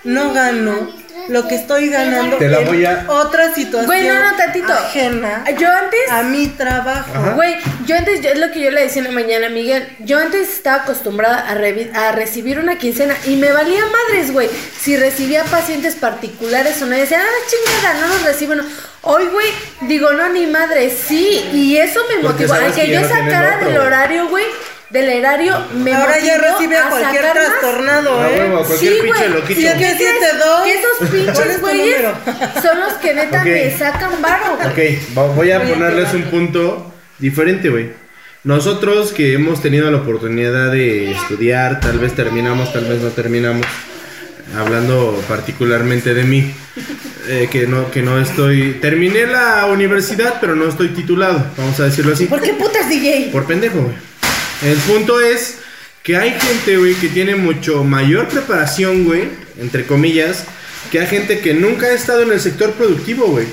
no 0.03 0.33
gano 0.33 0.89
lo 1.27 1.47
que 1.47 1.55
estoy 1.55 1.89
ganando 1.89 2.37
Te 2.37 2.47
la 2.47 2.59
en 2.59 2.67
voy 2.67 2.85
a- 2.85 3.05
otra 3.07 3.53
situación 3.53 3.85
Güey, 3.85 4.07
no, 4.07 4.13
no, 4.31 4.35
tantito. 4.37 4.71
ajena 4.73 5.43
Yo 5.57 5.69
antes 5.71 5.99
a 6.09 6.23
mi 6.23 6.47
trabajo. 6.47 7.33
Güey, 7.35 7.55
yo 7.85 7.95
antes, 7.95 8.21
yo- 8.21 8.29
es 8.29 8.39
lo 8.39 8.51
que 8.51 8.61
yo 8.61 8.71
le 8.71 8.81
decía 8.81 9.01
en 9.01 9.07
la 9.09 9.13
mañana 9.13 9.47
a 9.47 9.49
Miguel, 9.49 9.87
yo 9.99 10.17
antes 10.19 10.49
estaba 10.49 10.83
acostumbrada 10.83 11.49
a, 11.49 11.55
revi- 11.55 11.93
a 11.95 12.11
recibir 12.13 12.59
una 12.59 12.77
quincena 12.77 13.15
y 13.25 13.35
me 13.35 13.51
valía 13.51 13.81
madres, 13.85 14.31
güey. 14.31 14.49
Si 14.79 14.95
recibía 14.97 15.43
pacientes 15.45 15.95
particulares 15.95 16.81
o 16.81 16.85
no, 16.85 16.95
decía, 16.95 17.21
ah, 17.21 17.47
chingada, 17.49 17.99
no 18.01 18.07
los 18.13 18.23
recibo. 18.23 18.55
no". 18.55 18.63
Hoy, 19.01 19.27
güey, 19.27 19.47
digo, 19.81 20.11
no, 20.11 20.27
ni 20.29 20.45
madre, 20.47 20.89
sí. 20.89 21.49
Y 21.53 21.77
eso 21.77 22.01
me 22.09 22.15
Porque 22.21 22.45
motivó. 22.47 22.53
Aunque 22.65 22.81
que 22.81 22.91
yo 22.91 22.99
no 23.01 23.07
sacara 23.07 23.57
del 23.57 23.65
güey. 23.75 23.77
horario, 23.77 24.27
güey, 24.27 24.43
del 24.89 25.09
erario, 25.09 25.55
me 25.75 25.93
Ahora 25.93 26.19
ya 26.19 26.37
recibe 26.39 26.77
a 26.77 26.89
cualquier 26.89 27.31
trastornado, 27.31 28.19
a 28.19 28.29
¿eh? 28.31 28.39
huevo, 28.39 28.63
cualquier 28.65 28.93
Sí, 28.93 28.99
pinche 29.03 29.29
loquito. 29.29 29.59
Sí, 29.61 29.67
¿Qué 29.67 29.73
que 29.73 29.95
crees? 29.95 30.11
7-2. 30.41 30.63
Que 30.63 30.73
esos 30.73 30.97
¿Cuál 31.35 31.49
es 31.49 31.57
pinches 31.57 31.61
güeyes 31.61 32.01
son 32.63 32.79
los 32.79 32.93
que 32.93 33.13
neta 33.13 33.39
Ok. 33.41 33.45
me 33.45 33.77
sacan 33.77 34.21
varo. 34.21 34.57
güey. 34.57 34.95
Ok, 34.97 35.03
voy 35.13 35.51
a 35.51 35.59
Voy 35.59 35.71
a 35.71 35.73
ponerles 35.73 36.13
un 36.13 36.23
punto 36.23 36.91
diferente, 37.19 37.69
güey. 37.69 37.91
Nosotros 38.43 39.11
que 39.11 39.33
hemos 39.33 39.61
tenido 39.61 39.91
la 39.91 39.97
oportunidad 39.97 40.71
de 40.71 41.11
estudiar, 41.11 41.81
tal 41.81 41.99
vez 41.99 42.15
terminamos, 42.15 42.71
tal 42.73 42.85
vez 42.85 43.01
no 43.01 43.09
terminamos, 43.09 43.65
hablando 44.57 45.21
particularmente 45.27 46.13
de 46.13 46.23
mí, 46.23 46.51
eh, 47.27 47.47
que, 47.51 47.67
no, 47.67 47.91
que 47.91 48.01
no 48.01 48.17
estoy... 48.19 48.77
Terminé 48.81 49.27
la 49.27 49.65
universidad, 49.67 50.35
pero 50.39 50.55
no 50.55 50.67
estoy 50.69 50.87
titulado, 50.89 51.45
vamos 51.57 51.79
a 51.81 51.83
decirlo 51.83 52.13
así. 52.13 52.25
¿Por 52.25 52.41
qué 52.41 52.53
putas, 52.53 52.87
DJ? 52.89 53.29
Por 53.31 53.45
pendejo, 53.45 53.81
güey. 53.81 54.08
El 54.61 54.77
punto 54.77 55.21
es 55.21 55.57
que 56.03 56.17
hay 56.17 56.31
gente, 56.31 56.77
güey, 56.77 56.95
que 56.95 57.07
tiene 57.07 57.35
mucho 57.35 57.83
mayor 57.83 58.27
preparación, 58.27 59.05
güey, 59.05 59.29
entre 59.59 59.85
comillas, 59.85 60.43
que 60.91 60.99
hay 60.99 61.07
gente 61.07 61.39
que 61.39 61.53
nunca 61.53 61.87
ha 61.87 61.93
estado 61.93 62.23
en 62.23 62.31
el 62.31 62.39
sector 62.39 62.73
productivo, 62.73 63.27
güey. 63.27 63.45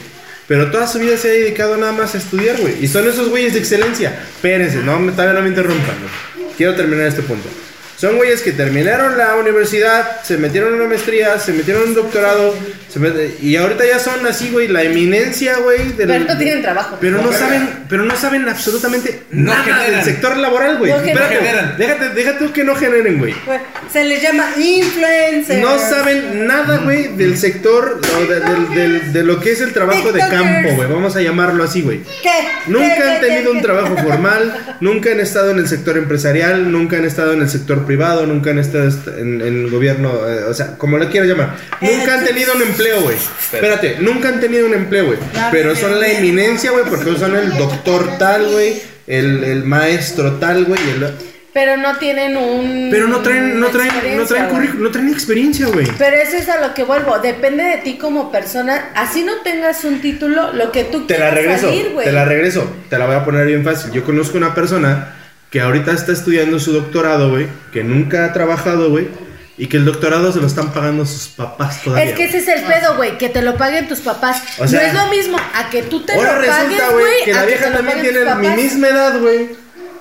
Pero 0.49 0.70
toda 0.70 0.87
su 0.87 0.99
vida 0.99 1.16
se 1.16 1.28
ha 1.28 1.33
dedicado 1.33 1.77
nada 1.77 1.93
más 1.93 2.15
a 2.15 2.19
estudiar, 2.19 2.57
güey. 2.61 2.83
Y 2.83 2.89
son 2.89 3.09
esos 3.09 3.28
güeyes 3.28 3.53
de 3.53 3.59
excelencia. 3.59 4.19
Espérense, 4.37 4.78
no, 4.78 4.99
todavía 5.12 5.35
no 5.35 5.43
me 5.43 5.49
interrumpan, 5.49 5.97
güey. 6.01 6.47
Quiero 6.57 6.74
terminar 6.74 7.07
este 7.07 7.23
punto. 7.23 7.49
Son 7.97 8.16
güeyes 8.16 8.43
que 8.43 8.52
terminaron 8.52 9.16
la 9.16 9.36
universidad, 9.36 10.23
se 10.23 10.36
metieron 10.36 10.74
en 10.74 10.81
una 10.81 10.89
maestría, 10.89 11.39
se 11.39 11.52
metieron 11.55 11.82
en 11.85 11.89
un 11.90 11.94
doctorado, 11.94 12.55
se 12.93 13.01
met- 13.01 13.40
y 13.40 13.56
ahorita 13.56 13.85
ya 13.86 13.98
son 13.98 14.27
así, 14.27 14.51
güey, 14.51 14.68
la 14.68 14.82
eminencia, 14.82 15.56
güey. 15.59 15.93
del- 15.93 16.09
Pero 16.09 16.24
no 16.27 16.36
tienen 16.39 16.60
trabajo. 16.62 16.98
pero 17.01 17.23
no 17.23 17.32
saben, 17.32 17.68
pero 17.89 18.02
no 18.05 18.14
saben 18.16 18.47
absolutamente 18.48 19.23
No 19.31 19.52
nada 19.52 19.64
generan. 19.64 19.90
del 19.93 20.05
sector 20.05 20.36
laboral, 20.36 20.77
güey. 20.78 20.93
No 20.93 20.98
generan. 21.01 21.23
Espérate, 21.23 21.47
generan. 21.47 21.77
Déjate, 21.78 22.09
déjate 22.10 22.44
tú 22.47 22.52
que 22.52 22.64
no 22.64 22.74
generen, 22.74 23.18
güey. 23.18 23.35
Güey, 23.47 23.59
Se 23.90 24.05
les 24.05 24.20
llama 24.23 24.44
influencer. 24.59 25.60
No 25.60 25.78
saben 25.78 26.47
nada, 26.47 26.78
güey, 26.78 27.16
del 27.16 27.36
sector 27.39 28.01
o 28.16 28.20
de, 28.27 28.40
del- 28.40 28.68
del- 28.74 29.12
de 29.12 29.23
lo 29.24 29.40
que 29.40 29.52
es 29.52 29.60
el 29.60 29.73
trabajo 29.73 30.12
de 30.12 30.20
campo, 30.20 30.70
güey. 30.74 30.89
Vamos 30.90 31.16
a 31.16 31.23
llamarlo 31.23 31.64
así, 31.64 31.82
güey. 31.82 32.01
¿Qué? 32.23 32.31
Nunca 32.66 32.94
¿Qué, 32.94 33.02
han 33.02 33.20
qué, 33.20 33.27
tenido 33.27 33.43
qué, 33.44 33.48
un 33.51 33.56
qué? 33.56 33.62
trabajo 33.62 33.97
formal, 33.97 34.77
nunca 34.81 35.10
han 35.12 35.20
estado 35.20 35.51
en 35.51 35.59
el 35.59 35.68
sector 35.68 35.97
empresarial, 35.97 36.70
nunca 36.70 36.97
han 36.97 37.05
estado 37.05 37.32
en 37.32 37.40
el 37.43 37.48
sector 37.48 37.86
privado, 37.87 38.27
nunca 38.27 38.51
han 38.51 38.59
estado 38.59 38.85
en, 39.19 39.41
en 39.41 39.65
el 39.65 39.71
gobierno, 39.71 40.11
eh, 40.29 40.45
o 40.45 40.53
sea, 40.55 40.77
como 40.77 40.99
lo 40.99 41.09
quieras 41.09 41.29
llamar. 41.31 41.57
Nunca 41.81 42.15
han 42.19 42.25
tenido 42.25 42.55
un 42.55 42.63
empleo, 42.63 43.01
güey. 43.03 43.17
Espérate, 43.17 43.97
nunca 44.01 44.29
han 44.29 44.41
tenido 44.41 44.67
un 44.67 44.75
empleo, 44.75 45.07
güey. 45.07 45.19
Pero 45.51 45.75
son 45.77 45.99
la 45.99 46.09
eminencia, 46.09 46.71
güey, 46.73 46.85
porque 46.85 47.17
son 47.17 47.35
el 47.37 47.57
doctor 47.57 48.19
tal, 48.19 48.47
güey, 48.51 48.83
el, 49.07 49.45
el 49.45 49.65
maestro 49.65 50.33
tal, 50.35 50.65
güey. 50.67 50.81
y 50.87 50.91
el- 50.91 51.13
Pero 51.55 51.79
no 51.79 51.97
tienen 51.97 52.37
un. 52.37 52.89
Pero 52.91 53.09
no 53.09 53.21
traen, 53.21 53.59
no 53.59 53.69
traen, 53.69 53.89
no 53.89 53.95
experiencia, 53.95 54.27
traen 54.27 54.45
güey. 54.51 54.55
currículum, 54.57 54.83
no 54.85 54.91
traen 54.91 55.09
experiencia, 55.09 55.67
güey. 55.69 55.87
Pero 55.97 56.17
eso 56.19 56.37
es 56.37 56.49
a 56.51 56.61
lo 56.61 56.75
que 56.75 56.85
vuelvo. 56.85 57.19
Depende 57.21 57.63
de 57.63 57.79
ti 57.79 57.97
como 57.97 58.31
persona. 58.31 58.91
Así 58.95 59.23
no 59.25 59.41
tengas 59.43 59.83
un 59.85 60.01
título, 60.03 60.53
lo 60.53 60.71
que 60.71 60.85
tú 60.85 61.07
Te 61.07 61.15
la 61.15 61.31
quieras 61.31 61.35
regreso, 61.35 61.69
salir, 61.69 61.91
güey. 61.95 62.05
te 62.05 62.13
la 62.13 62.25
regreso. 62.27 62.71
Te 62.91 62.99
la 62.99 63.07
voy 63.07 63.17
a 63.17 63.25
poner 63.25 63.47
bien 63.47 63.65
fácil. 63.65 63.91
Yo 63.93 64.05
conozco 64.05 64.37
una 64.37 64.55
persona 64.55 65.15
que 65.57 65.62
ahorita 65.62 65.93
está 65.93 66.12
estudiando 66.12 66.61
su 66.61 66.70
doctorado, 66.70 67.31
güey, 67.31 67.47
que 67.73 67.83
nunca 67.83 68.27
ha 68.27 68.35
trabajado, 68.35 68.91
güey, 68.91 69.09
y 69.57 69.69
que 69.69 69.78
el 69.78 69.87
doctorado 69.87 70.31
se 70.31 70.39
lo 70.39 70.47
están 70.47 70.70
pagando 70.74 71.07
sus 71.07 71.28
papás 71.28 71.83
todavía. 71.83 72.11
Es 72.11 72.15
que 72.15 72.24
ese 72.24 72.39
es 72.41 72.49
el 72.49 72.62
pedo, 72.65 72.95
güey, 72.97 73.16
que 73.16 73.31
te 73.31 73.41
lo 73.41 73.57
paguen 73.57 73.89
tus 73.89 74.01
papás. 74.01 74.43
O 74.59 74.69
sea, 74.69 74.83
no 74.83 74.87
es 74.87 74.93
lo 74.93 75.07
mismo 75.07 75.39
a 75.55 75.70
que 75.70 75.83
tú 75.85 76.05
te 76.05 76.12
Ahora 76.12 76.35
lo 76.35 76.41
resulta, 76.41 76.62
pagues, 76.62 76.93
güey, 76.93 77.05
güey, 77.05 77.24
que 77.24 77.33
a 77.33 77.37
la 77.37 77.47
vieja 77.47 77.73
también 77.73 78.03
tiene 78.03 78.35
mi 78.35 78.49
misma 78.49 78.89
edad, 78.89 79.19
güey. 79.19 79.49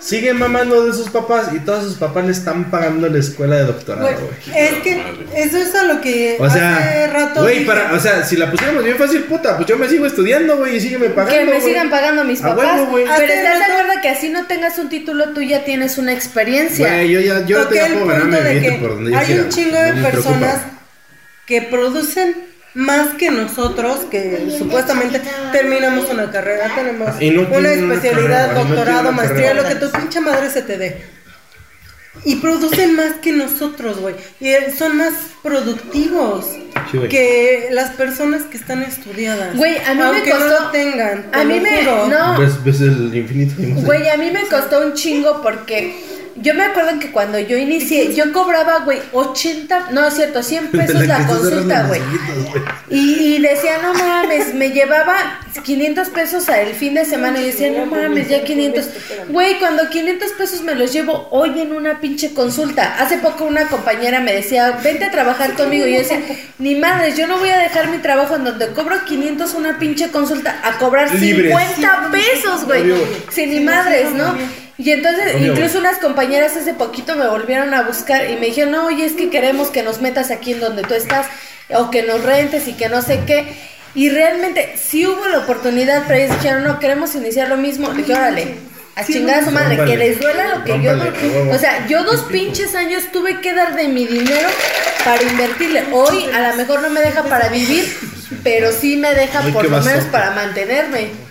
Sigue 0.06 0.36
mamando 0.36 0.86
de 0.86 0.94
sus 0.94 1.10
papás 1.10 1.48
y 1.52 1.60
todos 1.62 1.84
sus 1.84 1.96
papás 1.96 2.26
le 2.26 2.32
están 2.32 2.70
pagando 2.70 3.10
la 3.10 3.18
escuela 3.18 3.56
de 3.56 3.64
doctorado, 3.64 4.08
Güey, 4.08 4.56
es 4.56 4.74
que 4.84 5.02
eso 5.36 5.58
es 5.58 5.74
a 5.74 5.84
lo 5.84 6.00
que 6.00 6.38
O 6.40 6.44
hace 6.46 7.08
rato 7.08 7.42
güey, 7.42 7.66
para, 7.66 7.92
o 7.92 8.00
sea, 8.00 8.24
si 8.24 8.36
la 8.38 8.52
pusiéramos 8.52 8.84
bien 8.84 8.98
fácil, 8.98 9.24
puta, 9.24 9.56
pues 9.58 9.68
yo 9.68 9.80
me 9.80 9.90
sigo 9.90 10.06
estudiando, 10.06 10.58
güey, 10.58 10.76
y 10.76 10.80
sígueme 10.80 11.10
pagando. 11.10 11.52
Que 11.52 11.58
me 11.58 11.60
sigan 11.60 11.90
pagando 11.90 12.24
mis 12.24 12.40
papás. 12.40 12.82
pero 12.88 13.08
estás 13.34 13.58
de 13.58 13.74
acuerdo 13.74 14.02
que 14.04 14.10
así 14.10 14.30
no 14.30 14.46
tengas 14.46 14.78
un 14.78 14.90
título, 14.90 15.30
tú 15.30 15.42
ya 15.42 15.64
tienes 15.64 15.98
una 15.98 16.14
experiencia. 16.14 16.88
Güey, 16.88 17.10
yo 17.10 17.20
ya, 17.22 17.44
yo 17.48 17.64
ahorita 17.64 17.76
ya 17.76 17.88
el 17.88 17.94
puedo 17.94 18.26
bien 18.44 18.62
que 18.62 18.72
por 18.74 18.90
donde 18.96 19.12
yo 19.12 19.18
hay 19.18 19.26
quiera. 19.26 19.42
un 19.42 19.50
chingo 19.50 19.76
de 19.76 19.90
no 19.90 19.96
me 19.96 20.10
preocupa. 20.10 20.34
personas 20.34 20.62
que 21.48 21.62
producen 21.64 22.45
más 22.76 23.14
que 23.16 23.32
nosotros, 23.32 24.02
que 24.12 24.54
supuestamente 24.58 25.22
terminamos 25.52 26.10
una 26.12 26.30
carrera, 26.32 26.72
tenemos 26.76 27.10
no 27.20 27.58
una 27.58 27.72
especialidad, 27.72 28.48
carrera, 28.48 28.54
doctorado, 28.64 29.12
maestría, 29.12 29.48
carrera. 29.48 29.70
lo 29.70 29.80
que 29.80 29.86
tu 29.86 29.92
pinche 29.92 30.22
madre 30.22 30.50
se 30.50 30.62
te 30.62 30.78
dé. 30.78 31.16
Y 32.24 32.36
producen 32.38 32.96
más 32.96 33.14
que 33.22 33.34
nosotros, 33.34 34.00
güey. 34.00 34.16
Y 34.40 34.48
eh, 34.48 34.74
son 34.78 34.98
más 34.98 35.14
productivos 35.44 36.46
Sí, 36.92 37.00
que 37.10 37.68
las 37.72 37.92
personas 37.92 38.44
que 38.44 38.58
están 38.58 38.82
estudiadas. 38.84 39.56
Güey, 39.56 39.78
a 39.80 39.94
mí 39.94 40.00
me 40.00 40.04
Aunque 40.06 40.32
costó- 40.32 40.46
no 40.48 40.60
lo 40.66 40.72
tengan. 40.72 41.32
te 41.32 41.38
A 41.40 41.44
lo 41.44 41.54
mí 41.54 41.60
me. 41.60 41.78
juro. 41.84 42.08
No. 42.08 42.38
¿Ves, 42.64 42.82
el 42.82 43.16
infinito? 43.16 43.56
Güey, 43.86 44.10
a 44.10 44.18
mí 44.18 44.32
me 44.32 44.42
costó 44.48 44.80
un 44.86 44.94
chingo 44.94 45.42
porque 45.42 46.02
yo 46.36 46.54
me 46.54 46.64
acuerdo 46.64 47.00
que 47.00 47.12
cuando 47.12 47.40
yo 47.40 47.58
inicié, 47.58 48.14
yo 48.14 48.34
cobraba, 48.34 48.80
güey, 48.80 49.00
80, 49.14 49.92
no 49.92 50.06
es 50.06 50.16
cierto, 50.16 50.44
100 50.44 50.68
pesos 50.72 51.08
la 51.08 51.26
consulta, 51.26 51.84
güey. 51.84 52.02
Y, 52.90 53.36
y 53.36 53.42
decía, 53.42 53.80
no 53.82 53.94
mames, 53.94 54.54
me 54.54 54.72
llevaba 54.72 55.16
500 55.64 56.10
pesos 56.10 56.50
al 56.50 56.74
fin 56.74 56.96
de 56.96 57.06
semana 57.06 57.40
y 57.40 57.46
decía, 57.46 57.72
no 57.72 57.86
mames, 57.86 58.28
ya 58.28 58.44
500. 58.44 58.86
Güey, 59.30 59.60
cuando 59.60 59.90
500 59.90 60.32
pesos 60.34 60.62
me 60.62 60.76
los 60.76 60.92
llevo 60.92 61.30
hoy 61.32 61.60
en 61.60 61.72
una 61.72 62.02
pinche 62.02 62.34
consulta. 62.34 62.98
Hace 63.00 63.18
poco 63.20 63.46
una 63.46 63.68
compañera 63.68 64.20
me 64.20 64.34
decía, 64.34 64.80
vente 64.84 65.06
a 65.06 65.12
trabajar 65.12 65.54
conmigo. 65.54 65.88
Y 65.88 65.94
yo 65.94 66.00
decía, 66.00 66.20
ni 66.60 66.76
madres, 66.76 67.16
yo 67.16 67.28
no 67.28 67.38
voy 67.38 67.50
a 67.50 67.60
dejar 67.60 67.88
mi 67.90 68.00
trabajo 68.00 68.36
en 68.36 68.44
donde 68.44 68.68
cobro 68.74 69.06
500 69.06 69.54
una 69.54 69.80
pinche 69.80 70.10
consulta 70.12 70.60
a 70.64 70.78
cobrar 70.78 71.14
Libres. 71.14 71.56
50 71.56 72.10
pesos, 72.12 72.66
güey. 72.66 72.94
Sí, 73.30 73.46
ni 73.46 73.62
madres, 73.62 74.12
¿no? 74.12 74.65
Y 74.78 74.92
entonces, 74.92 75.42
incluso 75.42 75.80
unas 75.80 76.00
compañeras 76.00 76.58
hace 76.58 76.74
poquito 76.74 77.16
me 77.16 77.28
volvieron 77.28 77.74
a 77.74 77.84
buscar 77.84 78.30
y 78.30 78.36
me 78.36 78.48
dijeron, 78.48 78.72
no, 78.72 78.88
oye, 78.88 79.06
es 79.06 79.14
que 79.14 79.30
queremos 79.30 79.70
que 79.70 79.84
nos 79.84 80.02
metas 80.02 80.32
aquí 80.32 80.52
en 80.52 80.60
donde 80.60 80.84
tú 80.84 80.94
estás, 80.94 81.28
o 81.70 81.90
que 81.90 82.04
nos 82.04 82.24
rentes 82.24 82.68
y 82.68 82.74
que 82.74 82.90
no 82.90 83.02
sé 83.02 83.22
qué. 83.26 83.56
Y 83.96 84.10
realmente 84.10 84.76
sí 84.78 85.08
hubo 85.08 85.26
la 85.28 85.40
oportunidad, 85.40 86.04
pero 86.08 86.20
ellos 86.20 86.36
dijeron, 86.38 86.66
no, 86.66 86.80
queremos 86.80 87.16
iniciar 87.16 87.48
lo 87.48 87.56
mismo. 87.56 87.90
Le 87.92 88.00
dije, 88.00 88.14
órale, 88.14 88.56
a 88.96 89.06
chingar 89.06 89.40
a 89.40 89.46
su 89.46 89.52
madre, 89.52 89.78
que 89.86 89.96
les 89.96 90.20
duela 90.20 90.56
lo 90.56 90.64
que 90.66 90.82
yo 90.82 90.96
no. 90.96 91.06
O 91.52 91.58
sea, 91.58 91.88
yo 91.88 92.04
dos 92.04 92.24
pinches 92.24 92.76
años 92.76 93.04
tuve 93.14 93.40
que 93.40 93.54
dar 93.54 93.76
de 93.76 93.88
mi 93.88 94.06
dinero 94.06 94.50
para 95.06 95.24
invertirle. 95.24 95.86
Hoy 95.94 96.26
a 96.34 96.50
lo 96.50 96.56
mejor 96.58 96.82
no 96.82 96.90
me 96.90 97.00
deja 97.00 97.24
para 97.24 97.48
vivir, 97.48 97.86
pero 98.44 98.74
sí 98.74 98.98
me 98.98 99.14
deja 99.14 99.40
Ay, 99.44 99.54
por 99.54 99.70
lo 99.70 99.82
menos 99.82 100.04
para 100.06 100.32
mantenerme. 100.32 101.25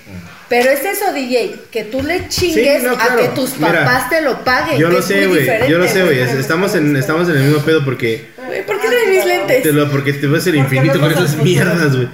Pero 0.49 0.71
es 0.71 0.85
eso, 0.85 1.13
DJ, 1.13 1.55
que 1.71 1.85
tú 1.85 2.03
le 2.03 2.29
chingues 2.29 2.81
Sí, 2.83 2.87
no, 2.87 2.93
a 2.93 3.17
que 3.17 3.29
tus 3.35 3.57
Mira, 3.59 3.85
papás 3.85 4.11
te 4.11 4.21
lo 4.21 4.45
paguen. 4.45 4.79
Yo 4.79 4.91
lo 4.91 4.99
es 4.99 5.05
sé, 5.07 5.17
muy 5.21 5.27
güey. 5.27 5.41
diferente, 5.41 5.71
Yo 5.71 5.79
lo 5.79 5.89
sé, 5.89 6.03
güey. 6.05 6.19
es- 6.21 6.33
Estamos 6.35 6.75
en, 6.75 6.97
estamos 6.97 7.29
en 7.29 7.37
el 7.37 7.43
mismo 7.45 7.63
pedo 7.63 7.85
porque 7.85 8.27
Güey, 8.47 8.65
¿Por 8.67 8.79
qué 8.81 8.89
traes 8.89 9.09
mis 9.09 9.25
lentes? 9.25 9.63
te 9.63 9.73
lo, 9.73 9.91
porque 9.91 10.13
te 10.13 10.27
ves 10.27 10.47
el 10.47 10.57
infinito 10.57 11.01
con 11.01 11.11
esas 11.11 11.37
mierdas, 11.37 11.97
güey. 11.97 12.09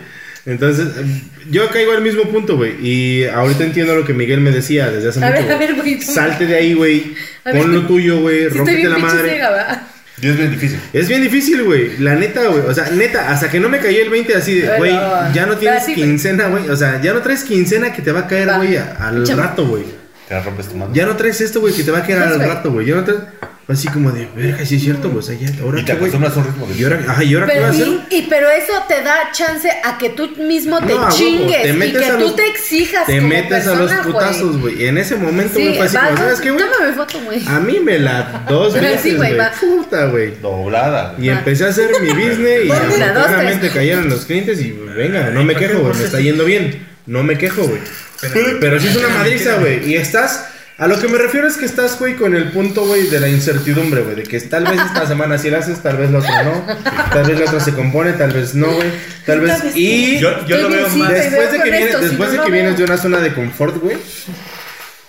Entonces, 0.47 0.86
eh, 0.97 1.23
yo 1.51 1.69
caigo 1.70 1.93
al 1.93 2.01
mismo 2.02 2.23
punto, 2.24 2.57
güey. 2.57 2.74
Y 2.81 3.24
ahorita 3.27 3.65
entiendo 3.65 3.94
lo 3.94 4.07
que 4.07 4.15
Miguel 4.15 4.40
me 4.40 4.51
decía 4.52 4.90
desde 4.90 5.11
hace 5.11 5.23
A 5.24 5.28
mucho. 5.31 5.43
ver, 5.43 5.52
a 5.52 5.59
ver, 5.59 5.74
güey. 5.74 6.01
Salte 6.01 6.47
de 6.47 6.55
ahí, 6.57 6.73
güey. 6.74 7.15
Pon 7.44 7.74
lo 7.74 7.82
tuyo, 7.86 8.20
güey. 8.20 8.48
Bien 8.65 8.90
la 8.90 8.98
madre. 8.98 9.28
ciega. 9.31 9.86
Y 10.23 10.29
es 10.29 10.37
bien 10.37 10.51
difícil. 10.51 10.81
Es 10.93 11.09
bien 11.09 11.23
difícil, 11.23 11.63
güey. 11.63 11.97
La 11.99 12.15
neta, 12.15 12.47
güey. 12.47 12.63
O 12.67 12.75
sea, 12.75 12.91
neta, 12.91 13.31
hasta 13.31 13.51
que 13.51 13.59
no 13.59 13.69
me 13.69 13.79
cayó 13.79 14.03
el 14.03 14.11
20 14.11 14.35
así 14.35 14.61
de, 14.61 14.77
Bueno, 14.77 15.01
güey, 15.01 15.33
ya 15.33 15.47
no 15.47 15.57
tienes 15.57 15.85
quincena, 15.87 16.49
güey. 16.49 16.69
O 16.69 16.77
sea, 16.77 17.01
ya 17.01 17.13
no 17.15 17.21
traes 17.21 17.45
quincena 17.45 17.93
que 17.93 18.03
te 18.03 18.13
va 18.13 18.21
a 18.21 18.27
caer, 18.27 18.51
güey, 18.57 18.77
al 18.77 19.27
rato, 19.27 19.67
güey. 19.67 19.85
Te 20.29 20.35
la 20.35 20.43
rompes 20.43 20.69
tu 20.69 20.77
mano. 20.77 20.93
Ya 20.95 21.07
no 21.07 21.17
traes 21.17 21.41
esto, 21.41 21.61
güey, 21.61 21.75
que 21.75 21.83
te 21.83 21.91
va 21.91 21.99
a 21.99 22.03
caer 22.03 22.19
al 22.19 22.39
rato, 22.39 22.71
güey. 22.71 22.87
Ya 22.87 22.97
no 22.97 23.05
traes. 23.05 23.21
Así 23.69 23.87
como 23.87 24.11
de, 24.11 24.27
verga, 24.35 24.66
sí 24.66 24.74
es 24.77 24.82
cierto, 24.82 25.12
sea, 25.23 25.37
ya, 25.39 25.49
ahora 25.62 25.78
Y 25.81 25.85
te 25.85 25.93
acostumbras 25.93 26.37
a 26.37 26.41
un 26.41 26.45
ritmo 26.47 26.66
de 26.66 26.74
¿Y 26.77 26.82
ahora, 26.82 27.05
ajá, 27.07 27.23
¿y 27.23 27.35
ahora 27.35 27.47
qué 27.47 27.59
a 27.61 27.69
hacer? 27.69 27.87
y, 28.11 28.16
y- 28.16 28.27
pero 28.28 28.51
eso 28.51 28.73
te 28.89 29.01
da 29.05 29.31
chance 29.32 29.70
a 29.85 29.97
que 29.97 30.09
tú 30.09 30.28
mismo 30.39 30.81
te 30.81 30.93
No, 30.93 31.09
chingues 31.09 31.62
te 31.62 31.69
y 31.69 31.73
metes 31.74 32.01
que 32.01 32.07
a 32.11 32.15
tú 32.15 32.20
los- 32.24 32.35
te 32.37 32.47
exijas 32.49 33.07
Te 33.07 33.16
como 33.19 33.28
metes 33.28 33.66
a 33.69 33.74
los 33.77 33.91
persona, 33.93 34.03
güey. 34.03 34.12
putazos, 34.12 34.59
güey. 34.59 34.82
Y 34.82 34.87
en 34.87 34.99
ese 34.99 35.15
momento, 35.15 35.55
Sí, 35.57 35.62
güey, 35.66 35.77
fue 35.77 35.87
así 35.87 35.97
va, 35.97 36.05
como, 36.07 36.16
¿sabes 36.19 36.41
qué, 36.41 36.51
güey? 36.51 36.65
Tómame 36.69 36.93
foto, 36.95 37.20
güey. 37.24 37.43
A 37.47 37.61
mí 37.61 37.78
me 37.78 37.99
la 38.01 38.45
dos 38.49 38.73
Sí, 38.74 38.81
veces, 38.81 39.16
güey, 39.16 39.28
güey. 39.35 39.37
va. 39.39 39.53
Puta, 39.53 40.07
güey. 40.07 40.35
doblada. 40.43 41.15
Y 41.20 41.28
empecé 41.28 41.65
a 41.65 41.69
hacer 41.69 41.91
mi 42.03 42.09
business 42.12 42.65
y 42.65 42.70
afortunadamente 42.73 43.70
cayeron 43.70 44.09
los 44.09 44.24
clientes 44.24 44.61
y 44.61 44.73
venga, 44.73 45.31
no 45.31 45.45
me 45.45 45.55
quejo, 45.55 45.78
güey, 45.78 45.95
me 45.97 46.05
está 46.05 46.19
yendo 46.19 46.45
bien. 46.45 46.89
No 47.07 47.23
me 47.23 47.39
quejo, 47.39 47.62
güey. 47.62 47.81
Pero 48.61 48.81
sí 48.81 48.89
es 48.89 48.97
una 48.97 49.09
madriza, 49.11 49.59
güey. 49.59 49.89
Y 49.93 49.95
estás, 49.97 50.47
a 50.81 50.86
lo 50.89 50.98
que 50.98 51.09
me 51.09 51.19
refiero 51.19 51.47
es 51.47 51.57
que 51.57 51.66
estás, 51.66 51.98
güey, 51.98 52.16
con 52.16 52.35
el 52.35 52.51
punto, 52.52 52.86
güey, 52.86 53.07
de 53.09 53.20
la 53.20 53.28
incertidumbre, 53.28 54.01
güey. 54.02 54.16
De 54.16 54.23
que 54.24 54.40
tal 54.40 54.65
vez 54.65 54.81
esta 54.81 55.07
semana 55.07 55.36
sí 55.39 55.51
la 55.51 55.59
haces, 55.59 55.81
tal 55.82 55.98
vez 55.98 56.11
la 56.11 56.19
otra 56.20 56.43
no. 56.43 56.65
Tal 57.12 57.27
vez 57.27 57.39
la 57.39 57.44
otra 57.44 57.61
se 57.61 57.74
compone, 57.74 58.15
tal 58.15 58.32
vez 58.32 58.55
no, 58.55 58.66
güey. 58.73 58.89
Tal 59.27 59.40
vez... 59.40 59.77
Y 59.77 60.19
Yo, 60.19 60.47
yo 60.47 60.57
lo 60.62 60.70
veo 60.70 60.89
más. 60.89 61.11
después 61.11 61.52
de 61.52 61.59
que 61.62 61.70
vienes, 61.70 62.01
después 62.01 62.28
no, 62.28 62.31
de 62.32 62.36
no 62.39 62.44
que 62.44 62.51
veo. 62.51 62.61
vienes 62.62 62.78
de 62.78 62.85
una 62.85 62.97
zona 62.97 63.19
de 63.20 63.35
confort, 63.35 63.77
güey. 63.77 63.98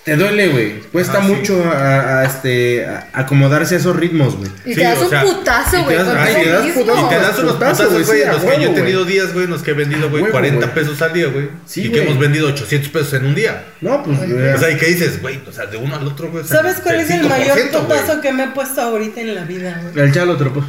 Te 0.04 0.16
duele, 0.16 0.48
güey. 0.48 0.80
Cuesta 0.90 1.18
Ah, 1.18 1.26
sí. 1.26 1.32
mucho 1.32 1.62
a, 1.64 2.18
a, 2.20 2.24
este, 2.24 2.84
a 2.84 3.06
acomodarse 3.12 3.76
a 3.76 3.78
esos 3.78 3.94
ritmos, 3.94 4.36
güey. 4.36 4.50
Y 4.64 4.70
Sí, 4.70 4.80
te 4.80 4.82
das 4.82 4.98
o 4.98 5.02
un 5.04 5.10
sea, 5.10 5.22
putazo, 5.22 5.76
y 5.76 5.78
te 5.78 5.84
güey. 5.84 5.96
das- 5.96 6.06
contigo 6.08 6.26
ay, 6.38 6.42
te 6.44 6.50
das 6.50 6.64
mismo. 6.64 6.80
putazo. 6.82 7.06
Y 7.06 7.08
te 7.08 7.14
das 7.20 7.38
unos 7.38 7.52
Putazo, 7.52 7.72
putazos, 7.84 7.92
güey, 7.92 8.04
güey, 8.04 8.18
sí, 8.20 8.26
los 8.26 8.40
que 8.44 8.62
yo 8.64 8.70
he 8.70 8.74
tenido 8.74 9.02
güey. 9.04 9.12
días, 9.14 9.32
güey, 9.32 9.44
en 9.44 9.50
los 9.52 9.62
que 9.62 9.70
he 9.70 9.74
vendido, 9.74 10.10
güey, 10.10 10.22
Huevo, 10.24 10.32
40 10.32 10.66
güey. 10.66 10.74
pesos 10.74 11.02
al 11.02 11.12
día, 11.12 11.26
güey. 11.28 11.48
Sí, 11.66 11.80
y 11.82 11.84
que 11.84 11.98
güey. 11.98 12.02
hemos 12.02 12.18
vendido 12.18 12.48
800 12.48 12.90
pesos 12.90 13.12
en 13.14 13.26
un 13.26 13.34
día. 13.36 13.64
No, 13.80 14.02
pues. 14.02 14.18
eh, 14.22 14.54
O 14.56 14.58
sea, 14.58 14.70
¿y 14.70 14.76
qué 14.76 14.86
dices, 14.86 15.22
güey? 15.22 15.40
O 15.48 15.52
sea, 15.52 15.66
de 15.66 15.76
uno 15.76 15.94
al 15.94 16.04
otro, 16.04 16.30
güey. 16.32 16.42
o 16.42 16.46
sea, 16.48 16.56
¿Sabes 16.56 16.80
cuál 16.82 16.98
es 17.00 17.08
el 17.10 17.20
5%, 17.22 17.28
mayor 17.28 17.56
güey. 17.56 17.70
putazo 17.70 18.20
que 18.20 18.32
me 18.32 18.44
he 18.44 18.48
puesto 18.48 18.80
ahorita 18.82 19.20
en 19.20 19.34
la 19.36 19.44
vida, 19.44 19.80
güey? 19.92 20.04
el 20.04 20.12
chalo 20.12 20.36
tropo. 20.36 20.64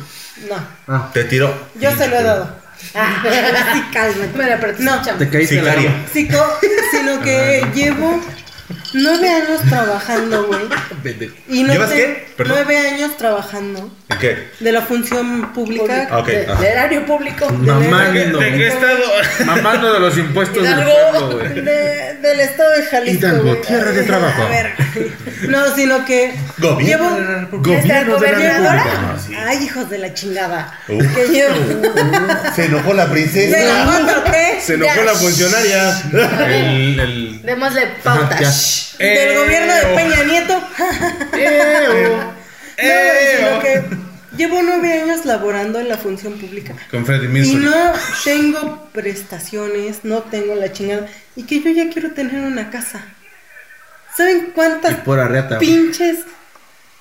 No, 0.47 0.55
Ah, 0.87 1.09
Te 1.11 1.23
tiró. 1.23 1.51
yo 1.79 1.89
se 1.97 2.07
lo 2.07 2.17
he 2.17 2.23
dado. 2.23 2.61
Ah, 2.95 3.23
sí, 3.73 3.81
cálmate. 3.93 4.29
Bueno, 4.35 4.57
pero 4.59 4.73
te 4.75 4.83
No. 4.83 5.01
te 5.17 5.29
caíste 5.29 5.59
co- 6.27 6.59
sino 6.91 7.21
que 7.21 7.65
llevo 7.73 8.21
nueve 8.93 9.29
años 9.29 9.61
trabajando, 9.69 10.45
güey. 10.47 10.61
Y 11.49 11.63
no 11.63 11.73
¿Llevas 11.73 11.89
te- 11.89 11.95
qué? 11.95 12.27
Perdón. 12.37 12.55
Nueve 12.63 12.77
años 12.77 13.17
trabajando 13.17 13.91
¿En 14.09 14.17
qué? 14.19 14.47
de 14.59 14.71
la 14.71 14.81
función 14.81 15.53
pública. 15.53 16.07
Ah, 16.09 16.19
ok, 16.19 16.27
De- 16.27 16.47
ajá. 16.49 16.61
de 16.61 16.67
erario 16.69 17.05
público. 17.05 17.49
Mamando. 17.49 18.39
¿De 18.39 18.51
qué 18.57 18.67
estado? 18.67 18.99
Mamando 19.45 19.93
de 19.93 19.99
los 19.99 20.17
impuestos 20.17 20.63
del 20.63 20.71
Hidalgo. 20.73 20.91
pueblo, 21.11 21.37
güey. 21.39 21.61
De- 21.61 22.17
del 22.21 22.39
estado 22.39 22.71
de 22.71 22.83
Jalisco. 22.83 23.19
Hidalgo, 23.27 23.43
güey. 23.49 23.61
tierra 23.61 23.91
de 23.91 24.03
trabajo. 24.03 24.43
A 24.43 24.49
ver. 24.49 24.73
No, 25.49 25.75
sino 25.75 26.05
que 26.05 26.33
Gobierno 26.57 27.09
llevo 27.09 27.15
de 27.19 27.21
la 27.25 27.41
¿Nuestra 27.41 27.57
Gobierno 27.57 28.19
de 28.19 28.31
la 28.31 28.37
gobernadora? 28.37 28.83
República. 28.83 29.45
Ay, 29.47 29.63
hijos 29.63 29.89
de 29.89 29.97
la 29.97 30.13
chingada. 30.13 30.79
Uh. 30.87 30.99
Que 31.13 31.27
llevo. 31.27 31.55
Se 32.55 32.65
enojó 32.65 32.93
la 32.93 33.05
De 33.07 33.11
princesa. 33.11 33.57
la 33.59 33.85
4T. 33.85 34.59
Se 34.61 34.73
enojó 34.75 34.95
Ya. 34.95 35.03
la 35.03 35.13
funcionaria. 35.13 36.01
El, 36.47 36.99
el... 36.99 37.41
Démosle 37.43 37.87
pauta. 38.03 38.39
ya. 38.39 38.49
Shh. 38.49 38.82
Del 38.97 39.37
gobierno 39.37 39.73
de 39.73 39.81
Peña 39.95 40.23
Nieto. 40.23 40.63
No, 42.75 42.89
sino 43.37 43.59
que 43.61 43.83
llevo 44.35 44.61
nueve 44.63 45.01
años 45.01 45.25
laborando 45.25 45.79
en 45.79 45.87
la 45.89 45.97
función 45.97 46.33
pública. 46.39 46.73
Con 46.89 47.05
Freddy 47.05 47.27
Y 47.39 47.55
no 47.55 47.93
tengo 48.23 48.89
prestaciones, 48.91 49.99
no 50.03 50.23
tengo 50.23 50.55
la 50.55 50.71
chingada. 50.71 51.07
Y 51.35 51.43
que 51.43 51.61
yo 51.61 51.69
ya 51.69 51.89
quiero 51.89 52.11
tener 52.11 52.41
una 52.43 52.69
casa. 52.69 53.05
¿Saben 54.17 54.51
cuántas 54.53 54.95
Por 55.01 55.19
arreata. 55.19 55.57
güey. 55.57 55.67
pinches 55.67 56.19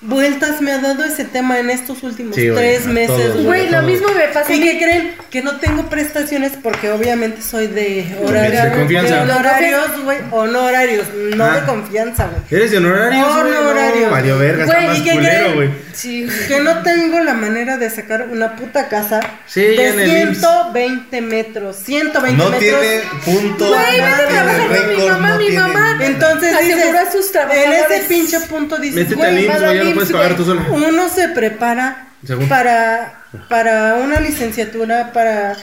vueltas 0.03 0.61
me 0.61 0.71
ha 0.71 0.79
dado 0.79 1.03
ese 1.05 1.25
tema 1.25 1.59
en 1.59 1.69
estos 1.69 2.03
últimos 2.03 2.35
Sí, 2.35 2.49
tres 2.53 2.85
a 2.85 2.89
meses. 2.89 3.07
todos, 3.31 3.43
Güey, 3.45 3.69
lo 3.69 3.81
mismo 3.83 4.07
me 4.09 4.27
pasa 4.33 4.53
¿Y 4.53 4.61
qué 4.61 4.77
creen? 4.77 5.15
Que 5.29 5.41
no 5.41 5.57
tengo 5.57 5.89
prestaciones 5.89 6.53
porque 6.61 6.91
obviamente 6.91 7.41
soy 7.41 7.67
de 7.67 8.03
De 8.03 8.17
horarios. 8.23 8.65
confianza. 8.77 9.21
honorarios, 9.23 10.03
güey. 10.03 10.17
Honorarios, 10.31 11.05
no 11.35 11.43
Ah. 11.45 11.55
de 11.59 11.65
confianza, 11.65 12.27
güey. 12.27 12.41
¿Eres 12.61 12.71
de 12.71 12.77
honorarios? 12.77 13.27
Honorarios. 13.27 14.05
No, 14.05 14.11
Mario 14.11 14.37
Verga, 14.37 14.63
está 14.65 14.83
Güey, 14.85 14.99
¿y 14.99 15.03
qué 15.03 15.11
culero, 15.11 15.39
creen? 15.39 15.55
güey. 15.55 15.69
Sí. 15.93 16.27
Que 16.47 16.59
no 16.59 16.81
tengo 16.83 17.19
la 17.19 17.33
manera 17.33 17.77
de 17.77 17.89
sacar 17.89 18.27
una 18.31 18.55
puta 18.55 18.87
casa 18.89 19.19
Sí, 19.45 19.63
en 19.77 19.95
de 19.97 20.03
el 20.03 20.27
IMSS. 20.29 20.39
120 20.39 21.21
metros. 21.21 21.75
120 21.77 22.43
No 22.43 22.49
metros. 22.49 22.59
tiene 22.81 23.01
punto. 23.23 23.67
Güey, 23.69 24.01
no 24.01 24.15
tiene 24.15 24.31
trabajar 24.31 24.67
con 24.67 24.89
mi 24.89 25.07
mamá, 25.07 25.29
no 25.29 25.37
mi 25.37 25.49
mamá. 25.51 25.97
Entonces 26.01 26.59
dices, 26.61 26.95
a 26.95 27.11
sus 27.11 27.25
en 27.27 27.31
trabajadores. 27.31 27.91
ese 27.91 28.07
pinche 28.07 28.39
punto 28.41 28.77
dices, 28.77 28.95
Métete 28.95 29.15
güey, 29.15 29.29
al 29.29 29.39
IMSS, 29.43 29.61
güey, 29.61 29.77
ya 29.77 29.83
lo 29.83 29.93
puedes 29.93 30.11
pagar 30.11 30.27
güey. 30.33 30.37
tú 30.37 30.45
solo. 30.45 30.61
uno 30.73 31.09
se 31.09 31.29
prepara 31.29 32.07
Según. 32.25 32.47
para, 32.49 33.23
para 33.49 33.95
una 33.95 34.19
licenciatura, 34.19 35.11
para 35.13 35.55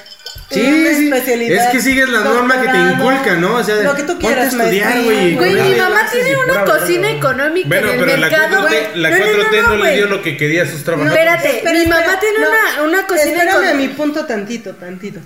Sí, 0.51 0.60
una 0.66 0.94
sí. 0.94 1.05
especialidad. 1.05 1.64
Es 1.66 1.70
que 1.72 1.81
sigues 1.81 2.09
la 2.09 2.20
norma 2.20 2.55
que 2.60 2.66
te 2.66 2.72
doctorado, 2.78 2.94
inculca, 3.12 3.35
¿no? 3.36 3.55
O 3.56 3.62
sea, 3.64 3.77
lo 3.77 3.94
que 3.94 4.02
tú 4.02 4.09
ponte 4.18 4.27
quieras, 4.27 4.52
a 4.55 4.56
estudiar, 4.64 5.02
güey. 5.05 5.35
Güey, 5.36 5.55
mi 5.55 5.74
mamá 5.77 6.01
tiene 6.10 6.31
una 6.36 6.64
cocina 6.64 7.10
económica 7.10 7.68
Bueno, 7.68 7.89
en 7.89 7.94
el 7.94 8.05
pero 8.05 8.16
la 8.16 8.28
mercado, 8.28 8.56
4T, 8.56 8.68
güey. 8.68 9.01
la 9.01 9.10
No, 9.10 9.16
no, 9.18 9.24
4T 9.24 9.62
no, 9.62 9.77
le 9.85 9.94
dio 9.97 10.06
lo 10.06 10.22
que 10.22 10.36
quería 10.36 10.62
a 10.64 10.66
sus 10.66 10.82
trabajadores. 10.82 11.24
Espérate, 11.24 11.62
mi 11.78 11.86
mamá 11.86 12.18
tiene 12.20 12.39
una, 12.39 12.82
una 12.89 13.06
cocina 13.06 13.31
Espérame 13.31 13.48
a 13.48 13.51
económica. 13.52 13.74
mi 13.77 13.89
punto 13.89 14.27
tantito, 14.27 14.74
tantito. 14.74 15.20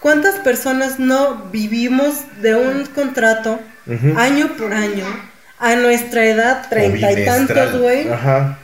¿Cuántas 0.00 0.36
personas 0.36 0.98
no 1.00 1.48
vivimos 1.52 2.14
de 2.40 2.54
un 2.54 2.86
contrato 2.86 3.60
año 4.16 4.48
por 4.56 4.72
año 4.72 5.06
a 5.58 5.74
nuestra 5.76 6.24
edad, 6.24 6.66
treinta 6.68 7.10
y 7.12 7.24
tantos, 7.24 7.78
güey? 7.80 8.08
Ajá. 8.08 8.58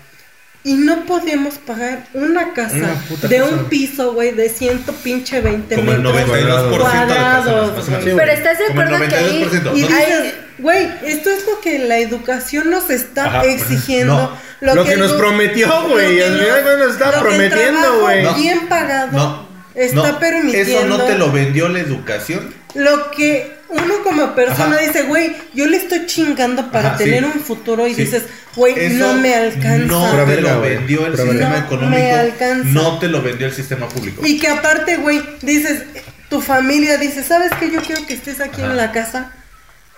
Y 0.64 0.74
no 0.74 1.06
podemos 1.06 1.54
pagar 1.54 2.04
una 2.14 2.52
casa 2.52 2.74
Una 2.74 3.28
de 3.28 3.38
casa. 3.38 3.50
un 3.54 3.64
piso, 3.66 4.12
güey, 4.12 4.32
de 4.32 4.48
ciento 4.48 4.92
pinche 4.92 5.40
20 5.40 5.76
Como 5.76 5.92
el 5.92 5.98
metros 6.02 6.14
92% 6.16 6.26
de 6.26 6.76
personas, 6.76 6.78
cuadrados. 6.78 7.72
Pero 8.04 8.32
estás 8.32 8.58
de 8.58 8.64
acuerdo 8.66 9.08
que 9.08 9.14
ahí 9.14 9.44
92%, 9.44 9.76
Y 9.76 9.82
dices, 9.82 10.34
güey, 10.58 10.88
esto 11.04 11.30
es 11.30 11.46
lo 11.46 11.60
que 11.60 11.78
la 11.78 11.98
educación 11.98 12.70
nos 12.70 12.90
está 12.90 13.26
Ajá. 13.26 13.44
exigiendo. 13.44 14.14
No. 14.60 14.74
Lo 14.74 14.84
que 14.84 14.96
nos 14.96 15.12
el- 15.12 15.18
prometió, 15.18 15.68
lo 15.68 15.88
güey, 15.90 16.16
que 16.16 16.24
al 16.24 16.32
nos- 16.36 16.40
final, 16.46 16.62
güey, 16.64 16.76
nos 16.78 16.92
está 16.92 17.06
lo 17.06 17.12
que 17.12 17.16
el 17.18 17.22
prometiendo, 17.22 17.80
trabajo 17.80 18.00
güey. 18.02 18.22
No. 18.24 18.34
Bien 18.34 18.68
pagado 18.68 19.12
No. 19.16 19.48
está 19.76 20.12
no, 20.12 20.18
permitiendo. 20.18 20.70
Eso 20.72 20.86
no 20.86 21.02
te 21.04 21.14
lo 21.16 21.30
vendió 21.32 21.68
la 21.68 21.78
educación. 21.78 22.52
Lo 22.74 23.10
que 23.12 23.57
uno 23.70 24.02
como 24.02 24.34
persona 24.34 24.76
Ajá. 24.76 24.86
dice, 24.86 25.02
güey, 25.02 25.32
yo 25.54 25.66
le 25.66 25.76
estoy 25.76 26.06
chingando 26.06 26.70
para 26.70 26.90
Ajá, 26.90 26.98
tener 26.98 27.24
sí. 27.24 27.30
un 27.34 27.40
futuro 27.42 27.86
y 27.86 27.94
Sí. 27.94 28.04
dices, 28.04 28.22
güey, 28.56 28.74
no 28.94 29.14
me 29.14 29.34
alcanza. 29.34 29.86
No 29.86 30.10
te 30.10 30.24
verga, 30.24 30.54
lo 30.54 30.60
vendió 30.62 31.06
el 31.06 31.12
Pura 31.12 31.24
sistema. 31.24 31.50
No 31.50 31.56
económico. 31.58 31.90
me 31.90 32.12
alcanza. 32.12 32.68
No 32.70 32.98
te 32.98 33.08
lo 33.08 33.22
vendió 33.22 33.46
el 33.46 33.52
sistema 33.54 33.88
público. 33.88 34.26
Y 34.26 34.38
que 34.38 34.48
aparte, 34.48 34.96
güey, 34.96 35.20
dices, 35.42 35.82
tu 36.30 36.40
familia 36.40 36.96
dice, 36.96 37.22
¿sabes 37.22 37.50
qué? 37.60 37.70
Yo 37.70 37.82
quiero 37.82 38.06
que 38.06 38.14
estés 38.14 38.40
aquí 38.40 38.62
Ajá. 38.62 38.70
en 38.70 38.76
la 38.76 38.92
casa 38.92 39.32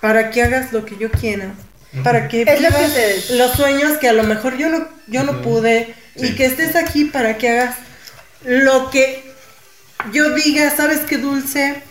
para 0.01 0.31
que 0.31 0.43
hagas 0.43 0.73
lo 0.73 0.85
que 0.85 0.97
yo 0.97 1.11
quiera. 1.11 1.53
Para 2.05 2.29
que 2.29 2.43
Es 2.43 2.61
lo 2.61 2.69
que 2.69 3.35
los 3.37 3.53
sueños 3.53 3.99
que 3.99 4.09
a 4.09 4.13
lo 4.13 4.23
mejor 4.23 4.57
yo 4.57 4.69
no, 4.69 4.89
yo 5.09 5.23
no 5.25 5.43
pude. 5.43 5.95
Y 6.17 6.35
que 6.35 6.45
estés 6.47 6.77
aquí 6.77 7.05
para 7.05 7.37
que 7.39 7.49
hagas 7.51 7.77
lo 8.45 8.91
que 8.91 9.25
yo 10.13 10.35
diga, 10.35 10.75
¿sabes 10.77 11.01
qué, 11.01 11.19
Dulce? 11.19 11.83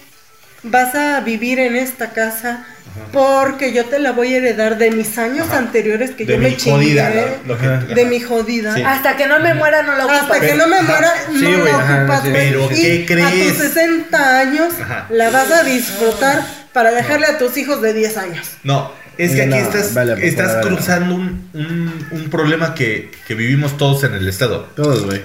Vas 0.64 0.94
a 0.96 1.22
vivir 1.22 1.60
en 1.60 1.76
esta 1.76 2.12
casa 2.12 2.66
porque 3.14 3.72
yo 3.72 3.86
te 3.86 3.98
la 4.00 4.12
voy 4.12 4.34
a 4.34 4.38
heredar 4.38 4.78
de 4.78 4.92
mis 4.92 5.18
años 5.18 5.50
anteriores 5.52 6.12
que 6.12 6.26
de 6.26 6.34
yo 6.34 6.40
mi 6.40 6.46
me 6.50 6.58
chingué. 6.58 6.72
jodida. 6.72 7.10
lo- 7.46 7.54
lo 7.54 7.60
que- 7.60 7.68
de 7.96 8.02
ajá. 8.02 8.10
mi 8.10 8.20
jodida. 8.20 8.76
Sí. 8.76 8.82
Hasta 8.84 9.16
que 9.16 9.26
no 9.28 9.40
me 9.40 9.54
muera 9.54 9.84
no 9.84 9.96
la 9.96 10.06
ocupas. 10.06 10.24
Hasta 10.24 10.40
que 10.42 10.56
no 10.56 10.68
me 10.68 10.82
muera, 10.82 11.14
no 11.32 11.64
la 11.66 11.78
ajá, 11.80 11.98
ocupas, 12.00 12.24
sí. 12.24 12.30
Pero, 12.34 12.70
Y 12.72 12.76
¿qué 12.76 13.04
A 13.04 13.06
crees? 13.30 13.48
tus 13.58 13.58
60 13.68 14.40
años 14.40 14.74
Ajá. 14.82 15.08
la 15.10 15.30
vas 15.30 15.50
a 15.52 15.64
disfrutar 15.64 16.44
para 16.74 16.92
dejarle 16.92 17.28
a 17.28 17.38
tus 17.38 17.56
hijos 17.58 17.82
de 17.82 17.94
10 17.94 18.18
años. 18.18 18.46
No, 18.64 18.92
es 19.18 19.32
que 19.32 19.46
No, 19.46 19.56
aquí 19.56 19.64
estás, 19.66 19.94
vale, 19.94 20.14
por 20.16 20.24
estás 20.24 20.66
cruzando 20.66 21.16
un, 21.16 21.50
un- 21.54 22.08
un 22.12 22.30
problema 22.30 22.74
que, 22.76 23.12
que 23.28 23.34
vivimos 23.34 23.78
todos 23.78 24.04
en 24.04 24.14
el 24.14 24.28
Estado, 24.28 24.64
Todos, 24.76 25.06
güey. 25.06 25.22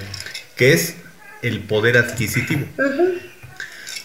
que 0.57 0.73
es 0.75 0.95
el 1.43 1.61
poder 1.61 1.97
adquisitivo. 1.99 2.67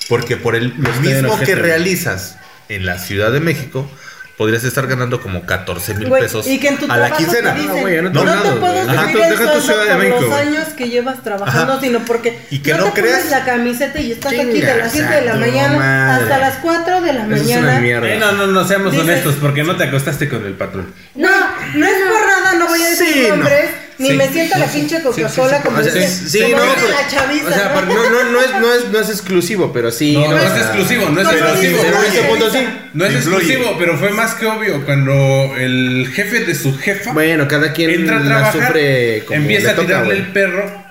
Porque 0.09 0.35
por 0.37 0.55
el, 0.55 0.73
lo 0.77 0.91
mismo 1.01 1.39
que 1.39 1.45
güey. 1.53 1.55
realizas 1.55 2.37
en 2.67 2.85
la 2.85 2.97
Ciudad 2.99 3.31
de 3.31 3.39
México, 3.39 3.89
podrías 4.37 4.63
estar 4.63 4.87
ganando 4.87 5.21
como 5.21 5.45
14 5.45 5.95
mil 5.95 6.09
pesos 6.09 6.47
y 6.47 6.59
que 6.59 6.69
en 6.69 6.77
tu 6.77 6.89
a 6.91 6.95
la 6.97 7.11
quincena. 7.11 7.53
te 7.53 7.59
dicen, 7.61 8.05
No, 8.13 8.23
no, 8.23 8.31
otros 8.31 8.53
te 8.53 8.59
puedo 8.59 8.83
subir 8.85 8.89
Deja 8.91 9.11
tu- 9.11 9.23
el 9.23 9.29
deja 9.37 9.53
tu 9.53 9.59
Ciudad 9.61 9.83
de 9.83 9.89
por 9.89 9.97
México, 9.99 10.21
los 10.21 10.33
años 10.33 10.67
que 10.77 10.89
llevas 10.89 11.23
trabajando, 11.23 11.73
Ajá. 11.73 11.81
sino 11.81 11.99
porque 12.05 12.39
Y 12.49 12.59
que 12.59 12.71
no, 12.73 12.77
no 12.77 12.85
te 12.93 13.01
creas- 13.01 13.17
pones 13.19 13.31
la 13.31 13.43
camiseta 13.45 13.99
y 13.99 14.11
estás 14.13 14.31
aquí 14.33 14.61
de 14.61 14.77
las 14.77 14.91
7 14.93 15.13
de 15.13 15.21
la 15.25 15.35
mañana 15.35 15.77
madre. 15.77 16.23
hasta 16.23 16.37
las 16.39 16.55
4 16.57 17.01
de 17.01 17.13
la 17.13 17.25
Eso 17.25 17.35
es 17.35 17.41
mañana. 17.43 17.67
una 17.71 17.79
mierda. 17.81 18.07
Eh, 18.07 18.17
no, 18.19 18.31
no, 18.31 18.47
no, 18.47 18.65
seamos 18.67 18.91
Dices- 18.93 19.07
honestos, 19.07 19.35
porque 19.41 19.63
no 19.63 19.75
te 19.75 19.83
acostaste 19.83 20.29
con 20.29 20.45
el 20.45 20.53
patrón. 20.53 20.93
No, 21.15 21.29
no 21.75 21.85
es 21.85 21.93
por 22.09 22.27
nada, 22.27 22.53
no 22.57 22.67
voy 22.67 22.81
a 22.81 22.89
decir 22.89 23.07
Sí, 23.13 23.21
no. 23.23 23.35
nombres, 23.35 23.69
ni 23.99 24.07
Sí. 24.07 24.13
me 24.13 24.27
sienta 24.29 24.57
la 24.57 24.65
pinche 24.65 25.01
Coca-Cola 25.01 25.61
como 25.61 25.83
sí, 25.83 26.41
como 26.41 26.57
no, 26.57 26.65
la 26.65 27.07
chaviza. 27.09 27.47
o 27.47 27.51
sea, 27.53 27.67
¿no? 27.69 27.73
pero 27.81 27.85
no, 27.93 28.09
no, 28.09 28.31
no, 28.31 28.41
es, 28.41 28.51
no, 28.59 28.73
es, 28.73 28.85
no 28.89 28.99
es 28.99 29.09
exclusivo, 29.09 29.71
pero 29.73 29.91
sí. 29.91 30.13
No, 30.13 30.27
no 30.29 30.37
es 30.37 30.43
sea, 30.51 30.57
exclusivo, 30.61 31.09
no 31.09 31.21
es 31.21 31.27
exclusivo. 31.27 31.77
no, 31.77 31.83
Pero 31.83 31.99
en 31.99 32.05
este 32.05 32.21
punto 32.23 32.49
sí. 32.51 32.67
No 32.93 33.05
es 33.05 33.13
Influye. 33.13 33.37
exclusivo, 33.37 33.75
pero 33.77 33.97
fue 33.97 34.09
más 34.11 34.33
que 34.35 34.45
obvio 34.47 34.83
cuando 34.85 35.53
el 35.57 36.09
jefe 36.13 36.45
de 36.45 36.55
su 36.55 36.75
jefa 36.77 37.11
Bueno, 37.13 37.47
cada 37.47 37.71
quien 37.73 37.91
entra 37.91 38.17
a 38.17 38.19
la 38.21 38.25
trabajar, 38.25 38.53
sufre 38.67 39.23
como 39.27 39.41
empieza 39.41 39.73
le 39.73 39.81
a 39.81 39.85
tirarle 39.85 40.15
el 40.15 40.27
perro 40.31 40.83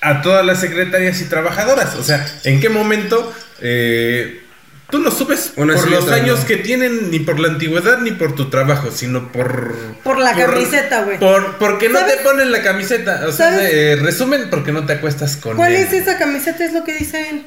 a 0.00 0.22
todas 0.22 0.44
las 0.44 0.60
secretarias 0.60 1.20
y 1.20 1.24
trabajadoras. 1.24 1.94
O 1.94 2.02
sea, 2.04 2.24
¿en 2.44 2.60
qué 2.60 2.68
momento 2.68 3.32
eh, 3.60 4.42
tú 4.90 4.98
no 4.98 5.10
subes 5.10 5.52
Una 5.56 5.74
por 5.74 5.90
los 5.90 6.10
años 6.10 6.40
que 6.40 6.56
tienen, 6.56 7.10
ni 7.10 7.18
por 7.20 7.38
la 7.40 7.48
antigüedad, 7.48 7.98
ni 7.98 8.12
por 8.12 8.34
tu 8.34 8.48
trabajo, 8.50 8.90
sino 8.90 9.30
por... 9.32 9.74
Por 10.02 10.18
la 10.18 10.34
camiseta, 10.34 11.02
güey. 11.04 11.18
Por, 11.18 11.56
porque 11.58 11.88
no 11.88 11.98
te 12.04 12.16
ponen 12.18 12.50
la 12.52 12.62
camiseta. 12.62 13.24
O 13.26 13.32
sea, 13.32 13.68
eh, 13.68 13.96
resumen, 13.96 14.48
porque 14.50 14.72
no 14.72 14.86
te 14.86 14.94
acuestas 14.94 15.36
con 15.36 15.56
¿Cuál 15.56 15.74
él. 15.74 15.82
es 15.86 15.92
esa 15.92 16.18
camiseta? 16.18 16.64
Es 16.64 16.72
lo 16.72 16.84
que 16.84 16.94
dice 16.94 17.28
él. 17.30 17.46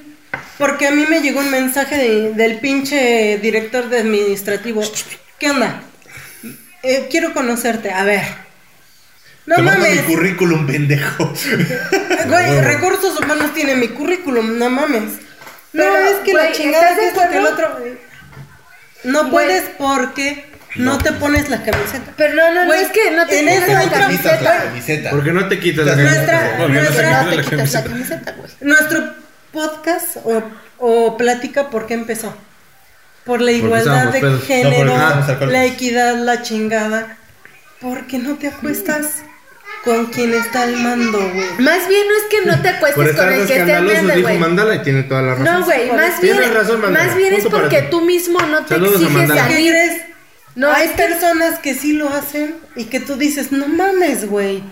Porque 0.58 0.88
a 0.88 0.92
mí 0.92 1.06
me 1.10 1.22
llegó 1.22 1.40
un 1.40 1.50
mensaje 1.52 1.98
de- 1.98 2.34
del 2.34 2.60
pinche 2.60 3.40
director 3.42 3.90
de 3.90 4.00
administrativo. 4.00 4.82
¿Qué 5.40 5.50
onda? 5.50 5.82
Eh, 6.84 7.08
quiero 7.10 7.34
conocerte. 7.34 7.92
A 7.92 8.04
ver. 8.04 8.24
No 9.48 9.56
Te 9.56 9.62
mando 9.64 9.82
mi 9.84 9.90
mames. 9.96 10.06
currículum, 10.06 10.68
pendejo. 10.68 11.34
Güey, 12.28 12.62
recursos 12.62 13.20
humanos 13.20 13.54
tiene 13.56 13.76
mi 13.76 13.88
currículum, 13.90 14.58
no 14.60 14.70
mames. 14.70 15.14
No, 15.74 15.84
Pero, 15.84 15.98
es 15.98 16.16
que 16.20 16.34
la 16.34 16.52
chingada 16.52 16.90
¿estás 16.90 16.98
de 16.98 17.08
es 17.08 17.14
esto 17.16 17.30
que 17.32 17.38
el 17.38 17.46
otro. 17.46 17.80
No 19.04 19.30
puedes 19.32 19.64
porque 19.78 20.46
no 20.76 20.98
te 20.98 21.12
pones 21.14 21.50
la 21.50 21.64
camiseta. 21.64 22.12
Pero 22.18 22.36
no, 22.36 22.54
no, 22.54 22.62
no, 22.62 22.66
Güey, 22.68 22.84
es 22.84 22.90
que 22.92 23.12
no 23.12 23.26
te 23.26 23.40
en 23.40 23.46
pones 23.46 23.64
eso 23.64 23.74
la 23.74 23.86
No 23.86 23.92
camiseta. 23.92 24.58
camiseta. 24.66 25.10
Porque 25.10 25.32
no 25.32 25.48
te 25.48 25.60
quitas 25.60 25.86
la 25.86 25.96
Nuestra- 25.96 26.40
camiseta. 26.40 26.58
Porque 26.58 26.74
no 26.74 26.80
se 26.80 26.84
nuestra- 26.86 27.08
quita 27.10 27.24
No 27.24 27.30
te 27.30 27.36
la 27.36 27.42
quitas 27.44 27.74
la 27.74 27.84
camiseta. 27.84 27.90
camiseta, 27.90 28.32
güey. 28.34 28.52
Nuestro 28.62 29.14
podcast 29.52 30.18
o, 30.24 30.44
o 30.78 31.18
plática, 31.18 31.70
¿por 31.70 31.88
qué 31.88 31.94
empezó? 31.96 32.36
Por 33.26 33.42
la 33.42 33.52
igualdad 33.52 34.08
de. 34.12 34.22
No, 34.22 34.40
género, 34.42 34.96
la 35.48 35.66
equidad, 35.66 36.16
la 36.16 36.42
chingada. 36.42 37.18
Porque 37.80 38.18
no 38.20 38.36
te 38.36 38.48
acuestas 38.48 39.24
con 39.84 40.08
quien 40.08 40.34
está 40.34 40.64
al 40.64 40.76
mando, 40.78 41.18
güey. 41.18 41.48
Más 41.60 41.88
bien 41.88 42.08
no 42.08 42.16
es 42.16 42.24
que 42.30 42.46
no 42.46 42.62
te 42.62 42.70
acuestes 42.70 43.16
con 43.16 43.30
el 43.34 43.48
que 43.48 43.58
esté 43.58 43.82
viendo, 43.82 44.14
dijo 44.14 44.28
güey. 44.28 44.38
Mandala 44.38 44.76
y 44.76 44.84
tiene 44.84 45.04
toda 45.04 45.22
la 45.22 45.36
razón. 45.36 45.46
No, 45.46 45.66
güey, 45.66 45.92
más 45.92 46.22
bien, 46.22 46.38
Tienes 46.38 46.54
razón, 46.54 46.82
Mandala. 46.82 47.06
más 47.06 47.18
bien 47.18 47.34
es 47.34 47.46
porque 47.46 47.82
tú 47.84 48.02
mismo 48.02 48.40
no 48.42 48.64
te 48.66 48.76
Saludos 48.76 49.02
exiges 49.02 49.14
Mandala. 49.14 49.48
¿Qué 49.48 49.54
salir. 49.54 50.12
No, 50.54 50.72
Hay 50.72 50.86
es 50.86 50.92
que 50.92 50.98
personas 51.04 51.60
que 51.60 51.74
sí 51.74 51.94
lo 51.94 52.10
hacen 52.10 52.56
y 52.76 52.86
que 52.86 53.00
tú 53.00 53.16
dices, 53.16 53.52
no 53.52 53.68
mames, 53.68 54.28
güey. 54.30 54.64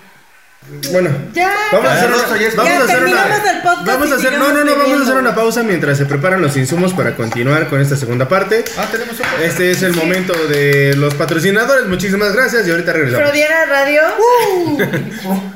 Bueno, 0.92 1.10
Ya. 1.34 1.52
vamos 1.72 1.90
a 1.90 1.94
hacer, 1.94 2.10
una, 2.10 2.18
ya 2.38 2.50
vamos 2.56 2.72
a 2.72 2.84
hacer 2.84 2.84
una, 2.84 2.86
terminamos 2.88 3.40
el 3.50 3.62
podcast 3.62 3.88
vamos 3.88 4.10
y 4.10 4.12
a 4.12 4.16
hacer, 4.18 4.34
no, 4.38 4.52
no, 4.52 4.64
no, 4.64 4.76
vamos 4.76 5.00
a 5.00 5.04
hacer 5.04 5.18
una 5.18 5.34
pausa 5.34 5.64
mientras 5.64 5.98
se 5.98 6.06
preparan 6.06 6.42
los 6.42 6.56
insumos 6.58 6.94
para 6.94 7.16
continuar 7.16 7.70
con 7.70 7.82
esta 7.82 7.96
segunda 7.96 8.28
parte. 8.28 8.66
Ah, 8.78 8.86
tenemos 8.92 9.16
otro. 9.16 9.30
Este 9.42 9.72
es 9.72 9.82
el 9.84 9.94
momento 9.96 10.34
de 10.48 10.96
los 10.96 11.16
patrocinadores. 11.16 11.88
Muchísimas 11.88 12.34
gracias 12.34 12.68
y 12.68 12.72
ahorita 12.72 12.92
regresamos. 12.94 13.30
Freudiana 13.30 13.66
Radio. 13.66 14.02